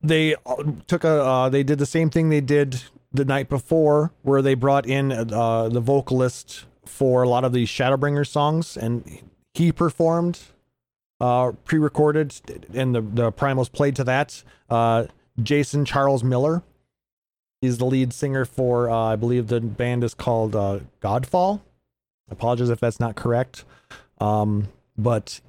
they 0.00 0.36
uh, 0.46 0.62
took 0.86 1.04
a. 1.04 1.22
Uh, 1.22 1.48
they 1.50 1.62
did 1.62 1.78
the 1.78 1.84
same 1.86 2.08
thing 2.08 2.30
they 2.30 2.40
did 2.40 2.82
the 3.12 3.24
night 3.24 3.48
before, 3.48 4.12
where 4.22 4.42
they 4.42 4.54
brought 4.54 4.86
in 4.86 5.12
uh, 5.12 5.68
the 5.68 5.80
vocalist 5.80 6.64
for 6.84 7.22
a 7.22 7.28
lot 7.28 7.44
of 7.44 7.52
these 7.52 7.68
Shadowbringer 7.68 8.26
songs, 8.26 8.76
and 8.76 9.20
he 9.54 9.72
performed, 9.72 10.40
uh, 11.20 11.52
pre-recorded, 11.64 12.34
and 12.74 12.94
the 12.94 13.00
the 13.00 13.32
primals 13.32 13.70
played 13.70 13.96
to 13.96 14.04
that. 14.04 14.42
Uh, 14.68 15.06
Jason 15.42 15.84
Charles 15.84 16.24
Miller. 16.24 16.62
He's 17.60 17.78
the 17.78 17.86
lead 17.86 18.12
singer 18.12 18.44
for, 18.44 18.88
uh, 18.88 18.94
I 18.96 19.16
believe 19.16 19.48
the 19.48 19.60
band 19.60 20.04
is 20.04 20.14
called 20.14 20.54
uh, 20.54 20.80
Godfall. 21.02 21.60
I 22.28 22.32
apologize 22.32 22.70
if 22.70 22.78
that's 22.78 23.00
not 23.00 23.16
correct. 23.16 23.64
Um, 24.20 24.68
but 24.96 25.40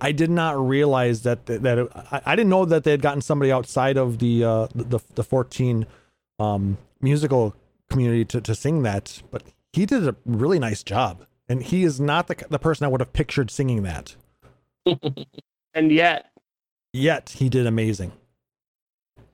I 0.00 0.12
did 0.12 0.30
not 0.30 0.58
realize 0.58 1.22
that 1.22 1.46
that 1.46 1.78
it, 1.78 1.88
I, 1.94 2.22
I 2.26 2.36
didn't 2.36 2.50
know 2.50 2.64
that 2.64 2.84
they 2.84 2.92
had 2.92 3.02
gotten 3.02 3.20
somebody 3.20 3.50
outside 3.50 3.96
of 3.96 4.18
the 4.18 4.44
uh, 4.44 4.68
the 4.74 5.00
the 5.14 5.24
14 5.24 5.86
um, 6.38 6.78
musical 7.00 7.54
community 7.90 8.24
to, 8.26 8.40
to 8.40 8.54
sing 8.54 8.82
that, 8.82 9.22
but 9.30 9.42
he 9.72 9.86
did 9.86 10.06
a 10.06 10.14
really 10.24 10.58
nice 10.58 10.82
job, 10.82 11.24
and 11.48 11.62
he 11.62 11.84
is 11.84 12.00
not 12.00 12.26
the 12.28 12.36
the 12.50 12.58
person 12.58 12.84
I 12.84 12.88
would 12.88 13.00
have 13.00 13.12
pictured 13.12 13.50
singing 13.50 13.82
that. 13.84 14.14
And 15.74 15.92
yet, 15.92 16.30
Yet 16.92 17.28
he 17.36 17.48
did 17.48 17.66
amazing. 17.66 18.10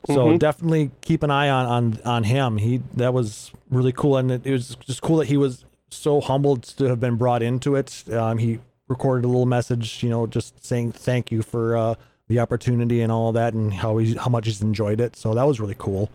So 0.07 0.27
Mhm. 0.27 0.39
definitely 0.39 0.91
keep 1.01 1.23
an 1.23 1.31
eye 1.31 1.49
on 1.49 1.67
on 1.67 1.99
on 2.05 2.25
him. 2.25 2.59
He 2.59 2.83
that 2.95 3.15
was 3.15 3.53
really 3.71 3.93
cool, 3.93 4.17
and 4.19 4.31
it, 4.31 4.47
it 4.47 4.53
was 4.53 4.77
just 4.85 5.01
cool 5.01 5.17
that 5.19 5.29
he 5.29 5.37
was 5.37 5.65
so 5.91 6.21
humbled 6.21 6.65
to 6.65 6.85
have 6.87 7.01
been 7.01 7.17
brought 7.17 7.43
into 7.43 7.77
it. 7.77 8.05
Um, 8.13 8.39
he 8.39 8.59
recorded 8.89 9.25
a 9.25 9.29
little 9.29 9.47
message, 9.47 10.03
you 10.03 10.11
know, 10.11 10.27
just 10.27 10.63
saying 10.65 10.93
thank 10.93 11.31
you 11.33 11.41
for 11.41 11.77
uh, 11.77 11.95
the 12.29 12.41
opportunity 12.41 13.01
and 13.01 13.11
all 13.11 13.33
that, 13.33 13.55
and 13.55 13.73
how 13.73 13.97
he 13.99 14.15
how 14.15 14.29
much 14.29 14.47
he's 14.47 14.61
enjoyed 14.61 15.01
it. 15.01 15.17
So 15.17 15.33
that 15.35 15.45
was 15.47 15.61
really 15.61 15.77
cool. 15.79 16.11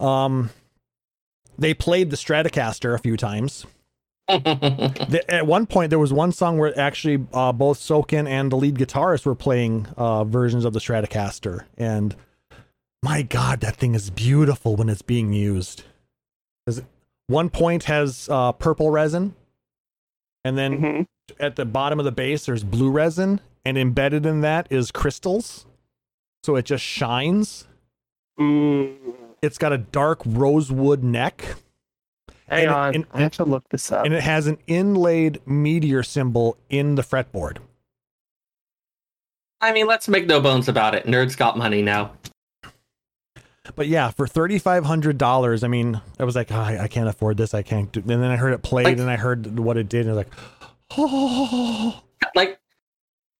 Um, 0.00 0.50
they 1.58 1.74
played 1.74 2.10
the 2.10 2.16
Stratocaster 2.16 2.94
a 2.94 2.98
few 2.98 3.16
times. 3.16 3.66
The- 4.28 5.24
at 5.28 5.46
one 5.46 5.66
point, 5.66 5.90
there 5.90 5.98
was 5.98 6.12
one 6.12 6.32
song 6.32 6.56
where 6.58 6.78
actually 6.78 7.26
uh, 7.32 7.52
both 7.52 7.78
Soken 7.78 8.28
and 8.28 8.50
the 8.52 8.56
lead 8.56 8.76
guitarist 8.76 9.26
were 9.26 9.34
playing 9.34 9.86
uh, 9.96 10.24
versions 10.24 10.64
of 10.64 10.72
the 10.72 10.78
Stratocaster, 10.78 11.64
and 11.76 12.14
my 13.02 13.22
God, 13.22 13.60
that 13.60 13.76
thing 13.76 13.94
is 13.94 14.10
beautiful 14.10 14.76
when 14.76 14.88
it's 14.88 15.02
being 15.02 15.32
used. 15.32 15.82
'Cause 16.66 16.82
one 17.26 17.50
point 17.50 17.84
has 17.84 18.28
uh, 18.30 18.52
purple 18.52 18.90
resin, 18.90 19.34
and 20.44 20.56
then 20.56 20.80
Mhm. 20.80 21.06
at 21.40 21.56
the 21.56 21.64
bottom 21.64 21.98
of 21.98 22.04
the 22.04 22.12
base 22.12 22.46
there's 22.46 22.62
blue 22.62 22.90
resin, 22.90 23.40
and 23.64 23.76
embedded 23.76 24.24
in 24.26 24.42
that 24.42 24.68
is 24.70 24.92
crystals, 24.92 25.66
so 26.44 26.54
it 26.56 26.66
just 26.66 26.84
shines. 26.84 27.66
Mm, 28.38 29.14
It's 29.42 29.58
got 29.58 29.72
a 29.72 29.78
dark 29.78 30.20
rosewood 30.26 31.02
neck. 31.02 31.56
hang 32.48 32.64
And- 32.66 32.74
on, 32.74 32.94
and- 32.96 33.06
I 33.14 33.20
have 33.20 33.32
to 33.32 33.44
look 33.44 33.68
this 33.70 33.92
up. 33.92 34.04
and 34.04 34.12
it 34.12 34.22
has 34.24 34.46
an 34.48 34.58
inlaid 34.66 35.40
meteor 35.46 36.02
symbol 36.02 36.56
in 36.68 36.96
the 36.96 37.02
fretboard. 37.02 37.58
I 39.60 39.72
mean, 39.72 39.86
let's 39.86 40.08
make 40.08 40.26
no 40.26 40.40
bones 40.40 40.68
about 40.68 40.94
it. 40.94 41.06
Nerds 41.06 41.36
got 41.36 41.56
money 41.56 41.80
now. 41.82 42.12
But 43.76 43.86
yeah, 43.86 44.10
for 44.10 44.26
thirty 44.26 44.58
five 44.58 44.84
hundred 44.84 45.16
dollars, 45.16 45.62
I 45.62 45.68
mean, 45.68 46.00
I 46.18 46.24
was 46.24 46.34
like, 46.34 46.48
"Ah, 46.50 46.66
I, 46.66 46.84
I 46.84 46.88
can't 46.88 47.08
afford 47.08 47.36
this. 47.36 47.54
I 47.54 47.62
can't. 47.62 47.92
Do. 47.92 48.00
And 48.00 48.08
then 48.08 48.24
I 48.24 48.36
heard 48.36 48.52
it 48.52 48.62
played, 48.62 48.84
Like- 48.86 48.98
and 48.98 49.08
I 49.08 49.16
heard 49.16 49.58
what 49.58 49.76
it 49.76 49.88
did, 49.88 50.06
and 50.06 50.10
I 50.10 50.14
was 50.14 50.24
like, 50.26 50.34
oh, 50.98 52.02
Like, 52.34 52.58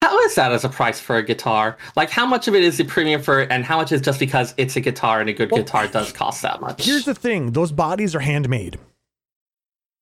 how 0.02 0.18
is 0.20 0.34
that 0.34 0.52
as 0.52 0.64
a 0.64 0.68
price 0.68 0.98
for 0.98 1.16
a 1.16 1.22
guitar? 1.22 1.76
Like, 1.94 2.10
how 2.10 2.24
much 2.26 2.48
of 2.48 2.54
it 2.54 2.64
is 2.64 2.78
the 2.78 2.84
premium 2.84 3.20
for, 3.22 3.40
it, 3.42 3.50
and 3.52 3.64
how 3.64 3.76
much 3.76 3.92
is 3.92 4.00
just 4.00 4.18
because 4.18 4.54
it's 4.56 4.76
a 4.76 4.80
guitar 4.80 5.20
and 5.20 5.28
a 5.28 5.32
good 5.32 5.50
Well, 5.50 5.62
guitar 5.62 5.86
does 5.88 6.12
cost 6.12 6.42
that 6.42 6.60
much? 6.60 6.84
here's 6.84 7.04
the 7.04 7.14
thing: 7.14 7.52
those 7.52 7.72
bodies 7.72 8.14
are 8.14 8.20
handmade. 8.20 8.78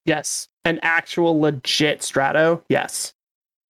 yes, 0.05 0.49
an 0.65 0.79
actual 0.83 1.39
legit 1.41 2.03
Strato. 2.03 2.63
Yes. 2.69 3.15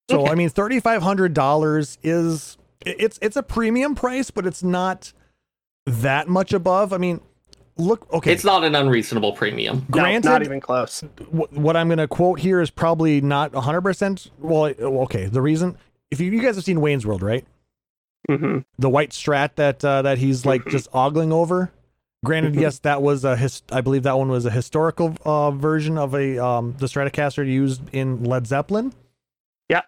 So 0.09 0.21
Okay. 0.21 0.31
I 0.31 0.35
mean, 0.35 0.49
thirty 0.49 0.79
five 0.79 1.01
hundred 1.01 1.33
dollars 1.33 1.97
is 2.03 2.57
it's 2.85 3.17
it's 3.21 3.35
a 3.35 3.43
premium 3.43 3.95
price, 3.95 4.31
but 4.31 4.45
it's 4.45 4.63
not 4.63 5.13
that 5.85 6.27
much 6.27 6.53
above. 6.53 6.93
I 6.93 6.97
mean, 6.97 7.21
look, 7.77 8.11
okay, 8.13 8.31
It's 8.33 8.43
not 8.43 8.63
an 8.63 8.75
unreasonable 8.75 9.33
premium. 9.33 9.77
No, 9.79 9.85
Granted- 10.01 10.29
not 10.29 10.41
even 10.43 10.61
close. 10.61 11.01
wh- 11.31 11.51
what 11.53 11.75
I'm 11.75 11.87
going 11.87 11.97
to 11.99 12.07
quote 12.07 12.39
here 12.39 12.61
is 12.61 12.69
probably 12.69 13.21
not 13.21 13.51
100%. 13.53 14.29
Well, 14.39 14.73
okay. 15.03 15.25
The 15.27 15.41
reason, 15.41 15.77
if 16.11 16.19
you, 16.19 16.31
you 16.31 16.41
guys 16.41 16.55
have 16.55 16.63
seen 16.65 16.81
Wayne's 16.81 17.05
World, 17.05 17.21
right? 17.21 17.45
hmm 18.29 18.59
The 18.77 18.89
white 18.89 19.11
strat 19.11 19.55
that 19.55 19.83
uh, 19.83 20.01
that 20.03 20.17
he's 20.17 20.45
like 20.45 20.63
Mhm. 20.65 20.71
just 20.71 20.87
ogling 20.93 21.31
over. 21.31 21.71
Granted, 22.25 22.53
Mhm. 22.55 22.61
yes, 22.61 22.79
that 22.79 23.01
was 23.01 23.23
a 23.23 23.35
his. 23.37 23.63
I 23.71 23.79
believe 23.81 24.03
that 24.03 24.17
one 24.17 24.27
was 24.29 24.45
a 24.45 24.51
historical 24.51 25.15
uh, 25.23 25.51
version 25.51 25.97
of 25.97 26.13
a 26.13 26.37
um, 26.37 26.75
the 26.77 26.85
Stratocaster 26.87 27.45
used 27.47 27.81
in 27.93 28.23
Led 28.25 28.45
Zeppelin. 28.45 28.93
Yeah. 29.69 29.81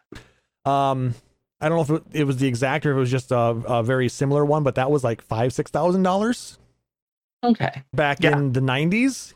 Um, 0.63 1.15
I 1.59 1.67
don't 1.69 1.77
know 1.77 1.95
if 1.95 2.01
it, 2.01 2.19
it 2.19 2.23
was 2.23 2.37
the 2.37 2.47
exact 2.47 2.85
or 2.85 2.91
if 2.91 2.95
it 2.97 2.99
was 2.99 3.11
just 3.11 3.31
a, 3.31 3.37
a 3.37 3.83
very 3.83 4.07
similar 4.07 4.45
one, 4.45 4.63
but 4.63 4.75
that 4.75 4.89
was 4.89 5.03
like 5.03 5.21
five 5.23 5.51
six 5.53 5.69
thousand 5.71 6.03
dollars 6.03 6.57
Okay. 7.43 7.83
back 7.93 8.23
Yeah. 8.23 8.37
in 8.37 8.53
the 8.53 8.61
nineties. 8.61 9.33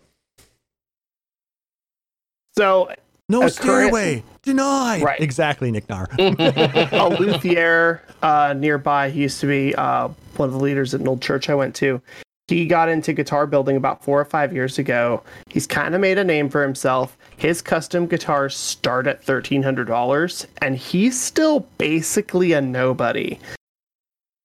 So 2.57 2.89
No 3.27 3.47
stairway 3.47 4.23
denied. 4.43 5.01
Right. 5.01 5.19
Exactly, 5.19 5.71
Nick 5.71 5.89
Nar. 5.89 6.07
a 6.19 7.15
luthier 7.19 8.03
uh, 8.21 8.53
nearby. 8.55 9.09
He 9.09 9.21
used 9.21 9.39
to 9.41 9.47
be 9.47 9.73
uh, 9.75 10.09
one 10.37 10.49
of 10.49 10.53
the 10.53 10.59
leaders 10.59 10.93
at 10.93 11.01
an 11.01 11.07
old 11.07 11.21
church 11.21 11.49
I 11.49 11.55
went 11.55 11.73
to. 11.75 12.01
He 12.47 12.67
got 12.67 12.89
into 12.89 13.11
guitar 13.11 13.47
building 13.47 13.75
about 13.75 14.03
four 14.03 14.21
or 14.21 14.25
five 14.25 14.53
years 14.53 14.77
ago. 14.77 15.23
He's 15.49 15.65
kind 15.65 15.95
of 15.95 16.01
made 16.01 16.19
a 16.19 16.23
name 16.23 16.47
for 16.49 16.61
himself. 16.61 17.17
His 17.37 17.59
custom 17.59 18.05
guitars 18.05 18.55
start 18.55 19.07
at 19.07 19.23
thirteen 19.23 19.63
hundred 19.63 19.87
dollars, 19.87 20.45
and 20.61 20.77
he's 20.77 21.19
still 21.19 21.61
basically 21.79 22.53
a 22.53 22.61
nobody. 22.61 23.39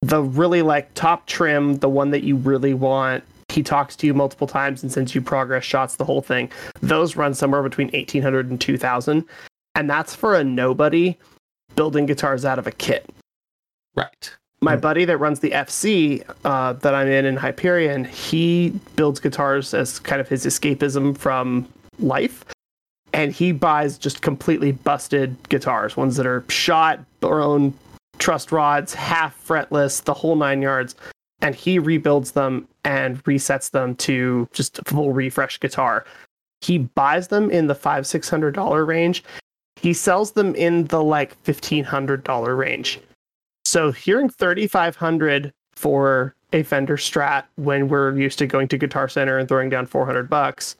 The 0.00 0.22
really 0.22 0.62
like 0.62 0.94
top 0.94 1.26
trim, 1.26 1.76
the 1.76 1.90
one 1.90 2.10
that 2.12 2.24
you 2.24 2.36
really 2.36 2.72
want. 2.72 3.22
He 3.51 3.62
talks 3.62 3.96
to 3.96 4.07
you 4.07 4.14
multiple 4.14 4.46
times 4.46 4.82
and 4.82 4.90
sends 4.92 5.14
you 5.14 5.20
progress 5.20 5.64
shots, 5.64 5.96
the 5.96 6.05
whole 6.05 6.22
thing. 6.22 6.51
Those 6.80 7.16
run 7.16 7.34
somewhere 7.34 7.62
between 7.62 7.88
1800 7.88 8.51
and 8.51 8.61
2000 8.61 9.24
and 9.74 9.88
that's 9.90 10.14
for 10.14 10.34
a 10.34 10.42
nobody 10.44 11.16
building 11.76 12.07
guitars 12.07 12.44
out 12.44 12.59
of 12.59 12.66
a 12.66 12.72
kit. 12.72 13.09
right. 13.96 14.36
My 14.62 14.74
Hmm. 14.74 14.80
buddy 14.80 15.05
that 15.07 15.16
runs 15.16 15.40
the 15.40 15.53
FC 15.53 16.22
uh, 16.44 16.74
that 16.74 16.94
I'm 16.94 17.09
in 17.09 17.24
in 17.24 17.36
Hyperion, 17.36 18.05
he 18.05 18.78
builds 18.94 19.18
guitars 19.18 19.72
as 19.72 19.98
kind 19.98 20.20
of 20.20 20.28
his 20.28 20.44
escapism 20.44 21.16
from 21.16 21.66
life. 21.98 22.44
And 23.14 23.32
he 23.32 23.53
buys 23.53 23.96
just 23.98 24.20
completely 24.22 24.72
busted 24.72 25.36
guitars, 25.48 25.96
ones 25.96 26.16
that 26.16 26.26
are 26.26 26.44
shot, 26.48 27.01
their 27.20 27.40
own 27.40 27.72
truss 28.18 28.53
rods, 28.53 28.92
half 28.92 29.34
fretless, 29.46 30.05
the 30.05 30.14
whole 30.14 30.36
nine 30.36 30.61
yards. 30.62 30.94
And 31.40 31.55
he 31.55 31.78
rebuilds 31.78 32.32
them 32.32 32.68
and 32.84 33.22
resets 33.24 33.70
them 33.70 33.94
to 33.96 34.48
just 34.52 34.80
full 34.86 35.12
refresh 35.12 35.58
guitar. 35.60 36.04
He 36.60 36.78
buys 36.78 37.28
them 37.28 37.50
in 37.50 37.66
the 37.66 37.74
five, 37.74 38.06
six 38.06 38.28
hundred 38.28 38.54
dollar 38.54 38.84
range. 38.84 39.24
He 39.76 39.92
sells 39.94 40.32
them 40.32 40.54
in 40.54 40.84
the 40.86 41.02
like 41.02 41.34
fifteen 41.42 41.84
hundred 41.84 42.24
dollar 42.24 42.54
range. 42.56 43.00
So 43.64 43.92
hearing 43.92 44.28
3500 44.28 45.52
for 45.76 46.34
a 46.52 46.62
Fender 46.64 46.96
Strat 46.96 47.44
when 47.56 47.88
we're 47.88 48.16
used 48.18 48.38
to 48.40 48.46
going 48.46 48.66
to 48.68 48.76
Guitar 48.78 49.08
Center 49.08 49.38
and 49.38 49.48
throwing 49.48 49.70
down 49.70 49.86
400 49.86 50.28
bucks, 50.28 50.74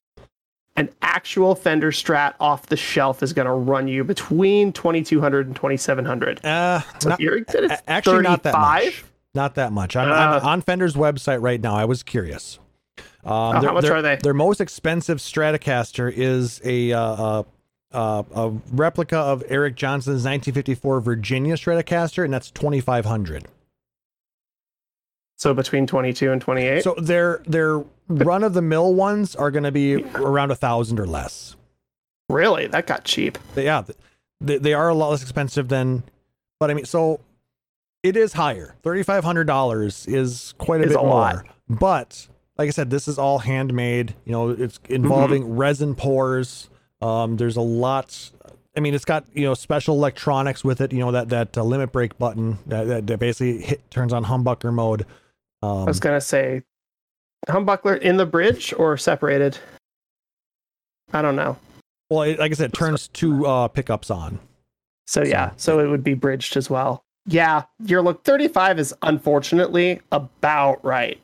an 0.76 0.88
actual 1.01 1.55
Fender 1.55 1.92
Strat 1.92 2.34
off 2.40 2.66
the 2.66 2.76
shelf 2.76 3.22
is 3.22 3.32
going 3.32 3.46
to 3.46 3.53
run 3.53 3.86
you 3.86 4.03
between 4.03 4.72
2200 4.72 5.46
and 5.46 5.55
2700. 5.57 6.44
Uh, 6.44 6.80
So 6.98 7.11
not- 7.11 7.20
hearing 7.20 7.44
that 7.48 7.64
it's 7.64 7.74
a- 7.74 7.90
actually, 7.90 8.22
not 8.22 8.42
that 8.42 8.55
much. 8.55 9.05
Not 9.35 9.55
that 9.55 9.72
much. 9.72 9.95
I'm, 9.97 10.11
I'm 10.11 10.43
Uh. 10.43 10.47
on 10.49 10.61
Fender's 10.62 10.95
website 10.95 11.41
right 11.43 11.61
now. 11.61 11.74
I 11.76 11.85
was 11.85 12.03
curious. 12.03 12.59
Um, 12.99 13.05
Oh, 13.24 13.53
their- 13.61 13.68
how 13.68 13.74
much 13.74 13.85
their- 13.85 13.95
are 13.97 14.03
they? 14.03 14.16
Their 14.16 14.35
most 14.35 14.61
expensive 14.61 15.18
Stratocaster 15.18 16.12
is 16.12 16.61
a 16.64 16.93
uh, 16.93 17.01
uh, 17.01 17.43
uh, 17.93 18.22
a 18.35 18.49
replica 18.72 19.16
of 19.18 19.43
Eric 19.49 19.74
Johnson's 19.76 20.24
1954 20.24 21.01
Virginia 21.01 21.55
Stratocaster, 21.55 22.24
and 22.24 22.33
that's 22.33 22.51
2,500. 22.51 23.47
So 25.37 25.55
between 25.55 25.87
22 25.87 26.33
and 26.33 26.41
28. 26.41 26.83
So 26.83 26.95
their 27.01 27.43
their 27.47 27.83
run 28.09 28.45
of 28.45 28.53
the 28.55 28.62
mill 28.62 28.93
ones 28.95 29.35
are 29.37 29.51
going 29.51 29.62
to 29.64 29.72
be 29.72 30.03
around 30.14 30.51
a 30.51 30.55
thousand 30.57 30.99
or 31.01 31.07
less. 31.07 31.57
really, 32.28 32.66
that 32.68 32.87
got 32.87 33.05
cheap. 33.05 33.39
They- 33.55 33.64
yeah, 33.64 33.83
they, 34.41 34.59
they 34.59 34.72
are 34.74 34.89
a 34.89 34.95
lot 34.95 35.09
less 35.11 35.22
expensive 35.22 35.68
than, 35.68 36.05
but 36.61 36.70
I 36.70 36.74
mean, 36.74 36.85
so 36.85 37.18
it 38.03 38.16
is 38.16 38.32
higher. 38.32 38.76
Thirty 38.82 39.03
five 39.03 39.24
hundred 39.24 39.44
dollars 39.46 40.07
is 40.07 40.55
quite 40.59 40.80
a 40.80 40.84
Is 40.84 40.90
bit 40.90 40.98
a 40.98 41.03
more. 41.03 41.11
lot. 41.11 41.46
But 41.68 42.28
like 42.59 42.68
I 42.68 42.70
said, 42.70 42.90
this 42.90 43.09
is 43.09 43.18
all 43.18 43.38
handmade. 43.38 44.14
You 44.24 44.32
know, 44.32 44.51
it's 44.51 44.80
involving 44.88 45.57
resin 45.57 45.94
pours. 45.94 46.68
Um, 47.01 47.36
there's 47.36 47.57
a 47.57 47.61
lot. 47.62 48.30
I 48.76 48.80
mean, 48.80 48.94
it's 48.94 49.05
got 49.05 49.24
you 49.34 49.44
know 49.44 49.55
special 49.55 49.96
electronics 49.96 50.62
with 50.64 50.80
it. 50.80 50.92
You 50.92 51.01
know 51.01 51.12
that 51.12 51.28
that 51.30 51.57
uh, 51.59 51.62
limit 51.62 51.92
break 51.92 52.18
button 52.18 52.59
that, 52.66 52.84
that, 52.84 53.07
that 53.07 53.18
basically 53.18 53.62
hit, 53.62 53.90
turns 53.90 54.12
on 54.12 54.24
humbucker 54.24 54.72
mode. 54.72 55.07
Um, 55.62 55.80
I 55.82 55.84
was 55.84 56.01
gonna 56.01 56.20
say, 56.20 56.62
humbucker 57.48 57.98
in 58.01 58.16
the 58.16 58.26
bridge 58.26 58.72
or 58.76 58.96
separated. 58.96 59.59
I 61.12 61.22
don't 61.22 61.36
know. 61.36 61.57
well, 62.09 62.22
it, 62.22 62.38
like 62.38 62.53
I 62.53 62.55
said, 62.55 62.70
it 62.70 62.74
turns 62.76 63.09
two 63.09 63.46
uh, 63.46 63.68
pickups 63.68 64.11
on. 64.11 64.38
So 65.07 65.24
yeah, 65.24 65.53
so 65.57 65.80
it 65.80 65.88
would 65.88 66.05
be 66.05 66.14
bridged 66.14 66.57
as 66.57 66.70
well. 66.70 67.05
Yeah, 67.27 67.64
your 67.85 68.03
look 68.03 68.25
35 68.25 68.79
is 68.79 68.95
unfortunately 69.03 70.01
about 70.11 70.85
right 70.85 71.21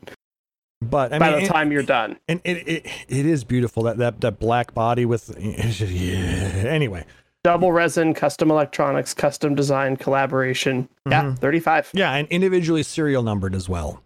But 0.81 1.11
I 1.11 1.19
by 1.19 1.29
mean, 1.31 1.39
the 1.39 1.45
it- 1.45 1.47
time 1.49 1.71
you're 1.71 1.83
done. 1.83 2.17
and 2.27 2.39
it, 2.43 2.67
it 2.67 2.85
it 3.07 3.25
is 3.25 3.43
beautiful 3.43 3.83
that 3.83 3.97
that 3.97 4.21
that 4.21 4.39
black 4.39 4.73
body 4.73 5.05
with 5.05 5.35
yeah. 5.39 6.51
Anyway, 6.67 7.05
Double 7.43 7.71
resin, 7.71 8.13
custom 8.13 8.51
electronics, 8.51 9.13
custom 9.13 9.55
design, 9.55 9.95
collaboration. 9.95 10.89
Yeah, 11.09 11.23
Mhm. 11.23 11.39
35. 11.39 11.91
yeah, 11.93 12.11
and 12.13 12.27
individually 12.29 12.83
serial 12.83 13.23
numbered 13.23 13.55
as 13.55 13.69
well. 13.69 14.03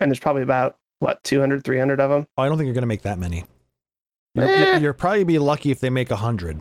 And 0.00 0.10
there's 0.10 0.18
probably 0.18 0.42
about 0.42 0.76
what 0.98 1.22
200, 1.24 1.62
300 1.64 2.00
of 2.00 2.10
them. 2.10 2.26
Oh, 2.36 2.42
I 2.42 2.48
don't 2.48 2.56
think 2.58 2.66
you're 2.66 2.74
gonna 2.74 2.86
make 2.86 3.02
that 3.02 3.18
many. 3.18 3.44
You're, 4.34 4.46
Eh. 4.46 4.78
you're 4.78 4.92
probably 4.92 5.24
be 5.24 5.38
lucky 5.38 5.70
if 5.70 5.80
they 5.80 5.90
make 5.90 6.10
a 6.10 6.16
hundred. 6.16 6.60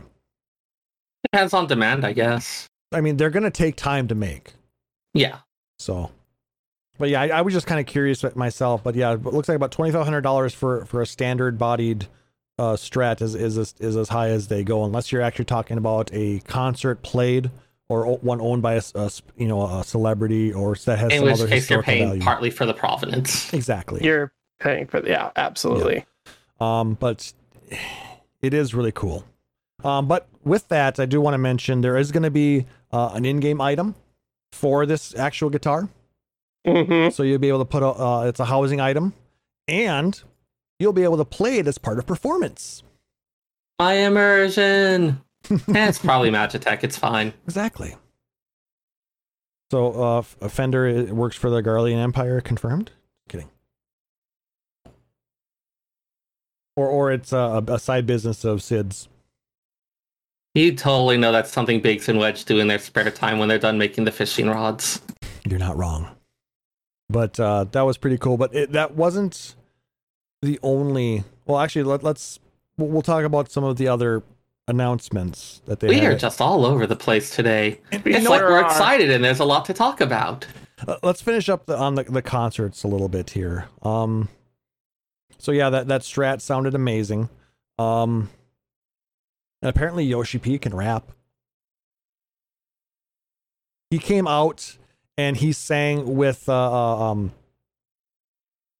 Depends 1.31 1.53
on 1.53 1.67
demand, 1.67 2.05
I 2.05 2.13
guess. 2.13 2.67
I 2.91 3.01
mean, 3.01 3.17
they're 3.17 3.29
gonna 3.29 3.51
take 3.51 3.75
time 3.75 4.07
to 4.07 4.15
make. 4.15 4.53
Yeah. 5.13 5.39
So, 5.77 6.11
but 6.97 7.09
yeah, 7.09 7.21
I, 7.21 7.27
I 7.27 7.41
was 7.41 7.53
just 7.53 7.67
kind 7.67 7.79
of 7.79 7.85
curious 7.85 8.23
myself. 8.35 8.83
But 8.83 8.95
yeah, 8.95 9.13
it 9.13 9.23
looks 9.23 9.47
like 9.47 9.55
about 9.55 9.71
twenty 9.71 9.91
five 9.91 10.03
hundred 10.03 10.21
dollars 10.21 10.53
for 10.53 10.85
for 10.85 11.01
a 11.01 11.05
standard 11.05 11.57
bodied 11.57 12.07
uh, 12.59 12.73
Strat 12.73 13.21
is 13.21 13.35
is 13.35 13.57
as, 13.57 13.73
is 13.79 13.95
as 13.95 14.09
high 14.09 14.29
as 14.29 14.47
they 14.47 14.63
go, 14.63 14.83
unless 14.83 15.11
you're 15.11 15.21
actually 15.21 15.45
talking 15.45 15.77
about 15.77 16.09
a 16.13 16.39
concert 16.41 17.01
played 17.01 17.49
or 17.87 18.17
one 18.17 18.41
owned 18.41 18.61
by 18.61 18.73
a 18.73 19.09
you 19.37 19.47
know 19.47 19.65
a 19.65 19.83
celebrity 19.83 20.51
or 20.51 20.75
that 20.75 20.99
has 20.99 21.11
In 21.11 21.19
some 21.19 21.25
which 21.25 21.33
other 21.35 21.47
case 21.47 21.69
you're 21.69 21.81
historical 21.81 21.93
paying 21.93 22.07
value. 22.09 22.21
partly 22.21 22.49
for 22.49 22.65
the 22.65 22.73
provenance. 22.73 23.53
exactly. 23.53 24.03
You're 24.03 24.31
paying 24.59 24.87
for 24.87 24.99
the, 24.99 25.09
yeah, 25.09 25.31
absolutely. 25.37 26.05
Um, 26.59 26.95
but 26.95 27.31
it 28.41 28.53
is 28.53 28.73
really 28.75 28.91
cool. 28.91 29.23
Um, 29.83 30.07
but 30.07 30.27
with 30.43 30.67
that, 30.67 30.99
I 30.99 31.05
do 31.05 31.21
want 31.21 31.33
to 31.35 31.37
mention 31.37 31.79
there 31.79 31.97
is 31.97 32.11
going 32.11 32.23
to 32.23 32.31
be 32.31 32.65
uh, 32.91 33.11
an 33.13 33.25
in-game 33.25 33.61
item 33.61 33.95
for 34.51 34.85
this 34.85 35.15
actual 35.15 35.49
guitar. 35.49 35.89
hmm 36.65 37.09
So 37.09 37.23
you'll 37.23 37.39
be 37.39 37.49
able 37.49 37.59
to 37.59 37.65
put 37.65 37.83
a, 37.83 37.87
uh, 37.87 38.23
it's 38.23 38.39
a 38.39 38.45
housing 38.45 38.79
item, 38.81 39.13
and 39.67 40.21
you'll 40.79 40.93
be 40.93 41.03
able 41.03 41.17
to 41.17 41.25
play 41.25 41.57
it 41.59 41.67
as 41.67 41.77
part 41.77 41.99
of 41.99 42.05
performance. 42.07 42.83
My 43.79 43.93
immersion. 43.93 45.21
Eh, 45.51 45.87
it's 45.87 45.99
probably 45.99 46.29
Magitech. 46.29 46.83
It's 46.83 46.97
fine. 46.97 47.33
Exactly. 47.45 47.95
So 49.71 49.91
uh, 49.93 50.21
Fender 50.49 50.85
uh, 50.87 51.13
works 51.13 51.37
for 51.37 51.49
the 51.49 51.61
Garlean 51.61 51.95
Empire, 51.95 52.41
confirmed. 52.41 52.91
Kidding. 53.29 53.49
Or 56.75 56.87
or 56.87 57.11
it's 57.11 57.31
a, 57.31 57.63
a 57.67 57.79
side 57.79 58.05
business 58.05 58.43
of 58.43 58.61
Cid's. 58.61 59.07
You 60.55 60.73
totally 60.75 61.17
know 61.17 61.31
that's 61.31 61.51
something 61.51 61.79
Biggs 61.79 62.09
and 62.09 62.17
Wedge 62.19 62.45
do 62.45 62.59
in 62.59 62.67
their 62.67 62.79
spare 62.79 63.11
time 63.11 63.37
when 63.39 63.47
they're 63.49 63.59
done 63.59 63.77
making 63.77 64.05
the 64.05 64.11
fishing 64.11 64.49
rods. 64.49 65.01
You're 65.47 65.59
not 65.59 65.77
wrong. 65.77 66.09
But 67.09 67.39
uh, 67.39 67.65
that 67.71 67.81
was 67.81 67.97
pretty 67.97 68.17
cool. 68.17 68.37
But 68.37 68.53
it, 68.53 68.71
that 68.73 68.95
wasn't 68.95 69.55
the 70.41 70.59
only. 70.63 71.23
Well, 71.45 71.59
actually, 71.59 71.83
let, 71.83 72.03
let's 72.03 72.39
we'll, 72.77 72.89
we'll 72.89 73.01
talk 73.01 73.23
about 73.23 73.51
some 73.51 73.63
of 73.63 73.77
the 73.77 73.87
other 73.87 74.23
announcements 74.67 75.61
that 75.65 75.79
they 75.79 75.87
We 75.87 75.99
had. 75.99 76.13
are 76.13 76.17
just 76.17 76.39
all 76.41 76.65
over 76.65 76.85
the 76.85 76.95
place 76.95 77.29
today. 77.35 77.79
We 78.03 78.13
It's 78.15 78.27
like 78.27 78.41
we're 78.41 78.59
are- 78.61 78.65
excited 78.65 79.09
and 79.09 79.23
there's 79.23 79.39
a 79.39 79.45
lot 79.45 79.65
to 79.65 79.73
talk 79.73 80.01
about. 80.01 80.45
Uh, 80.87 80.97
let's 81.03 81.21
finish 81.21 81.49
up 81.49 81.65
the, 81.65 81.75
on 81.77 81.95
the, 81.95 82.03
the 82.03 82.21
concerts 82.21 82.83
a 82.83 82.87
little 82.87 83.09
bit 83.09 83.31
here. 83.31 83.67
Um, 83.81 84.29
so 85.37 85.51
yeah, 85.51 85.69
that 85.69 85.87
that 85.87 86.01
Strat 86.01 86.41
sounded 86.41 86.73
amazing. 86.75 87.29
Um, 87.79 88.29
and 89.61 89.69
apparently 89.69 90.05
Yoshi 90.05 90.37
P 90.37 90.57
can 90.57 90.75
rap. 90.75 91.11
He 93.89 93.97
came 93.97 94.27
out 94.27 94.77
and 95.17 95.37
he 95.37 95.51
sang 95.51 96.15
with 96.15 96.47
uh, 96.47 96.53
uh, 96.53 97.11
um 97.11 97.31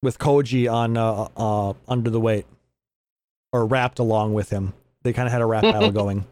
with 0.02 0.18
Koji 0.18 0.72
on 0.72 0.98
uh, 0.98 1.28
uh 1.36 1.74
Under 1.88 2.10
the 2.10 2.20
Weight, 2.20 2.46
or 3.52 3.66
rapped 3.66 4.00
along 4.00 4.34
with 4.34 4.50
him. 4.50 4.74
They 5.04 5.14
kind 5.14 5.28
of 5.28 5.32
had 5.32 5.42
a 5.42 5.46
rap 5.46 5.64
battle 5.64 5.92
going. 6.04 6.26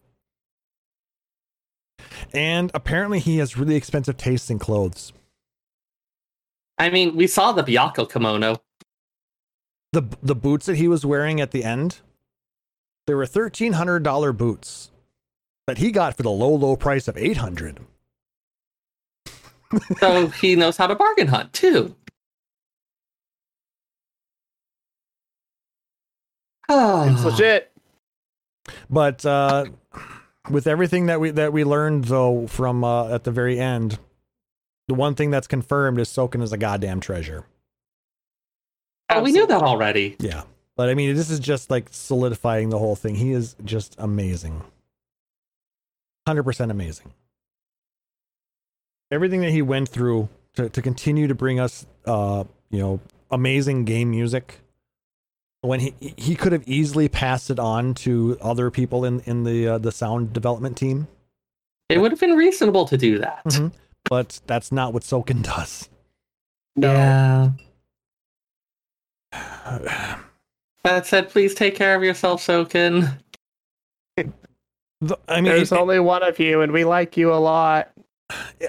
And 2.33 2.71
apparently 2.73 3.19
he 3.19 3.37
has 3.37 3.57
really 3.57 3.75
expensive 3.75 4.17
tastes 4.17 4.49
in 4.49 4.59
clothes. 4.59 5.13
I 6.77 6.89
mean, 6.89 7.15
we 7.15 7.27
saw 7.27 7.51
the 7.51 7.63
Byakko 7.63 8.09
kimono. 8.11 8.61
the 9.91 10.03
the 10.21 10.35
boots 10.35 10.67
that 10.67 10.75
he 10.75 10.87
was 10.87 11.05
wearing 11.05 11.41
at 11.41 11.51
the 11.51 11.63
end, 11.63 11.99
they 13.07 13.13
were 13.15 13.25
thirteen 13.25 13.73
hundred 13.73 14.03
dollar 14.03 14.31
boots 14.33 14.91
that 15.65 15.79
he 15.79 15.91
got 15.91 16.15
for 16.15 16.23
the 16.23 16.29
low 16.31 16.53
low 16.53 16.75
price 16.75 17.07
of 17.07 17.17
eight 17.17 17.37
hundred. 17.37 17.79
So 19.99 20.27
he 20.27 20.55
knows 20.55 20.77
how 20.77 20.87
to 20.87 20.95
bargain 20.95 21.27
hunt 21.27 21.51
too. 21.51 21.93
It's 26.69 27.21
Ah. 27.21 27.21
legit. 27.25 27.71
But 28.89 29.25
uh, 29.25 29.65
with 30.49 30.67
everything 30.67 31.05
that 31.07 31.19
we 31.19 31.31
that 31.31 31.53
we 31.53 31.63
learned 31.63 32.05
though 32.05 32.47
from 32.47 32.83
uh, 32.83 33.09
at 33.13 33.23
the 33.23 33.31
very 33.31 33.59
end, 33.59 33.99
the 34.87 34.93
one 34.93 35.15
thing 35.15 35.31
that's 35.31 35.47
confirmed 35.47 35.99
is 35.99 36.09
Soken 36.09 36.41
is 36.41 36.51
a 36.53 36.57
goddamn 36.57 36.99
treasure. 36.99 37.45
Oh, 39.09 39.21
we 39.21 39.31
knew 39.31 39.47
that 39.47 39.61
already. 39.61 40.15
Yeah, 40.19 40.43
but 40.77 40.87
I 40.89 40.93
mean 40.93 41.13
this 41.15 41.29
is 41.29 41.39
just 41.39 41.69
like 41.69 41.87
solidifying 41.91 42.69
the 42.69 42.77
whole 42.77 42.95
thing. 42.95 43.15
He 43.15 43.33
is 43.33 43.55
just 43.65 43.95
amazing, 43.97 44.61
hundred 46.25 46.43
percent 46.43 46.71
amazing. 46.71 47.11
Everything 49.11 49.41
that 49.41 49.51
he 49.51 49.61
went 49.61 49.89
through 49.89 50.29
to 50.53 50.69
to 50.69 50.81
continue 50.81 51.27
to 51.27 51.35
bring 51.35 51.59
us, 51.59 51.85
uh, 52.05 52.43
you 52.69 52.79
know, 52.79 52.99
amazing 53.31 53.83
game 53.83 54.11
music. 54.11 54.59
When 55.61 55.79
he 55.79 55.93
he 55.99 56.35
could 56.35 56.51
have 56.51 56.63
easily 56.67 57.09
passed 57.09 57.49
it 57.49 57.57
on 57.59 57.95
to 57.95 58.37
other 58.39 58.69
people 58.69 59.03
in 59.03 59.21
in 59.21 59.43
the 59.43 59.67
uh, 59.67 59.77
the 59.79 59.91
sound 59.91 60.31
development 60.31 60.77
team, 60.77 61.07
It 61.89 61.97
would 61.97 62.11
have 62.11 62.19
been 62.19 62.35
reasonable 62.37 62.85
to 62.87 62.97
do 62.97 63.17
that. 63.17 63.43
Mhm. 63.45 63.73
but 64.07 64.39
that's 64.45 64.71
not 64.71 64.93
what 64.93 65.01
Soken 65.03 65.41
does. 65.41 65.89
No. 66.75 66.91
Yeah. 66.93 67.51
That 70.87 71.05
said, 71.05 71.27
please 71.29 71.53
take 71.53 71.75
care 71.75 71.95
of 71.95 72.01
yourself, 72.03 72.41
Soken. 72.45 73.17
The- 74.15 75.19
I 75.27 75.41
mean, 75.41 75.51
There's 75.51 75.71
it- 75.73 75.77
only 75.77 75.99
one 75.99 76.23
of 76.23 76.39
you, 76.39 76.61
and 76.61 76.71
we 76.71 76.85
like 76.85 77.17
you 77.17 77.33
a 77.33 77.35
lot. 77.35 77.91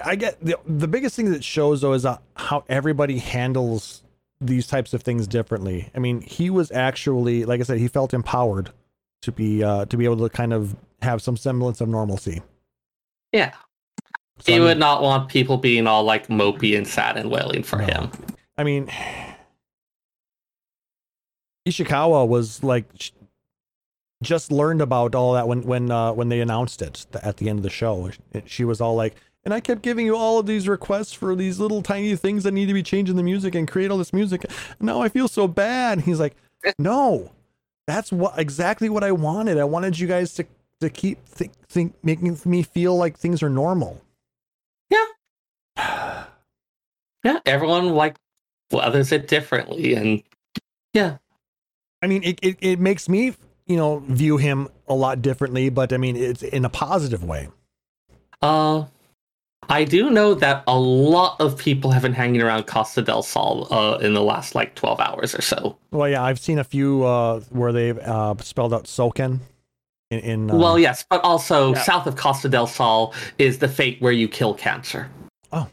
I 0.03 0.15
get 0.15 0.37
the 0.43 0.57
the 0.67 0.87
biggest 0.87 1.15
thing 1.15 1.31
that 1.31 1.43
shows 1.43 1.81
though 1.81 1.93
is 1.93 2.05
uh, 2.05 2.17
how 2.35 2.63
everybody 2.69 3.17
handles 3.19 4.03
these 4.41 4.67
types 4.67 4.93
of 4.93 5.01
things 5.01 5.27
differently. 5.27 5.89
I 5.95 5.99
mean, 5.99 6.21
he 6.21 6.49
was 6.49 6.71
actually, 6.71 7.45
like 7.45 7.59
I 7.61 7.63
said, 7.63 7.77
he 7.79 7.87
felt 7.87 8.13
empowered 8.13 8.71
to 9.23 9.31
be 9.31 9.63
uh, 9.63 9.85
to 9.85 9.97
be 9.97 10.03
able 10.05 10.17
to 10.17 10.29
kind 10.29 10.51
of 10.53 10.75
have 11.01 11.21
some 11.21 11.35
semblance 11.37 11.79
of 11.81 11.87
normalcy. 11.89 12.41
Yeah. 13.31 13.53
So, 14.39 14.51
he 14.51 14.55
I 14.55 14.59
mean- 14.59 14.67
would 14.67 14.77
not 14.79 15.01
want 15.01 15.29
people 15.29 15.57
being 15.57 15.87
all 15.87 16.03
like 16.03 16.27
mopey 16.27 16.77
and 16.77 16.85
sad 16.87 17.15
and 17.17 17.31
wailing 17.31 17.63
for 17.63 17.77
No. 17.79 17.85
him. 17.85 18.11
I 18.57 18.63
mean, 18.65 18.89
Ishikawa 21.69 22.27
was 22.27 22.63
like 22.63 22.85
just 24.21 24.51
learned 24.51 24.81
about 24.81 25.15
all 25.15 25.33
that 25.33 25.47
when 25.47 25.63
when 25.63 25.91
uh, 25.91 26.11
when 26.13 26.29
they 26.29 26.41
announced 26.41 26.81
it 26.81 27.05
at 27.23 27.37
the 27.37 27.49
end 27.49 27.59
of 27.59 27.63
the 27.63 27.69
show. 27.69 28.11
She 28.45 28.65
was 28.65 28.81
all 28.81 28.95
like, 28.95 29.15
and 29.43 29.53
I 29.53 29.59
kept 29.59 29.81
giving 29.81 30.05
you 30.05 30.15
all 30.15 30.39
of 30.39 30.45
these 30.45 30.67
requests 30.67 31.13
for 31.13 31.35
these 31.35 31.59
little 31.59 31.81
tiny 31.81 32.15
things 32.15 32.43
that 32.43 32.51
need 32.51 32.67
to 32.67 32.73
be 32.73 32.83
changed 32.83 33.09
in 33.09 33.17
the 33.17 33.23
music 33.23 33.55
and 33.55 33.67
create 33.67 33.91
all 33.91 33.97
this 33.97 34.13
music. 34.13 34.45
Now 34.79 35.01
I 35.01 35.09
feel 35.09 35.27
so 35.27 35.47
bad. 35.47 36.01
He's 36.09 36.19
like, 36.19 36.35
No, 36.79 37.31
that's 37.87 38.11
what 38.11 38.37
exactly 38.37 38.89
what 38.89 39.03
I 39.03 39.11
wanted. 39.11 39.57
I 39.57 39.63
wanted 39.63 39.97
you 39.99 40.07
guys 40.07 40.33
to 40.35 40.45
to 40.81 40.89
keep 40.89 41.23
think, 41.25 41.51
think 41.67 41.93
making 42.03 42.39
me 42.45 42.63
feel 42.63 42.95
like 42.95 43.17
things 43.17 43.43
are 43.43 43.49
normal. 43.49 44.01
Yeah. 44.89 45.05
yeah, 47.23 47.39
everyone 47.45 47.89
like 47.89 48.15
well, 48.71 48.81
others 48.81 49.11
it 49.11 49.27
differently, 49.27 49.93
and 49.95 50.23
yeah, 50.93 51.17
I 52.01 52.07
mean, 52.07 52.23
it, 52.23 52.39
it, 52.41 52.57
it 52.61 52.79
makes 52.79 53.09
me, 53.09 53.33
you 53.67 53.75
know, 53.77 53.99
view 54.07 54.37
him 54.37 54.67
a 54.87 54.93
lot 54.93 55.21
differently, 55.21 55.69
but 55.69 55.91
I 55.93 55.97
mean, 55.97 56.15
it's 56.15 56.41
in 56.43 56.65
a 56.65 56.69
positive 56.69 57.23
way. 57.23 57.49
uh, 58.41 58.85
I 59.67 59.83
do 59.83 60.09
know 60.09 60.33
that 60.33 60.63
a 60.65 60.79
lot 60.79 61.39
of 61.39 61.55
people 61.57 61.91
have 61.91 62.01
been 62.01 62.13
hanging 62.13 62.41
around 62.41 62.65
Costa 62.65 63.01
del 63.03 63.21
Sol 63.21 63.67
uh, 63.71 63.97
in 63.97 64.13
the 64.15 64.21
last 64.23 64.55
like 64.55 64.73
twelve 64.73 64.99
hours 64.99 65.35
or 65.35 65.41
so. 65.41 65.77
Well, 65.91 66.09
yeah, 66.09 66.23
I've 66.23 66.39
seen 66.39 66.57
a 66.57 66.63
few 66.63 67.03
uh, 67.03 67.41
where 67.49 67.71
they've 67.71 67.99
uh, 67.99 68.35
spelled 68.39 68.73
out 68.73 68.85
Soken. 68.85 69.39
In, 70.09 70.19
in 70.21 70.49
uh, 70.51 70.55
well, 70.55 70.79
yes, 70.79 71.05
but 71.07 71.21
also 71.23 71.73
Yeah. 71.75 71.83
south 71.83 72.07
of 72.07 72.15
Costa 72.15 72.49
del 72.49 72.65
Sol 72.65 73.13
is 73.37 73.59
the 73.59 73.67
fate 73.67 74.01
where 74.01 74.13
you 74.13 74.27
kill 74.27 74.55
cancer. 74.55 75.07
Oh. 75.51 75.67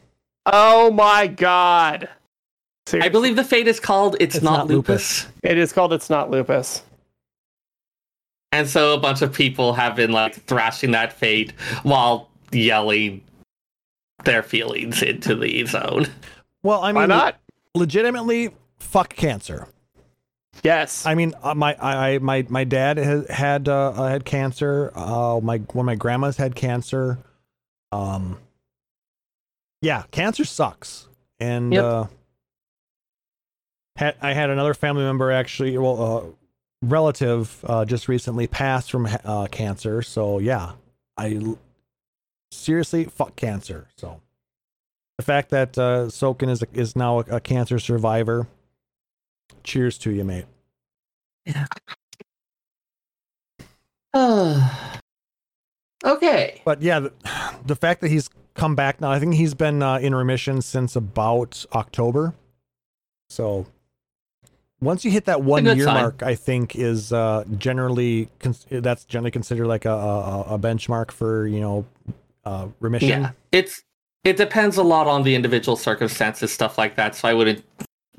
Oh 0.45 0.91
my 0.91 1.25
god. 1.25 2.07
I 2.93 3.09
believe 3.09 3.35
the 3.35 3.43
fate 3.43 3.67
is 3.67 3.79
called 3.79 4.15
"It's, 4.19 4.35
It's 4.35 4.43
Not, 4.43 4.57
Not 4.59 4.67
lupus. 4.67 5.23
Lupus. 5.25 5.33
it 5.43 5.57
is 5.57 5.73
called 5.73 5.93
It's 5.93 6.09
Not 6.09 6.29
Lupus. 6.31 6.81
and 8.51 8.67
so 8.67 8.93
a 8.93 8.97
bunch 8.99 9.21
of 9.21 9.33
people 9.33 9.73
have 9.73 9.95
been 9.95 10.11
like 10.11 10.35
thrashing 10.45 10.91
that 10.91 11.13
fate 11.13 11.51
while 11.83 12.29
yelling 12.51 13.21
their 14.23 14.41
feelings 14.43 15.01
into 15.03 15.35
the 15.35 15.65
zone. 15.65 16.07
well, 16.63 16.81
I 16.81 16.87
mean, 16.89 16.95
Why 16.95 17.01
mean, 17.01 17.09
not? 17.09 17.35
legitimately, 17.75 18.51
fuck 18.79 19.09
cancer. 19.15 19.67
Yes. 20.63 21.05
I 21.05 21.13
mean, 21.13 21.33
uh, 21.43 21.53
my 21.53 21.75
I, 21.79 22.11
I 22.13 22.17
my 22.19 22.45
my 22.49 22.63
dad 22.63 22.97
has 22.97 23.27
had 23.29 23.69
uh, 23.69 23.89
uh, 23.89 24.07
had 24.07 24.25
cancer. 24.25 24.91
Uh, 24.95 25.39
my 25.41 25.57
one 25.57 25.83
of 25.83 25.85
my 25.85 25.95
grandmas 25.95 26.37
had 26.37 26.55
cancer. 26.55 27.19
Um, 27.91 28.39
yeah, 29.81 30.03
cancer 30.11 30.43
sucks. 30.45 31.07
And 31.39 31.71
Yep. 31.73 31.83
uh, 31.83 32.05
had 33.97 34.15
I 34.21 34.33
had 34.33 34.49
another 34.49 34.73
family 34.73 35.03
member 35.03 35.31
actually, 35.31 35.77
well, 35.77 36.01
uh, 36.01 36.23
relative, 36.81 37.63
uh, 37.65 37.83
just 37.83 38.07
recently 38.07 38.47
passed 38.47 38.91
from 38.91 39.07
uh, 39.25 39.47
cancer. 39.47 40.01
So 40.01 40.39
yeah, 40.39 40.73
I 41.17 41.55
seriously 42.51 43.05
fuck 43.05 43.35
cancer. 43.35 43.87
So 43.97 44.21
the 45.17 45.23
fact 45.23 45.49
that 45.49 45.77
uh, 45.77 46.05
Soken 46.05 46.49
is 46.49 46.63
is 46.73 46.95
now 46.95 47.19
a, 47.19 47.35
a 47.37 47.39
cancer 47.39 47.79
survivor. 47.79 48.47
Cheers 49.63 49.97
to 49.99 50.11
you, 50.11 50.23
mate. 50.23 50.45
Yeah. 51.45 51.65
Uh, 54.13 54.71
okay. 56.03 56.61
But 56.65 56.81
yeah, 56.81 57.01
the, 57.01 57.13
the 57.65 57.75
fact 57.75 58.01
that 58.01 58.09
he's 58.09 58.29
come 58.55 58.73
back 58.73 58.99
now, 58.99 59.11
I 59.11 59.19
think 59.19 59.35
he's 59.35 59.53
been 59.53 59.83
uh, 59.83 59.97
in 59.97 60.15
remission 60.15 60.61
since 60.63 60.95
about 60.95 61.65
October. 61.73 62.33
So 63.29 63.67
once 64.81 65.03
you 65.03 65.11
hit 65.11 65.25
that 65.25 65.43
one 65.43 65.65
year 65.65 65.85
mark, 65.85 66.23
I 66.23 66.35
think 66.35 66.75
is 66.75 67.11
uh, 67.11 67.43
generally 67.57 68.29
cons- 68.39 68.65
that's 68.69 69.05
generally 69.05 69.31
considered 69.31 69.67
like 69.67 69.85
a, 69.85 69.91
a, 69.91 70.41
a 70.55 70.59
benchmark 70.59 71.11
for 71.11 71.47
you 71.47 71.59
know 71.59 71.85
uh, 72.45 72.67
remission. 72.79 73.09
Yeah, 73.09 73.31
it's 73.51 73.83
it 74.23 74.37
depends 74.37 74.77
a 74.77 74.83
lot 74.83 75.07
on 75.07 75.23
the 75.23 75.35
individual 75.35 75.77
circumstances, 75.77 76.51
stuff 76.51 76.77
like 76.77 76.95
that. 76.95 77.15
So 77.15 77.27
I 77.27 77.33
wouldn't 77.33 77.63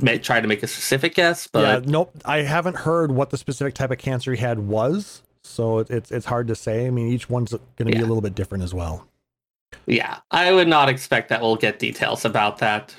ma- 0.01 0.17
try 0.21 0.41
to 0.41 0.49
make 0.49 0.63
a 0.63 0.67
specific 0.67 1.15
guess, 1.15 1.47
but 1.47 1.85
yeah, 1.85 1.91
nope. 1.91 2.13
I 2.25 2.39
haven't 2.39 2.77
heard 2.77 3.13
what 3.13 3.31
the 3.31 3.39
specific 3.39 3.75
type 3.75 3.91
of 3.91 3.99
cancer 3.99 4.33
he 4.33 4.41
had 4.41 4.59
was, 4.59 5.23
so 5.43 5.79
it, 5.79 5.91
it's 5.91 6.11
it's 6.11 6.27
hard 6.27 6.49
to 6.49 6.55
say. 6.55 6.87
I 6.87 6.91
mean, 6.91 7.09
each 7.09 7.31
one's 7.31 7.53
going 7.53 7.91
to 7.91 7.97
be 7.97 7.99
a 7.99 8.07
little 8.07 8.21
bit 8.21 8.35
different 8.35 8.65
as 8.65 8.75
well, 8.75 9.07
yeah, 9.87 10.19
I 10.31 10.53
would 10.53 10.69
not 10.69 10.89
expect 10.89 11.29
that 11.31 11.41
we'll 11.41 11.57
get 11.57 11.79
details 11.79 12.25
about 12.25 12.59
that. 12.59 12.95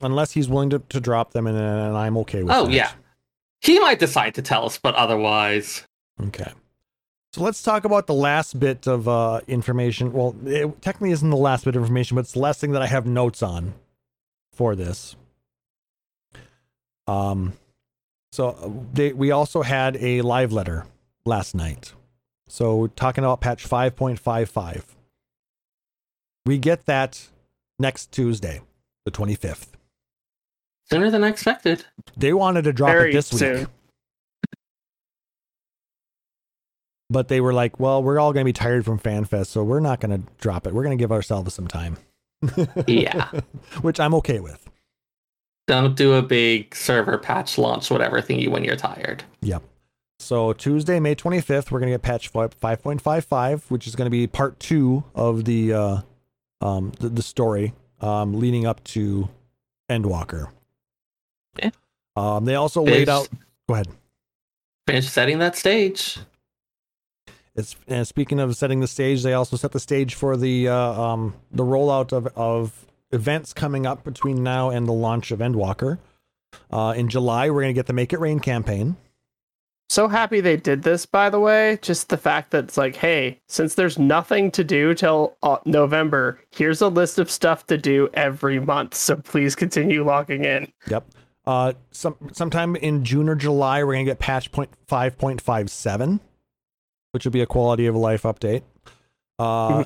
Unless 0.00 0.32
he's 0.32 0.48
willing 0.48 0.70
to, 0.70 0.78
to 0.90 1.00
drop 1.00 1.32
them, 1.32 1.46
and, 1.46 1.56
and 1.56 1.96
I'm 1.96 2.16
okay 2.18 2.42
with 2.42 2.52
Oh 2.52 2.66
that. 2.66 2.72
yeah, 2.72 2.90
he 3.60 3.78
might 3.80 3.98
decide 3.98 4.34
to 4.36 4.42
tell 4.42 4.64
us, 4.66 4.78
but 4.78 4.94
otherwise, 4.94 5.84
Okay. 6.26 6.50
So 7.34 7.42
let's 7.42 7.62
talk 7.62 7.84
about 7.84 8.06
the 8.06 8.14
last 8.14 8.58
bit 8.58 8.86
of 8.88 9.06
uh, 9.06 9.40
information. 9.46 10.12
Well, 10.12 10.34
it 10.46 10.80
technically 10.80 11.10
isn't 11.12 11.28
the 11.28 11.36
last 11.36 11.64
bit 11.66 11.76
of 11.76 11.82
information, 11.82 12.14
but 12.14 12.22
it's 12.22 12.32
the 12.32 12.38
last 12.40 12.58
thing 12.60 12.72
that 12.72 12.80
I 12.82 12.86
have 12.86 13.06
notes 13.06 13.42
on 13.42 13.74
for 14.52 14.74
this. 14.74 15.14
Um, 17.06 17.52
so 18.32 18.48
uh, 18.48 18.70
they, 18.92 19.12
we 19.12 19.30
also 19.30 19.62
had 19.62 19.96
a 19.98 20.22
live 20.22 20.52
letter 20.52 20.86
last 21.24 21.54
night. 21.54 21.92
So 22.48 22.86
talking 22.88 23.24
about 23.24 23.40
patch 23.42 23.68
5.55. 23.68 24.84
We 26.46 26.58
get 26.58 26.86
that 26.86 27.28
next 27.78 28.10
Tuesday, 28.10 28.62
the 29.04 29.10
25th. 29.10 29.68
Sooner 30.90 31.10
than 31.10 31.24
I 31.24 31.28
expected. 31.28 31.84
They 32.16 32.32
wanted 32.32 32.62
to 32.62 32.72
drop 32.72 32.90
Very 32.90 33.10
it 33.10 33.14
this 33.14 33.26
soon. 33.28 33.58
week. 33.60 33.68
But 37.10 37.28
they 37.28 37.40
were 37.40 37.54
like, 37.54 37.80
well, 37.80 38.02
we're 38.02 38.20
all 38.20 38.34
going 38.34 38.42
to 38.44 38.48
be 38.48 38.52
tired 38.52 38.84
from 38.84 38.98
FanFest, 38.98 39.46
so 39.46 39.64
we're 39.64 39.80
not 39.80 39.98
going 39.98 40.10
to 40.10 40.30
drop 40.38 40.66
it. 40.66 40.74
We're 40.74 40.82
going 40.82 40.96
to 40.96 41.02
give 41.02 41.10
ourselves 41.10 41.54
some 41.54 41.66
time. 41.66 41.96
Yeah. 42.86 43.30
Which 43.80 43.98
I'm 43.98 44.12
okay 44.16 44.40
with. 44.40 44.68
Don't 45.66 45.96
do 45.96 46.12
a 46.14 46.22
big 46.22 46.74
server 46.74 47.16
patch 47.16 47.56
launch, 47.56 47.90
whatever 47.90 48.20
thingy 48.20 48.48
when 48.48 48.62
you're 48.62 48.76
tired. 48.76 49.24
Yep. 49.40 49.62
So 50.18 50.52
Tuesday, 50.52 51.00
May 51.00 51.14
25th, 51.14 51.70
we're 51.70 51.80
going 51.80 51.90
to 51.90 51.94
get 51.94 52.02
patch 52.02 52.32
5.55, 52.32 53.70
which 53.70 53.86
is 53.86 53.96
going 53.96 54.06
to 54.06 54.10
be 54.10 54.26
part 54.26 54.60
two 54.60 55.04
of 55.14 55.44
the 55.46 55.72
uh, 55.72 56.00
um, 56.60 56.92
the, 57.00 57.08
the 57.08 57.22
story 57.22 57.72
um, 58.00 58.38
leading 58.38 58.66
up 58.66 58.84
to 58.84 59.28
Endwalker. 59.90 60.48
Yeah. 61.58 61.70
Um, 62.16 62.44
they 62.44 62.54
also 62.54 62.82
laid 62.82 63.06
Finish- 63.06 63.08
out. 63.08 63.28
Go 63.68 63.74
ahead. 63.74 63.88
Finish 64.86 65.08
setting 65.08 65.38
that 65.38 65.56
stage. 65.56 66.18
It's, 67.54 67.76
and 67.88 68.06
speaking 68.06 68.38
of 68.40 68.56
setting 68.56 68.80
the 68.80 68.86
stage, 68.86 69.22
they 69.22 69.34
also 69.34 69.56
set 69.56 69.72
the 69.72 69.80
stage 69.80 70.14
for 70.14 70.36
the 70.36 70.68
uh, 70.68 70.74
um, 70.74 71.34
the 71.50 71.64
rollout 71.64 72.12
of, 72.12 72.28
of 72.36 72.86
events 73.10 73.52
coming 73.52 73.84
up 73.84 74.04
between 74.04 74.42
now 74.42 74.70
and 74.70 74.86
the 74.86 74.92
launch 74.92 75.30
of 75.30 75.40
Endwalker. 75.40 75.98
Uh, 76.70 76.94
in 76.96 77.08
July, 77.08 77.50
we're 77.50 77.62
going 77.62 77.74
to 77.74 77.78
get 77.78 77.86
the 77.86 77.92
Make 77.92 78.12
It 78.12 78.20
Rain 78.20 78.38
campaign. 78.40 78.96
So 79.90 80.06
happy 80.06 80.40
they 80.40 80.56
did 80.56 80.82
this, 80.82 81.06
by 81.06 81.30
the 81.30 81.40
way. 81.40 81.78
Just 81.82 82.10
the 82.10 82.18
fact 82.18 82.50
that 82.50 82.64
it's 82.64 82.76
like, 82.76 82.94
hey, 82.94 83.40
since 83.48 83.74
there's 83.74 83.98
nothing 83.98 84.50
to 84.52 84.62
do 84.62 84.94
till 84.94 85.36
uh, 85.42 85.56
November, 85.64 86.38
here's 86.50 86.82
a 86.82 86.88
list 86.88 87.18
of 87.18 87.30
stuff 87.30 87.66
to 87.68 87.78
do 87.78 88.08
every 88.14 88.60
month. 88.60 88.94
So 88.94 89.16
please 89.16 89.56
continue 89.56 90.04
logging 90.04 90.44
in. 90.44 90.70
Yep. 90.88 91.06
Uh, 91.48 91.72
some 91.92 92.14
sometime 92.34 92.76
in 92.76 93.06
June 93.06 93.26
or 93.26 93.34
July, 93.34 93.82
we're 93.82 93.94
going 93.94 94.04
to 94.04 94.10
get 94.10 94.18
patch 94.18 94.52
point 94.52 94.68
five 94.86 95.16
point 95.16 95.40
five 95.40 95.70
seven, 95.70 96.20
which 97.12 97.24
will 97.24 97.32
be 97.32 97.40
a 97.40 97.46
quality 97.46 97.86
of 97.86 97.96
life 97.96 98.24
update. 98.24 98.64
Uh, 99.38 99.84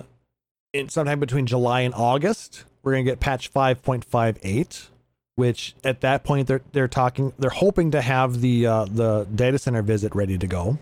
in 0.72 0.88
sometime 0.88 1.20
between 1.20 1.46
July 1.46 1.82
and 1.82 1.94
August, 1.94 2.64
we're 2.82 2.90
going 2.90 3.04
to 3.04 3.10
get 3.12 3.20
patch 3.20 3.46
five 3.46 3.80
point 3.80 4.04
five 4.04 4.40
eight, 4.42 4.88
which 5.36 5.76
at 5.84 6.00
that 6.00 6.24
point 6.24 6.48
they're 6.48 6.62
they're 6.72 6.88
talking 6.88 7.32
they're 7.38 7.50
hoping 7.50 7.92
to 7.92 8.02
have 8.02 8.40
the 8.40 8.66
uh, 8.66 8.84
the 8.86 9.28
data 9.32 9.56
center 9.56 9.82
visit 9.82 10.16
ready 10.16 10.36
to 10.36 10.48
go. 10.48 10.80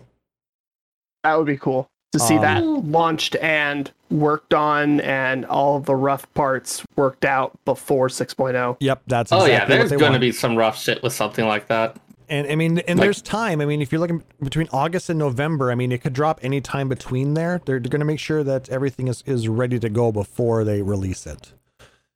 That 1.23 1.37
would 1.37 1.45
be 1.45 1.57
cool 1.57 1.90
to 2.11 2.19
see 2.19 2.35
Um, 2.35 2.41
that 2.41 2.63
launched 2.65 3.35
and 3.37 3.89
worked 4.09 4.53
on 4.53 4.99
and 5.01 5.45
all 5.45 5.77
of 5.77 5.85
the 5.85 5.95
rough 5.95 6.31
parts 6.33 6.83
worked 6.97 7.23
out 7.25 7.57
before 7.65 8.07
6.0. 8.09 8.77
Yep, 8.79 9.01
that's 9.07 9.31
Oh 9.31 9.37
exactly 9.37 9.51
yeah, 9.53 9.59
what 9.61 9.67
there's 9.69 9.89
they 9.91 9.97
going 9.97 10.13
to 10.13 10.19
be 10.19 10.31
some 10.31 10.55
rough 10.57 10.77
shit 10.77 11.01
with 11.03 11.13
something 11.13 11.45
like 11.47 11.67
that. 11.67 11.95
And 12.27 12.47
I 12.47 12.55
mean, 12.55 12.79
and 12.79 12.97
Like- 12.99 13.05
there's 13.05 13.21
time. 13.21 13.59
I 13.61 13.65
mean, 13.65 13.81
if 13.81 13.91
you're 13.91 13.99
looking 13.99 14.23
between 14.41 14.67
August 14.71 15.09
and 15.09 15.19
November, 15.19 15.71
I 15.71 15.75
mean, 15.75 15.91
it 15.91 16.01
could 16.01 16.13
drop 16.13 16.39
any 16.41 16.61
time 16.61 16.87
between 16.89 17.33
there. 17.33 17.61
They're, 17.65 17.79
going 17.79 17.99
to 17.99 18.05
make 18.05 18.19
sure 18.19 18.43
that 18.43 18.69
everything 18.69 19.07
is, 19.07 19.21
is 19.25 19.47
ready 19.49 19.79
to 19.79 19.89
go 19.89 20.11
before 20.13 20.63
they 20.63 20.81
release 20.81 21.25
it. 21.27 21.51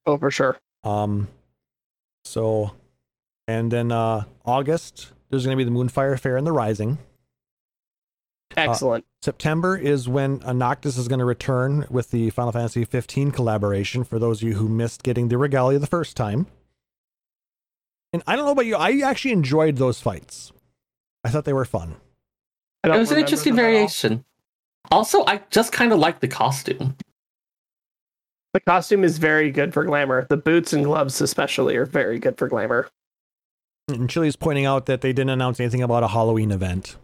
Oh, 0.05 0.17
for 0.17 0.31
sure. 0.31 0.57
Um, 0.83 1.27
so, 2.23 2.71
and 3.47 3.71
then 3.71 3.91
uh, 3.91 4.23
August, 4.45 5.11
there's 5.29 5.45
going 5.45 5.57
to 5.57 5.63
be 5.63 5.69
the 5.69 5.75
Moonfire 5.77 6.17
Faire 6.19 6.37
and 6.37 6.47
the 6.47 6.51
Rising. 6.53 6.97
Excellent. 8.57 9.05
September 9.21 9.75
is 9.75 10.07
when 10.07 10.41
uh, 10.43 10.53
Noctis 10.53 10.97
is 10.97 11.07
going 11.07 11.19
to 11.19 11.25
return 11.25 11.85
with 11.89 12.11
the 12.11 12.29
Final 12.29 12.51
Fantasy 12.51 12.85
15 12.85 13.31
collaboration 13.31 14.03
for 14.03 14.19
those 14.19 14.41
of 14.41 14.47
you 14.47 14.55
who 14.55 14.69
missed 14.69 15.03
getting 15.03 15.27
the 15.27 15.37
Regalia 15.37 15.79
the 15.79 15.87
first 15.87 16.15
time. 16.15 16.47
And 18.13 18.23
I 18.27 18.35
don't 18.35 18.45
know 18.45 18.51
about 18.51 18.65
you, 18.65 18.75
I 18.75 18.99
actually 18.99 19.31
enjoyed 19.31 19.77
those 19.77 19.99
fights. 19.99 20.51
I 21.23 21.29
thought 21.29 21.45
they 21.45 21.53
were 21.53 21.65
fun. 21.65 21.95
It 22.83 22.89
was 22.89 23.11
an 23.11 23.17
interesting 23.17 23.55
them 23.55 23.65
at 23.65 23.67
all. 23.67 23.71
variation. 23.71 24.25
Also, 24.91 25.25
I 25.25 25.41
just 25.49 25.71
kind 25.71 25.91
of 25.91 25.99
like 25.99 26.19
the 26.19 26.27
costume. 26.27 26.95
The 28.53 28.59
costume 28.61 29.03
is 29.03 29.17
very 29.17 29.51
good 29.51 29.73
for 29.73 29.83
glamour. 29.83 30.27
The 30.29 30.37
boots 30.37 30.71
and 30.71 30.85
gloves, 30.85 31.19
especially, 31.19 31.75
are 31.75 31.85
very 31.85 32.19
good 32.19 32.37
for 32.37 32.47
glamour. 32.47 32.87
And 33.89 34.09
Chili's 34.09 34.35
pointing 34.35 34.65
out 34.65 34.85
that 34.85 35.01
they 35.01 35.11
didn't 35.11 35.31
announce 35.31 35.59
anything 35.59 35.81
about 35.81 36.03
a 36.03 36.07
Halloween 36.07 36.51
event. 36.51 36.95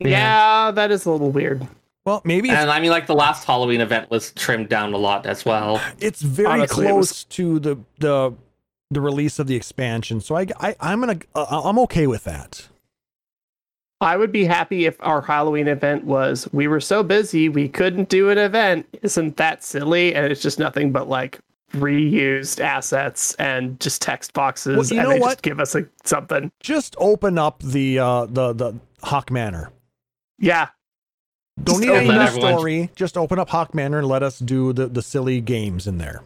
Yeah, 0.00 0.70
that 0.70 0.90
is 0.90 1.06
a 1.06 1.10
little 1.10 1.30
weird. 1.30 1.66
Well, 2.04 2.22
maybe 2.24 2.48
And 2.50 2.70
I 2.70 2.80
mean, 2.80 2.90
like 2.90 3.06
the 3.06 3.14
last 3.14 3.44
Halloween 3.44 3.80
event 3.80 4.10
was 4.10 4.32
trimmed 4.32 4.68
down 4.68 4.92
a 4.94 4.96
lot 4.98 5.26
as 5.26 5.44
well. 5.44 5.80
it's 5.98 6.22
very 6.22 6.48
Honestly, 6.48 6.86
it 6.86 6.88
close 6.90 6.96
was- 7.10 7.24
to 7.24 7.58
the 7.58 7.76
the 7.98 8.32
the 8.90 9.00
release 9.02 9.38
of 9.38 9.46
the 9.46 9.54
expansion, 9.54 10.20
so 10.22 10.34
I, 10.36 10.46
I 10.60 10.74
I'm 10.80 11.00
gonna 11.00 11.18
uh, 11.34 11.62
I'm 11.64 11.78
okay 11.80 12.06
with 12.06 12.24
that. 12.24 12.68
I 14.00 14.16
would 14.16 14.30
be 14.32 14.44
happy 14.44 14.86
if 14.86 14.96
our 15.00 15.20
Halloween 15.20 15.66
event 15.68 16.04
was 16.04 16.48
we 16.52 16.68
were 16.68 16.80
so 16.80 17.02
busy 17.02 17.48
we 17.48 17.68
couldn't 17.68 18.08
do 18.08 18.30
an 18.30 18.38
event. 18.38 18.86
Isn't 19.02 19.36
that 19.38 19.62
silly? 19.64 20.14
And 20.14 20.30
it's 20.32 20.40
just 20.40 20.58
nothing 20.58 20.92
but 20.92 21.08
like 21.08 21.40
reused 21.74 22.60
assets 22.60 23.34
and 23.34 23.78
just 23.80 24.00
text 24.00 24.32
boxes 24.32 24.76
Well, 24.76 24.86
you 24.86 24.98
and 25.00 25.08
know 25.08 25.14
they 25.14 25.20
what? 25.20 25.28
just 25.32 25.42
give 25.42 25.60
us 25.60 25.74
like 25.74 25.88
something. 26.04 26.50
Just 26.60 26.94
open 26.98 27.36
up 27.38 27.60
the 27.62 27.98
uh 27.98 28.24
the 28.26 28.52
the 28.54 28.74
Hawk 29.02 29.30
Manor. 29.30 29.70
Yeah. 30.38 30.68
Don't 31.62 31.82
Just 31.82 31.88
need 31.88 31.90
any 31.90 32.08
new 32.08 32.26
story. 32.28 32.90
Just 32.94 33.16
open 33.16 33.38
up 33.38 33.48
Hawk 33.48 33.74
Manor 33.74 33.98
and 33.98 34.06
let 34.06 34.22
us 34.22 34.38
do 34.38 34.72
the 34.72 34.86
the 34.86 35.02
silly 35.02 35.40
games 35.40 35.86
in 35.86 35.98
there. 35.98 36.22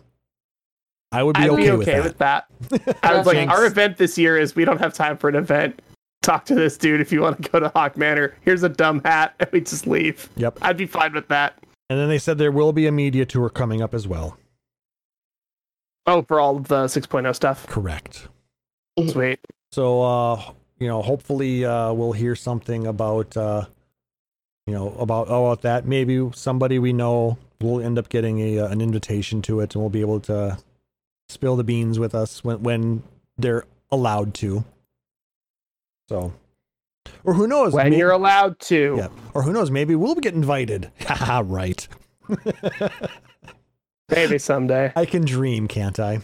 I 1.10 1.22
would 1.22 1.36
be 1.36 1.42
I'd 1.42 1.50
okay, 1.50 1.70
be 1.70 1.76
with 1.76 1.86
that. 1.86 2.46
with 2.70 2.84
that. 2.84 2.98
I 3.02 3.16
was 3.16 3.26
like, 3.26 3.48
our 3.48 3.66
event 3.66 3.98
this 3.98 4.16
year 4.16 4.38
is 4.38 4.56
we 4.56 4.64
don't 4.64 4.78
have 4.78 4.94
time 4.94 5.18
for 5.18 5.28
an 5.28 5.36
event. 5.36 5.80
Talk 6.22 6.44
to 6.46 6.54
this 6.54 6.78
dude 6.78 7.00
if 7.00 7.12
you 7.12 7.20
want 7.20 7.42
to 7.42 7.50
go 7.50 7.60
to 7.60 7.68
Hawk 7.70 7.96
Manor. 7.96 8.34
Here's 8.42 8.62
a 8.62 8.68
dumb 8.68 9.02
hat, 9.04 9.34
and 9.40 9.50
we 9.52 9.60
just 9.60 9.86
leave. 9.86 10.28
Yep. 10.36 10.58
I'd 10.62 10.76
be 10.76 10.86
fine 10.86 11.12
with 11.12 11.28
that. 11.28 11.62
And 11.90 11.98
then 11.98 12.08
they 12.08 12.18
said 12.18 12.38
there 12.38 12.52
will 12.52 12.72
be 12.72 12.86
a 12.86 12.92
media 12.92 13.26
tour 13.26 13.50
coming 13.50 13.82
up 13.82 13.92
as 13.92 14.08
well. 14.08 14.38
Oh, 16.06 16.22
for 16.22 16.40
all 16.40 16.56
of 16.56 16.68
the 16.68 16.84
6.0 16.84 17.34
stuff. 17.34 17.66
Correct. 17.66 18.28
Sweet. 19.08 19.40
So 19.70 20.02
uh 20.02 20.42
you 20.78 20.88
know, 20.88 21.02
hopefully 21.02 21.64
uh 21.64 21.92
we'll 21.92 22.12
hear 22.12 22.34
something 22.34 22.86
about 22.86 23.36
uh 23.36 23.66
you 24.66 24.74
know, 24.74 24.90
about 24.98 25.28
about 25.28 25.62
that. 25.62 25.86
Maybe 25.86 26.30
somebody 26.34 26.78
we 26.78 26.92
know 26.92 27.38
will 27.60 27.80
end 27.80 27.98
up 27.98 28.08
getting 28.08 28.40
a 28.40 28.60
uh, 28.60 28.68
an 28.68 28.80
invitation 28.80 29.42
to 29.42 29.60
it 29.60 29.74
and 29.74 29.82
we'll 29.82 29.90
be 29.90 30.00
able 30.00 30.20
to 30.20 30.58
spill 31.28 31.56
the 31.56 31.64
beans 31.64 31.98
with 31.98 32.14
us 32.14 32.42
when 32.44 32.62
when 32.62 33.02
they're 33.38 33.64
allowed 33.90 34.34
to. 34.34 34.64
So 36.08 36.32
or 37.24 37.34
who 37.34 37.46
knows? 37.46 37.72
When 37.72 37.90
may- 37.90 37.98
you're 37.98 38.10
allowed 38.12 38.58
to. 38.60 38.94
yeah. 38.98 39.08
Or 39.34 39.42
who 39.42 39.52
knows, 39.52 39.70
maybe 39.70 39.94
we'll 39.94 40.14
get 40.16 40.34
invited. 40.34 40.90
Haha, 41.00 41.42
right. 41.44 41.86
Maybe 44.10 44.38
someday. 44.38 44.92
I 44.94 45.06
can 45.06 45.24
dream, 45.24 45.68
can't 45.68 45.98
I? 45.98 46.20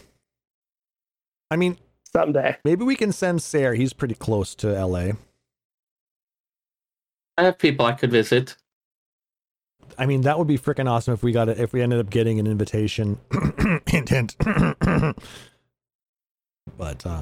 I 1.49 1.55
mean, 1.55 1.77
Someday. 2.13 2.57
maybe 2.63 2.83
we 2.83 2.95
can 2.95 3.11
send 3.11 3.41
Sarah. 3.41 3.75
He's 3.75 3.93
pretty 3.93 4.13
close 4.15 4.53
to 4.55 4.67
LA. 4.85 5.13
I 7.39 7.43
have 7.43 7.57
people 7.57 7.85
I 7.85 7.93
could 7.93 8.11
visit. 8.11 8.57
I 9.97 10.05
mean, 10.05 10.21
that 10.21 10.37
would 10.37 10.47
be 10.47 10.57
freaking 10.57 10.89
awesome 10.89 11.13
if 11.13 11.23
we 11.23 11.31
got 11.31 11.47
it, 11.47 11.57
if 11.57 11.71
we 11.71 11.81
ended 11.81 12.01
up 12.01 12.09
getting 12.09 12.37
an 12.37 12.47
invitation. 12.47 13.17
hint, 13.87 14.09
hint. 14.09 14.35
but 16.77 17.05
uh, 17.05 17.21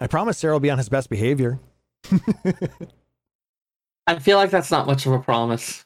I 0.00 0.08
promise 0.08 0.36
Sarah 0.38 0.54
will 0.54 0.60
be 0.60 0.70
on 0.70 0.78
his 0.78 0.88
best 0.88 1.10
behavior. 1.10 1.60
I 4.08 4.18
feel 4.18 4.36
like 4.36 4.50
that's 4.50 4.72
not 4.72 4.88
much 4.88 5.06
of 5.06 5.12
a 5.12 5.20
promise. 5.20 5.84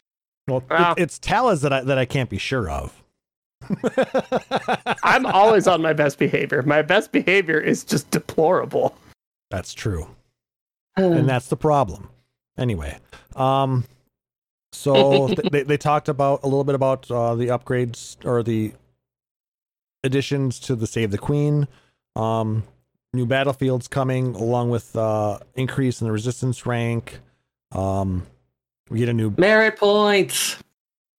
Well, 0.48 0.58
it- 0.58 0.70
Well. 0.70 0.94
it's 0.96 1.18
Talas 1.18 1.60
that 1.60 1.72
I 1.74 1.82
that 1.82 1.98
I 1.98 2.06
can't 2.06 2.30
be 2.30 2.38
sure 2.38 2.70
of. 2.70 2.98
I'm 5.02 5.26
always 5.26 5.66
on 5.68 5.82
my 5.82 5.92
best 5.92 6.18
behavior. 6.18 6.62
My 6.62 6.80
best 6.80 7.12
behavior 7.12 7.60
is 7.60 7.84
just 7.84 8.10
deplorable. 8.10 8.96
That's 9.50 9.74
true. 9.74 10.08
and 10.96 11.28
that's 11.28 11.48
the 11.48 11.58
problem. 11.58 12.08
Anyway, 12.58 12.98
um, 13.36 13.84
so 14.72 15.26
th- 15.34 15.50
they 15.50 15.62
they 15.62 15.76
talked 15.76 16.08
about 16.08 16.40
a 16.42 16.46
little 16.46 16.64
bit 16.64 16.74
about 16.74 17.10
uh, 17.10 17.34
the 17.34 17.46
upgrades 17.48 18.16
or 18.24 18.42
the 18.42 18.72
additions 20.04 20.58
to 20.60 20.74
the 20.76 20.86
Save 20.86 21.10
the 21.10 21.18
Queen, 21.18 21.68
um, 22.16 22.64
new 23.12 23.26
battlefields 23.26 23.88
coming 23.88 24.34
along 24.34 24.70
with 24.70 24.94
uh, 24.96 25.38
increase 25.54 26.00
in 26.00 26.06
the 26.06 26.12
resistance 26.12 26.66
rank. 26.66 27.20
Um, 27.72 28.26
we 28.90 28.98
get 28.98 29.08
a 29.08 29.14
new 29.14 29.32
Merit 29.38 29.78
points. 29.78 30.56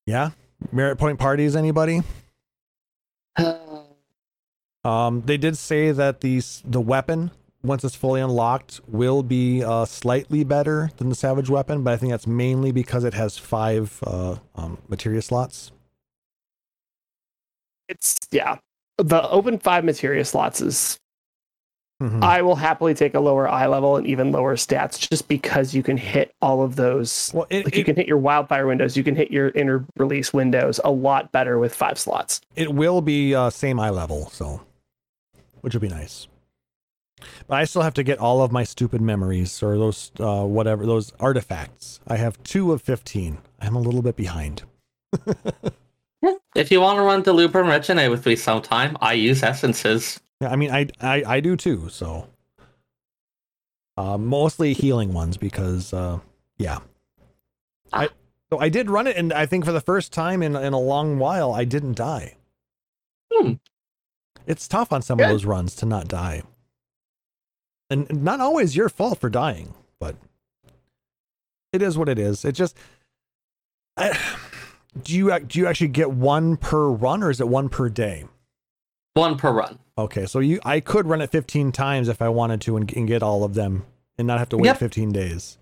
yeah 0.05 0.31
merit 0.72 0.97
point 0.97 1.19
parties. 1.19 1.55
Anybody? 1.55 2.01
Um, 4.85 5.22
they 5.22 5.38
did 5.38 5.57
say 5.57 5.93
that 5.93 6.19
the 6.19 6.41
the 6.65 6.81
weapon 6.81 7.31
once 7.64 7.84
it's 7.84 7.95
fully 7.95 8.22
unlocked 8.22 8.81
will 8.88 9.23
be 9.23 9.64
uh, 9.64 9.85
slightly 9.85 10.44
better 10.44 10.91
than 10.98 11.10
the 11.10 11.15
Savage 11.15 11.49
weapon, 11.49 11.84
but 11.84 11.94
I 11.94 11.98
think 11.98 12.11
that's 12.11 12.27
mainly 12.27 12.72
because 12.72 13.03
it 13.03 13.14
has 13.14 13.38
five 13.38 13.99
uh, 14.06 14.35
um, 14.56 14.77
materia 14.90 15.22
slots. 15.22 15.72
It's 17.90 18.18
yeah. 18.31 18.57
The 18.98 19.27
open 19.30 19.60
five 19.60 19.84
materia 19.84 20.26
slots 20.26 20.61
is 20.61 20.99
Mhm. 22.02 22.22
I 22.22 22.41
will 22.41 22.56
happily 22.56 22.94
take 22.94 23.14
a 23.14 23.19
lower 23.19 23.48
eye 23.48 23.68
level 23.68 23.95
and 23.95 24.06
even 24.06 24.31
lower 24.31 24.56
stats 24.57 24.99
just 25.10 25.27
because 25.30 25.73
you 25.73 25.81
can 25.84 25.95
hit 25.95 26.34
all 26.41 26.61
of 26.61 26.76
those. 26.76 27.31
well, 27.34 27.45
it, 27.49 27.64
Like 27.65 27.77
you 27.77 27.85
can 27.85 27.95
hit 27.95 28.07
your 28.07 28.18
wildfire 28.18 28.68
windows, 28.68 28.98
you 28.98 29.03
can 29.06 29.15
hit 29.15 29.31
your 29.31 29.49
inner 29.49 29.85
release 29.95 30.34
windows 30.34 30.81
a 30.84 30.91
lot 30.91 31.31
better 31.31 31.60
with 31.60 31.73
five 31.73 31.98
slots. 31.98 32.41
it 32.56 32.73
will 32.73 32.99
be 33.02 33.34
uh, 33.34 33.49
same 33.52 33.80
eye 33.80 33.91
level, 33.91 34.30
so 34.31 34.61
which 35.61 35.73
will 35.73 35.81
be 35.81 35.88
nice. 35.88 36.27
But 37.47 37.55
I 37.55 37.65
still 37.65 37.81
have 37.81 37.93
to 37.95 38.03
get 38.03 38.19
all 38.19 38.41
of 38.41 38.51
my 38.51 38.63
stupid 38.63 39.01
memories 39.01 39.61
or 39.61 39.77
those 39.77 40.11
uh, 40.19 40.43
whatever 40.43 40.85
those 40.85 41.11
artifacts. 41.19 41.99
I 42.07 42.17
have 42.17 42.41
two 42.43 42.71
of 42.71 42.81
fifteen. 42.81 43.39
I'm 43.59 43.75
a 43.75 43.81
little 43.81 44.01
bit 44.01 44.15
behind. 44.15 44.63
If 46.55 46.71
you 46.71 46.81
want 46.81 46.97
to 46.97 47.03
run 47.03 47.23
the 47.23 47.33
Delubrum 47.33 47.65
Reginae 47.65 48.09
with 48.09 48.25
me 48.25 48.35
sometime, 48.35 48.95
I 49.01 49.13
use 49.13 49.43
essences. 49.43 50.19
Yeah, 50.39 50.49
I 50.49 50.55
mean, 50.55 50.71
I 50.71 50.87
I, 51.01 51.23
I 51.25 51.39
do 51.39 51.55
too. 51.55 51.89
So, 51.89 52.27
uh, 53.97 54.17
mostly 54.17 54.73
healing 54.73 55.13
ones 55.13 55.35
because, 55.37 55.93
uh, 55.93 56.19
yeah. 56.57 56.79
I 57.91 58.09
so 58.51 58.59
I 58.59 58.69
did 58.69 58.89
run 58.89 59.07
it, 59.07 59.17
and 59.17 59.33
I 59.33 59.45
think 59.45 59.65
for 59.65 59.71
the 59.71 59.81
first 59.81 60.13
time 60.13 60.41
in 60.43 60.55
in 60.55 60.73
a 60.73 60.79
long 60.79 61.19
while, 61.19 61.53
I 61.53 61.65
didn't 61.65 61.95
die. 61.97 62.37
Hmm. 63.33 63.53
It's 64.45 64.67
tough 64.67 64.91
on 64.91 65.01
some 65.01 65.19
of 65.19 65.29
those 65.29 65.45
runs 65.45 65.75
to 65.77 65.85
not 65.85 66.07
die, 66.07 66.43
and 67.89 68.23
not 68.23 68.39
always 68.39 68.76
your 68.76 68.89
fault 68.89 69.19
for 69.19 69.30
dying, 69.30 69.73
but 69.99 70.15
it 71.72 71.81
is 71.81 71.97
what 71.97 72.10
it 72.10 72.19
is. 72.19 72.45
It 72.45 72.53
just. 72.53 72.77
I, 73.97 74.18
do 75.01 75.15
you 75.15 75.39
do 75.39 75.60
you 75.60 75.68
actually 75.68 75.89
get 75.89 76.11
one 76.11 76.57
per 76.57 76.88
run, 76.88 77.23
or 77.23 77.30
is 77.30 77.39
it 77.39 77.47
one 77.47 77.69
per 77.69 77.89
day? 77.89 78.26
One 79.14 79.38
per 79.38 79.51
run. 79.51 79.80
Okay, 79.97 80.26
so 80.26 80.39
you 80.39 80.60
I 80.65 80.80
could 80.80 81.07
run 81.07 81.22
it 81.22 81.30
15 81.30 81.72
times 81.72 82.10
if 82.10 82.22
I 82.22 82.30
wanted 82.30 82.61
to 82.61 82.77
and, 82.77 82.91
and 82.95 83.07
get 83.07 83.22
all 83.22 83.43
of 83.43 83.53
them 83.53 83.85
and 84.18 84.27
not 84.27 84.39
have 84.39 84.49
to 84.49 84.57
wait 84.57 84.65
Yep. 84.68 84.77
15 84.77 85.11
days. 85.11 85.57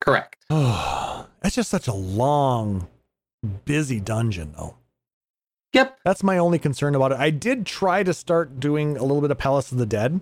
Correct. 0.00 0.36
Oh, 0.48 1.26
that's 1.42 1.56
just 1.56 1.70
such 1.70 1.88
a 1.88 1.94
long, 1.94 2.88
busy 3.64 4.00
dungeon, 4.00 4.54
though. 4.56 4.76
Yep. 5.74 5.98
That's 6.02 6.22
my 6.22 6.38
only 6.38 6.58
concern 6.58 6.94
about 6.94 7.12
it. 7.12 7.18
I 7.18 7.28
did 7.28 7.66
try 7.66 8.02
to 8.02 8.14
start 8.14 8.58
doing 8.58 8.96
a 8.96 9.02
little 9.02 9.20
bit 9.20 9.30
of 9.30 9.36
Palace 9.38 9.70
of 9.70 9.76
the 9.76 9.84
Dead. 9.86 10.20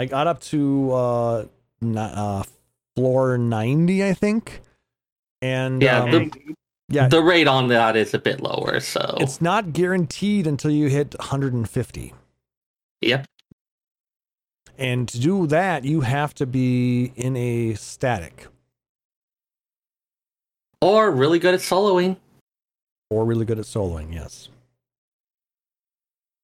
I 0.00 0.06
got 0.06 0.26
up 0.26 0.40
to 0.44 0.92
uh, 0.92 1.44
n- 1.82 1.98
uh 1.98 2.42
floor 2.96 3.36
90, 3.36 4.02
I 4.04 4.14
think. 4.14 4.62
And 5.42 5.82
Yeah, 5.82 6.04
um, 6.04 6.10
the- 6.10 6.54
yeah, 6.88 7.06
The 7.08 7.22
rate 7.22 7.46
on 7.46 7.68
that 7.68 7.96
is 7.96 8.14
a 8.14 8.18
bit 8.18 8.40
lower, 8.40 8.80
so 8.80 9.14
it's 9.20 9.42
not 9.42 9.74
guaranteed 9.74 10.46
until 10.46 10.70
you 10.70 10.88
hit 10.88 11.14
150. 11.18 12.14
yep. 13.02 13.26
And 14.78 15.06
to 15.10 15.20
do 15.20 15.46
that, 15.48 15.84
you 15.84 16.00
have 16.00 16.32
to 16.36 16.46
be 16.46 17.12
in 17.14 17.36
a 17.36 17.74
static 17.74 18.46
Or 20.80 21.10
really 21.10 21.38
good 21.38 21.52
at 21.52 21.60
soloing. 21.60 22.16
or 23.10 23.26
really 23.26 23.44
good 23.44 23.58
at 23.58 23.66
soloing. 23.66 24.14
Yes. 24.14 24.48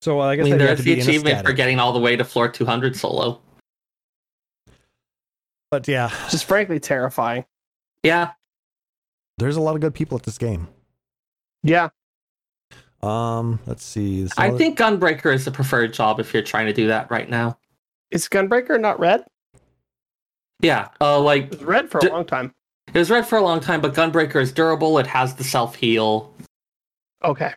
So 0.02 0.20
uh, 0.20 0.24
I 0.26 0.32
I 0.32 0.36
guess 0.36 0.44
mean, 0.44 0.54
I'd 0.54 0.60
have 0.60 0.68
there's 0.68 0.84
the 0.84 1.00
achievement 1.00 1.46
for 1.46 1.54
getting 1.54 1.80
all 1.80 1.92
the 1.94 1.98
way 1.98 2.14
to 2.16 2.24
floor 2.24 2.48
200 2.48 2.94
solo. 2.94 3.40
But 5.70 5.88
yeah, 5.88 6.10
Just 6.30 6.44
frankly 6.44 6.78
terrifying. 6.80 7.44
Yeah. 8.02 8.32
there's 9.38 9.56
a 9.56 9.60
lot 9.60 9.74
of 9.74 9.80
good 9.80 9.94
people 9.94 10.16
at 10.16 10.22
this 10.22 10.38
game. 10.38 10.68
Yeah. 11.62 11.88
Um, 13.02 13.58
let's 13.66 13.84
see. 13.84 14.26
I 14.36 14.50
So- 14.50 14.58
think 14.58 14.78
Gunbreaker 14.78 15.34
is 15.34 15.44
the 15.44 15.50
preferred 15.50 15.92
job 15.92 16.20
if 16.20 16.32
you're 16.32 16.42
trying 16.42 16.66
to 16.66 16.72
do 16.72 16.86
that 16.88 17.10
right 17.10 17.28
now. 17.28 17.58
Is 18.10 18.28
Gunbreaker 18.28 18.80
not 18.80 18.98
red? 19.00 19.24
Yeah. 20.60 20.88
Uh, 21.00 21.20
like, 21.20 21.44
It 21.46 21.50
was 21.52 21.62
red 21.64 21.90
for 21.90 22.00
D- 22.00 22.06
a 22.08 22.12
long 22.12 22.24
time. 22.24 22.54
it 22.94 22.98
was 22.98 23.10
red 23.10 23.26
for 23.26 23.36
a 23.36 23.42
long 23.42 23.60
time, 23.60 23.80
but 23.80 23.92
Gunbreaker 23.94 24.40
is 24.40 24.52
durable. 24.52 24.98
It 24.98 25.06
has 25.08 25.34
the 25.34 25.44
self 25.44 25.74
heal. 25.74 26.32
Okay. 27.24 27.52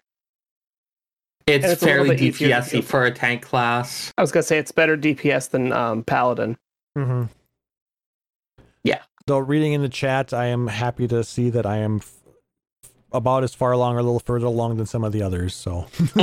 It's, 1.48 1.66
it's 1.66 1.84
fairly 1.84 2.10
bit 2.10 2.22
easier 2.22 2.50
to 2.50 2.54
DPS-y 2.62 2.82
for 2.82 3.06
a 3.06 3.12
tank 3.12 3.42
class. 3.44 4.12
I 4.18 4.22
was 4.22 4.32
gonna 4.32 4.44
say 4.44 4.58
it's 4.58 4.72
better 4.72 4.98
DPS 4.98 5.50
than 5.50 5.72
um, 5.72 6.04
Paladin. 6.04 6.58
Mm-hmm. 6.98 7.24
Though 9.30 9.38
reading 9.38 9.74
in 9.74 9.84
the 9.84 9.90
chat, 9.90 10.34
I 10.34 10.48
am 10.48 10.66
happy 10.66 11.08
to 11.08 11.24
see 11.24 11.52
that 11.52 11.64
I 11.64 11.78
am 11.78 11.98
f- 11.98 12.12
about 13.12 13.44
as 13.44 13.54
far 13.54 13.72
along 13.72 13.94
or 13.96 14.00
a 14.00 14.02
little 14.04 14.20
further 14.20 14.48
along 14.48 14.78
than 14.78 14.88
some 14.88 15.04
of 15.04 15.12
the 15.12 15.22
others. 15.22 15.54
So 15.54 15.86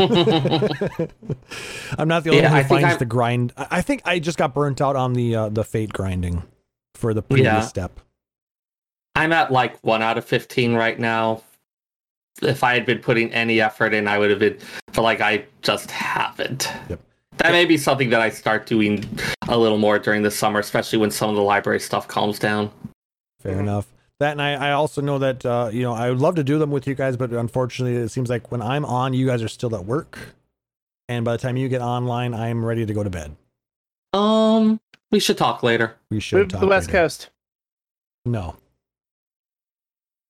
I'm 1.98 2.08
not 2.08 2.24
the 2.24 2.30
only 2.30 2.42
Yeah, 2.42 2.50
one 2.52 2.62
who 2.62 2.68
finds 2.68 2.84
I'm- 2.88 2.98
the 2.98 3.04
grind. 3.04 3.52
I 3.56 3.80
think 3.80 4.02
I 4.04 4.18
just 4.18 4.36
got 4.38 4.54
burnt 4.54 4.80
out 4.80 4.96
on 4.96 5.12
the 5.12 5.36
uh, 5.36 5.48
the 5.50 5.62
fate 5.62 5.92
grinding 5.92 6.42
for 6.96 7.14
the 7.14 7.22
previous 7.22 7.46
Yeah. 7.46 7.60
step. 7.60 8.00
I'm 9.14 9.32
at 9.32 9.52
like 9.52 9.78
one 9.84 10.02
out 10.02 10.18
of 10.18 10.24
fifteen 10.24 10.74
right 10.74 10.98
now. 10.98 11.42
If 12.42 12.64
I 12.64 12.74
had 12.74 12.84
been 12.86 12.98
putting 12.98 13.32
any 13.32 13.60
effort 13.60 13.94
in, 13.94 14.08
I 14.08 14.18
would 14.18 14.30
have 14.30 14.40
been. 14.40 14.58
But 14.92 15.02
like, 15.02 15.20
I 15.20 15.44
just 15.62 15.92
haven't. 15.92 16.68
Yep. 16.90 17.00
That 17.38 17.52
may 17.52 17.66
be 17.66 17.76
something 17.78 18.10
that 18.10 18.20
I 18.20 18.30
start 18.30 18.66
doing 18.66 19.04
a 19.48 19.56
little 19.56 19.78
more 19.78 19.98
during 20.00 20.22
the 20.22 20.30
summer, 20.30 20.58
especially 20.58 20.98
when 20.98 21.10
some 21.12 21.30
of 21.30 21.36
the 21.36 21.42
library 21.42 21.78
stuff 21.80 22.08
calms 22.08 22.38
down. 22.38 22.70
Fair 23.46 23.56
Mhm. 23.56 23.60
enough. 23.60 23.86
That 24.18 24.32
and 24.32 24.40
I, 24.42 24.68
I 24.68 24.72
also 24.72 25.00
know 25.02 25.18
that 25.18 25.44
uh, 25.44 25.68
you 25.72 25.82
know 25.82 25.92
I 25.92 26.08
would 26.10 26.20
love 26.20 26.36
to 26.36 26.44
do 26.44 26.58
them 26.58 26.70
with 26.70 26.86
you 26.86 26.94
guys, 26.94 27.16
but 27.16 27.32
unfortunately, 27.32 27.96
it 27.96 28.08
seems 28.08 28.30
like 28.30 28.50
when 28.50 28.62
I'm 28.62 28.84
on, 28.84 29.12
you 29.12 29.26
guys 29.26 29.42
are 29.42 29.48
still 29.48 29.74
at 29.76 29.84
work, 29.84 30.34
and 31.08 31.24
by 31.24 31.32
the 31.32 31.38
time 31.38 31.56
you 31.56 31.68
get 31.68 31.82
online, 31.82 32.32
I'm 32.34 32.64
ready 32.64 32.86
to 32.86 32.94
go 32.94 33.02
to 33.04 33.10
bed. 33.10 33.36
Um, 34.14 34.80
we 35.10 35.20
should 35.20 35.36
talk 35.36 35.62
later. 35.62 35.96
We 36.10 36.20
should 36.20 36.38
Move 36.38 36.48
to 36.48 36.56
the 36.58 36.66
West 36.66 36.88
later. 36.88 36.98
Coast. 37.00 37.30
No, 38.24 38.56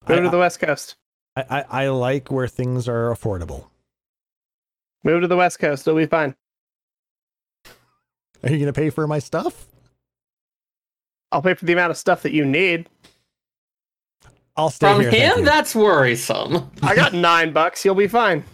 Move 0.08 0.18
I, 0.18 0.22
to 0.22 0.30
the 0.30 0.38
West 0.38 0.58
Coast. 0.60 0.96
I, 1.36 1.44
I, 1.48 1.84
I 1.84 1.88
like 1.88 2.30
where 2.30 2.48
things 2.48 2.88
are 2.88 3.14
affordable. 3.14 3.66
Move 5.04 5.22
to 5.22 5.28
the 5.28 5.36
West 5.36 5.60
Coast. 5.60 5.86
It'll 5.86 5.96
be 5.96 6.06
fine. 6.06 6.34
Are 8.42 8.50
you 8.50 8.58
gonna 8.58 8.72
pay 8.72 8.90
for 8.90 9.06
my 9.06 9.20
stuff? 9.20 9.66
I'll 11.32 11.42
pay 11.42 11.54
for 11.54 11.64
the 11.64 11.72
amount 11.72 11.90
of 11.90 11.96
stuff 11.96 12.22
that 12.22 12.32
you 12.32 12.44
need. 12.44 12.88
I'll 14.56 14.70
stay 14.70 14.90
From 14.92 15.00
here. 15.02 15.10
him, 15.10 15.44
that's 15.44 15.74
worrisome. 15.74 16.70
I 16.82 16.94
got 16.94 17.12
nine 17.14 17.52
bucks. 17.52 17.84
You'll 17.84 17.94
be 17.94 18.08
fine. 18.08 18.44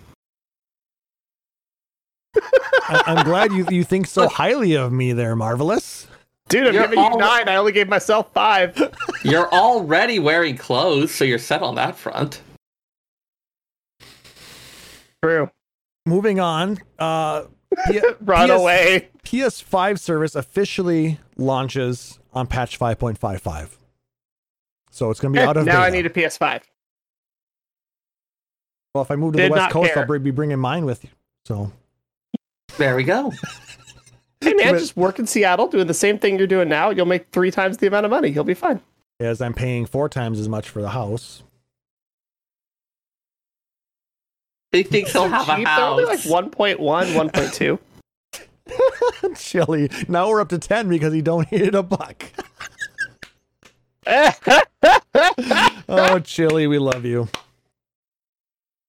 I, 2.35 3.03
I'm 3.07 3.25
glad 3.25 3.53
you 3.53 3.67
you 3.71 3.85
think 3.85 4.07
so 4.07 4.27
highly 4.27 4.75
of 4.77 4.91
me, 4.93 5.13
there, 5.13 5.37
marvelous. 5.37 6.09
Dude, 6.49 6.67
I'm 6.67 6.75
You're 6.75 6.83
giving 6.85 6.99
you 6.99 7.17
nine. 7.17 7.49
I 7.49 7.57
only 7.57 7.73
gave 7.73 7.89
myself 7.89 8.33
five. 8.33 8.77
You're 9.25 9.51
already 9.53 10.19
wearing 10.19 10.57
clothes, 10.57 11.15
so 11.15 11.25
you're 11.25 11.39
set 11.39 11.63
on 11.63 11.77
that 11.77 11.97
front. 11.97 12.43
True. 15.23 15.49
Moving 16.05 16.41
on. 16.41 16.79
Uh, 16.99 17.45
P- 17.87 18.01
Run 18.21 18.49
PS 18.49 18.53
away. 18.61 19.09
PS5 19.27 19.99
service 19.99 20.35
officially 20.35 21.19
launches 21.37 22.19
on 22.33 22.47
patch 22.47 22.79
5.55. 22.79 23.77
So 24.91 25.11
it's 25.11 25.21
going 25.21 25.33
to 25.33 25.41
be 25.41 25.45
out 25.47 25.57
of 25.57 25.65
now 25.65 25.81
I 25.81 25.91
need 25.91 26.07
a 26.07 26.11
PS5. 26.11 26.63
Well, 28.95 29.03
if 29.03 29.11
I 29.11 29.17
move 29.17 29.33
to 29.33 29.39
Did 29.39 29.51
the 29.53 29.57
West 29.57 29.73
Coast, 29.73 29.95
care. 29.95 30.07
I'll 30.11 30.19
be 30.19 30.31
bringing 30.31 30.59
mine 30.59 30.85
with 30.85 31.03
you. 31.05 31.11
So 31.47 31.73
There 32.77 32.95
we 32.95 33.05
go. 33.05 33.33
Hey 34.43 34.55
man, 34.55 34.75
just 34.77 34.97
work 34.97 35.19
in 35.19 35.27
Seattle 35.27 35.69
doing 35.69 35.87
the 35.87 35.95
same 35.95 36.19
thing 36.19 36.37
you're 36.37 36.47
doing 36.49 36.69
now. 36.69 36.91
You'll 36.91 37.07
make 37.07 37.29
three 37.31 37.51
times 37.53 37.79
the 37.79 37.87
amount 37.87 38.05
of 38.07 38.11
money. 38.11 38.29
You'll 38.29 38.43
be 38.45 38.55
fine. 38.55 38.81
as 39.21 39.41
I'm 39.41 39.55
paying 39.55 39.87
four 39.87 40.09
times 40.09 40.41
as 40.41 40.49
much 40.49 40.69
for 40.69 40.83
the 40.83 40.91
house. 40.91 41.43
He 44.73 44.83
thinks 44.83 45.13
he'll 45.13 45.29
have 45.29 45.49
a 45.49 45.57
Cheap. 45.57 45.65
They're 45.67 45.85
only 45.85 46.05
like 46.05 46.21
house. 46.21 46.27
1.1, 46.27 46.77
1.2. 46.79 47.79
Chili. 49.37 49.91
Now 50.09 50.29
we're 50.29 50.41
up 50.41 50.49
to 50.51 50.59
10 50.59 50.89
because 50.89 51.13
he 51.13 51.23
donated 51.23 51.75
a 51.75 51.83
buck. 51.83 52.25
oh, 55.89 56.19
Chili, 56.21 56.67
we 56.67 56.79
love 56.79 57.05
you. 57.05 57.29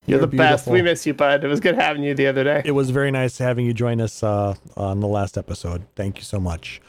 You're 0.05 0.19
the 0.19 0.27
best. 0.27 0.67
We 0.67 0.81
miss 0.81 1.05
you, 1.05 1.13
bud. 1.13 1.43
It 1.45 1.47
was 1.47 1.61
good 1.61 1.75
having 1.75 2.03
you 2.03 2.13
the 2.13 2.27
other 2.27 2.43
day. 2.43 2.61
It 2.65 2.71
was 2.71 2.89
very 2.89 3.09
nice 3.09 3.37
having 3.37 3.65
you 3.65 3.73
join 3.73 4.01
us 4.01 4.21
uh, 4.21 4.55
on 4.75 4.99
the 4.99 5.07
last 5.07 5.37
episode. 5.37 5.83
Thank 5.95 6.17
you 6.17 6.23
so 6.23 6.39
much. 6.41 6.81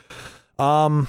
Um, 0.59 1.07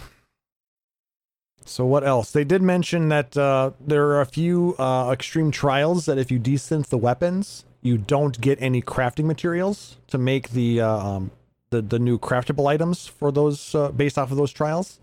so 1.65 1.83
what 1.83 2.03
else? 2.03 2.31
They 2.31 2.43
did 2.43 2.61
mention 2.61 3.09
that 3.09 3.35
uh, 3.35 3.71
there 3.79 4.05
are 4.09 4.21
a 4.21 4.25
few 4.25 4.75
uh, 4.77 5.09
extreme 5.11 5.49
trials 5.49 6.05
that 6.05 6.19
if 6.19 6.29
you 6.31 6.39
desynth 6.39 6.87
the 6.87 6.97
weapons, 6.97 7.65
you 7.81 7.97
don't 7.97 8.39
get 8.39 8.61
any 8.61 8.83
crafting 8.83 9.25
materials 9.25 9.97
to 10.07 10.19
make 10.19 10.49
the 10.49 10.81
uh, 10.81 10.87
um, 10.87 11.31
the 11.75 11.81
the 11.81 11.99
new 11.99 12.17
craftable 12.19 12.67
items 12.67 13.07
for 13.07 13.31
those 13.31 13.75
uh, 13.75 13.91
based 13.91 14.17
off 14.17 14.31
of 14.31 14.37
those 14.37 14.51
trials. 14.53 14.99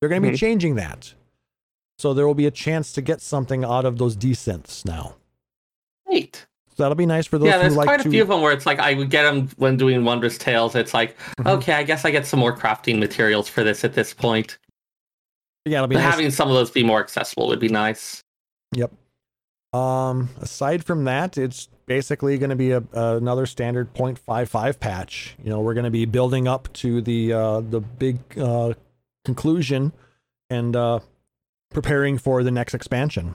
They're 0.00 0.08
going 0.08 0.22
to 0.22 0.28
be 0.28 0.34
Mhm. 0.34 0.38
changing 0.40 0.74
that, 0.76 1.14
so 1.98 2.12
there 2.14 2.26
will 2.26 2.34
be 2.34 2.46
a 2.46 2.50
chance 2.50 2.92
to 2.92 3.00
get 3.02 3.20
something 3.20 3.64
out 3.64 3.84
of 3.84 3.98
those 3.98 4.16
desynths 4.16 4.84
now. 4.84 5.14
Great. 6.06 6.46
So 6.76 6.82
that'll 6.82 6.96
be 6.96 7.06
nice 7.06 7.26
for 7.26 7.38
those 7.38 7.46
Yeah, 7.46 7.54
who 7.54 7.58
there's 7.60 7.76
like 7.76 7.86
quite 7.86 8.00
to. 8.02 8.08
a 8.08 8.10
few 8.10 8.22
of 8.22 8.28
them 8.28 8.40
where 8.42 8.52
it's 8.52 8.66
like 8.66 8.80
I 8.80 8.94
would 8.94 9.08
get 9.08 9.22
them 9.22 9.48
when 9.56 9.76
doing 9.76 10.04
Wondrous 10.04 10.36
Tales. 10.38 10.74
It's 10.74 10.92
like, 10.92 11.16
Mhm. 11.38 11.46
okay, 11.58 11.72
I 11.74 11.84
guess 11.84 12.04
I 12.04 12.10
get 12.10 12.26
some 12.26 12.40
more 12.40 12.54
crafting 12.56 12.98
materials 12.98 13.48
for 13.48 13.62
this 13.64 13.84
at 13.84 13.94
this 13.94 14.12
point. 14.12 14.58
yeah, 15.66 15.78
it'll 15.78 15.86
be 15.88 15.94
But 15.94 16.02
nice. 16.02 16.10
having 16.10 16.30
some 16.30 16.48
of 16.48 16.54
those 16.54 16.70
be 16.70 16.82
more 16.84 17.00
accessible 17.00 17.46
would 17.48 17.60
be 17.60 17.68
nice. 17.70 18.22
Um, 19.74 20.28
aside 20.40 20.84
from 20.84 21.04
that, 21.04 21.36
it's 21.36 21.68
basically 21.86 22.38
going 22.38 22.50
to 22.50 22.56
be 22.56 22.70
a, 22.70 22.82
another 22.92 23.44
standard 23.44 23.92
0.55 23.94 24.78
patch. 24.78 25.34
You 25.42 25.50
know, 25.50 25.60
we're 25.60 25.74
going 25.74 25.84
to 25.84 25.90
be 25.90 26.04
building 26.04 26.46
up 26.46 26.72
to 26.74 27.00
the 27.02 27.32
uh, 27.32 27.60
the 27.60 27.80
big 27.80 28.18
uh, 28.38 28.74
conclusion 29.24 29.92
and 30.48 30.76
uh, 30.76 31.00
preparing 31.70 32.18
for 32.18 32.44
the 32.44 32.52
next 32.52 32.74
expansion. 32.74 33.34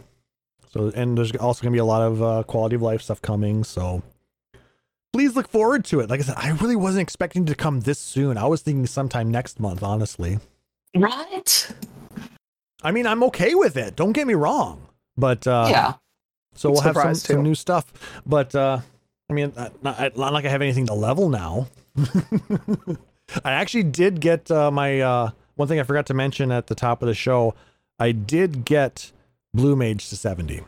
So, 0.72 0.94
and 0.96 1.18
there's 1.18 1.36
also 1.36 1.62
going 1.62 1.74
to 1.74 1.76
be 1.76 1.80
a 1.80 1.86
lot 1.86 2.04
of 2.04 2.24
uh, 2.24 2.44
quality 2.44 2.78
of 2.78 2.84
life 2.84 3.02
stuff 3.02 3.22
coming. 3.22 3.66
So, 3.66 4.02
please 5.12 5.36
look 5.36 5.50
forward 5.50 5.84
to 5.86 6.00
it. 6.00 6.10
Like 6.10 6.22
I 6.22 6.24
said, 6.24 6.36
I 6.38 6.52
really 6.52 6.78
wasn't 6.78 7.02
expecting 7.02 7.46
to 7.48 7.56
come 7.56 7.82
this 7.82 8.00
soon. 8.00 8.38
I 8.38 8.46
was 8.46 8.62
thinking 8.62 8.86
sometime 8.86 9.30
next 9.30 9.60
month, 9.60 9.84
honestly. 9.84 10.40
Right? 10.96 11.74
I 12.82 12.92
mean, 12.92 13.08
I'm 13.08 13.24
okay 13.24 13.56
with 13.56 13.76
it. 13.76 13.98
Don't 13.98 14.14
get 14.14 14.26
me 14.26 14.36
wrong, 14.36 14.88
but 15.18 15.46
uh, 15.46 15.68
yeah. 15.70 15.94
So 16.54 16.72
we'll 16.72 16.82
have 16.82 16.96
some, 16.96 17.16
some 17.16 17.44
new 17.44 17.56
stuff. 17.56 18.22
But 18.26 18.54
uh, 18.56 18.80
I 19.30 19.34
mean, 19.34 19.54
uh, 19.56 19.70
not, 19.82 20.18
not 20.18 20.34
like 20.34 20.46
I 20.46 20.50
have 20.50 20.62
anything 20.62 20.88
to 20.88 20.94
level 20.94 21.30
now. 21.30 21.68
I 23.46 23.52
actually 23.54 23.84
did 23.84 24.20
get 24.22 24.50
uh, 24.50 24.72
my 24.72 25.00
uh, 25.02 25.30
one 25.56 25.68
thing 25.68 25.80
I 25.80 25.84
forgot 25.84 26.06
to 26.08 26.14
mention 26.14 26.52
at 26.52 26.68
the 26.68 26.76
top 26.76 27.02
of 27.02 27.08
the 27.08 27.14
show. 27.14 27.54
I 28.00 28.12
did 28.12 28.66
get 28.66 29.12
Blue 29.54 29.76
Mage 29.76 30.10
to 30.10 30.16
70. 30.16 30.62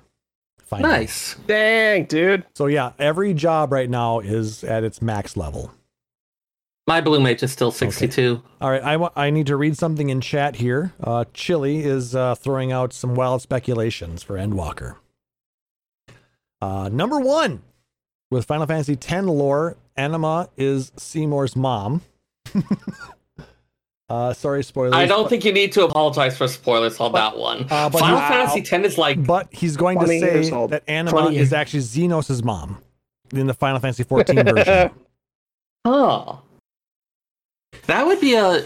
Finally. 0.59 0.89
Nice. 0.89 1.35
Dang, 1.47 2.05
dude. 2.05 2.45
So 2.55 2.67
yeah, 2.67 2.91
every 2.99 3.33
job 3.33 3.71
right 3.71 3.89
now 3.89 4.19
is 4.19 4.63
at 4.63 4.83
its 4.83 5.01
max 5.01 5.35
level. 5.35 5.71
My 6.87 7.01
Blue 7.01 7.19
Mage 7.19 7.43
is 7.43 7.51
still 7.51 7.71
62. 7.71 8.41
All 8.59 8.69
right, 8.71 8.81
I 8.81 8.97
wa- 8.97 9.11
I 9.15 9.29
need 9.29 9.47
to 9.47 9.55
read 9.55 9.77
something 9.77 10.09
in 10.09 10.19
chat 10.21 10.57
here. 10.57 10.93
Uh, 11.01 11.25
Chili 11.33 11.79
is 11.79 12.15
uh, 12.15 12.35
throwing 12.35 12.71
out 12.71 12.91
some 12.93 13.15
wild 13.15 13.41
speculations 13.41 14.23
for 14.23 14.35
Endwalker. 14.35 14.95
Uh, 16.61 16.89
number 16.91 17.19
one, 17.19 17.61
with 18.29 18.45
Final 18.45 18.67
Fantasy 18.67 18.93
X 18.93 19.11
lore, 19.25 19.77
Anima 19.97 20.49
is 20.57 20.91
Seymour's 20.95 21.55
mom. 21.55 22.01
uh, 24.09 24.33
sorry, 24.33 24.63
spoilers. 24.63 24.93
I 24.93 25.05
don't 25.05 25.23
but- 25.23 25.29
think 25.29 25.45
you 25.45 25.53
need 25.53 25.71
to 25.73 25.85
apologize 25.85 26.37
for 26.37 26.47
spoilers 26.47 26.99
on 26.99 27.13
that 27.13 27.37
one. 27.37 27.63
Uh, 27.69 27.89
but 27.89 27.99
Final 27.99 28.19
he- 28.19 28.27
Fantasy 28.27 28.59
X 28.75 28.85
is 28.93 28.97
like, 28.97 29.25
But 29.25 29.47
he's 29.51 29.75
going 29.77 29.99
to 29.99 30.07
say 30.07 30.49
that 30.67 30.83
Anima 30.87 31.29
is 31.31 31.53
actually 31.53 31.79
Zenos' 31.81 32.43
mom 32.43 32.77
in 33.33 33.47
the 33.47 33.53
Final 33.53 33.79
Fantasy 33.79 34.03
XIV 34.03 34.55
version. 34.55 34.91
huh. 35.85 36.35
That 37.87 38.05
would 38.05 38.19
be 38.21 38.35
a. 38.35 38.65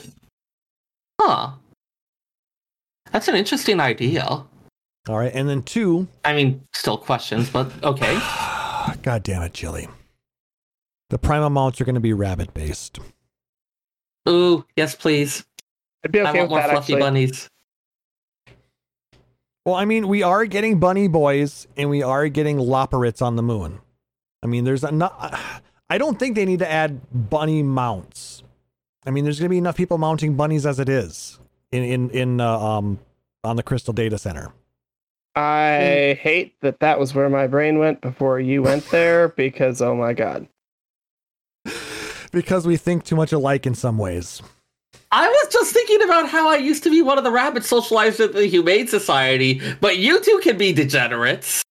Huh. 1.21 1.51
That's 3.11 3.27
an 3.29 3.35
interesting 3.35 3.79
idea. 3.79 4.43
All 5.07 5.17
right, 5.17 5.31
and 5.33 5.47
then 5.47 5.61
two, 5.61 6.07
I 6.23 6.33
mean, 6.33 6.61
still 6.73 6.97
questions, 6.97 7.49
but 7.49 7.71
okay. 7.83 8.13
God 9.03 9.21
damn 9.23 9.43
it, 9.43 9.53
Chili. 9.53 9.87
The 11.09 11.19
primal 11.19 11.51
mounts 11.51 11.79
are 11.79 11.85
going 11.85 11.95
to 11.95 12.01
be 12.01 12.13
rabbit 12.13 12.53
based. 12.53 12.99
Ooh, 14.27 14.65
yes, 14.75 14.95
please. 14.95 15.45
I'd 16.03 16.11
be 16.11 16.19
I 16.19 16.23
want 16.23 16.41
with 16.41 16.49
more 16.49 16.59
that, 16.59 16.71
fluffy 16.71 16.93
actually. 16.93 16.99
bunnies. 17.01 17.49
Well, 19.63 19.75
I 19.75 19.85
mean, 19.85 20.07
we 20.07 20.23
are 20.23 20.45
getting 20.45 20.79
bunny 20.79 21.07
boys 21.07 21.67
and 21.77 21.89
we 21.89 22.01
are 22.01 22.27
getting 22.27 22.57
loporrits 22.57 23.21
on 23.21 23.35
the 23.35 23.43
moon. 23.43 23.79
I 24.43 24.47
mean, 24.47 24.63
there's 24.63 24.83
a 24.83 24.91
not. 24.91 25.39
I 25.89 25.99
don't 25.99 26.17
think 26.17 26.35
they 26.35 26.45
need 26.45 26.59
to 26.59 26.71
add 26.71 27.29
bunny 27.29 27.61
mounts. 27.61 28.41
I 29.05 29.11
mean, 29.11 29.23
there's 29.23 29.37
going 29.37 29.49
to 29.49 29.53
be 29.53 29.59
enough 29.59 29.77
people 29.77 29.99
mounting 29.99 30.35
bunnies 30.35 30.65
as 30.65 30.79
it 30.79 30.89
is 30.89 31.39
in 31.71 31.83
in 31.83 32.09
in 32.09 32.41
uh, 32.41 32.57
um 32.57 32.99
on 33.43 33.55
the 33.55 33.63
Crystal 33.63 33.93
Data 33.93 34.17
Center. 34.17 34.51
I 35.35 36.15
mm. 36.15 36.17
hate 36.17 36.59
that 36.61 36.79
that 36.79 36.99
was 36.99 37.13
where 37.13 37.29
my 37.29 37.47
brain 37.47 37.79
went 37.79 38.01
before 38.01 38.39
you 38.39 38.63
went 38.63 38.85
there 38.91 39.29
because, 39.29 39.81
oh 39.81 39.95
my 39.95 40.13
god. 40.13 40.47
because 42.31 42.65
we 42.65 42.77
think 42.77 43.03
too 43.03 43.15
much 43.15 43.31
alike 43.31 43.65
in 43.65 43.75
some 43.75 43.97
ways. 43.97 44.41
I 45.11 45.27
was 45.27 45.47
just 45.51 45.73
thinking 45.73 46.03
about 46.03 46.27
how 46.27 46.49
I 46.49 46.57
used 46.57 46.83
to 46.83 46.89
be 46.89 47.01
one 47.01 47.17
of 47.17 47.23
the 47.23 47.31
rabbits 47.31 47.67
socialized 47.67 48.19
at 48.19 48.33
the 48.33 48.47
Humane 48.47 48.87
Society, 48.87 49.61
but 49.79 49.97
you 49.97 50.21
two 50.21 50.39
can 50.43 50.57
be 50.57 50.73
degenerates. 50.73 51.63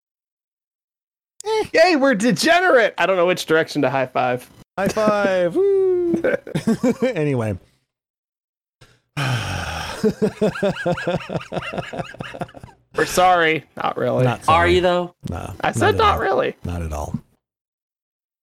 Eh. 1.45 1.65
Yay, 1.75 1.97
we're 1.97 2.15
degenerate. 2.15 2.95
I 2.97 3.07
don't 3.07 3.17
know 3.17 3.27
which 3.27 3.47
direction 3.47 3.83
to 3.83 3.91
high 3.91 4.07
five. 4.07 4.49
High 4.79 4.89
five. 4.89 5.57
Woo. 5.57 6.23
anyway. 7.03 7.59
We're 12.97 13.07
sorry. 13.07 13.65
Not 13.77 13.97
really. 13.97 14.25
Not 14.25 14.49
Are 14.49 14.69
you 14.69 14.81
though? 14.81 15.15
No, 15.29 15.53
I 15.61 15.73
said 15.73 15.95
at 15.95 15.99
not 15.99 16.15
all. 16.15 16.21
really. 16.21 16.57
Not 16.65 16.83
at 16.83 16.93
all. 16.93 17.19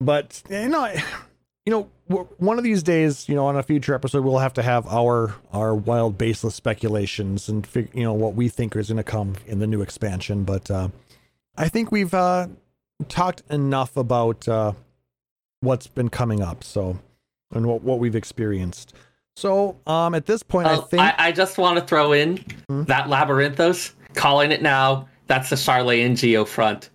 But 0.00 0.42
you 0.50 0.68
know, 0.68 0.80
I- 0.80 1.02
you 1.66 1.70
know, 1.72 1.88
one 2.38 2.58
of 2.58 2.64
these 2.64 2.82
days, 2.82 3.28
you 3.28 3.34
know, 3.34 3.46
on 3.46 3.56
a 3.56 3.62
future 3.62 3.94
episode, 3.94 4.24
we'll 4.24 4.38
have 4.38 4.52
to 4.54 4.62
have 4.62 4.86
our 4.88 5.34
our 5.52 5.74
wild, 5.74 6.18
baseless 6.18 6.54
speculations 6.54 7.48
and 7.48 7.66
fig- 7.66 7.90
you 7.94 8.02
know 8.02 8.12
what 8.12 8.34
we 8.34 8.48
think 8.48 8.76
is 8.76 8.88
going 8.88 8.96
to 8.98 9.02
come 9.04 9.34
in 9.46 9.58
the 9.60 9.66
new 9.66 9.80
expansion. 9.80 10.44
But 10.44 10.70
uh, 10.70 10.88
I 11.56 11.68
think 11.68 11.90
we've 11.92 12.12
uh, 12.12 12.48
talked 13.08 13.42
enough 13.48 13.96
about 13.96 14.46
uh, 14.48 14.72
what's 15.60 15.86
been 15.86 16.08
coming 16.10 16.42
up, 16.42 16.64
so 16.64 16.98
and 17.54 17.64
what 17.66 17.82
what 17.82 17.98
we've 17.98 18.16
experienced. 18.16 18.92
So, 19.34 19.78
um, 19.86 20.14
at 20.14 20.26
this 20.26 20.42
point, 20.42 20.66
I 20.68 20.74
Oh, 20.76 20.80
think 20.82 21.00
I, 21.02 21.14
I 21.16 21.32
just 21.32 21.56
want 21.56 21.78
to 21.78 21.84
throw 21.86 22.12
in 22.12 22.36
Hmm? 22.68 22.82
that 22.84 23.06
Labyrinthos, 23.06 23.92
calling 24.14 24.52
it 24.52 24.62
now. 24.62 25.08
That's 25.26 25.50
the 25.50 25.56
Sharlayan 25.56 26.16
Geo 26.16 26.44
front. 26.44 26.90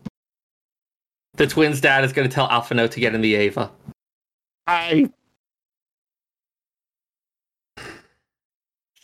The 1.35 1.47
twins' 1.47 1.81
dad 1.81 2.03
is 2.03 2.13
going 2.13 2.27
to 2.27 2.33
tell 2.33 2.49
Alpha 2.49 2.73
Alphinaud 2.73 2.91
to 2.91 2.99
get 2.99 3.13
in 3.15 3.21
the 3.21 3.29
Eva. 3.29 3.71
I 4.65 5.09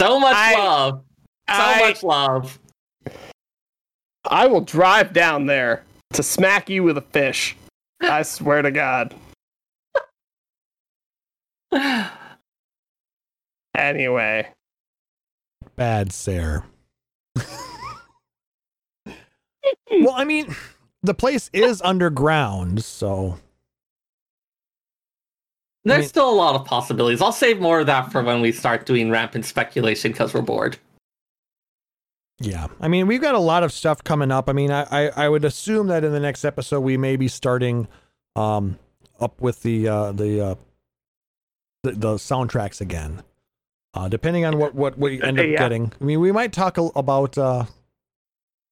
So 0.02 0.20
much 0.20 0.36
I- 0.36 0.56
love. 0.58 1.04
So 1.50 1.56
I, 1.56 1.80
much 1.80 2.04
love. 2.04 2.60
I 4.26 4.48
will 4.48 4.62
drive 4.62 5.12
down 5.14 5.46
there 5.46 5.84
to 6.14 6.24
smack 6.24 6.70
you 6.70 6.84
with 6.84 6.98
a 6.98 7.02
fish. 7.02 7.56
I 8.02 8.22
swear 8.24 8.62
to 8.62 8.72
God. 8.72 9.14
Anyway, 13.76 14.48
bad 15.76 16.14
Sarah. 16.14 16.64
Well, 20.14 20.22
I 20.22 20.26
mean, 20.26 20.56
the 21.02 21.14
place 21.14 21.50
is 21.54 21.82
underground, 21.82 22.84
so 22.84 23.38
There's 25.84 26.00
mean- 26.02 26.08
still 26.10 26.30
a 26.30 26.32
lot 26.36 26.56
of 26.56 26.66
possibilities. 26.66 27.22
I'll 27.22 27.32
save 27.32 27.60
more 27.60 27.82
of 27.82 27.88
that 27.88 28.12
for 28.12 28.24
when 28.24 28.42
we 28.42 28.52
start 28.52 28.86
doing 28.86 29.10
rampant 29.10 29.46
speculation 29.46 30.12
because 30.12 30.34
we're 30.34 30.42
bored. 30.42 30.78
yeah. 32.40 32.68
I 32.80 32.88
mean, 32.88 33.08
we've 33.08 33.22
got 33.22 33.36
a 33.36 33.40
lot 33.40 33.64
of 33.64 33.72
stuff 33.72 34.04
coming 34.04 34.32
up. 34.32 34.50
I 34.50 34.54
mean, 34.54 34.72
I, 34.72 34.84
I, 35.08 35.26
I 35.26 35.30
would 35.30 35.46
assume 35.46 35.88
that 35.88 36.04
in 36.04 36.12
the 36.12 36.20
next 36.20 36.44
episode 36.46 36.82
we 36.82 36.98
may 36.98 37.16
be 37.16 37.28
starting 37.28 37.88
um 38.36 38.80
up 39.20 39.40
with 39.40 39.62
the 39.62 39.88
uh 39.88 40.12
the 40.12 40.42
uh 40.42 40.56
the, 41.84 41.92
the 41.92 42.14
soundtracks 42.16 42.82
again. 42.82 43.22
Uh 43.94 44.08
depending 44.10 44.44
on 44.46 44.58
what 44.58 44.74
what 44.74 44.98
we 44.98 45.22
end 45.22 45.40
up 45.40 45.46
Yeah. 45.46 45.58
getting. 45.58 45.92
I 46.00 46.04
mean, 46.04 46.20
we 46.20 46.32
might 46.32 46.52
talk 46.52 46.78
about 46.78 47.38
uh 47.38 47.66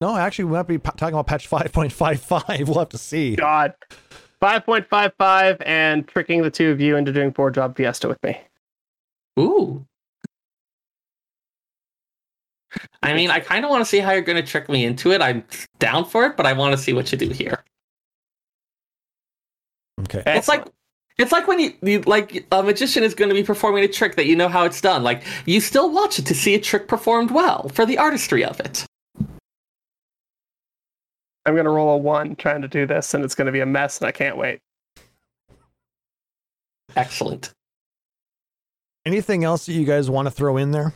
no, 0.02 0.18
actually, 0.18 0.46
we 0.46 0.52
might 0.52 0.68
be 0.68 0.80
talking 0.80 1.10
about 1.10 1.28
patch 1.28 1.50
5.55. 1.50 2.66
We'll 2.68 2.80
have 2.80 2.90
to 2.90 2.98
see. 2.98 3.36
God. 3.36 3.74
5.55 4.42 5.62
and 5.66 6.08
tricking 6.08 6.42
the 6.42 6.50
two 6.50 6.72
of 6.72 6.82
you 6.82 6.96
into 6.96 7.14
doing 7.14 7.32
four 7.32 7.52
Job 7.52 7.78
Fiesta 7.78 8.08
with 8.08 8.22
me. 8.24 8.42
Ooh. 9.40 9.86
I 13.04 13.14
mean, 13.14 13.30
I 13.30 13.40
kind 13.40 13.64
of 13.64 13.70
want 13.70 13.82
to 13.82 13.86
see 13.86 14.00
how 14.00 14.12
you're 14.12 14.22
going 14.22 14.44
to 14.44 14.48
trick 14.50 14.70
me 14.70 14.86
into 14.86 15.12
it. 15.12 15.22
I'm 15.22 15.44
down 15.78 16.06
for 16.06 16.26
it, 16.26 16.38
but 16.38 16.48
I 16.48 16.54
want 16.54 16.76
to 16.76 16.82
see 16.82 16.94
what 16.94 17.12
you 17.12 17.18
do 17.18 17.30
here. 17.30 17.64
Okay. 20.00 20.24
It's 20.26 20.48
like 20.48 20.66
it's 21.20 21.32
like 21.32 21.48
when 21.48 21.60
you, 21.60 21.74
you 21.84 22.02
like 22.02 22.48
a 22.52 22.64
magician 22.64 23.04
is 23.04 23.14
going 23.14 23.30
to 23.30 23.36
be 23.36 23.44
performing 23.44 23.84
a 23.84 23.88
trick 23.88 24.16
that 24.16 24.26
you 24.26 24.36
know 24.36 24.48
how 24.48 24.64
it's 24.64 24.82
done. 24.82 25.04
Like 25.04 25.24
you 25.46 25.60
still 25.60 25.92
watch 25.92 26.18
it 26.18 26.26
to 26.28 26.34
see 26.34 26.56
a 26.56 26.60
trick 26.60 26.88
performed 26.88 27.30
well 27.30 27.70
for 27.70 27.86
the 27.86 27.98
artistry 27.98 28.44
of 28.44 28.60
it. 28.62 28.86
I'm 31.46 31.54
going 31.54 31.66
to 31.66 31.72
roll 31.72 31.96
a 31.96 31.98
one 31.98 32.36
trying 32.36 32.62
to 32.62 32.68
do 32.68 32.86
this, 32.86 33.14
and 33.14 33.24
it's 33.24 33.36
going 33.36 33.48
to 33.48 33.52
be 33.52 33.62
a 33.62 33.66
mess, 33.66 34.00
and 34.00 34.08
I 34.08 34.12
can't 34.12 34.38
wait. 34.38 34.60
Excellent. 36.96 37.54
Anything 39.06 39.44
else 39.44 39.66
that 39.66 39.74
you 39.74 39.86
guys 39.86 40.10
want 40.10 40.28
to 40.28 40.32
throw 40.32 40.58
in 40.58 40.72
there? 40.72 40.94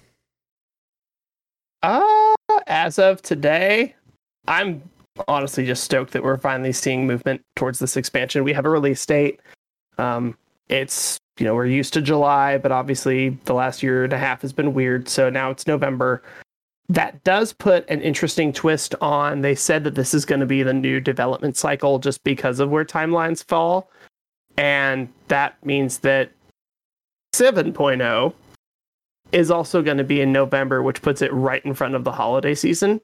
Uh, 1.82 2.34
as 2.68 3.00
of 3.00 3.22
today, 3.22 3.96
I'm 4.48 4.84
honestly 5.28 5.66
just 5.66 5.84
stoked 5.84 6.14
that 6.14 6.24
we're 6.24 6.38
finally 6.38 6.74
seeing 6.74 7.08
movement 7.08 7.42
towards 7.56 7.80
this 7.80 7.98
expansion. 7.98 8.44
We 8.44 8.54
have 8.54 8.66
a 8.66 8.70
release 8.70 9.06
date. 9.06 9.40
Um, 9.98 10.38
it's 10.70 11.18
you 11.40 11.46
know 11.46 11.56
we're 11.56 11.66
used 11.66 11.94
to 11.94 12.02
July, 12.02 12.58
but 12.58 12.72
obviously 12.72 13.30
the 13.46 13.54
last 13.54 13.82
year 13.82 14.04
and 14.04 14.14
a 14.14 14.18
half 14.18 14.42
has 14.42 14.54
been 14.54 14.74
weird. 14.74 15.08
So 15.08 15.30
now 15.30 15.52
it's 15.52 15.68
November. 15.68 16.22
That 16.88 17.24
does 17.24 17.52
put 17.52 17.90
an 17.90 18.02
interesting 18.02 18.54
twist 18.54 18.94
on. 19.02 19.42
They 19.42 19.56
said 19.56 19.84
that 19.86 19.96
this 19.96 20.14
is 20.14 20.26
going 20.26 20.42
to 20.42 20.46
be 20.46 20.62
the 20.62 20.74
new 20.74 21.00
development 21.00 21.58
cycle 21.58 21.98
just 21.98 22.24
because 22.24 22.60
of 22.60 22.70
where 22.70 22.86
timelines 22.86 23.44
fall, 23.44 23.90
and 24.58 25.10
that 25.28 25.64
means 25.66 26.00
that 26.00 26.32
7.0 27.34 28.34
is 29.32 29.52
also 29.52 29.82
going 29.82 29.98
to 29.98 30.04
be 30.04 30.22
in 30.22 30.32
November, 30.32 30.84
which 30.84 31.02
puts 31.02 31.22
it 31.22 31.34
right 31.34 31.66
in 31.66 31.74
front 31.74 31.96
of 31.96 32.04
the 32.04 32.12
holiday 32.12 32.54
season. 32.54 33.02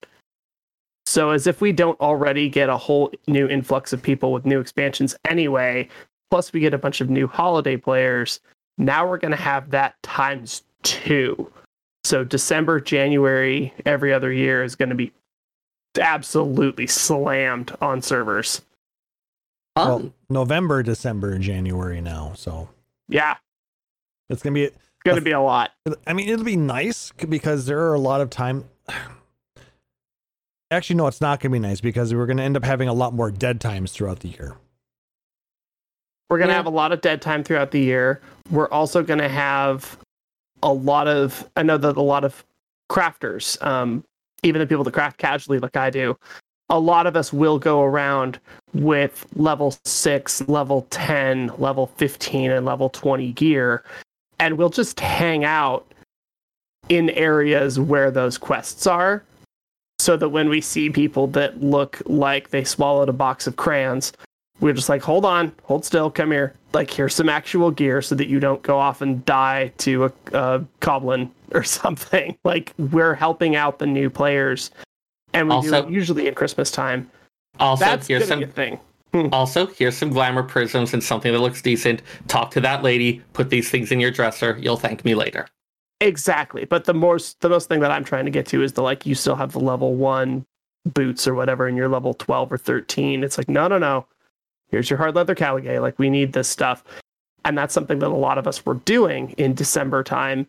So, 1.07 1.31
as 1.31 1.47
if 1.47 1.59
we 1.59 1.71
don't 1.71 1.99
already 1.99 2.47
get 2.47 2.69
a 2.69 2.77
whole 2.77 3.11
new 3.27 3.47
influx 3.47 3.91
of 3.91 4.01
people 4.01 4.31
with 4.31 4.45
new 4.45 4.59
expansions 4.59 5.15
anyway, 5.27 5.89
plus 6.29 6.53
we 6.53 6.59
get 6.59 6.73
a 6.73 6.77
bunch 6.77 7.01
of 7.01 7.09
new 7.09 7.27
holiday 7.27 7.75
players, 7.75 8.39
now 8.77 9.07
we're 9.07 9.17
going 9.17 9.31
to 9.31 9.37
have 9.37 9.71
that 9.71 10.01
times 10.03 10.63
two. 10.83 11.51
So, 12.03 12.23
December, 12.23 12.79
January, 12.79 13.73
every 13.85 14.11
other 14.13 14.31
year 14.31 14.63
is 14.63 14.75
going 14.75 14.89
to 14.89 14.95
be 14.95 15.11
absolutely 15.99 16.87
slammed 16.87 17.75
on 17.81 18.01
servers. 18.01 18.61
Fun. 19.75 19.87
Well, 19.87 20.13
November, 20.29 20.83
December, 20.83 21.37
January 21.39 22.01
now. 22.01 22.33
So 22.35 22.69
Yeah, 23.07 23.35
it's 24.29 24.41
gonna 24.43 24.53
be. 24.53 24.63
it's 24.65 24.77
going 25.05 25.15
to 25.17 25.21
be 25.23 25.31
a 25.31 25.39
lot. 25.39 25.71
I 26.07 26.13
mean, 26.13 26.27
it'll 26.27 26.43
be 26.45 26.57
nice 26.57 27.11
because 27.29 27.65
there 27.67 27.79
are 27.79 27.93
a 27.93 27.99
lot 27.99 28.19
of 28.21 28.29
time. 28.29 28.65
Actually, 30.71 30.95
no, 30.97 31.07
it's 31.07 31.21
not 31.21 31.39
gonna 31.39 31.53
be 31.53 31.59
nice 31.59 31.81
because 31.81 32.13
we're 32.13 32.25
gonna 32.25 32.43
end 32.43 32.55
up 32.57 32.63
having 32.63 32.87
a 32.87 32.93
lot 32.93 33.13
more 33.13 33.29
dead 33.31 33.59
times 33.61 33.91
throughout 33.91 34.19
the 34.21 34.29
year. 34.29 34.55
We're 36.29 36.37
going 36.37 36.47
to 36.47 36.53
Yeah. 36.53 36.57
have 36.59 36.65
a 36.65 36.69
lot 36.69 36.93
of 36.93 37.01
dead 37.01 37.21
time 37.21 37.43
throughout 37.43 37.71
the 37.71 37.81
year. 37.81 38.21
We're 38.49 38.69
also 38.69 39.03
going 39.03 39.19
to 39.19 39.27
have 39.27 39.97
a 40.63 40.71
lot 40.71 41.07
of, 41.07 41.49
I 41.55 41.63
know 41.63 41.77
that 41.77 41.97
a 41.97 42.01
lot 42.01 42.23
of 42.23 42.43
crafters, 42.89 43.61
um, 43.65 44.03
even 44.43 44.59
the 44.59 44.67
people 44.67 44.83
that 44.83 44.93
craft 44.93 45.17
casually 45.17 45.59
like 45.59 45.77
I 45.77 45.89
do, 45.89 46.17
a 46.69 46.79
lot 46.79 47.05
of 47.05 47.15
us 47.17 47.33
will 47.33 47.59
go 47.59 47.81
around 47.81 48.39
with 48.73 49.27
level 49.35 49.75
6, 49.83 50.47
level 50.47 50.87
10, 50.89 51.51
level 51.57 51.87
15, 51.97 52.51
and 52.51 52.65
level 52.65 52.89
20 52.89 53.33
gear, 53.33 53.83
and 54.39 54.57
we'll 54.57 54.69
just 54.69 54.99
hang 54.99 55.43
out 55.43 55.85
in 56.89 57.09
areas 57.11 57.79
where 57.79 58.09
those 58.09 58.37
quests 58.37 58.87
are. 58.87 59.23
So 59.99 60.17
that 60.17 60.29
when 60.29 60.49
we 60.49 60.61
see 60.61 60.89
people 60.89 61.27
that 61.27 61.61
look 61.61 62.01
like 62.05 62.49
they 62.49 62.63
swallowed 62.63 63.07
a 63.07 63.13
box 63.13 63.45
of 63.45 63.55
crayons, 63.55 64.13
we're 64.61 64.73
just 64.73 64.89
like, 64.89 65.01
hold 65.01 65.25
on, 65.25 65.51
hold 65.63 65.83
still, 65.83 66.09
come 66.09 66.31
here. 66.31 66.53
Like, 66.73 66.89
here's 66.89 67.13
some 67.15 67.27
actual 67.27 67.71
gear 67.71 68.01
so 68.01 68.15
that 68.15 68.27
you 68.27 68.39
don't 68.39 68.61
go 68.61 68.77
off 68.77 69.01
and 69.01 69.25
die 69.25 69.73
to 69.79 70.05
a, 70.05 70.11
a 70.33 70.65
goblin 70.79 71.31
or 71.51 71.63
something. 71.63 72.37
Like, 72.45 72.73
we're 72.77 73.15
helping 73.15 73.55
out 73.55 73.79
the 73.79 73.87
new 73.87 74.09
players, 74.09 74.71
and 75.33 75.49
we 75.49 75.61
do 75.61 75.73
it 75.73 75.89
usually 75.89 76.27
at 76.27 76.35
Christmas 76.35 76.71
time. 76.71 77.09
Also, 77.59 77.83
That's 77.83 78.07
here's 78.07 78.27
some 78.27 78.45
thing. 78.47 78.79
Hmm. 79.13 79.27
also 79.33 79.65
here's 79.67 79.97
some 79.97 80.09
glamour 80.09 80.41
prisms 80.41 80.93
and 80.93 81.03
something 81.03 81.33
that 81.33 81.39
looks 81.39 81.61
decent. 81.61 82.01
Talk 82.29 82.51
to 82.51 82.61
that 82.61 82.81
lady. 82.81 83.21
Put 83.33 83.49
these 83.49 83.69
things 83.69 83.91
in 83.91 83.99
your 83.99 84.11
dresser. 84.11 84.57
You'll 84.57 84.77
thank 84.77 85.03
me 85.03 85.15
later. 85.15 85.47
Exactly. 85.99 86.63
But 86.63 86.85
the 86.85 86.93
most 86.93 87.41
the 87.41 87.49
most 87.49 87.67
thing 87.67 87.81
that 87.81 87.91
I'm 87.91 88.05
trying 88.05 88.23
to 88.23 88.31
get 88.31 88.45
to 88.47 88.63
is 88.63 88.71
the 88.71 88.81
like 88.81 89.05
you 89.05 89.15
still 89.15 89.35
have 89.35 89.51
the 89.51 89.59
level 89.59 89.95
one 89.95 90.45
boots 90.85 91.27
or 91.27 91.35
whatever 91.35 91.67
and 91.67 91.75
you're 91.75 91.89
level 91.89 92.13
twelve 92.13 92.53
or 92.53 92.57
thirteen. 92.57 93.21
It's 93.21 93.37
like, 93.37 93.49
no, 93.49 93.67
no, 93.67 93.77
no. 93.77 94.07
Here's 94.71 94.89
your 94.89 94.97
hard 94.97 95.15
leather 95.15 95.35
Caligae. 95.35 95.81
Like 95.81 95.99
we 95.99 96.09
need 96.09 96.33
this 96.33 96.47
stuff. 96.47 96.83
And 97.43 97.57
that's 97.57 97.73
something 97.73 97.99
that 97.99 98.07
a 98.07 98.09
lot 98.09 98.37
of 98.37 98.47
us 98.47 98.65
were 98.65 98.75
doing 98.75 99.31
in 99.31 99.53
December 99.53 100.03
time. 100.03 100.47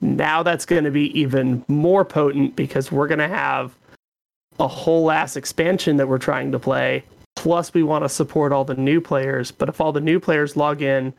Now 0.00 0.42
that's 0.42 0.64
going 0.64 0.84
to 0.84 0.90
be 0.90 1.18
even 1.18 1.64
more 1.68 2.04
potent 2.04 2.56
because 2.56 2.90
we're 2.90 3.08
going 3.08 3.18
to 3.18 3.28
have 3.28 3.76
a 4.58 4.68
whole 4.68 5.10
ass 5.10 5.36
expansion 5.36 5.96
that 5.98 6.08
we're 6.08 6.18
trying 6.18 6.52
to 6.52 6.58
play. 6.58 7.04
Plus, 7.36 7.72
we 7.72 7.82
want 7.82 8.04
to 8.04 8.08
support 8.08 8.52
all 8.52 8.64
the 8.64 8.74
new 8.74 9.00
players. 9.00 9.50
But 9.50 9.68
if 9.68 9.80
all 9.80 9.92
the 9.92 10.00
new 10.00 10.20
players 10.20 10.56
log 10.56 10.82
in 10.82 11.12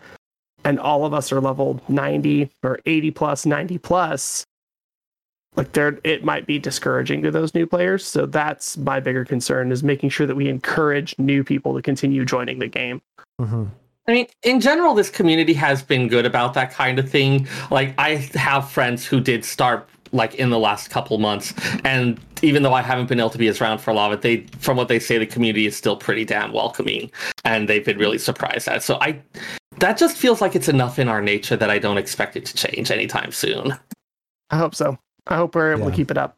and 0.63 0.80
all 0.80 1.05
of 1.05 1.13
us 1.13 1.31
are 1.31 1.41
level 1.41 1.81
90 1.88 2.49
or 2.63 2.80
80 2.85 3.11
plus, 3.11 3.45
90 3.45 3.77
plus, 3.80 4.45
like 5.56 5.73
there 5.73 5.99
it 6.03 6.23
might 6.23 6.45
be 6.45 6.57
discouraging 6.60 7.22
to 7.23 7.32
those 7.32 7.53
new 7.53 7.68
players. 7.68 8.06
So 8.06 8.26
that's 8.26 8.78
my 8.78 8.99
bigger 8.99 9.26
concern 9.26 9.72
is 9.72 9.84
making 9.84 10.10
sure 10.10 10.26
that 10.28 10.36
we 10.36 10.48
encourage 10.48 11.18
new 11.19 11.44
people 11.44 11.76
to 11.76 11.82
continue 11.82 12.26
joining 12.26 12.60
the 12.60 12.68
game. 12.68 13.02
Mhm. 13.40 13.69
I 14.07 14.14
mean, 14.14 14.28
in 14.44 14.60
general, 14.60 14.94
this 14.94 15.10
community 15.10 15.53
has 15.53 15.84
been 15.84 16.07
good 16.07 16.26
about 16.26 16.53
that 16.56 16.72
kind 16.72 16.98
of 16.98 17.10
thing. 17.10 17.48
Like, 17.69 17.94
I 17.98 18.15
have 18.36 18.69
friends 18.69 19.06
who 19.06 19.19
did 19.19 19.45
start 19.45 19.88
like 20.14 20.36
in 20.36 20.49
the 20.49 20.60
last 20.60 20.90
couple 20.90 21.18
months, 21.19 21.53
and 21.86 22.19
even 22.41 22.64
though 22.64 22.73
I 22.73 22.82
haven't 22.82 23.07
been 23.07 23.19
able 23.19 23.30
to 23.30 23.38
be 23.38 23.48
as 23.48 23.61
around 23.61 23.80
for 23.80 23.91
a 23.91 23.94
lot 23.94 24.11
of 24.11 24.19
it, 24.19 24.22
they, 24.22 24.38
from 24.60 24.76
what 24.76 24.90
they 24.90 24.99
say, 24.99 25.18
the 25.18 25.26
community 25.26 25.65
is 25.65 25.78
still 25.78 25.95
pretty 25.95 26.26
damn 26.26 26.52
welcoming, 26.52 27.10
and 27.45 27.69
they've 27.69 27.86
been 27.86 27.98
really 27.98 28.18
surprised 28.18 28.68
at. 28.68 28.78
It. 28.78 28.84
So 28.84 28.98
I, 28.99 29.22
that 29.78 29.98
just 29.98 30.18
feels 30.18 30.41
like 30.41 30.53
it's 30.53 30.68
enough 30.68 30.99
in 30.99 31.07
our 31.07 31.22
nature 31.22 31.56
that 31.56 31.69
I 31.69 31.80
don't 31.80 31.98
expect 31.98 32.36
it 32.36 32.45
to 32.48 32.56
change 32.56 32.91
anytime 32.91 33.32
soon. 33.32 33.78
I 34.49 34.57
hope 34.57 34.76
so. 34.76 34.98
I 35.27 35.35
hope 35.35 35.56
we're 35.56 35.72
able 35.73 35.85
Yeah. 35.85 35.89
to 35.91 35.95
keep 35.95 36.11
it 36.11 36.18
up. 36.18 36.38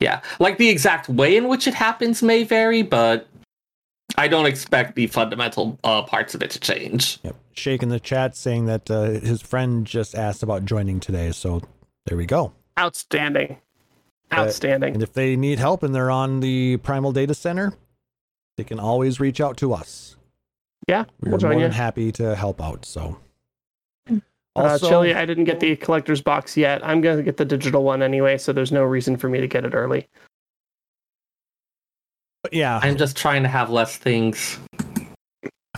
Yeah, 0.00 0.20
like 0.38 0.56
the 0.58 0.68
exact 0.68 1.08
way 1.08 1.36
in 1.36 1.48
which 1.48 1.66
it 1.66 1.74
happens 1.74 2.22
may 2.22 2.42
vary, 2.42 2.82
but 2.82 3.26
I 4.16 4.28
don't 4.28 4.46
expect 4.46 4.94
the 4.96 5.06
fundamental 5.08 5.78
uh, 5.84 6.02
parts 6.02 6.34
of 6.34 6.42
it 6.42 6.50
to 6.52 6.60
change. 6.60 7.18
Yep. 7.22 7.36
Shake 7.52 7.82
in 7.82 7.90
the 7.90 8.00
chat 8.00 8.34
saying 8.36 8.64
that 8.66 8.90
uh, 8.90 9.02
his 9.10 9.42
friend 9.42 9.86
just 9.86 10.14
asked 10.14 10.42
about 10.42 10.64
joining 10.64 11.00
today. 11.00 11.32
So 11.32 11.60
there 12.06 12.16
we 12.16 12.24
go. 12.24 12.52
Outstanding. 12.78 13.58
Uh, 14.32 14.36
Outstanding. 14.36 14.94
And 14.94 15.02
if 15.02 15.12
they 15.12 15.36
need 15.36 15.58
help 15.58 15.82
and 15.82 15.94
they're 15.94 16.10
on 16.10 16.40
the 16.40 16.78
Primal 16.78 17.12
Data 17.12 17.34
Center, 17.34 17.74
they 18.56 18.64
can 18.64 18.80
always 18.80 19.20
reach 19.20 19.40
out 19.40 19.56
to 19.58 19.74
us. 19.74 20.16
yeah, 20.88 21.04
We're 21.20 21.30
we'll 21.32 21.38
join 21.38 21.50
more 21.52 21.60
you. 21.60 21.64
than 21.66 21.72
happy 21.72 22.10
to 22.12 22.34
help 22.36 22.62
out. 22.62 22.86
So, 22.86 23.18
Uh, 24.56 24.78
Chili, 24.78 25.14
I 25.14 25.24
didn't 25.26 25.44
get 25.44 25.60
the 25.60 25.76
collector's 25.76 26.20
box 26.20 26.56
yet. 26.56 26.84
I'm 26.84 27.00
going 27.00 27.16
to 27.16 27.22
get 27.22 27.36
the 27.36 27.44
digital 27.44 27.84
one 27.84 28.02
anyway, 28.02 28.36
so 28.36 28.52
there's 28.52 28.72
no 28.72 28.82
reason 28.82 29.16
for 29.16 29.28
me 29.28 29.40
to 29.40 29.46
get 29.46 29.64
it 29.64 29.74
early. 29.74 30.08
yeah, 32.50 32.80
I'm 32.82 32.96
just 32.96 33.16
trying 33.16 33.42
to 33.42 33.48
have 33.48 33.70
less 33.70 33.96
things. 33.96 34.58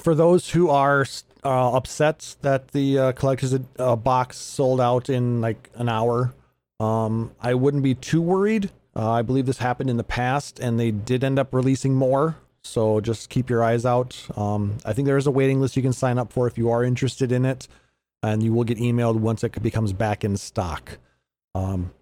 for 0.01 0.15
those 0.15 0.51
who 0.51 0.71
are 0.71 1.07
uh, 1.45 1.73
upset 1.73 2.37
that 2.43 2.69
the 2.69 2.99
uh, 2.99 3.13
collector's 3.13 3.55
uh, 3.79 3.97
box 3.97 4.39
sold 4.39 4.81
out 4.81 5.11
in 5.11 5.41
like 5.41 5.71
an 5.75 5.89
hour, 5.89 6.33
um, 6.81 7.31
I 7.41 7.55
wouldn't 7.55 7.83
be 7.83 7.95
too 7.95 8.23
worried. 8.23 8.71
Uh, 8.95 9.11
I 9.11 9.23
believe 9.23 9.47
this 9.47 9.59
happened 9.59 9.91
in 9.91 9.97
the 9.97 10.05
past, 10.05 10.59
and 10.61 10.79
they 10.79 10.91
did 10.91 11.25
end 11.25 11.39
up 11.39 11.55
releasing 11.55 11.95
more. 11.95 12.37
So 12.65 13.01
just 13.01 13.29
keep 13.29 13.51
your 13.51 13.65
eyes 13.65 13.85
out. 13.85 14.17
Um, 14.37 14.79
I 14.85 14.93
think 14.93 15.07
there 15.07 15.17
is 15.17 15.27
a 15.27 15.31
waiting 15.31 15.61
list 15.61 15.77
you 15.77 15.83
can 15.83 15.93
sign 15.93 16.19
up 16.19 16.33
for 16.33 16.47
if 16.47 16.57
you 16.57 16.71
are 16.71 16.85
interested 16.85 17.33
in 17.33 17.45
it, 17.45 17.67
and 18.23 18.43
you 18.43 18.53
will 18.53 18.65
get 18.65 18.79
emailed 18.79 19.17
once 19.21 19.43
it 19.45 19.63
becomes 19.63 19.93
back 19.93 20.25
in 20.25 20.37
stock. 20.37 20.99
Um, 21.55 21.93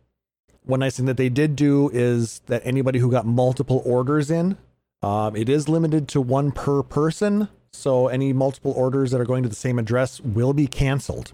one 0.64 0.80
nice 0.80 0.96
thing 0.96 1.06
that 1.06 1.16
they 1.16 1.28
did 1.28 1.56
do 1.56 1.90
is 1.92 2.40
that 2.46 2.62
anybody 2.64 2.98
who 2.98 3.10
got 3.10 3.26
multiple 3.26 3.82
orders 3.84 4.30
in, 4.30 4.56
um, 5.02 5.34
it 5.34 5.48
is 5.48 5.68
limited 5.68 6.06
to 6.08 6.20
one 6.20 6.52
per 6.52 6.82
person. 6.82 7.48
So 7.72 8.08
any 8.08 8.32
multiple 8.32 8.72
orders 8.72 9.10
that 9.12 9.20
are 9.20 9.24
going 9.24 9.42
to 9.42 9.48
the 9.48 9.54
same 9.54 9.78
address 9.78 10.20
will 10.20 10.52
be 10.52 10.66
canceled. 10.66 11.32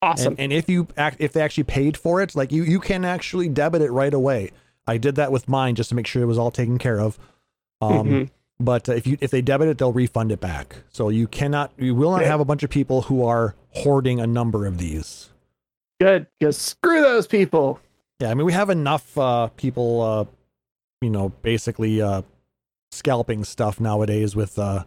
Awesome. 0.00 0.32
And, 0.32 0.40
and 0.40 0.52
if 0.52 0.68
you 0.68 0.88
act, 0.96 1.16
if 1.20 1.32
they 1.32 1.40
actually 1.42 1.64
paid 1.64 1.96
for 1.96 2.20
it, 2.22 2.34
like 2.34 2.52
you, 2.52 2.62
you 2.62 2.80
can 2.80 3.04
actually 3.04 3.48
debit 3.48 3.82
it 3.82 3.90
right 3.90 4.12
away. 4.14 4.50
I 4.86 4.98
did 4.98 5.14
that 5.16 5.32
with 5.32 5.48
mine 5.48 5.74
just 5.74 5.88
to 5.90 5.94
make 5.94 6.06
sure 6.06 6.22
it 6.22 6.26
was 6.26 6.38
all 6.38 6.50
taken 6.50 6.78
care 6.78 7.00
of. 7.00 7.18
Um, 7.80 8.08
Mhm. 8.08 8.30
But 8.60 8.88
if 8.88 9.04
you 9.04 9.18
if 9.20 9.32
they 9.32 9.42
debit 9.42 9.66
it, 9.66 9.78
they'll 9.78 9.92
refund 9.92 10.30
it 10.30 10.40
back. 10.40 10.76
So 10.88 11.08
you 11.08 11.26
cannot, 11.26 11.72
you 11.76 11.92
will 11.94 12.12
not 12.12 12.22
have 12.22 12.38
a 12.38 12.44
bunch 12.44 12.62
of 12.62 12.70
people 12.70 13.02
who 13.02 13.24
are 13.24 13.56
hoarding 13.74 14.20
a 14.20 14.26
number 14.26 14.66
of 14.66 14.78
these. 14.78 15.30
Good. 16.00 16.26
Because 16.38 16.58
screw 16.58 17.00
those 17.00 17.26
people. 17.26 17.80
Yeah, 18.20 18.30
I 18.30 18.34
mean 18.34 18.46
we 18.46 18.52
have 18.52 18.70
enough 18.70 19.16
uh, 19.18 19.48
people, 19.56 20.00
uh, 20.02 20.24
you 21.00 21.10
know, 21.10 21.30
basically 21.42 22.00
uh, 22.00 22.22
scalping 22.92 23.44
stuff 23.44 23.80
nowadays 23.80 24.36
with 24.36 24.58
uh, 24.58 24.84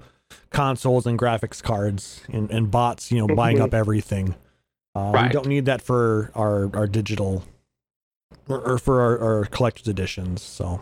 consoles 0.49 1.05
and 1.05 1.19
graphics 1.19 1.61
cards 1.61 2.21
and, 2.31 2.49
and 2.51 2.71
bots, 2.71 3.11
you 3.11 3.25
know, 3.25 3.33
buying 3.35 3.59
up 3.59 3.73
everything. 3.73 4.35
Uh, 4.95 5.11
We 5.23 5.29
don't 5.29 5.47
need 5.47 5.65
that 5.65 5.81
for 5.81 6.31
our 6.33 6.75
our 6.75 6.87
digital 6.87 7.43
or, 8.47 8.59
or 8.61 8.77
for 8.77 9.01
our, 9.01 9.19
our 9.19 9.45
collector's 9.45 9.87
editions. 9.87 10.41
So, 10.41 10.81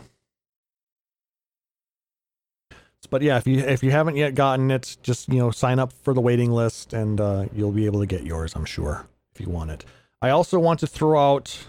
but 3.10 3.22
yeah, 3.22 3.36
if 3.36 3.46
you 3.46 3.60
if 3.60 3.82
you 3.82 3.90
haven't 3.90 4.16
yet 4.16 4.34
gotten 4.34 4.70
it, 4.70 4.96
just 5.02 5.28
you 5.28 5.38
know 5.38 5.50
sign 5.50 5.78
up 5.78 5.92
for 5.92 6.14
the 6.14 6.20
waiting 6.20 6.50
list 6.50 6.92
and 6.92 7.20
uh, 7.20 7.46
you'll 7.54 7.72
be 7.72 7.86
able 7.86 8.00
to 8.00 8.06
get 8.06 8.24
yours. 8.24 8.54
I'm 8.54 8.64
sure 8.64 9.06
if 9.34 9.40
you 9.40 9.48
want 9.48 9.70
it. 9.70 9.84
I 10.22 10.30
also 10.30 10.58
want 10.58 10.80
to 10.80 10.86
throw 10.86 11.18
out 11.18 11.66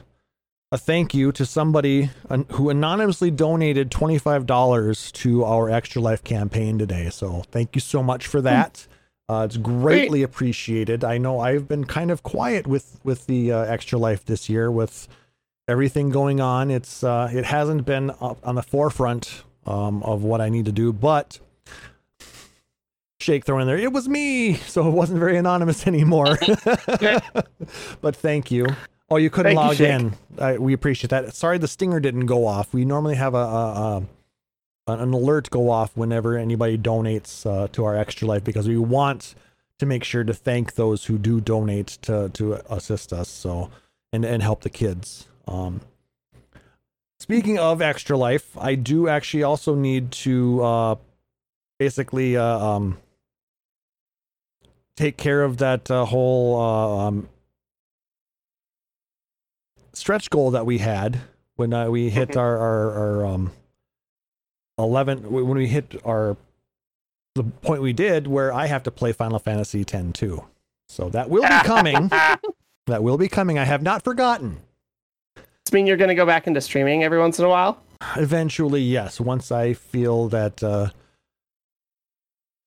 a 0.71 0.77
thank 0.77 1.13
you 1.13 1.31
to 1.31 1.45
somebody 1.45 2.09
who 2.51 2.69
anonymously 2.69 3.31
donated 3.31 3.89
$25 3.89 5.11
to 5.13 5.43
our 5.45 5.69
Extra 5.69 6.01
Life 6.01 6.23
campaign 6.23 6.77
today. 6.77 7.09
So 7.09 7.43
thank 7.51 7.75
you 7.75 7.81
so 7.81 8.03
much 8.03 8.27
for 8.27 8.41
that. 8.41 8.85
Uh, 9.29 9.43
it's 9.45 9.57
greatly 9.57 10.23
appreciated. 10.23 11.03
I 11.03 11.17
know 11.17 11.39
I've 11.39 11.67
been 11.67 11.85
kind 11.85 12.11
of 12.11 12.23
quiet 12.23 12.65
with 12.65 12.99
with 13.03 13.27
the 13.27 13.51
uh, 13.51 13.63
Extra 13.63 13.99
Life 13.99 14.25
this 14.25 14.49
year 14.49 14.71
with 14.71 15.07
everything 15.67 16.09
going 16.09 16.39
on. 16.39 16.71
It's 16.71 17.03
uh, 17.03 17.29
it 17.33 17.45
hasn't 17.45 17.85
been 17.85 18.11
on 18.11 18.55
the 18.55 18.63
forefront 18.63 19.43
um, 19.67 20.01
of 20.03 20.23
what 20.23 20.41
I 20.41 20.49
need 20.49 20.65
to 20.65 20.71
do, 20.71 20.91
but 20.93 21.39
Shake 23.19 23.45
throw 23.45 23.59
in 23.59 23.67
there. 23.67 23.77
It 23.77 23.91
was 23.91 24.07
me, 24.07 24.53
so 24.67 24.87
it 24.87 24.91
wasn't 24.91 25.19
very 25.19 25.37
anonymous 25.37 25.85
anymore. 25.85 26.37
but 28.01 28.15
thank 28.15 28.51
you. 28.51 28.67
Oh, 29.09 29.15
you 29.15 29.29
couldn't 29.29 29.55
Thank 29.55 29.57
log 29.57 29.75
Shake. 29.77 29.89
in. 29.89 30.13
I, 30.37 30.57
we 30.57 30.73
appreciate 30.73 31.09
that. 31.11 31.33
Sorry, 31.33 31.57
the 31.57 31.67
stinger 31.67 31.99
didn't 31.99 32.25
go 32.25 32.45
off. 32.45 32.73
We 32.73 32.83
normally 32.83 33.15
have 33.15 33.35
a, 33.35 33.37
a, 33.37 34.03
a 34.87 34.93
an 34.93 35.13
alert 35.13 35.49
go 35.49 35.69
off 35.69 35.95
whenever 35.95 36.37
anybody 36.37 36.77
donates 36.77 37.45
uh, 37.45 37.67
to 37.69 37.85
our 37.85 37.95
extra 37.95 38.27
life 38.27 38.43
because 38.43 38.67
we 38.67 38.77
want 38.77 39.35
to 39.79 39.85
make 39.85 40.03
sure 40.03 40.23
to 40.23 40.33
thank 40.33 40.75
those 40.75 41.05
who 41.05 41.17
do 41.17 41.39
donate 41.39 41.87
to 42.03 42.29
to 42.33 42.53
assist 42.73 43.13
us. 43.13 43.29
So 43.29 43.69
and 44.11 44.25
and 44.25 44.41
help 44.43 44.61
the 44.61 44.69
kids. 44.69 45.27
Um, 45.47 45.81
speaking 47.19 47.59
of 47.59 47.81
extra 47.81 48.17
life, 48.17 48.57
I 48.57 48.75
do 48.75 49.07
actually 49.07 49.43
also 49.43 49.75
need 49.75 50.11
to 50.11 50.63
uh, 50.63 50.95
basically 51.79 52.37
uh, 52.37 52.43
um, 52.43 52.97
take 54.95 55.17
care 55.17 55.43
of 55.43 55.57
that 55.57 55.89
uh, 55.89 56.05
whole 56.05 56.59
uh, 56.59 57.07
um, 57.07 57.29
stretch 59.93 60.29
goal 60.29 60.51
that 60.51 60.65
we 60.65 60.79
had 60.79 61.21
when 61.55 61.73
uh, 61.73 61.89
we 61.89 62.09
hit 62.09 62.37
our 62.37 62.57
our, 62.57 62.91
our 62.91 63.25
um, 63.25 63.51
11 64.77 65.31
when 65.31 65.57
we 65.57 65.67
hit 65.67 65.99
our 66.05 66.37
the 67.35 67.43
point 67.43 67.81
we 67.81 67.93
did 67.93 68.27
where 68.27 68.51
I 68.51 68.65
have 68.65 68.83
to 68.83 68.91
play 68.91 69.11
Final 69.11 69.39
Fantasy 69.39 69.81
X-2. 69.81 70.43
So 70.87 71.09
that 71.09 71.29
will 71.29 71.43
be 71.43 71.47
coming. 71.63 72.09
that 72.87 73.03
will 73.03 73.17
be 73.17 73.27
coming. 73.27 73.59
I 73.59 73.65
have 73.65 73.83
not 73.83 74.03
forgotten. 74.03 74.57
Does 75.67 75.73
mean 75.73 75.85
you're 75.85 75.97
going 75.97 76.07
to 76.07 76.15
go 76.15 76.25
back 76.25 76.47
into 76.47 76.61
streaming 76.61 77.03
every 77.03 77.19
once 77.19 77.39
in 77.39 77.43
a 77.43 77.49
while? 77.49 77.77
Eventually, 78.15 78.79
yes. 78.81 79.19
Once 79.19 79.51
I 79.51 79.73
feel 79.73 80.29
that 80.29 80.63
uh, 80.63 80.91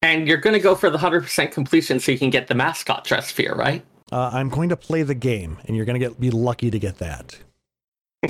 And 0.02 0.28
you're 0.28 0.36
going 0.36 0.52
to 0.52 0.60
go 0.60 0.74
for 0.74 0.90
the 0.90 0.98
100% 0.98 1.51
completion 1.51 1.98
so 1.98 2.12
you 2.12 2.18
can 2.18 2.28
get 2.28 2.48
the 2.48 2.55
mascot 2.55 3.05
dress 3.05 3.28
sphere, 3.28 3.55
right? 3.55 3.82
uh, 4.12 4.28
I'm 4.35 4.51
going 4.51 4.68
to 4.68 4.77
play 4.77 5.02
the 5.02 5.14
game, 5.14 5.56
and 5.64 5.74
you're 5.74 5.86
going 5.86 5.98
to 5.98 6.06
get 6.06 6.20
be 6.20 6.31
lucky 6.31 6.70
to 6.70 6.78
get 6.78 6.98
that. 6.98 7.39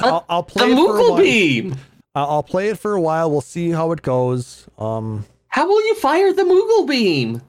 I'll, 0.00 0.24
I'll 0.30 0.42
The 0.42 0.52
play 0.52 0.72
it 0.72 0.76
for 0.76 0.98
a 0.98 1.02
Moogle 1.02 1.10
while. 1.10 1.18
Beam! 1.20 1.76
I'll 2.14 2.26
I'll 2.30 2.42
play 2.42 2.68
it 2.68 2.78
for 2.78 2.94
a 2.94 3.00
while. 3.02 3.30
We'll 3.30 3.42
see 3.42 3.68
how 3.68 3.92
it 3.92 4.00
goes. 4.00 4.66
Um, 4.78 5.26
How 5.48 5.68
will 5.68 5.84
you 5.86 5.94
fire 5.96 6.32
the 6.32 6.44
Moogle 6.44 6.88
Beam? 6.88 7.42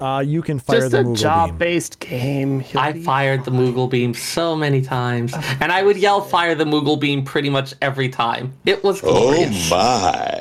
Uh, 0.00 0.20
you 0.20 0.42
can 0.42 0.58
fire 0.58 0.80
Just 0.80 0.92
the 0.92 0.98
Moogle 0.98 1.04
beam. 1.06 1.14
job-based 1.14 1.98
game. 2.00 2.64
You'll 2.70 2.78
I 2.82 2.92
be- 2.92 3.02
fired 3.02 3.44
the 3.44 3.50
Moogle 3.50 3.88
Beam 3.90 4.14
so 4.14 4.56
many 4.56 4.80
times. 4.82 5.34
And 5.60 5.70
I 5.70 5.82
would 5.82 5.96
yell 5.96 6.20
fire 6.20 6.54
the 6.54 6.64
Moogle 6.64 6.98
Beam 6.98 7.24
pretty 7.24 7.50
much 7.50 7.74
every 7.82 8.08
time. 8.08 8.52
It 8.66 8.82
was 8.82 9.00
glorious. 9.00 9.70
Oh 9.72 10.38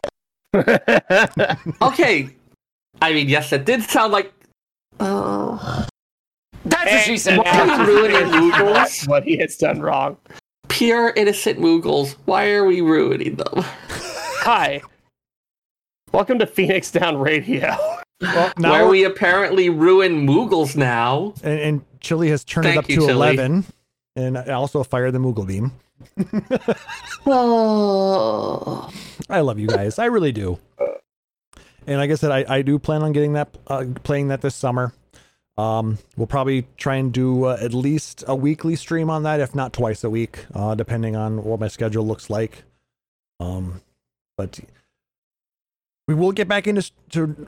my. 0.53 1.56
Okay. 1.81 2.30
I 3.02 3.14
mean, 3.14 3.30
yes, 3.30 3.52
it 3.53 3.65
did 3.65 3.84
sound 3.84 4.11
like. 4.14 4.34
Oh 4.99 5.86
That's 6.65 6.91
what 6.91 7.03
she 7.03 7.18
said. 7.18 7.38
Why 7.38 7.45
are 7.60 7.86
we 7.86 7.94
ruining 7.94 8.31
Moogles? 8.52 9.07
what 9.07 9.23
he 9.23 9.38
has 9.38 9.56
done 9.57 9.80
wrong. 9.81 10.18
Pure 10.68 11.14
innocent 11.15 11.60
Moogles. 11.60 12.15
Why 12.26 12.49
are 12.52 12.65
we 12.65 12.81
ruining 12.81 13.36
them? 13.36 13.64
Hi. 14.44 14.81
Welcome 16.11 16.40
to 16.40 16.48
Phoenix 16.48 16.91
Down 16.91 17.18
Radio. 17.18 17.77
Well, 18.22 18.52
now 18.58 18.72
Where 18.72 18.88
we're- 18.88 19.04
apparently 19.06 19.70
ruin 19.70 20.28
Moogles 20.28 20.76
now. 20.76 21.34
and, 21.44 21.60
and 21.60 21.82
Chili 22.02 22.30
has 22.30 22.44
turned 22.44 22.68
it 22.68 22.78
up 22.78 22.90
you, 22.90 22.98
to 23.02 23.08
Chili. 23.08 23.12
11 23.36 23.66
and 24.16 24.38
I 24.38 24.52
also 24.54 24.84
fire 24.84 25.12
the 25.12 25.20
Moogle 25.20 25.48
beam. 25.48 25.72
Oh. 27.26 28.90
I 29.30 29.41
love 29.41 29.60
you 29.60 29.68
guys. 29.68 30.00
I 30.00 30.06
really 30.06 30.32
do. 30.32 30.58
and 31.88 31.98
like 31.98 32.12
I 32.12 32.16
said, 32.16 32.32
I, 32.32 32.46
I 32.58 32.62
do 32.62 32.80
plan 32.80 33.04
on 33.04 33.12
getting 33.12 33.34
that 33.34 33.50
uh, 33.68 33.86
playing 34.04 34.30
that 34.30 34.41
this 34.41 34.56
summer. 34.56 34.94
Um, 35.58 35.98
we'll 36.16 36.28
probably 36.28 36.68
try 36.78 36.96
and 36.96 37.12
do 37.12 37.46
uh, 37.46 37.58
at 37.62 37.74
least 37.74 38.24
a 38.28 38.36
weekly 38.36 38.76
stream 38.78 39.10
on 39.10 39.24
that, 39.24 39.41
if 39.41 39.54
not 39.54 39.74
twice 39.74 40.04
a 40.06 40.10
week, 40.10 40.46
uh, 40.54 40.74
depending 40.74 41.16
on 41.18 41.44
what 41.44 41.60
my 41.60 41.68
schedule 41.68 42.08
looks 42.08 42.30
like. 42.30 42.64
Um, 43.41 43.82
but 44.38 44.60
we 46.08 46.16
will 46.16 46.32
get 46.32 46.48
back 46.48 46.66
into 46.66 46.90
to 47.12 47.48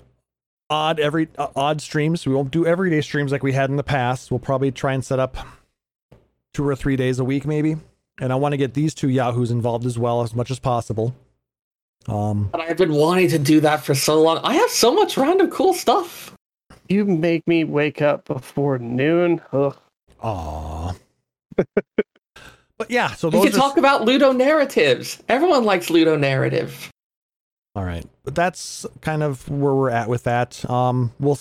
odd 0.71 0.99
every 0.99 1.27
uh, 1.37 1.49
odd 1.55 1.81
streams. 1.81 2.25
We 2.25 2.33
won't 2.33 2.49
do 2.49 2.65
everyday 2.65 3.01
streams 3.01 3.31
like 3.31 3.43
we 3.43 3.51
had 3.51 3.69
in 3.69 3.75
the 3.75 3.83
past. 3.83 4.31
We'll 4.31 4.39
probably 4.39 4.71
try 4.71 4.93
and 4.93 5.05
set 5.05 5.19
up 5.19 5.37
two 6.53 6.67
or 6.67 6.75
three 6.75 6.95
days 6.95 7.19
a 7.19 7.23
week, 7.23 7.45
maybe. 7.45 7.75
And 8.19 8.31
I 8.31 8.35
want 8.35 8.53
to 8.53 8.57
get 8.57 8.73
these 8.73 8.93
two 8.95 9.09
yahoos 9.09 9.51
involved 9.51 9.85
as 9.85 9.99
well 9.99 10.21
as 10.21 10.33
much 10.33 10.49
as 10.49 10.59
possible. 10.59 11.13
Um, 12.07 12.49
But 12.51 12.61
I've 12.61 12.77
been 12.77 12.93
wanting 12.93 13.27
to 13.29 13.39
do 13.39 13.59
that 13.61 13.83
for 13.83 13.93
so 13.93 14.21
long. 14.21 14.39
I 14.43 14.55
have 14.55 14.69
so 14.69 14.93
much 14.93 15.17
random 15.17 15.49
cool 15.51 15.73
stuff. 15.73 16.33
You 16.89 17.05
make 17.05 17.47
me 17.47 17.63
wake 17.63 18.01
up 18.01 18.25
before 18.25 18.79
noon. 18.79 19.41
Ugh. 19.53 19.77
aw. 20.21 20.93
but 22.77 22.89
yeah, 22.89 23.13
so 23.13 23.29
We 23.29 23.37
those 23.37 23.45
can 23.51 23.53
are 23.53 23.57
talk 23.57 23.77
about 23.77 24.03
Ludo 24.05 24.31
narratives. 24.31 25.21
Everyone 25.29 25.63
likes 25.63 25.89
Ludo 25.89 26.15
narrative. 26.15 26.91
All 27.73 27.85
right, 27.85 28.05
but 28.25 28.35
that's 28.35 28.85
kind 28.99 29.23
of 29.23 29.47
where 29.47 29.73
we're 29.73 29.89
at 29.89 30.09
with 30.09 30.23
that. 30.25 30.69
Um, 30.69 31.13
we'll 31.21 31.39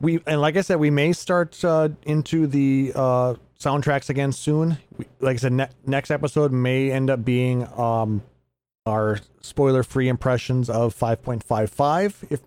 we 0.00 0.20
and 0.26 0.38
like 0.38 0.56
I 0.58 0.60
said, 0.60 0.76
we 0.76 0.90
may 0.90 1.14
start 1.14 1.64
uh, 1.64 1.88
into 2.02 2.46
the 2.46 2.92
uh, 2.94 3.34
soundtracks 3.58 4.10
again 4.10 4.32
soon. 4.32 4.76
We, 4.98 5.06
like 5.20 5.36
I 5.36 5.38
said, 5.38 5.52
ne- 5.52 5.70
next 5.86 6.10
episode 6.10 6.52
may 6.52 6.92
end 6.92 7.08
up 7.08 7.24
being 7.24 7.66
um, 7.78 8.22
our 8.84 9.20
spoiler-free 9.40 10.08
impressions 10.08 10.68
of 10.68 10.94
5.55. 10.94 12.26
If, 12.30 12.40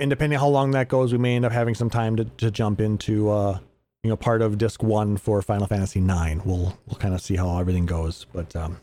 and 0.00 0.10
depending 0.10 0.38
how 0.40 0.48
long 0.48 0.72
that 0.72 0.88
goes, 0.88 1.12
we 1.12 1.18
may 1.18 1.36
end 1.36 1.44
up 1.44 1.52
having 1.52 1.76
some 1.76 1.90
time 1.90 2.16
to, 2.16 2.24
to 2.24 2.50
jump 2.50 2.80
into 2.80 3.30
uh, 3.30 3.60
you 4.02 4.10
know 4.10 4.16
part 4.16 4.42
of 4.42 4.58
disc 4.58 4.82
one 4.82 5.16
for 5.16 5.40
Final 5.42 5.68
Fantasy 5.68 6.00
nine. 6.00 6.42
We'll 6.44 6.76
we'll 6.86 6.98
kind 6.98 7.14
of 7.14 7.20
see 7.20 7.36
how 7.36 7.56
everything 7.60 7.86
goes, 7.86 8.26
but 8.32 8.56
um, 8.56 8.80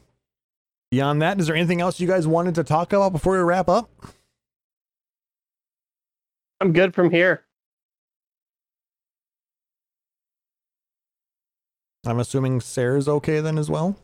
Beyond 0.94 1.24
that, 1.24 1.40
is 1.40 1.48
there 1.48 1.56
anything 1.56 1.82
else 1.82 2.00
you 2.00 2.06
guys 2.06 2.28
wanted 2.28 2.54
to 2.54 2.64
talk 2.64 2.94
about 2.94 3.14
before 3.14 3.34
we 3.34 3.40
wrap 3.40 3.68
up? 3.68 3.90
I'm 6.62 6.72
good 6.72 6.94
from 6.94 7.10
here. 7.10 7.46
I'm 12.06 12.20
assuming 12.20 12.62
Sarah's 12.62 13.08
okay 13.08 13.40
then 13.40 13.58
as 13.58 13.72
well. 13.72 13.98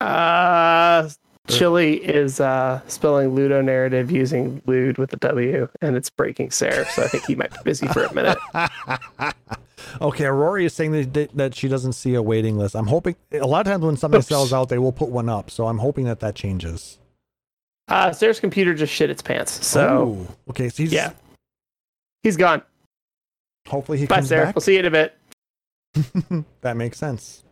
Uh, 0.00 1.08
Chili 1.48 1.96
is 1.96 2.40
uh, 2.40 2.80
spelling 2.86 3.34
Ludo 3.34 3.60
narrative 3.60 4.10
using 4.10 4.62
Lude 4.66 4.98
with 4.98 5.12
a 5.12 5.16
W, 5.16 5.68
and 5.80 5.96
it's 5.96 6.10
breaking 6.10 6.50
Sarah, 6.50 6.86
so 6.86 7.02
I 7.02 7.08
think 7.08 7.24
he 7.24 7.34
might 7.34 7.50
be 7.50 7.58
busy 7.64 7.86
for 7.88 8.04
a 8.04 8.14
minute. 8.14 8.38
okay, 10.00 10.26
Rory 10.26 10.64
is 10.64 10.74
saying 10.74 10.92
that, 10.92 11.14
that 11.14 11.36
that 11.36 11.54
she 11.54 11.68
doesn't 11.68 11.92
see 11.92 12.14
a 12.14 12.22
waiting 12.22 12.56
list. 12.58 12.74
I'm 12.74 12.86
hoping 12.86 13.16
a 13.32 13.46
lot 13.46 13.66
of 13.66 13.72
times 13.72 13.84
when 13.84 13.96
something 13.96 14.18
Oops. 14.18 14.28
sells 14.28 14.52
out, 14.52 14.68
they 14.68 14.78
will 14.78 14.92
put 14.92 15.08
one 15.08 15.28
up. 15.28 15.50
So 15.50 15.66
I'm 15.68 15.78
hoping 15.78 16.04
that 16.04 16.20
that 16.20 16.34
changes. 16.34 16.98
Uh, 17.88 18.12
Sarah's 18.12 18.40
computer 18.40 18.74
just 18.74 18.92
shit 18.92 19.10
its 19.10 19.22
pants, 19.22 19.64
so 19.64 20.26
Oh, 20.28 20.50
okay, 20.50 20.68
so 20.68 20.82
he's 20.82 20.92
yeah, 20.92 21.12
he's 22.22 22.36
gone. 22.36 22.62
Hopefully 23.68 23.98
he 23.98 24.06
Bye, 24.06 24.16
comes 24.16 24.28
Sarah. 24.28 24.46
back. 24.46 24.54
We'll 24.54 24.62
see 24.62 24.74
you 24.74 24.80
in 24.80 24.86
a 24.86 24.90
bit. 24.90 25.16
that 26.60 26.76
makes 26.76 26.98
sense. 26.98 27.42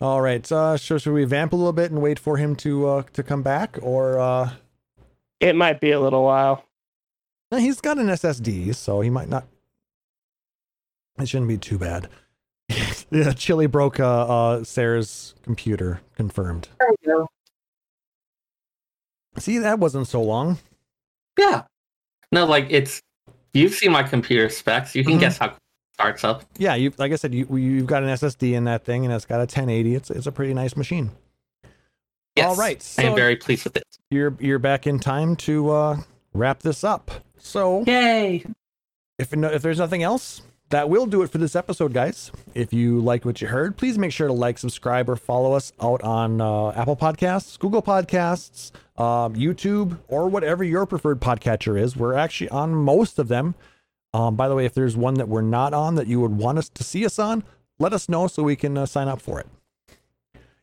All 0.00 0.20
right, 0.22 0.50
uh, 0.50 0.76
so 0.78 0.96
should 0.96 1.12
we 1.12 1.24
vamp 1.24 1.52
a 1.52 1.56
little 1.56 1.74
bit 1.74 1.90
and 1.90 2.00
wait 2.00 2.18
for 2.18 2.38
him 2.38 2.56
to 2.56 2.88
uh, 2.88 3.02
to 3.12 3.22
come 3.22 3.42
back, 3.42 3.78
or 3.82 4.18
uh, 4.18 4.50
It 5.40 5.54
might 5.54 5.80
be 5.80 5.90
a 5.90 6.00
little 6.00 6.24
while. 6.24 6.64
no, 7.52 7.58
he's 7.58 7.80
got 7.82 7.98
an 7.98 8.06
SSD, 8.06 8.74
so 8.74 9.00
he 9.02 9.10
might 9.10 9.28
not. 9.28 9.46
It 11.18 11.28
shouldn't 11.28 11.48
be 11.48 11.58
too 11.58 11.76
bad. 11.78 12.08
yeah, 13.10 13.32
Chili 13.32 13.66
broke 13.66 14.00
uh, 14.00 14.06
uh, 14.26 14.64
Sarah's 14.64 15.34
computer. 15.42 16.00
Confirmed. 16.16 16.68
There 16.78 16.88
we 16.88 17.06
go. 17.12 17.28
See, 19.36 19.58
that 19.58 19.78
wasn't 19.78 20.08
so 20.08 20.22
long. 20.22 20.58
Yeah. 21.38 21.64
No, 22.32 22.46
like 22.46 22.66
it's 22.70 23.02
you've 23.52 23.74
seen 23.74 23.92
my 23.92 24.02
computer 24.02 24.48
specs. 24.48 24.94
You 24.94 25.04
can 25.04 25.16
Mhm. 25.16 25.20
guess 25.20 25.36
how 25.38 25.46
it 25.48 25.54
starts 26.00 26.24
up. 26.24 26.44
Yeah, 26.58 26.74
you 26.74 26.92
like 26.98 27.12
I 27.12 27.16
said, 27.16 27.34
you 27.34 27.46
you've 27.56 27.86
got 27.86 28.02
an 28.02 28.08
SSD 28.08 28.54
in 28.54 28.64
that 28.64 28.84
thing, 28.84 29.04
and 29.04 29.12
it's 29.12 29.24
got 29.24 29.36
a 29.36 29.40
1080. 29.40 29.94
It's 29.94 30.10
it's 30.10 30.26
a 30.26 30.32
pretty 30.32 30.54
nice 30.54 30.76
machine. 30.76 31.10
Yes. 32.36 32.46
All 32.46 32.56
right, 32.56 32.94
I 32.98 33.02
am 33.02 33.14
very 33.14 33.36
pleased 33.36 33.64
with 33.64 33.76
it. 33.76 33.84
You're 34.10 34.34
you're 34.40 34.58
back 34.58 34.86
in 34.86 34.98
time 34.98 35.36
to 35.36 35.70
uh, 35.70 35.96
wrap 36.32 36.60
this 36.60 36.84
up. 36.84 37.10
So 37.36 37.84
Yay. 37.86 38.44
if 39.18 39.32
if 39.32 39.62
there's 39.62 39.78
nothing 39.78 40.02
else, 40.02 40.42
that 40.70 40.88
will 40.88 41.06
do 41.06 41.22
it 41.22 41.30
for 41.30 41.38
this 41.38 41.56
episode, 41.56 41.92
guys. 41.92 42.30
If 42.54 42.72
you 42.72 43.00
liked 43.00 43.24
what 43.24 43.40
you 43.40 43.48
heard, 43.48 43.76
please 43.76 43.98
make 43.98 44.12
sure 44.12 44.28
to 44.28 44.32
like, 44.32 44.56
subscribe, 44.56 45.08
or 45.08 45.16
follow 45.16 45.52
us 45.52 45.72
out 45.80 46.00
on 46.02 46.40
uh, 46.40 46.70
Apple 46.70 46.96
Podcasts, 46.96 47.58
Google 47.58 47.82
Podcasts, 47.82 48.70
um, 48.96 49.34
YouTube, 49.34 49.98
or 50.08 50.28
whatever 50.28 50.62
your 50.62 50.86
preferred 50.86 51.20
podcatcher 51.20 51.78
is. 51.78 51.96
We're 51.96 52.14
actually 52.14 52.50
on 52.50 52.74
most 52.74 53.18
of 53.18 53.28
them. 53.28 53.54
Um, 54.12 54.36
by 54.36 54.48
the 54.48 54.54
way, 54.54 54.64
if 54.64 54.74
there's 54.74 54.96
one 54.96 55.14
that 55.14 55.28
we're 55.28 55.40
not 55.40 55.72
on 55.72 55.94
that 55.94 56.06
you 56.06 56.20
would 56.20 56.36
want 56.36 56.58
us 56.58 56.68
to 56.70 56.84
see 56.84 57.04
us 57.04 57.18
on, 57.18 57.44
let 57.78 57.92
us 57.92 58.08
know 58.08 58.26
so 58.26 58.42
we 58.42 58.56
can 58.56 58.76
uh, 58.76 58.86
sign 58.86 59.08
up 59.08 59.20
for 59.20 59.40
it. 59.40 59.46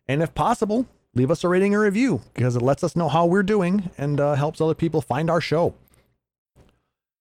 And 0.08 0.22
if 0.22 0.34
possible, 0.34 0.86
leave 1.14 1.32
us 1.32 1.44
a 1.44 1.50
rating 1.50 1.74
or 1.74 1.82
review 1.82 2.22
because 2.34 2.56
it 2.56 2.62
lets 2.62 2.84
us 2.84 2.96
know 2.96 3.10
how 3.10 3.26
we're 3.26 3.44
doing 3.44 3.90
and 3.98 4.20
uh, 4.20 4.36
helps 4.36 4.62
other 4.62 4.76
people 4.76 5.02
find 5.02 5.30
our 5.30 5.42
show. 5.42 5.74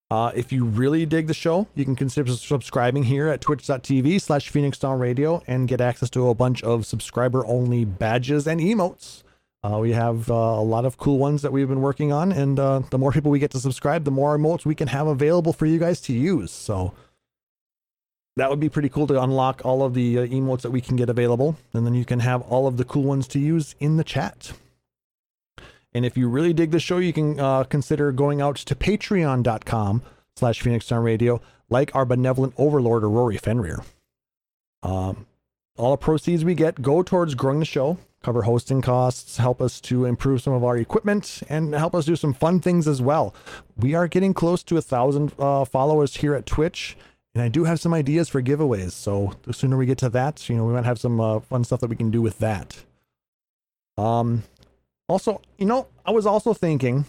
Uh, 0.09 0.31
if 0.35 0.53
you 0.53 0.63
really 0.63 1.05
dig 1.05 1.27
the 1.27 1.33
show, 1.33 1.67
you 1.75 1.83
can 1.83 1.95
consider 1.95 2.31
subscribing 2.31 3.03
here 3.03 3.27
at 3.27 3.41
twitch.tv 3.41 4.21
slash 4.21 4.47
Phoenix 4.47 4.81
Radio 4.81 5.41
and 5.47 5.67
get 5.67 5.81
access 5.81 6.09
to 6.11 6.29
a 6.29 6.33
bunch 6.33 6.63
of 6.63 6.85
subscriber 6.85 7.45
only 7.45 7.83
badges 7.83 8.47
and 8.47 8.61
emotes. 8.61 9.23
Uh, 9.67 9.79
we 9.79 9.91
have 9.91 10.31
uh, 10.31 10.33
a 10.33 10.63
lot 10.63 10.85
of 10.85 10.97
cool 10.97 11.17
ones 11.17 11.41
that 11.41 11.51
we've 11.51 11.67
been 11.67 11.81
working 11.81 12.13
on, 12.13 12.31
and 12.31 12.57
uh, 12.57 12.79
the 12.89 12.97
more 12.97 13.11
people 13.11 13.29
we 13.29 13.39
get 13.39 13.51
to 13.51 13.59
subscribe, 13.59 14.05
the 14.05 14.11
more 14.11 14.37
emotes 14.37 14.65
we 14.65 14.75
can 14.75 14.87
have 14.87 15.07
available 15.07 15.51
for 15.51 15.65
you 15.65 15.77
guys 15.77 15.99
to 15.99 16.13
use. 16.13 16.51
So 16.51 16.93
that 18.37 18.49
would 18.49 18.61
be 18.61 18.69
pretty 18.69 18.87
cool 18.87 19.07
to 19.07 19.21
unlock 19.21 19.61
all 19.65 19.83
of 19.83 19.93
the 19.93 20.19
uh, 20.19 20.27
emotes 20.27 20.61
that 20.61 20.71
we 20.71 20.79
can 20.79 20.95
get 20.95 21.09
available, 21.09 21.57
and 21.73 21.85
then 21.85 21.95
you 21.95 22.05
can 22.05 22.21
have 22.21 22.43
all 22.43 22.65
of 22.65 22.77
the 22.77 22.85
cool 22.85 23.03
ones 23.03 23.27
to 23.29 23.39
use 23.39 23.75
in 23.79 23.97
the 23.97 24.05
chat. 24.05 24.53
And 25.93 26.05
if 26.05 26.15
you 26.15 26.29
really 26.29 26.53
dig 26.53 26.71
the 26.71 26.79
show, 26.79 26.99
you 26.99 27.11
can 27.11 27.37
uh, 27.37 27.65
consider 27.65 28.13
going 28.13 28.39
out 28.39 28.55
to 28.57 28.75
patreon.com 28.75 30.01
slash 30.37 30.61
Phoenix 30.61 30.89
Radio, 30.91 31.41
like 31.69 31.93
our 31.93 32.05
benevolent 32.05 32.53
overlord, 32.57 33.03
Rory 33.03 33.37
Fenrir. 33.37 33.83
Um, 34.81 35.25
all 35.77 35.91
the 35.91 35.97
proceeds 35.97 36.43
we 36.43 36.55
get 36.55 36.81
go 36.81 37.03
towards 37.03 37.35
growing 37.35 37.59
the 37.59 37.65
show, 37.65 37.97
cover 38.23 38.41
hosting 38.41 38.81
costs, 38.81 39.37
help 39.37 39.61
us 39.61 39.79
to 39.81 40.05
improve 40.05 40.41
some 40.41 40.53
of 40.53 40.63
our 40.63 40.77
equipment, 40.77 41.41
and 41.49 41.73
help 41.73 41.95
us 41.95 42.05
do 42.05 42.15
some 42.15 42.33
fun 42.33 42.59
things 42.59 42.87
as 42.87 43.01
well. 43.01 43.33
We 43.77 43.93
are 43.93 44.07
getting 44.07 44.33
close 44.33 44.63
to 44.63 44.77
a 44.77 44.81
thousand 44.81 45.33
uh, 45.39 45.65
followers 45.65 46.17
here 46.17 46.33
at 46.33 46.45
Twitch, 46.45 46.97
and 47.33 47.43
I 47.43 47.47
do 47.47 47.63
have 47.63 47.79
some 47.79 47.93
ideas 47.93 48.29
for 48.29 48.41
giveaways. 48.41 48.91
So 48.91 49.33
the 49.43 49.53
sooner 49.53 49.77
we 49.77 49.85
get 49.85 49.99
to 49.99 50.09
that, 50.09 50.49
you 50.49 50.55
know, 50.55 50.65
we 50.65 50.73
might 50.73 50.85
have 50.85 50.99
some 50.99 51.19
uh, 51.19 51.39
fun 51.39 51.63
stuff 51.63 51.79
that 51.81 51.89
we 51.89 51.95
can 51.95 52.11
do 52.11 52.21
with 52.21 52.39
that. 52.39 52.83
Um, 53.97 54.43
also, 55.07 55.41
you 55.57 55.65
know, 55.65 55.87
I 56.05 56.11
was 56.11 56.25
also 56.25 56.53
thinking 56.53 57.05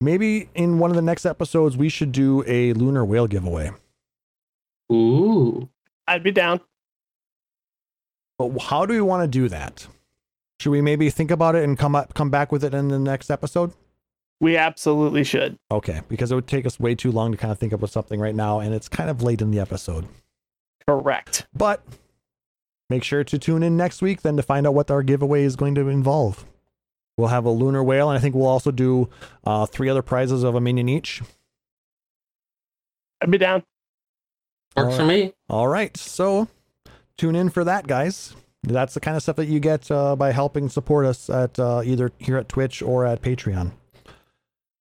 maybe 0.00 0.48
in 0.54 0.78
one 0.78 0.90
of 0.90 0.96
the 0.96 1.02
next 1.02 1.24
episodes 1.24 1.76
we 1.76 1.88
should 1.88 2.12
do 2.12 2.44
a 2.46 2.72
lunar 2.72 3.04
whale 3.04 3.26
giveaway. 3.26 3.70
Ooh. 4.92 5.68
I'd 6.06 6.22
be 6.22 6.30
down. 6.30 6.60
But 8.38 8.58
how 8.58 8.86
do 8.86 8.94
we 8.94 9.00
want 9.00 9.22
to 9.22 9.28
do 9.28 9.48
that? 9.48 9.86
Should 10.60 10.70
we 10.70 10.80
maybe 10.80 11.10
think 11.10 11.30
about 11.30 11.54
it 11.54 11.64
and 11.64 11.78
come 11.78 11.94
up, 11.94 12.14
come 12.14 12.30
back 12.30 12.52
with 12.52 12.64
it 12.64 12.74
in 12.74 12.88
the 12.88 12.98
next 12.98 13.30
episode? 13.30 13.72
We 14.40 14.56
absolutely 14.56 15.24
should. 15.24 15.58
Okay, 15.70 16.02
because 16.08 16.32
it 16.32 16.34
would 16.34 16.46
take 16.46 16.66
us 16.66 16.80
way 16.80 16.94
too 16.94 17.12
long 17.12 17.32
to 17.32 17.38
kind 17.38 17.52
of 17.52 17.58
think 17.58 17.72
about 17.72 17.90
something 17.90 18.20
right 18.20 18.34
now, 18.34 18.60
and 18.60 18.74
it's 18.74 18.88
kind 18.88 19.08
of 19.08 19.22
late 19.22 19.40
in 19.40 19.50
the 19.50 19.60
episode. 19.60 20.06
Correct. 20.86 21.46
But 21.54 21.82
make 22.90 23.04
sure 23.04 23.24
to 23.24 23.38
tune 23.38 23.62
in 23.62 23.76
next 23.76 24.02
week 24.02 24.22
then 24.22 24.36
to 24.36 24.42
find 24.42 24.66
out 24.66 24.74
what 24.74 24.90
our 24.90 25.02
giveaway 25.02 25.44
is 25.44 25.56
going 25.56 25.74
to 25.76 25.88
involve. 25.88 26.44
We'll 27.16 27.28
have 27.28 27.44
a 27.44 27.50
lunar 27.50 27.82
whale, 27.82 28.10
and 28.10 28.18
I 28.18 28.20
think 28.20 28.34
we'll 28.34 28.46
also 28.46 28.70
do 28.70 29.08
uh, 29.44 29.66
three 29.66 29.88
other 29.88 30.02
prizes 30.02 30.42
of 30.42 30.54
a 30.54 30.60
minion 30.60 30.88
each. 30.88 31.22
I'd 33.20 33.30
be 33.30 33.38
down. 33.38 33.62
Works 34.76 34.96
for 34.96 35.04
me. 35.04 35.32
All 35.48 35.68
right, 35.68 35.96
so 35.96 36.48
tune 37.16 37.36
in 37.36 37.50
for 37.50 37.64
that, 37.64 37.86
guys. 37.86 38.34
That's 38.62 38.94
the 38.94 39.00
kind 39.00 39.16
of 39.16 39.22
stuff 39.22 39.36
that 39.36 39.46
you 39.46 39.60
get 39.60 39.90
uh, 39.90 40.16
by 40.16 40.32
helping 40.32 40.68
support 40.68 41.04
us 41.06 41.28
at 41.28 41.58
uh, 41.58 41.82
either 41.84 42.12
here 42.18 42.38
at 42.38 42.48
Twitch 42.48 42.80
or 42.80 43.04
at 43.04 43.20
Patreon. 43.20 43.72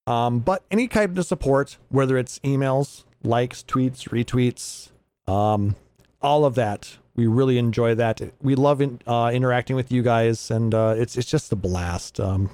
Um, 0.08 0.40
but 0.40 0.64
any 0.72 0.88
kind 0.88 1.18
of 1.18 1.26
support, 1.26 1.78
whether 1.90 2.18
it's 2.18 2.40
emails, 2.40 3.04
likes, 3.24 3.64
tweets, 3.64 4.10
retweets, 4.10 4.90
um, 5.32 5.76
all 6.22 6.46
of 6.46 6.56
that, 6.56 6.98
we 7.16 7.28
really 7.28 7.58
enjoy 7.58 7.96
that. 7.96 8.22
We 8.42 8.56
love 8.56 8.82
in, 8.82 9.00
uh, 9.06 9.32
interacting 9.34 9.76
with 9.76 9.92
you 9.92 10.02
guys, 10.02 10.50
and 10.50 10.74
uh, 10.74 10.96
it's 10.98 11.18
it's 11.18 11.30
just 11.30 11.52
a 11.52 11.56
blast. 11.56 12.20
Um, 12.20 12.50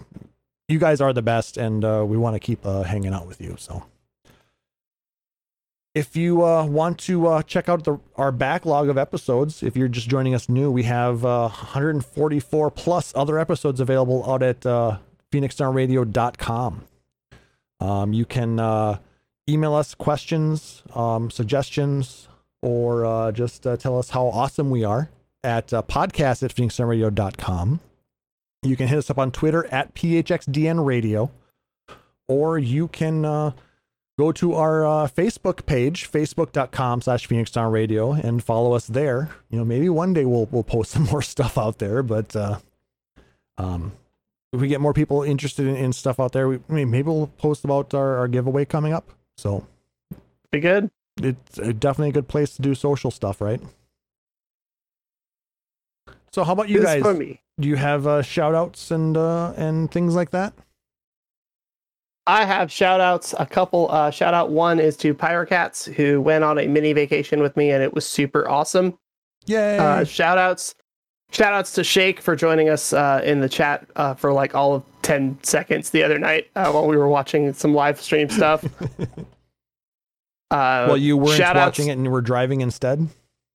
you 0.68 0.80
guys 0.80 1.02
are 1.02 1.14
the 1.14 1.22
best, 1.22 1.58
and 1.58 1.84
uh, 1.84 2.04
we 2.08 2.18
want 2.18 2.36
to 2.36 2.40
keep 2.40 2.66
uh, 2.66 2.84
hanging 2.84 3.14
out 3.14 3.26
with 3.28 3.42
you. 3.42 3.56
So, 3.58 3.84
if 5.96 6.16
you 6.16 6.46
uh, 6.46 6.66
want 6.66 7.00
to 7.00 7.28
uh, 7.28 7.42
check 7.44 7.68
out 7.68 7.84
the, 7.84 8.00
our 8.16 8.32
backlog 8.32 8.90
of 8.90 8.98
episodes, 8.98 9.64
if 9.64 9.76
you're 9.76 9.88
just 9.88 10.08
joining 10.08 10.36
us 10.36 10.48
new, 10.48 10.70
we 10.72 10.84
have 10.84 11.26
uh, 11.26 11.50
144 11.50 12.72
plus 12.72 13.12
other 13.16 13.40
episodes 13.40 13.80
available 13.80 14.30
out 14.30 14.44
at 14.44 14.66
uh. 14.66 14.98
Um, 17.80 18.14
you 18.14 18.26
can 18.26 18.60
uh, 18.60 19.00
email 19.48 19.74
us 19.74 19.96
questions, 19.96 20.84
um, 20.94 21.32
suggestions, 21.32 22.28
or 22.62 23.06
uh, 23.06 23.32
just 23.32 23.66
uh, 23.66 23.78
tell 23.78 23.98
us 23.98 24.10
how 24.12 24.28
awesome 24.28 24.70
we 24.70 24.84
are 24.84 25.10
at 25.44 25.68
podcast 25.68 26.44
at 26.44 26.54
phoenixdownradio.com. 26.54 27.80
You 28.64 28.76
can 28.76 28.88
hit 28.90 28.98
us 28.98 29.10
up 29.10 29.18
on 29.18 29.32
Twitter 29.32 29.66
at 29.68 29.96
phxdnradio, 29.96 31.32
or 32.28 32.60
you 32.60 32.90
can 32.90 33.54
go 34.20 34.34
to 34.34 34.54
our 34.54 34.86
uh, 34.86 35.08
Facebook 35.08 35.66
page, 35.66 36.12
facebook.com 36.12 37.02
slash 37.02 37.26
Phoenix 37.26 37.52
Down 37.52 37.72
Radio, 37.72 38.12
and 38.12 38.44
follow 38.44 38.74
us 38.74 38.86
there. 38.86 39.30
You 39.50 39.58
know, 39.58 39.64
maybe 39.64 39.88
one 39.88 40.14
day 40.14 40.26
we'll 40.26 40.46
we'll 40.52 40.64
post 40.64 40.92
some 40.96 41.04
more 41.04 41.22
stuff 41.22 41.58
out 41.58 41.80
there, 41.80 42.04
but 42.04 42.36
uh, 42.36 42.60
um, 43.58 43.94
if 44.52 44.60
we 44.60 44.68
get 44.68 44.82
more 44.82 44.94
people 44.94 45.24
interested 45.24 45.66
in, 45.68 45.78
in 45.78 45.94
stuff 45.94 46.20
out 46.20 46.34
there, 46.34 46.50
we, 46.50 46.60
I 46.70 46.74
mean, 46.74 46.92
maybe 46.92 47.08
we'll 47.08 47.28
post 47.38 47.64
about 47.64 47.94
our, 47.94 48.18
our 48.18 48.28
giveaway 48.28 48.66
coming 48.66 48.92
up. 48.92 49.10
So 49.38 49.66
Be 50.52 50.60
good. 50.60 50.92
it's 51.22 51.58
uh, 51.58 51.72
definitely 51.80 52.10
a 52.10 52.14
good 52.14 52.28
place 52.28 52.56
to 52.58 52.62
do 52.62 52.76
social 52.76 53.12
stuff, 53.12 53.40
right? 53.40 53.62
So 56.32 56.44
how 56.44 56.52
about 56.52 56.68
you 56.68 56.84
guys? 56.84 57.04
Do 57.04 57.68
you 57.68 57.78
have 57.78 58.06
uh, 58.06 58.22
shout 58.22 58.54
outs 58.54 58.92
and 58.92 59.16
uh, 59.16 59.54
and 59.56 59.90
things 59.90 60.14
like 60.14 60.32
that? 60.32 60.54
I 62.30 62.46
have 62.46 62.72
shout 62.72 63.02
outs. 63.02 63.34
A 63.40 63.46
couple 63.46 63.90
uh, 63.90 64.12
shout 64.12 64.36
out. 64.36 64.52
One 64.52 64.80
is 64.80 64.96
to 64.98 65.16
Pyrocats 65.16 65.92
who 65.92 66.22
went 66.22 66.44
on 66.44 66.60
a 66.60 66.68
mini 66.68 66.94
vacation 66.94 67.42
with 67.42 67.58
me 67.58 67.72
and 67.72 67.82
it 67.82 67.96
was 67.96 68.06
super 68.06 68.48
awesome. 68.48 69.00
Yay! 69.48 69.80
Uh, 69.80 70.04
shout 70.04 70.38
outs. 70.38 70.76
Shout 71.32 71.54
outs 71.54 71.72
to 71.74 71.84
Shake 71.84 72.22
for 72.22 72.36
joining 72.36 72.70
us 72.70 72.94
uh, 72.94 73.22
in 73.24 73.40
the 73.40 73.50
chat 73.50 73.88
uh, 73.96 74.14
for 74.14 74.32
like 74.32 74.54
all 74.54 74.76
of 74.76 74.84
10 75.02 75.40
seconds 75.42 75.90
the 75.90 76.04
other 76.04 76.20
night 76.20 76.48
uh, 76.56 76.72
while 76.72 76.86
we 76.86 76.98
were 76.98 77.08
watching 77.08 77.52
some 77.54 77.74
live 77.74 78.00
stream 78.00 78.30
stuff. 78.30 78.64
Uh, 80.52 80.86
well, 80.88 80.98
you 80.98 81.16
weren't 81.16 81.40
watching 81.56 81.90
it 81.90 81.92
and 81.92 82.04
you 82.04 82.10
were 82.10 82.24
driving 82.24 82.62
instead. 82.62 83.08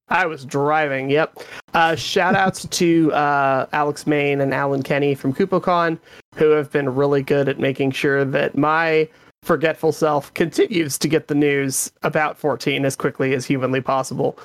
I 0.08 0.26
was 0.26 0.44
driving. 0.44 1.10
Yep. 1.10 1.40
Uh, 1.72 1.96
shout 1.96 2.34
outs 2.34 2.66
to 2.70 3.12
uh, 3.12 3.66
Alex 3.72 4.06
Main 4.06 4.40
and 4.40 4.52
Alan 4.52 4.82
Kenny 4.82 5.14
from 5.14 5.32
KupoCon, 5.32 5.98
who 6.36 6.50
have 6.50 6.70
been 6.70 6.94
really 6.94 7.22
good 7.22 7.48
at 7.48 7.58
making 7.58 7.92
sure 7.92 8.24
that 8.24 8.56
my 8.56 9.08
forgetful 9.42 9.92
self 9.92 10.32
continues 10.34 10.98
to 10.98 11.08
get 11.08 11.28
the 11.28 11.34
news 11.34 11.92
about 12.02 12.38
14 12.38 12.84
as 12.84 12.96
quickly 12.96 13.34
as 13.34 13.44
humanly 13.44 13.80
possible. 13.80 14.38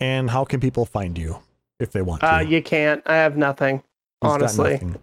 And 0.00 0.28
how 0.28 0.44
can 0.44 0.58
people 0.58 0.84
find 0.84 1.16
you 1.16 1.38
if 1.78 1.92
they 1.92 2.02
want 2.02 2.22
to? 2.22 2.34
Uh, 2.36 2.40
you 2.40 2.60
can't. 2.62 3.02
I 3.06 3.14
have 3.14 3.36
nothing. 3.36 3.76
He's 4.20 4.30
honestly. 4.30 4.72
nothing. 4.72 4.96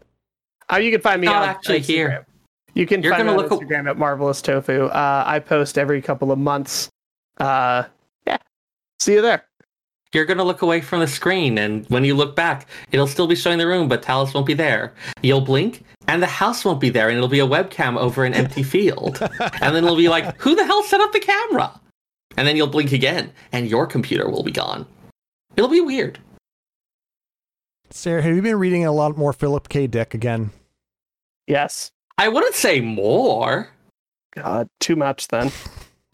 Uh, 0.71 0.77
you 0.77 0.91
can 0.91 1.01
find 1.01 1.21
me 1.21 1.25
Not 1.25 1.43
on 1.43 1.49
actually 1.49 1.79
Instagram. 1.79 1.85
here. 1.85 2.27
You 2.73 2.85
can 2.85 3.01
You're 3.01 3.13
find 3.13 3.25
me 3.25 3.33
gonna 3.33 3.43
on 3.43 3.49
look 3.49 3.61
Instagram 3.61 3.89
at 3.89 3.97
Marvelous 3.97 4.41
Tofu. 4.41 4.85
Uh, 4.85 5.23
I 5.25 5.39
post 5.39 5.77
every 5.77 6.01
couple 6.01 6.31
of 6.31 6.37
months. 6.37 6.89
Uh, 7.37 7.83
yeah. 8.27 8.37
See 8.99 9.13
you 9.13 9.21
there. 9.21 9.45
You're 10.13 10.25
gonna 10.25 10.43
look 10.43 10.63
away 10.63 10.81
from 10.81 11.01
the 11.01 11.07
screen, 11.07 11.57
and 11.57 11.85
when 11.87 12.03
you 12.03 12.15
look 12.15 12.35
back, 12.35 12.67
it'll 12.91 13.07
still 13.07 13.27
be 13.27 13.35
showing 13.35 13.59
the 13.59 13.67
room, 13.67 13.87
but 13.87 14.01
Talus 14.01 14.33
won't 14.33 14.47
be 14.47 14.55
there. 14.55 14.93
You'll 15.21 15.41
blink, 15.41 15.83
and 16.07 16.23
the 16.23 16.27
house 16.27 16.65
won't 16.65 16.79
be 16.79 16.89
there, 16.89 17.09
and 17.09 17.17
it'll 17.17 17.29
be 17.29 17.39
a 17.39 17.47
webcam 17.47 17.95
over 17.97 18.25
an 18.25 18.33
empty 18.33 18.63
field. 18.63 19.19
and 19.39 19.75
then 19.75 19.83
it'll 19.83 19.95
be 19.95 20.09
like, 20.09 20.35
who 20.41 20.55
the 20.55 20.65
hell 20.65 20.81
set 20.83 21.01
up 21.01 21.11
the 21.11 21.19
camera? 21.19 21.79
And 22.37 22.47
then 22.47 22.55
you'll 22.55 22.67
blink 22.67 22.91
again, 22.91 23.31
and 23.51 23.69
your 23.69 23.85
computer 23.85 24.29
will 24.29 24.43
be 24.43 24.51
gone. 24.51 24.87
It'll 25.55 25.69
be 25.69 25.81
weird. 25.81 26.19
Sarah, 27.91 28.21
have 28.21 28.35
you 28.35 28.41
been 28.41 28.57
reading 28.57 28.85
a 28.85 28.91
lot 28.91 29.17
more 29.17 29.33
Philip 29.33 29.69
K. 29.69 29.85
Dick 29.87 30.13
again? 30.13 30.51
Yes. 31.47 31.91
I 32.17 32.29
wouldn't 32.29 32.55
say 32.55 32.79
more. 32.79 33.69
God, 34.35 34.67
too 34.79 34.95
much 34.95 35.27
then. 35.27 35.51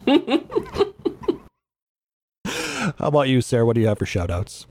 How 2.98 3.08
about 3.08 3.28
you, 3.28 3.40
Sarah? 3.40 3.66
What 3.66 3.74
do 3.74 3.80
you 3.80 3.88
have 3.88 3.98
for 3.98 4.06
shout 4.06 4.30
outs? 4.30 4.66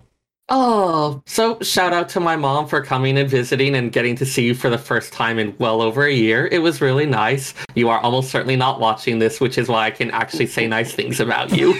Oh, 0.47 1.23
so 1.25 1.59
shout 1.61 1.91
out 1.91 2.07
to 2.09 2.19
my 2.19 2.35
mom 2.35 2.67
for 2.67 2.83
coming 2.83 3.17
and 3.17 3.27
visiting 3.27 3.75
and 3.75 3.91
getting 3.91 4.15
to 4.17 4.27
see 4.27 4.45
you 4.45 4.53
for 4.53 4.69
the 4.69 4.77
first 4.77 5.11
time 5.11 5.39
in 5.39 5.55
well 5.57 5.81
over 5.81 6.05
a 6.05 6.13
year. 6.13 6.47
It 6.51 6.59
was 6.59 6.81
really 6.81 7.07
nice. 7.07 7.55
You 7.73 7.89
are 7.89 7.99
almost 7.99 8.29
certainly 8.29 8.55
not 8.55 8.79
watching 8.79 9.17
this, 9.17 9.41
which 9.41 9.57
is 9.57 9.67
why 9.67 9.87
I 9.87 9.91
can 9.91 10.11
actually 10.11 10.45
say 10.45 10.67
nice 10.67 10.93
things 10.93 11.19
about 11.19 11.51
you. 11.51 11.73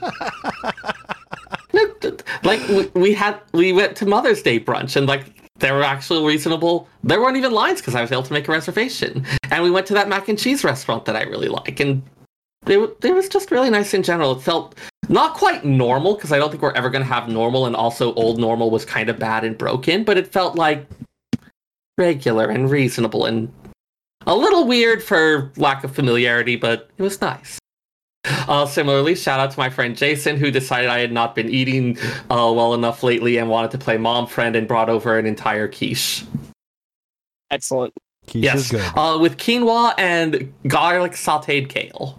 like 2.44 2.94
we, 2.94 3.14
had 3.14 3.40
we 3.52 3.72
went 3.72 3.96
to 3.96 4.06
Mother's 4.06 4.42
Day 4.42 4.60
brunch 4.60 4.94
and 4.94 5.08
like 5.08 5.24
there 5.58 5.74
were 5.74 5.82
actual 5.82 6.24
reasonable 6.24 6.86
there 7.02 7.20
weren't 7.20 7.36
even 7.36 7.50
lines 7.50 7.80
because 7.80 7.94
I 7.96 8.00
was 8.00 8.12
able 8.12 8.22
to 8.24 8.32
make 8.32 8.46
a 8.46 8.52
reservation. 8.52 9.26
And 9.50 9.64
we 9.64 9.72
went 9.72 9.86
to 9.88 9.94
that 9.94 10.08
mac 10.08 10.28
and 10.28 10.38
cheese 10.38 10.62
restaurant 10.62 11.04
that 11.06 11.16
I 11.16 11.22
really 11.22 11.48
like 11.48 11.80
and 11.80 12.04
it, 12.66 12.96
it 13.02 13.14
was 13.14 13.28
just 13.28 13.50
really 13.50 13.70
nice 13.70 13.94
in 13.94 14.02
general. 14.02 14.32
It 14.32 14.42
felt 14.42 14.76
not 15.08 15.34
quite 15.34 15.64
normal 15.64 16.14
because 16.14 16.32
I 16.32 16.38
don't 16.38 16.50
think 16.50 16.62
we're 16.62 16.72
ever 16.72 16.90
going 16.90 17.04
to 17.04 17.08
have 17.08 17.28
normal, 17.28 17.66
and 17.66 17.76
also 17.76 18.14
old 18.14 18.38
normal 18.38 18.70
was 18.70 18.84
kind 18.84 19.08
of 19.08 19.18
bad 19.18 19.44
and 19.44 19.56
broken, 19.56 20.04
but 20.04 20.16
it 20.16 20.26
felt 20.26 20.56
like 20.56 20.86
regular 21.98 22.48
and 22.50 22.70
reasonable 22.70 23.24
and 23.24 23.52
a 24.26 24.34
little 24.34 24.66
weird 24.66 25.02
for 25.02 25.52
lack 25.56 25.84
of 25.84 25.94
familiarity, 25.94 26.56
but 26.56 26.90
it 26.98 27.02
was 27.02 27.20
nice. 27.20 27.58
Uh, 28.24 28.66
similarly, 28.66 29.14
shout 29.14 29.38
out 29.38 29.52
to 29.52 29.58
my 29.58 29.70
friend 29.70 29.96
Jason 29.96 30.36
who 30.36 30.50
decided 30.50 30.90
I 30.90 30.98
had 30.98 31.12
not 31.12 31.34
been 31.34 31.48
eating 31.48 31.96
uh, 32.28 32.52
well 32.54 32.74
enough 32.74 33.02
lately 33.04 33.38
and 33.38 33.48
wanted 33.48 33.70
to 33.70 33.78
play 33.78 33.98
mom 33.98 34.26
friend 34.26 34.56
and 34.56 34.66
brought 34.66 34.88
over 34.88 35.16
an 35.16 35.26
entire 35.26 35.68
quiche. 35.68 36.24
Excellent. 37.50 37.94
Quiche 38.26 38.42
yes, 38.42 38.56
is 38.56 38.70
good. 38.72 38.92
Uh, 38.96 39.18
with 39.20 39.36
quinoa 39.36 39.94
and 39.96 40.52
garlic 40.66 41.12
sautéed 41.12 41.68
kale. 41.68 42.18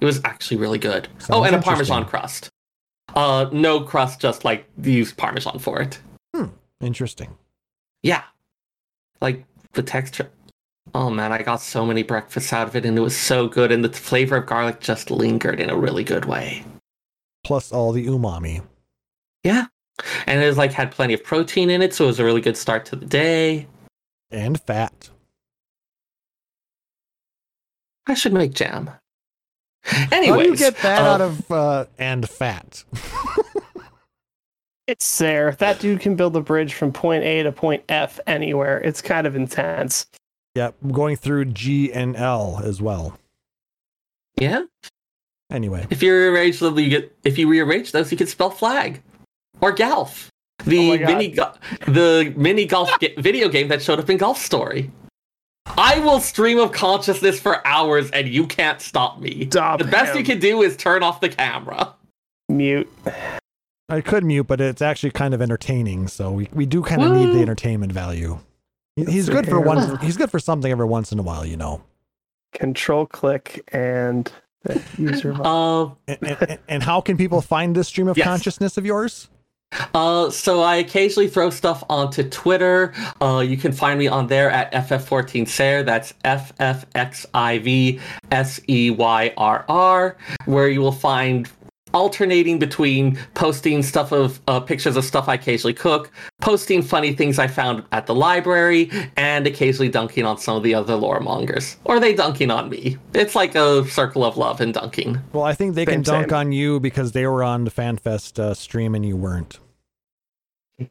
It 0.00 0.04
was 0.04 0.20
actually 0.24 0.56
really 0.56 0.78
good. 0.78 1.08
oh, 1.28 1.44
and 1.44 1.54
a 1.54 1.60
parmesan 1.60 2.04
crust. 2.04 2.48
Uh, 3.14 3.48
no 3.52 3.80
crust, 3.80 4.20
just 4.20 4.44
like 4.44 4.64
used 4.82 5.16
parmesan 5.16 5.58
for 5.58 5.80
it. 5.80 5.98
Hmm. 6.34 6.46
Interesting. 6.80 7.36
Yeah, 8.02 8.22
like 9.20 9.44
the 9.72 9.82
texture. 9.82 10.30
Oh 10.94 11.10
man, 11.10 11.32
I 11.32 11.42
got 11.42 11.60
so 11.60 11.84
many 11.84 12.02
breakfasts 12.02 12.52
out 12.52 12.68
of 12.68 12.76
it, 12.76 12.86
and 12.86 12.96
it 12.96 13.02
was 13.02 13.16
so 13.16 13.46
good, 13.46 13.70
and 13.70 13.84
the 13.84 13.92
flavor 13.92 14.36
of 14.36 14.46
garlic 14.46 14.80
just 14.80 15.10
lingered 15.10 15.60
in 15.60 15.70
a 15.70 15.76
really 15.76 16.04
good 16.04 16.24
way. 16.24 16.64
Plus 17.44 17.72
all 17.72 17.92
the 17.92 18.06
umami. 18.06 18.62
Yeah, 19.44 19.66
and 20.26 20.42
it 20.42 20.46
was 20.46 20.58
like 20.58 20.72
had 20.72 20.90
plenty 20.90 21.14
of 21.14 21.22
protein 21.22 21.70
in 21.70 21.82
it, 21.82 21.94
so 21.94 22.04
it 22.04 22.08
was 22.08 22.20
a 22.20 22.24
really 22.24 22.40
good 22.40 22.56
start 22.56 22.84
to 22.86 22.96
the 22.96 23.06
day. 23.06 23.66
And 24.30 24.60
fat. 24.60 25.10
I 28.06 28.14
should 28.14 28.32
make 28.32 28.54
jam. 28.54 28.90
How 29.84 30.16
Anyways, 30.16 30.44
do 30.46 30.50
you 30.50 30.56
get 30.56 30.76
that 30.82 31.02
uh, 31.02 31.04
out 31.14 31.20
of 31.20 31.50
uh, 31.50 31.86
and 31.98 32.28
fat? 32.28 32.84
It's 34.86 35.18
there. 35.18 35.52
That 35.52 35.78
dude 35.78 36.00
can 36.00 36.16
build 36.16 36.34
a 36.36 36.40
bridge 36.40 36.74
from 36.74 36.92
point 36.92 37.22
A 37.22 37.44
to 37.44 37.52
point 37.52 37.84
F 37.88 38.18
anywhere. 38.26 38.78
It's 38.80 39.00
kind 39.00 39.24
of 39.24 39.36
intense. 39.36 40.06
yeah, 40.56 40.72
going 40.90 41.14
through 41.14 41.44
G 41.46 41.92
and 41.92 42.16
L 42.16 42.60
as 42.64 42.82
well. 42.82 43.16
Yeah, 44.40 44.64
Anyway, 45.52 45.86
if 45.90 46.02
you 46.02 46.12
rearrange 46.12 46.58
them, 46.58 46.76
you 46.78 46.88
get. 46.88 47.16
If 47.24 47.38
you 47.38 47.48
rearrange 47.48 47.92
those, 47.92 48.10
you 48.10 48.18
can 48.18 48.26
spell 48.26 48.50
flag 48.50 49.00
or 49.60 49.70
golf. 49.72 50.28
Oh 50.60 50.64
The 50.64 50.88
my 50.90 50.96
God. 50.96 51.06
mini 51.06 51.28
go- 51.28 51.52
the 51.86 52.32
mini 52.36 52.66
golf 52.66 52.90
ga- 53.00 53.14
video 53.18 53.48
game 53.48 53.68
that 53.68 53.82
showed 53.82 53.98
up 54.00 54.10
in 54.10 54.16
Golf 54.16 54.38
Story. 54.38 54.90
I 55.76 56.00
will 56.00 56.20
stream 56.20 56.58
of 56.58 56.72
consciousness 56.72 57.38
for 57.40 57.66
hours, 57.66 58.10
and 58.10 58.28
you 58.28 58.46
can't 58.46 58.80
stop 58.80 59.20
me. 59.20 59.46
Stop 59.46 59.78
the 59.78 59.84
best 59.84 60.12
him. 60.12 60.18
you 60.18 60.24
can 60.24 60.38
do 60.38 60.62
is 60.62 60.76
turn 60.76 61.02
off 61.02 61.20
the 61.20 61.28
camera. 61.28 61.94
Mute. 62.48 62.90
I 63.88 64.00
could 64.00 64.24
mute, 64.24 64.44
but 64.46 64.60
it's 64.60 64.82
actually 64.82 65.10
kind 65.10 65.34
of 65.34 65.42
entertaining. 65.42 66.08
So 66.08 66.30
we, 66.30 66.48
we 66.52 66.66
do 66.66 66.82
kind 66.82 67.02
of 67.02 67.12
need 67.12 67.32
the 67.34 67.40
entertainment 67.42 67.92
value. 67.92 68.38
He's 68.96 69.28
good 69.28 69.46
for 69.46 69.60
one. 69.60 69.98
He's 70.02 70.16
good 70.16 70.30
for 70.30 70.38
something 70.38 70.70
every 70.70 70.86
once 70.86 71.10
in 71.12 71.18
a 71.18 71.22
while, 71.22 71.44
you 71.46 71.56
know. 71.56 71.82
Control 72.52 73.06
click 73.06 73.62
and 73.72 74.30
the 74.64 74.82
user. 74.98 75.32
Uh, 75.40 75.90
And, 76.06 76.18
and, 76.22 76.58
and 76.68 76.82
how 76.82 77.00
can 77.00 77.16
people 77.16 77.40
find 77.40 77.74
this 77.74 77.88
stream 77.88 78.08
of 78.08 78.16
Yes. 78.18 78.26
consciousness 78.26 78.76
of 78.76 78.84
yours? 78.84 79.28
Uh, 79.94 80.30
so 80.30 80.60
I 80.60 80.76
occasionally 80.76 81.28
throw 81.28 81.50
stuff 81.50 81.84
onto 81.88 82.28
Twitter. 82.28 82.92
Uh, 83.20 83.44
you 83.46 83.56
can 83.56 83.72
find 83.72 83.98
me 83.98 84.08
on 84.08 84.26
there 84.26 84.50
at 84.50 84.72
FF14Seyrr. 84.72 85.84
That's 85.84 86.14
F 86.24 86.52
F 86.58 86.86
X 86.94 87.26
I 87.34 87.58
V 87.58 88.00
S 88.30 88.60
E 88.68 88.90
Y 88.90 89.32
R 89.36 89.64
R, 89.68 90.16
where 90.46 90.68
you 90.68 90.80
will 90.80 90.92
find 90.92 91.48
alternating 91.92 92.58
between 92.58 93.18
posting 93.34 93.82
stuff 93.82 94.12
of 94.12 94.40
uh, 94.48 94.60
pictures 94.60 94.96
of 94.96 95.04
stuff 95.04 95.28
I 95.28 95.34
occasionally 95.34 95.74
cook, 95.74 96.10
posting 96.40 96.82
funny 96.82 97.12
things 97.12 97.38
I 97.38 97.46
found 97.46 97.84
at 97.92 98.06
the 98.06 98.14
library, 98.14 98.90
and 99.16 99.46
occasionally 99.46 99.88
dunking 99.88 100.24
on 100.24 100.38
some 100.38 100.56
of 100.56 100.62
the 100.62 100.74
other 100.74 100.94
lore 100.94 101.20
mongers. 101.20 101.76
Or 101.84 102.00
they 102.00 102.14
dunking 102.14 102.50
on 102.50 102.68
me. 102.68 102.96
It's 103.14 103.34
like 103.34 103.54
a 103.54 103.86
circle 103.88 104.24
of 104.24 104.36
love 104.36 104.60
and 104.60 104.74
dunking. 104.74 105.18
Well, 105.32 105.44
I 105.44 105.54
think 105.54 105.74
they 105.74 105.86
can 105.86 106.02
dunk 106.02 106.30
same. 106.30 106.38
on 106.38 106.52
you 106.52 106.80
because 106.80 107.12
they 107.12 107.26
were 107.26 107.42
on 107.42 107.64
the 107.64 107.70
FanFest 107.70 108.38
uh, 108.38 108.54
stream 108.54 108.94
and 108.94 109.04
you 109.04 109.16
weren't. 109.16 109.58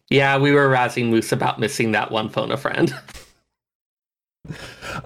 Yeah, 0.09 0.37
we 0.37 0.51
were 0.51 0.69
razzing 0.69 1.09
Moose 1.09 1.31
about 1.31 1.59
missing 1.59 1.93
that 1.93 2.11
one 2.11 2.29
phone 2.29 2.51
a 2.51 2.57
friend. 2.57 2.93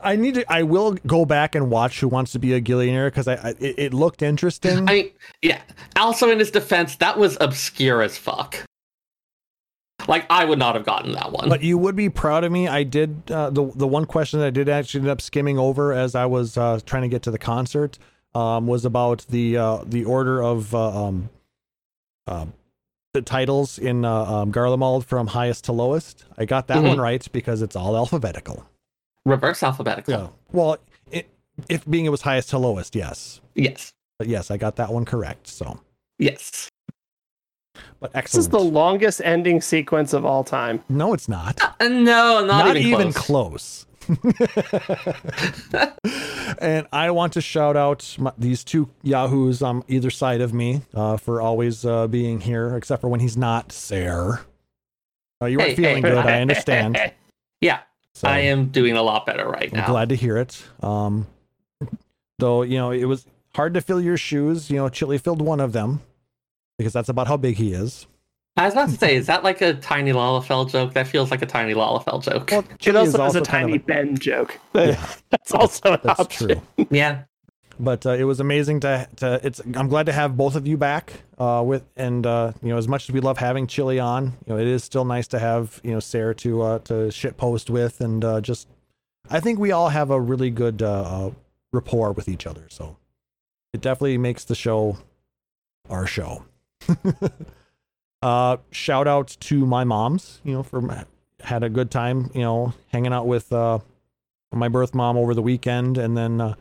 I 0.02 0.16
need 0.16 0.36
to. 0.36 0.52
I 0.52 0.64
will 0.64 0.94
go 1.08 1.26
back 1.26 1.56
and 1.56 1.70
watch 1.70 2.00
Who 2.00 2.08
Wants 2.08 2.32
to 2.34 2.40
Be 2.40 2.54
a 2.54 2.60
Gillionaire 2.60 3.10
because 3.10 3.28
I, 3.28 3.36
I 3.36 3.50
it, 3.60 3.76
it 3.78 3.94
looked 3.94 4.22
interesting. 4.22 4.88
I 4.90 4.94
mean, 4.94 5.12
yeah. 5.42 5.62
Also, 5.96 6.30
in 6.30 6.40
his 6.40 6.52
defense, 6.52 6.96
that 6.98 7.18
was 7.18 7.38
obscure 7.42 8.02
as 8.02 8.18
fuck. 8.18 8.64
Like, 10.08 10.26
I 10.30 10.44
would 10.46 10.60
not 10.60 10.76
have 10.76 10.86
gotten 10.86 11.14
that 11.14 11.32
one. 11.32 11.48
But 11.50 11.64
you 11.64 11.78
would 11.78 11.96
be 11.96 12.10
proud 12.10 12.44
of 12.44 12.52
me. 12.52 12.68
I 12.68 12.84
did 12.84 13.32
uh, 13.32 13.50
the 13.50 13.72
the 13.76 13.88
one 13.88 14.06
question 14.06 14.40
that 14.40 14.48
I 14.48 14.52
did 14.52 14.70
actually 14.70 15.02
end 15.02 15.10
up 15.10 15.22
skimming 15.22 15.58
over 15.58 15.94
as 15.94 16.16
I 16.16 16.26
was 16.26 16.58
uh, 16.58 16.80
trying 16.86 17.04
to 17.04 17.10
get 17.10 17.24
to 17.24 17.32
the 17.32 17.40
concert 17.40 17.98
um, 18.36 18.68
was 18.68 18.86
about 18.86 19.26
the 19.30 19.58
uh, 19.58 19.84
the 19.86 20.06
order 20.06 20.44
of 20.44 20.74
uh, 20.76 21.06
um, 21.08 21.30
uh, 22.28 22.46
the 23.14 23.22
titles 23.22 23.78
in 23.80 24.06
uh, 24.06 24.12
um, 24.26 24.52
Garlemald 24.52 25.06
from 25.06 25.28
highest 25.28 25.66
to 25.66 25.72
lowest. 25.72 26.26
I 26.38 26.46
got 26.46 26.68
that 26.68 26.78
Mhm. 26.80 26.88
one 26.88 27.02
right 27.02 27.26
because 27.32 27.62
it's 27.62 27.76
all 27.76 27.96
alphabetical. 27.96 28.66
Reverse 29.26 29.64
alphabetical. 29.64 30.14
Yeah. 30.14 30.28
Well, 30.52 30.78
it, 31.12 31.30
if 31.70 31.90
being 31.90 32.06
it 32.06 32.10
was 32.10 32.22
highest 32.22 32.50
to 32.52 32.58
lowest, 32.58 32.96
yes. 32.96 33.40
Yes. 33.56 33.94
But 34.20 34.28
yes, 34.28 34.52
I 34.52 34.58
got 34.58 34.76
that 34.78 34.92
one 34.92 35.06
correct. 35.06 35.48
So, 35.48 35.80
Yes. 36.20 36.70
but 38.00 38.14
This 38.14 38.36
is 38.36 38.50
the 38.50 38.60
longest 38.60 39.22
ending 39.24 39.62
sequence 39.62 40.14
of 40.14 40.26
all 40.26 40.44
time. 40.44 40.84
no, 40.90 41.14
it's 41.14 41.28
not. 41.30 41.60
Uh, 41.80 41.88
no, 41.88 42.46
not, 42.46 42.76
even, 42.78 43.14
close. 43.14 43.86
and 46.60 46.88
I 46.92 47.10
want 47.12 47.34
to 47.34 47.42
shout 47.42 47.78
out 47.78 48.16
my, 48.20 48.32
these 48.38 48.64
two 48.64 48.90
yahoos 49.02 49.62
on 49.62 49.84
either 49.88 50.10
side 50.10 50.42
of 50.42 50.54
me 50.54 50.82
uh, 50.94 51.18
for 51.18 51.42
always 51.42 51.86
uh, 51.86 52.08
being 52.08 52.42
here, 52.42 52.76
except 52.76 53.02
for 53.02 53.08
when 53.08 53.20
he's 53.22 53.38
not. 53.38 53.72
Sir, 53.72 54.42
uh, 55.42 55.46
you 55.46 55.58
weren't 55.58 55.70
Hey, 55.72 55.76
feeling 55.76 55.96
hey. 56.04 56.10
good. 56.10 56.18
I 56.26 56.42
understand. 56.42 57.14
Yeah, 57.62 57.80
So 58.16 58.28
I 58.28 58.40
am 58.40 58.68
doing 58.68 58.96
a 58.96 59.02
lot 59.02 59.26
better 59.26 59.48
right 59.48 59.70
I'm 59.74 59.80
now. 59.80 59.88
glad 59.88 60.10
to 60.10 60.16
hear 60.16 60.38
it. 60.38 60.64
Um, 60.82 61.26
though 62.40 62.62
you 62.62 62.78
know 62.78 62.92
it 62.92 63.06
was 63.06 63.26
hard 63.56 63.74
to 63.74 63.82
fill 63.82 64.02
your 64.02 64.18
shoes. 64.18 64.70
You 64.70 64.78
know, 64.78 64.90
Chili 64.90 65.18
filled 65.18 65.42
one 65.42 65.60
of 65.60 65.74
them 65.74 66.02
because 66.78 66.94
that's 66.94 67.10
about 67.10 67.28
how 67.28 67.38
big 67.38 67.56
he 67.58 67.74
is. 67.74 68.08
I 68.56 68.66
was 68.66 68.74
about 68.76 68.90
to 68.90 68.96
say, 68.98 69.16
is 69.16 69.26
that 69.26 69.44
like 69.44 69.62
a 69.62 69.74
tiny 69.74 70.12
Lalafell 70.12 70.70
joke? 70.70 70.94
That 70.94 71.08
feels 71.08 71.32
like 71.32 71.42
a 71.42 71.46
tiny 71.48 71.74
Lalafell 71.74 72.22
joke. 72.24 72.52
Well, 72.52 72.60
It 72.60 72.80
Chili 72.80 73.02
is 73.02 73.16
also 73.16 73.24
has 73.24 73.36
a 73.36 73.42
kind 73.42 73.66
tiny 73.68 73.76
of 73.78 73.86
Ben 73.88 74.16
joke. 74.16 74.60
Yeah. 74.76 75.04
That's 75.32 75.52
also 75.54 75.94
an 75.94 76.00
That's 76.04 76.20
option. 76.20 76.62
true. 76.78 76.88
yeah. 76.92 77.24
But 77.80 78.06
uh, 78.06 78.12
it 78.12 78.24
was 78.24 78.40
amazing 78.40 78.80
to 78.80 79.08
to 79.16 79.40
it's 79.44 79.60
i'm 79.76 79.88
glad 79.88 80.06
to 80.06 80.14
have 80.14 80.38
both 80.38 80.56
of 80.56 80.68
you 80.68 80.78
back 80.78 81.22
uh 81.40 81.64
with 81.66 81.84
and 81.96 82.26
uh 82.26 82.52
you 82.62 82.70
know 82.70 82.78
as 82.78 82.88
much 82.88 83.10
as 83.10 83.14
we 83.14 83.20
love 83.20 83.38
having 83.38 83.66
chili 83.68 84.00
on 84.00 84.26
you 84.26 84.54
know 84.54 84.58
it 84.58 84.68
is 84.68 84.84
still 84.84 85.06
nice 85.06 85.28
to 85.28 85.40
have 85.40 85.82
you 85.84 85.92
know 85.92 86.00
sarah 86.00 86.36
to 86.36 86.62
uh 86.62 86.80
to 86.80 87.10
shit 87.12 87.36
post 87.38 87.70
with 87.70 88.00
and 88.00 88.24
uh 88.24 88.40
just 88.40 88.68
i 89.30 89.40
think 89.40 89.58
we 89.58 89.72
all 89.72 89.90
have 89.90 90.12
a 90.12 90.20
really 90.20 90.52
good 90.52 90.82
uh, 90.82 91.28
uh 91.28 91.32
rapport 91.74 92.12
with 92.14 92.30
each 92.30 92.48
other. 92.48 92.68
So 92.70 92.96
it 93.74 93.82
definitely 93.82 94.20
makes 94.20 94.46
the 94.46 94.56
show 94.56 95.00
our 95.90 96.08
show. 96.08 96.46
Uh 98.22 98.56
shout 98.72 99.06
out 99.06 99.36
to 99.42 99.66
my 99.66 99.84
moms 99.84 100.40
you 100.46 100.54
know 100.54 100.64
for 100.64 101.06
had 101.42 101.62
a 101.62 101.68
good 101.68 101.92
time 101.92 102.32
you 102.34 102.40
know 102.40 102.74
hanging 102.88 103.12
out 103.12 103.28
with 103.28 103.52
uh 103.52 103.80
my 104.54 104.70
birth 104.70 104.94
mom 104.94 105.18
over 105.18 105.34
the 105.34 105.42
weekend. 105.42 105.98
And 105.98 106.16
then 106.16 106.40
uh 106.40 106.56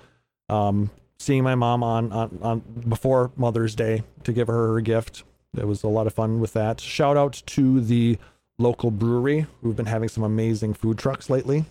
um 0.48 0.90
seeing 1.22 1.42
my 1.44 1.54
mom 1.54 1.82
on, 1.82 2.12
on 2.12 2.38
on 2.42 2.60
before 2.88 3.30
Mother's 3.36 3.74
Day 3.74 4.02
to 4.24 4.32
give 4.32 4.48
her 4.48 4.74
her 4.74 4.80
gift. 4.80 5.24
It 5.56 5.66
was 5.66 5.82
a 5.82 5.88
lot 5.88 6.06
of 6.06 6.14
fun 6.14 6.40
with 6.40 6.52
that. 6.54 6.80
Shout 6.80 7.16
out 7.16 7.42
to 7.46 7.80
the 7.80 8.18
local 8.58 8.90
brewery 8.90 9.46
who've 9.60 9.76
been 9.76 9.86
having 9.86 10.08
some 10.08 10.24
amazing 10.24 10.74
food 10.74 10.98
trucks 10.98 11.28
lately. 11.30 11.64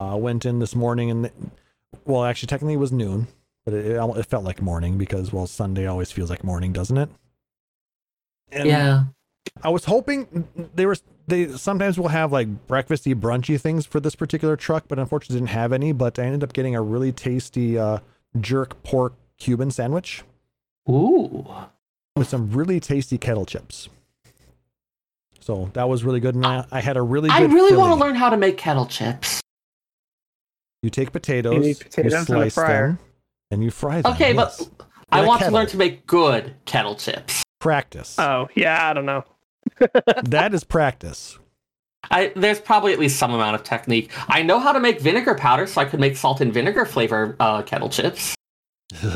Uh, 0.00 0.16
went 0.16 0.44
in 0.44 0.58
this 0.58 0.74
morning 0.74 1.10
and 1.10 1.30
well, 2.04 2.24
actually, 2.24 2.48
technically 2.48 2.74
it 2.74 2.78
was 2.78 2.90
noon, 2.90 3.28
but 3.64 3.74
it, 3.74 3.86
it, 3.86 4.16
it 4.16 4.26
felt 4.26 4.44
like 4.44 4.60
morning 4.60 4.98
because 4.98 5.32
well, 5.32 5.46
Sunday 5.46 5.86
always 5.86 6.10
feels 6.10 6.30
like 6.30 6.42
morning, 6.42 6.72
doesn't 6.72 6.96
it? 6.96 7.10
And 8.50 8.68
Yeah. 8.68 9.04
I 9.62 9.68
was 9.68 9.84
hoping 9.84 10.48
they 10.74 10.86
were 10.86 10.96
they 11.26 11.48
sometimes 11.56 11.98
will 11.98 12.08
have 12.08 12.32
like 12.32 12.66
breakfasty 12.66 13.14
brunchy 13.14 13.60
things 13.60 13.86
for 13.86 14.00
this 14.00 14.14
particular 14.14 14.56
truck, 14.56 14.84
but 14.88 14.98
unfortunately 14.98 15.36
didn't 15.40 15.50
have 15.50 15.72
any. 15.72 15.92
But 15.92 16.18
I 16.18 16.24
ended 16.24 16.42
up 16.42 16.52
getting 16.52 16.74
a 16.74 16.82
really 16.82 17.12
tasty 17.12 17.78
uh, 17.78 17.98
jerk 18.40 18.82
pork 18.82 19.14
Cuban 19.38 19.70
sandwich 19.70 20.22
Ooh. 20.88 21.46
with 22.16 22.28
some 22.28 22.50
really 22.50 22.80
tasty 22.80 23.18
kettle 23.18 23.44
chips. 23.46 23.88
So 25.40 25.70
that 25.74 25.88
was 25.88 26.04
really 26.04 26.20
good, 26.20 26.34
and 26.36 26.46
I, 26.46 26.64
I 26.70 26.80
had 26.80 26.96
a 26.96 27.02
really 27.02 27.28
good. 27.28 27.34
I 27.36 27.44
really 27.44 27.76
want 27.76 27.92
to 27.98 28.00
learn 28.04 28.14
how 28.14 28.30
to 28.30 28.36
make 28.36 28.56
kettle 28.56 28.86
chips. 28.86 29.40
You 30.82 30.90
take 30.90 31.12
potatoes, 31.12 31.54
You 31.54 31.60
need 31.60 31.78
potatoes 31.80 32.12
in 32.12 32.18
a 32.20 32.24
slice 32.24 32.54
fryer. 32.54 32.86
them, 32.88 32.98
and 33.50 33.62
you 33.64 33.70
fry 33.70 34.02
them. 34.02 34.12
Okay, 34.14 34.34
yes. 34.34 34.64
but 34.64 34.86
I 35.10 35.18
In 35.20 35.24
a 35.24 35.28
want 35.28 35.42
to 35.42 35.50
learn 35.50 35.66
to 35.68 35.76
make 35.76 36.06
good 36.06 36.54
kettle 36.64 36.94
chips. 36.96 37.42
practice. 37.60 38.18
Oh, 38.18 38.48
yeah, 38.56 38.88
I 38.88 38.92
don't 38.92 39.06
know. 39.06 39.24
That 40.24 40.54
is 40.54 40.64
practice. 40.64 41.38
I, 42.10 42.32
there's 42.34 42.60
probably 42.60 42.92
at 42.92 42.98
least 42.98 43.18
some 43.18 43.32
amount 43.32 43.54
of 43.54 43.62
technique. 43.62 44.10
I 44.28 44.42
know 44.42 44.58
how 44.58 44.72
to 44.72 44.80
make 44.80 45.00
vinegar 45.00 45.34
powder, 45.34 45.66
so 45.66 45.80
I 45.80 45.84
could 45.84 46.00
make 46.00 46.16
salt 46.16 46.40
and 46.40 46.52
vinegar 46.52 46.84
flavor 46.84 47.36
uh, 47.38 47.62
kettle 47.62 47.88
chips. 47.88 48.34
Do 49.00 49.08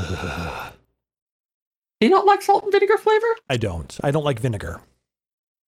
you 2.00 2.08
not 2.08 2.26
like 2.26 2.42
salt 2.42 2.64
and 2.64 2.72
vinegar 2.72 2.98
flavor? 2.98 3.26
I 3.48 3.56
don't. 3.56 3.98
I 4.02 4.10
don't 4.10 4.24
like 4.24 4.38
vinegar. 4.38 4.80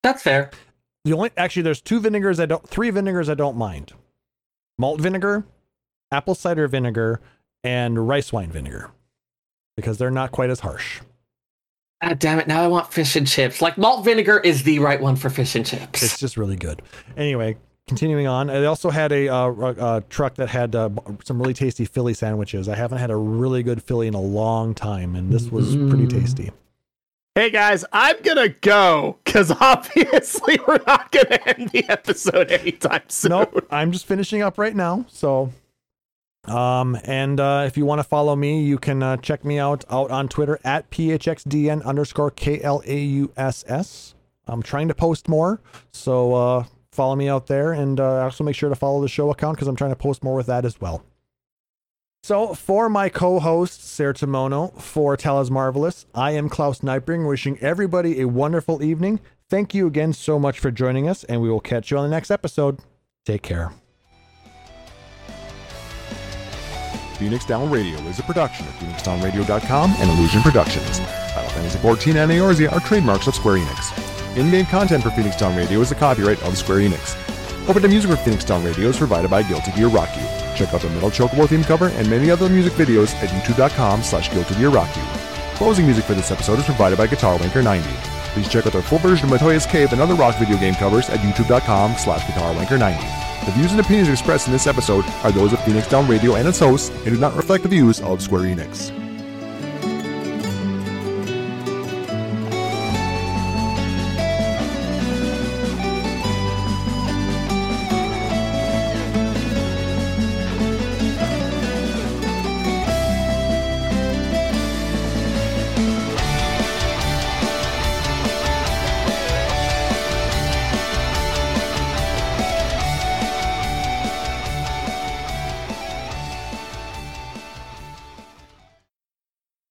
That's 0.02 0.22
fair. 0.22 0.50
The 1.04 1.12
only 1.12 1.30
actually 1.36 1.62
there's 1.62 1.80
two 1.80 2.00
vinegars 2.00 2.40
I 2.40 2.46
don't 2.46 2.68
three 2.68 2.90
vinegars 2.90 3.28
I 3.28 3.34
don't 3.34 3.56
mind. 3.56 3.92
Malt 4.78 5.00
vinegar, 5.00 5.44
apple 6.12 6.34
cider 6.34 6.68
vinegar, 6.68 7.20
and 7.64 8.08
rice 8.08 8.32
wine 8.32 8.50
vinegar. 8.50 8.90
Because 9.76 9.98
they're 9.98 10.10
not 10.10 10.32
quite 10.32 10.50
as 10.50 10.60
harsh. 10.60 11.00
Ah, 12.00 12.14
damn 12.14 12.38
it! 12.38 12.46
Now 12.46 12.62
I 12.62 12.68
want 12.68 12.92
fish 12.92 13.16
and 13.16 13.26
chips. 13.26 13.60
Like 13.60 13.76
malt 13.76 14.04
vinegar 14.04 14.38
is 14.38 14.62
the 14.62 14.78
right 14.78 15.00
one 15.00 15.16
for 15.16 15.30
fish 15.30 15.54
and 15.56 15.66
chips. 15.66 16.02
It's 16.02 16.18
just 16.18 16.36
really 16.36 16.54
good. 16.56 16.80
Anyway, 17.16 17.56
continuing 17.88 18.26
on, 18.28 18.50
I 18.50 18.64
also 18.66 18.90
had 18.90 19.10
a, 19.10 19.28
uh, 19.28 19.48
a 19.96 20.04
truck 20.08 20.36
that 20.36 20.48
had 20.48 20.76
uh, 20.76 20.90
some 21.24 21.40
really 21.40 21.54
tasty 21.54 21.84
Philly 21.84 22.14
sandwiches. 22.14 22.68
I 22.68 22.76
haven't 22.76 22.98
had 22.98 23.10
a 23.10 23.16
really 23.16 23.64
good 23.64 23.82
Philly 23.82 24.06
in 24.06 24.14
a 24.14 24.20
long 24.20 24.74
time, 24.74 25.16
and 25.16 25.32
this 25.32 25.48
was 25.50 25.74
pretty 25.74 26.06
Mm. 26.06 26.10
tasty. 26.10 26.50
Hey 27.34 27.50
guys, 27.50 27.84
I'm 27.92 28.20
gonna 28.22 28.48
go 28.48 29.18
because 29.24 29.50
obviously 29.60 30.58
we're 30.66 30.80
not 30.86 31.10
gonna 31.12 31.38
end 31.46 31.70
the 31.70 31.84
episode 31.88 32.50
anytime 32.52 33.02
soon. 33.08 33.30
nope, 33.30 33.66
I'm 33.70 33.90
just 33.92 34.06
finishing 34.06 34.42
up 34.42 34.56
right 34.58 34.74
now. 34.74 35.04
So, 35.08 35.52
um, 36.48 36.98
and 37.04 37.40
uh, 37.40 37.64
if 37.66 37.76
you 37.76 37.84
want 37.84 37.98
to 37.98 38.04
follow 38.04 38.34
me, 38.36 38.62
you 38.62 38.78
can 38.78 39.02
uh, 39.02 39.16
check 39.18 39.44
me 39.44 39.58
out 39.58 39.84
out 39.90 40.10
on 40.10 40.28
Twitter 40.28 40.58
at 40.64 40.90
phxdn 40.90 41.84
underscore 41.84 42.30
klauss. 42.30 44.14
I'm 44.46 44.62
trying 44.62 44.88
to 44.88 44.94
post 44.94 45.28
more, 45.28 45.60
so 45.92 46.34
uh, 46.34 46.64
follow 46.90 47.16
me 47.16 47.28
out 47.28 47.46
there, 47.46 47.72
and 47.72 48.00
uh, 48.00 48.22
also 48.24 48.44
make 48.44 48.56
sure 48.56 48.68
to 48.68 48.76
follow 48.76 49.00
the 49.00 49.08
show 49.08 49.30
account 49.30 49.56
because 49.56 49.68
I'm 49.68 49.76
trying 49.76 49.90
to 49.90 49.96
post 49.96 50.22
more 50.22 50.34
with 50.34 50.46
that 50.46 50.64
as 50.64 50.80
well. 50.80 51.04
So, 52.22 52.54
for 52.54 52.88
my 52.88 53.08
co-host 53.08 53.84
Sarah 53.84 54.14
Timono, 54.14 54.78
for 54.80 55.16
Talus 55.16 55.50
Marvelous, 55.50 56.06
I 56.14 56.32
am 56.32 56.48
Klaus 56.48 56.80
Nightbring, 56.80 57.28
wishing 57.28 57.58
everybody 57.60 58.20
a 58.20 58.28
wonderful 58.28 58.82
evening. 58.82 59.20
Thank 59.48 59.74
you 59.74 59.86
again 59.86 60.12
so 60.12 60.38
much 60.38 60.58
for 60.58 60.70
joining 60.70 61.08
us, 61.08 61.24
and 61.24 61.40
we 61.40 61.48
will 61.48 61.60
catch 61.60 61.90
you 61.90 61.98
on 61.98 62.04
the 62.04 62.14
next 62.14 62.30
episode. 62.30 62.80
Take 63.24 63.42
care. 63.42 63.72
Phoenix 67.18 67.44
Down 67.44 67.68
Radio 67.68 67.98
is 68.02 68.20
a 68.20 68.22
production 68.22 68.64
of 68.68 68.74
PhoenixDownRadio.com 68.74 69.94
and 69.98 70.10
Illusion 70.10 70.40
Productions. 70.40 71.00
Final 71.00 71.50
Fantasy 71.50 71.78
XIV 71.78 72.14
and 72.14 72.30
Eorzea 72.30 72.72
are 72.72 72.78
trademarks 72.78 73.26
of 73.26 73.34
Square 73.34 73.56
Enix. 73.58 74.36
In-game 74.36 74.66
content 74.66 75.02
for 75.02 75.10
Phoenix 75.10 75.36
Down 75.36 75.56
Radio 75.56 75.80
is 75.80 75.90
a 75.90 75.96
copyright 75.96 76.40
of 76.44 76.56
Square 76.56 76.78
Enix. 76.78 77.16
Open 77.68 77.82
music 77.90 78.12
for 78.12 78.16
Phoenix 78.18 78.44
Down 78.44 78.64
Radio 78.64 78.88
is 78.88 78.96
provided 78.96 79.30
by 79.30 79.42
Guilty 79.42 79.72
Gear 79.72 79.88
Rock 79.88 80.08
You. 80.16 80.22
Check 80.54 80.72
out 80.72 80.80
the 80.80 80.90
Metal 80.90 81.10
Chocobo 81.10 81.48
theme 81.48 81.64
cover 81.64 81.88
and 81.88 82.08
many 82.08 82.30
other 82.30 82.48
music 82.48 82.72
videos 82.74 83.12
at 83.16 83.30
youtube.com 83.30 84.04
slash 84.04 84.32
Guilty 84.32 84.54
Gear 84.54 84.70
Rock 84.70 84.94
You. 84.96 85.02
Closing 85.56 85.86
music 85.86 86.04
for 86.04 86.14
this 86.14 86.30
episode 86.30 86.60
is 86.60 86.64
provided 86.64 86.98
by 86.98 87.08
Guitar 87.08 87.36
Wanker 87.36 87.64
90. 87.64 87.88
Please 88.32 88.48
check 88.48 88.64
out 88.64 88.72
their 88.72 88.82
full 88.82 89.00
version 89.00 89.30
of 89.32 89.40
Matoya's 89.40 89.66
Cave 89.66 89.92
and 89.92 90.00
other 90.00 90.14
rock 90.14 90.36
video 90.36 90.56
game 90.56 90.74
covers 90.74 91.10
at 91.10 91.18
youtube.com 91.18 91.96
slash 91.96 92.24
Guitar 92.28 92.54
Wanker 92.54 92.78
90. 92.78 93.27
The 93.46 93.52
views 93.52 93.72
and 93.72 93.80
opinions 93.80 94.08
expressed 94.08 94.46
in 94.46 94.52
this 94.52 94.66
episode 94.66 95.04
are 95.24 95.32
those 95.32 95.52
of 95.52 95.64
Phoenix 95.64 95.88
Down 95.88 96.06
Radio 96.08 96.34
and 96.34 96.46
its 96.46 96.58
hosts 96.58 96.90
and 96.90 97.14
do 97.14 97.16
not 97.16 97.34
reflect 97.34 97.62
the 97.62 97.68
views 97.68 98.00
of 98.00 98.20
Square 98.20 98.42
Enix. 98.42 99.07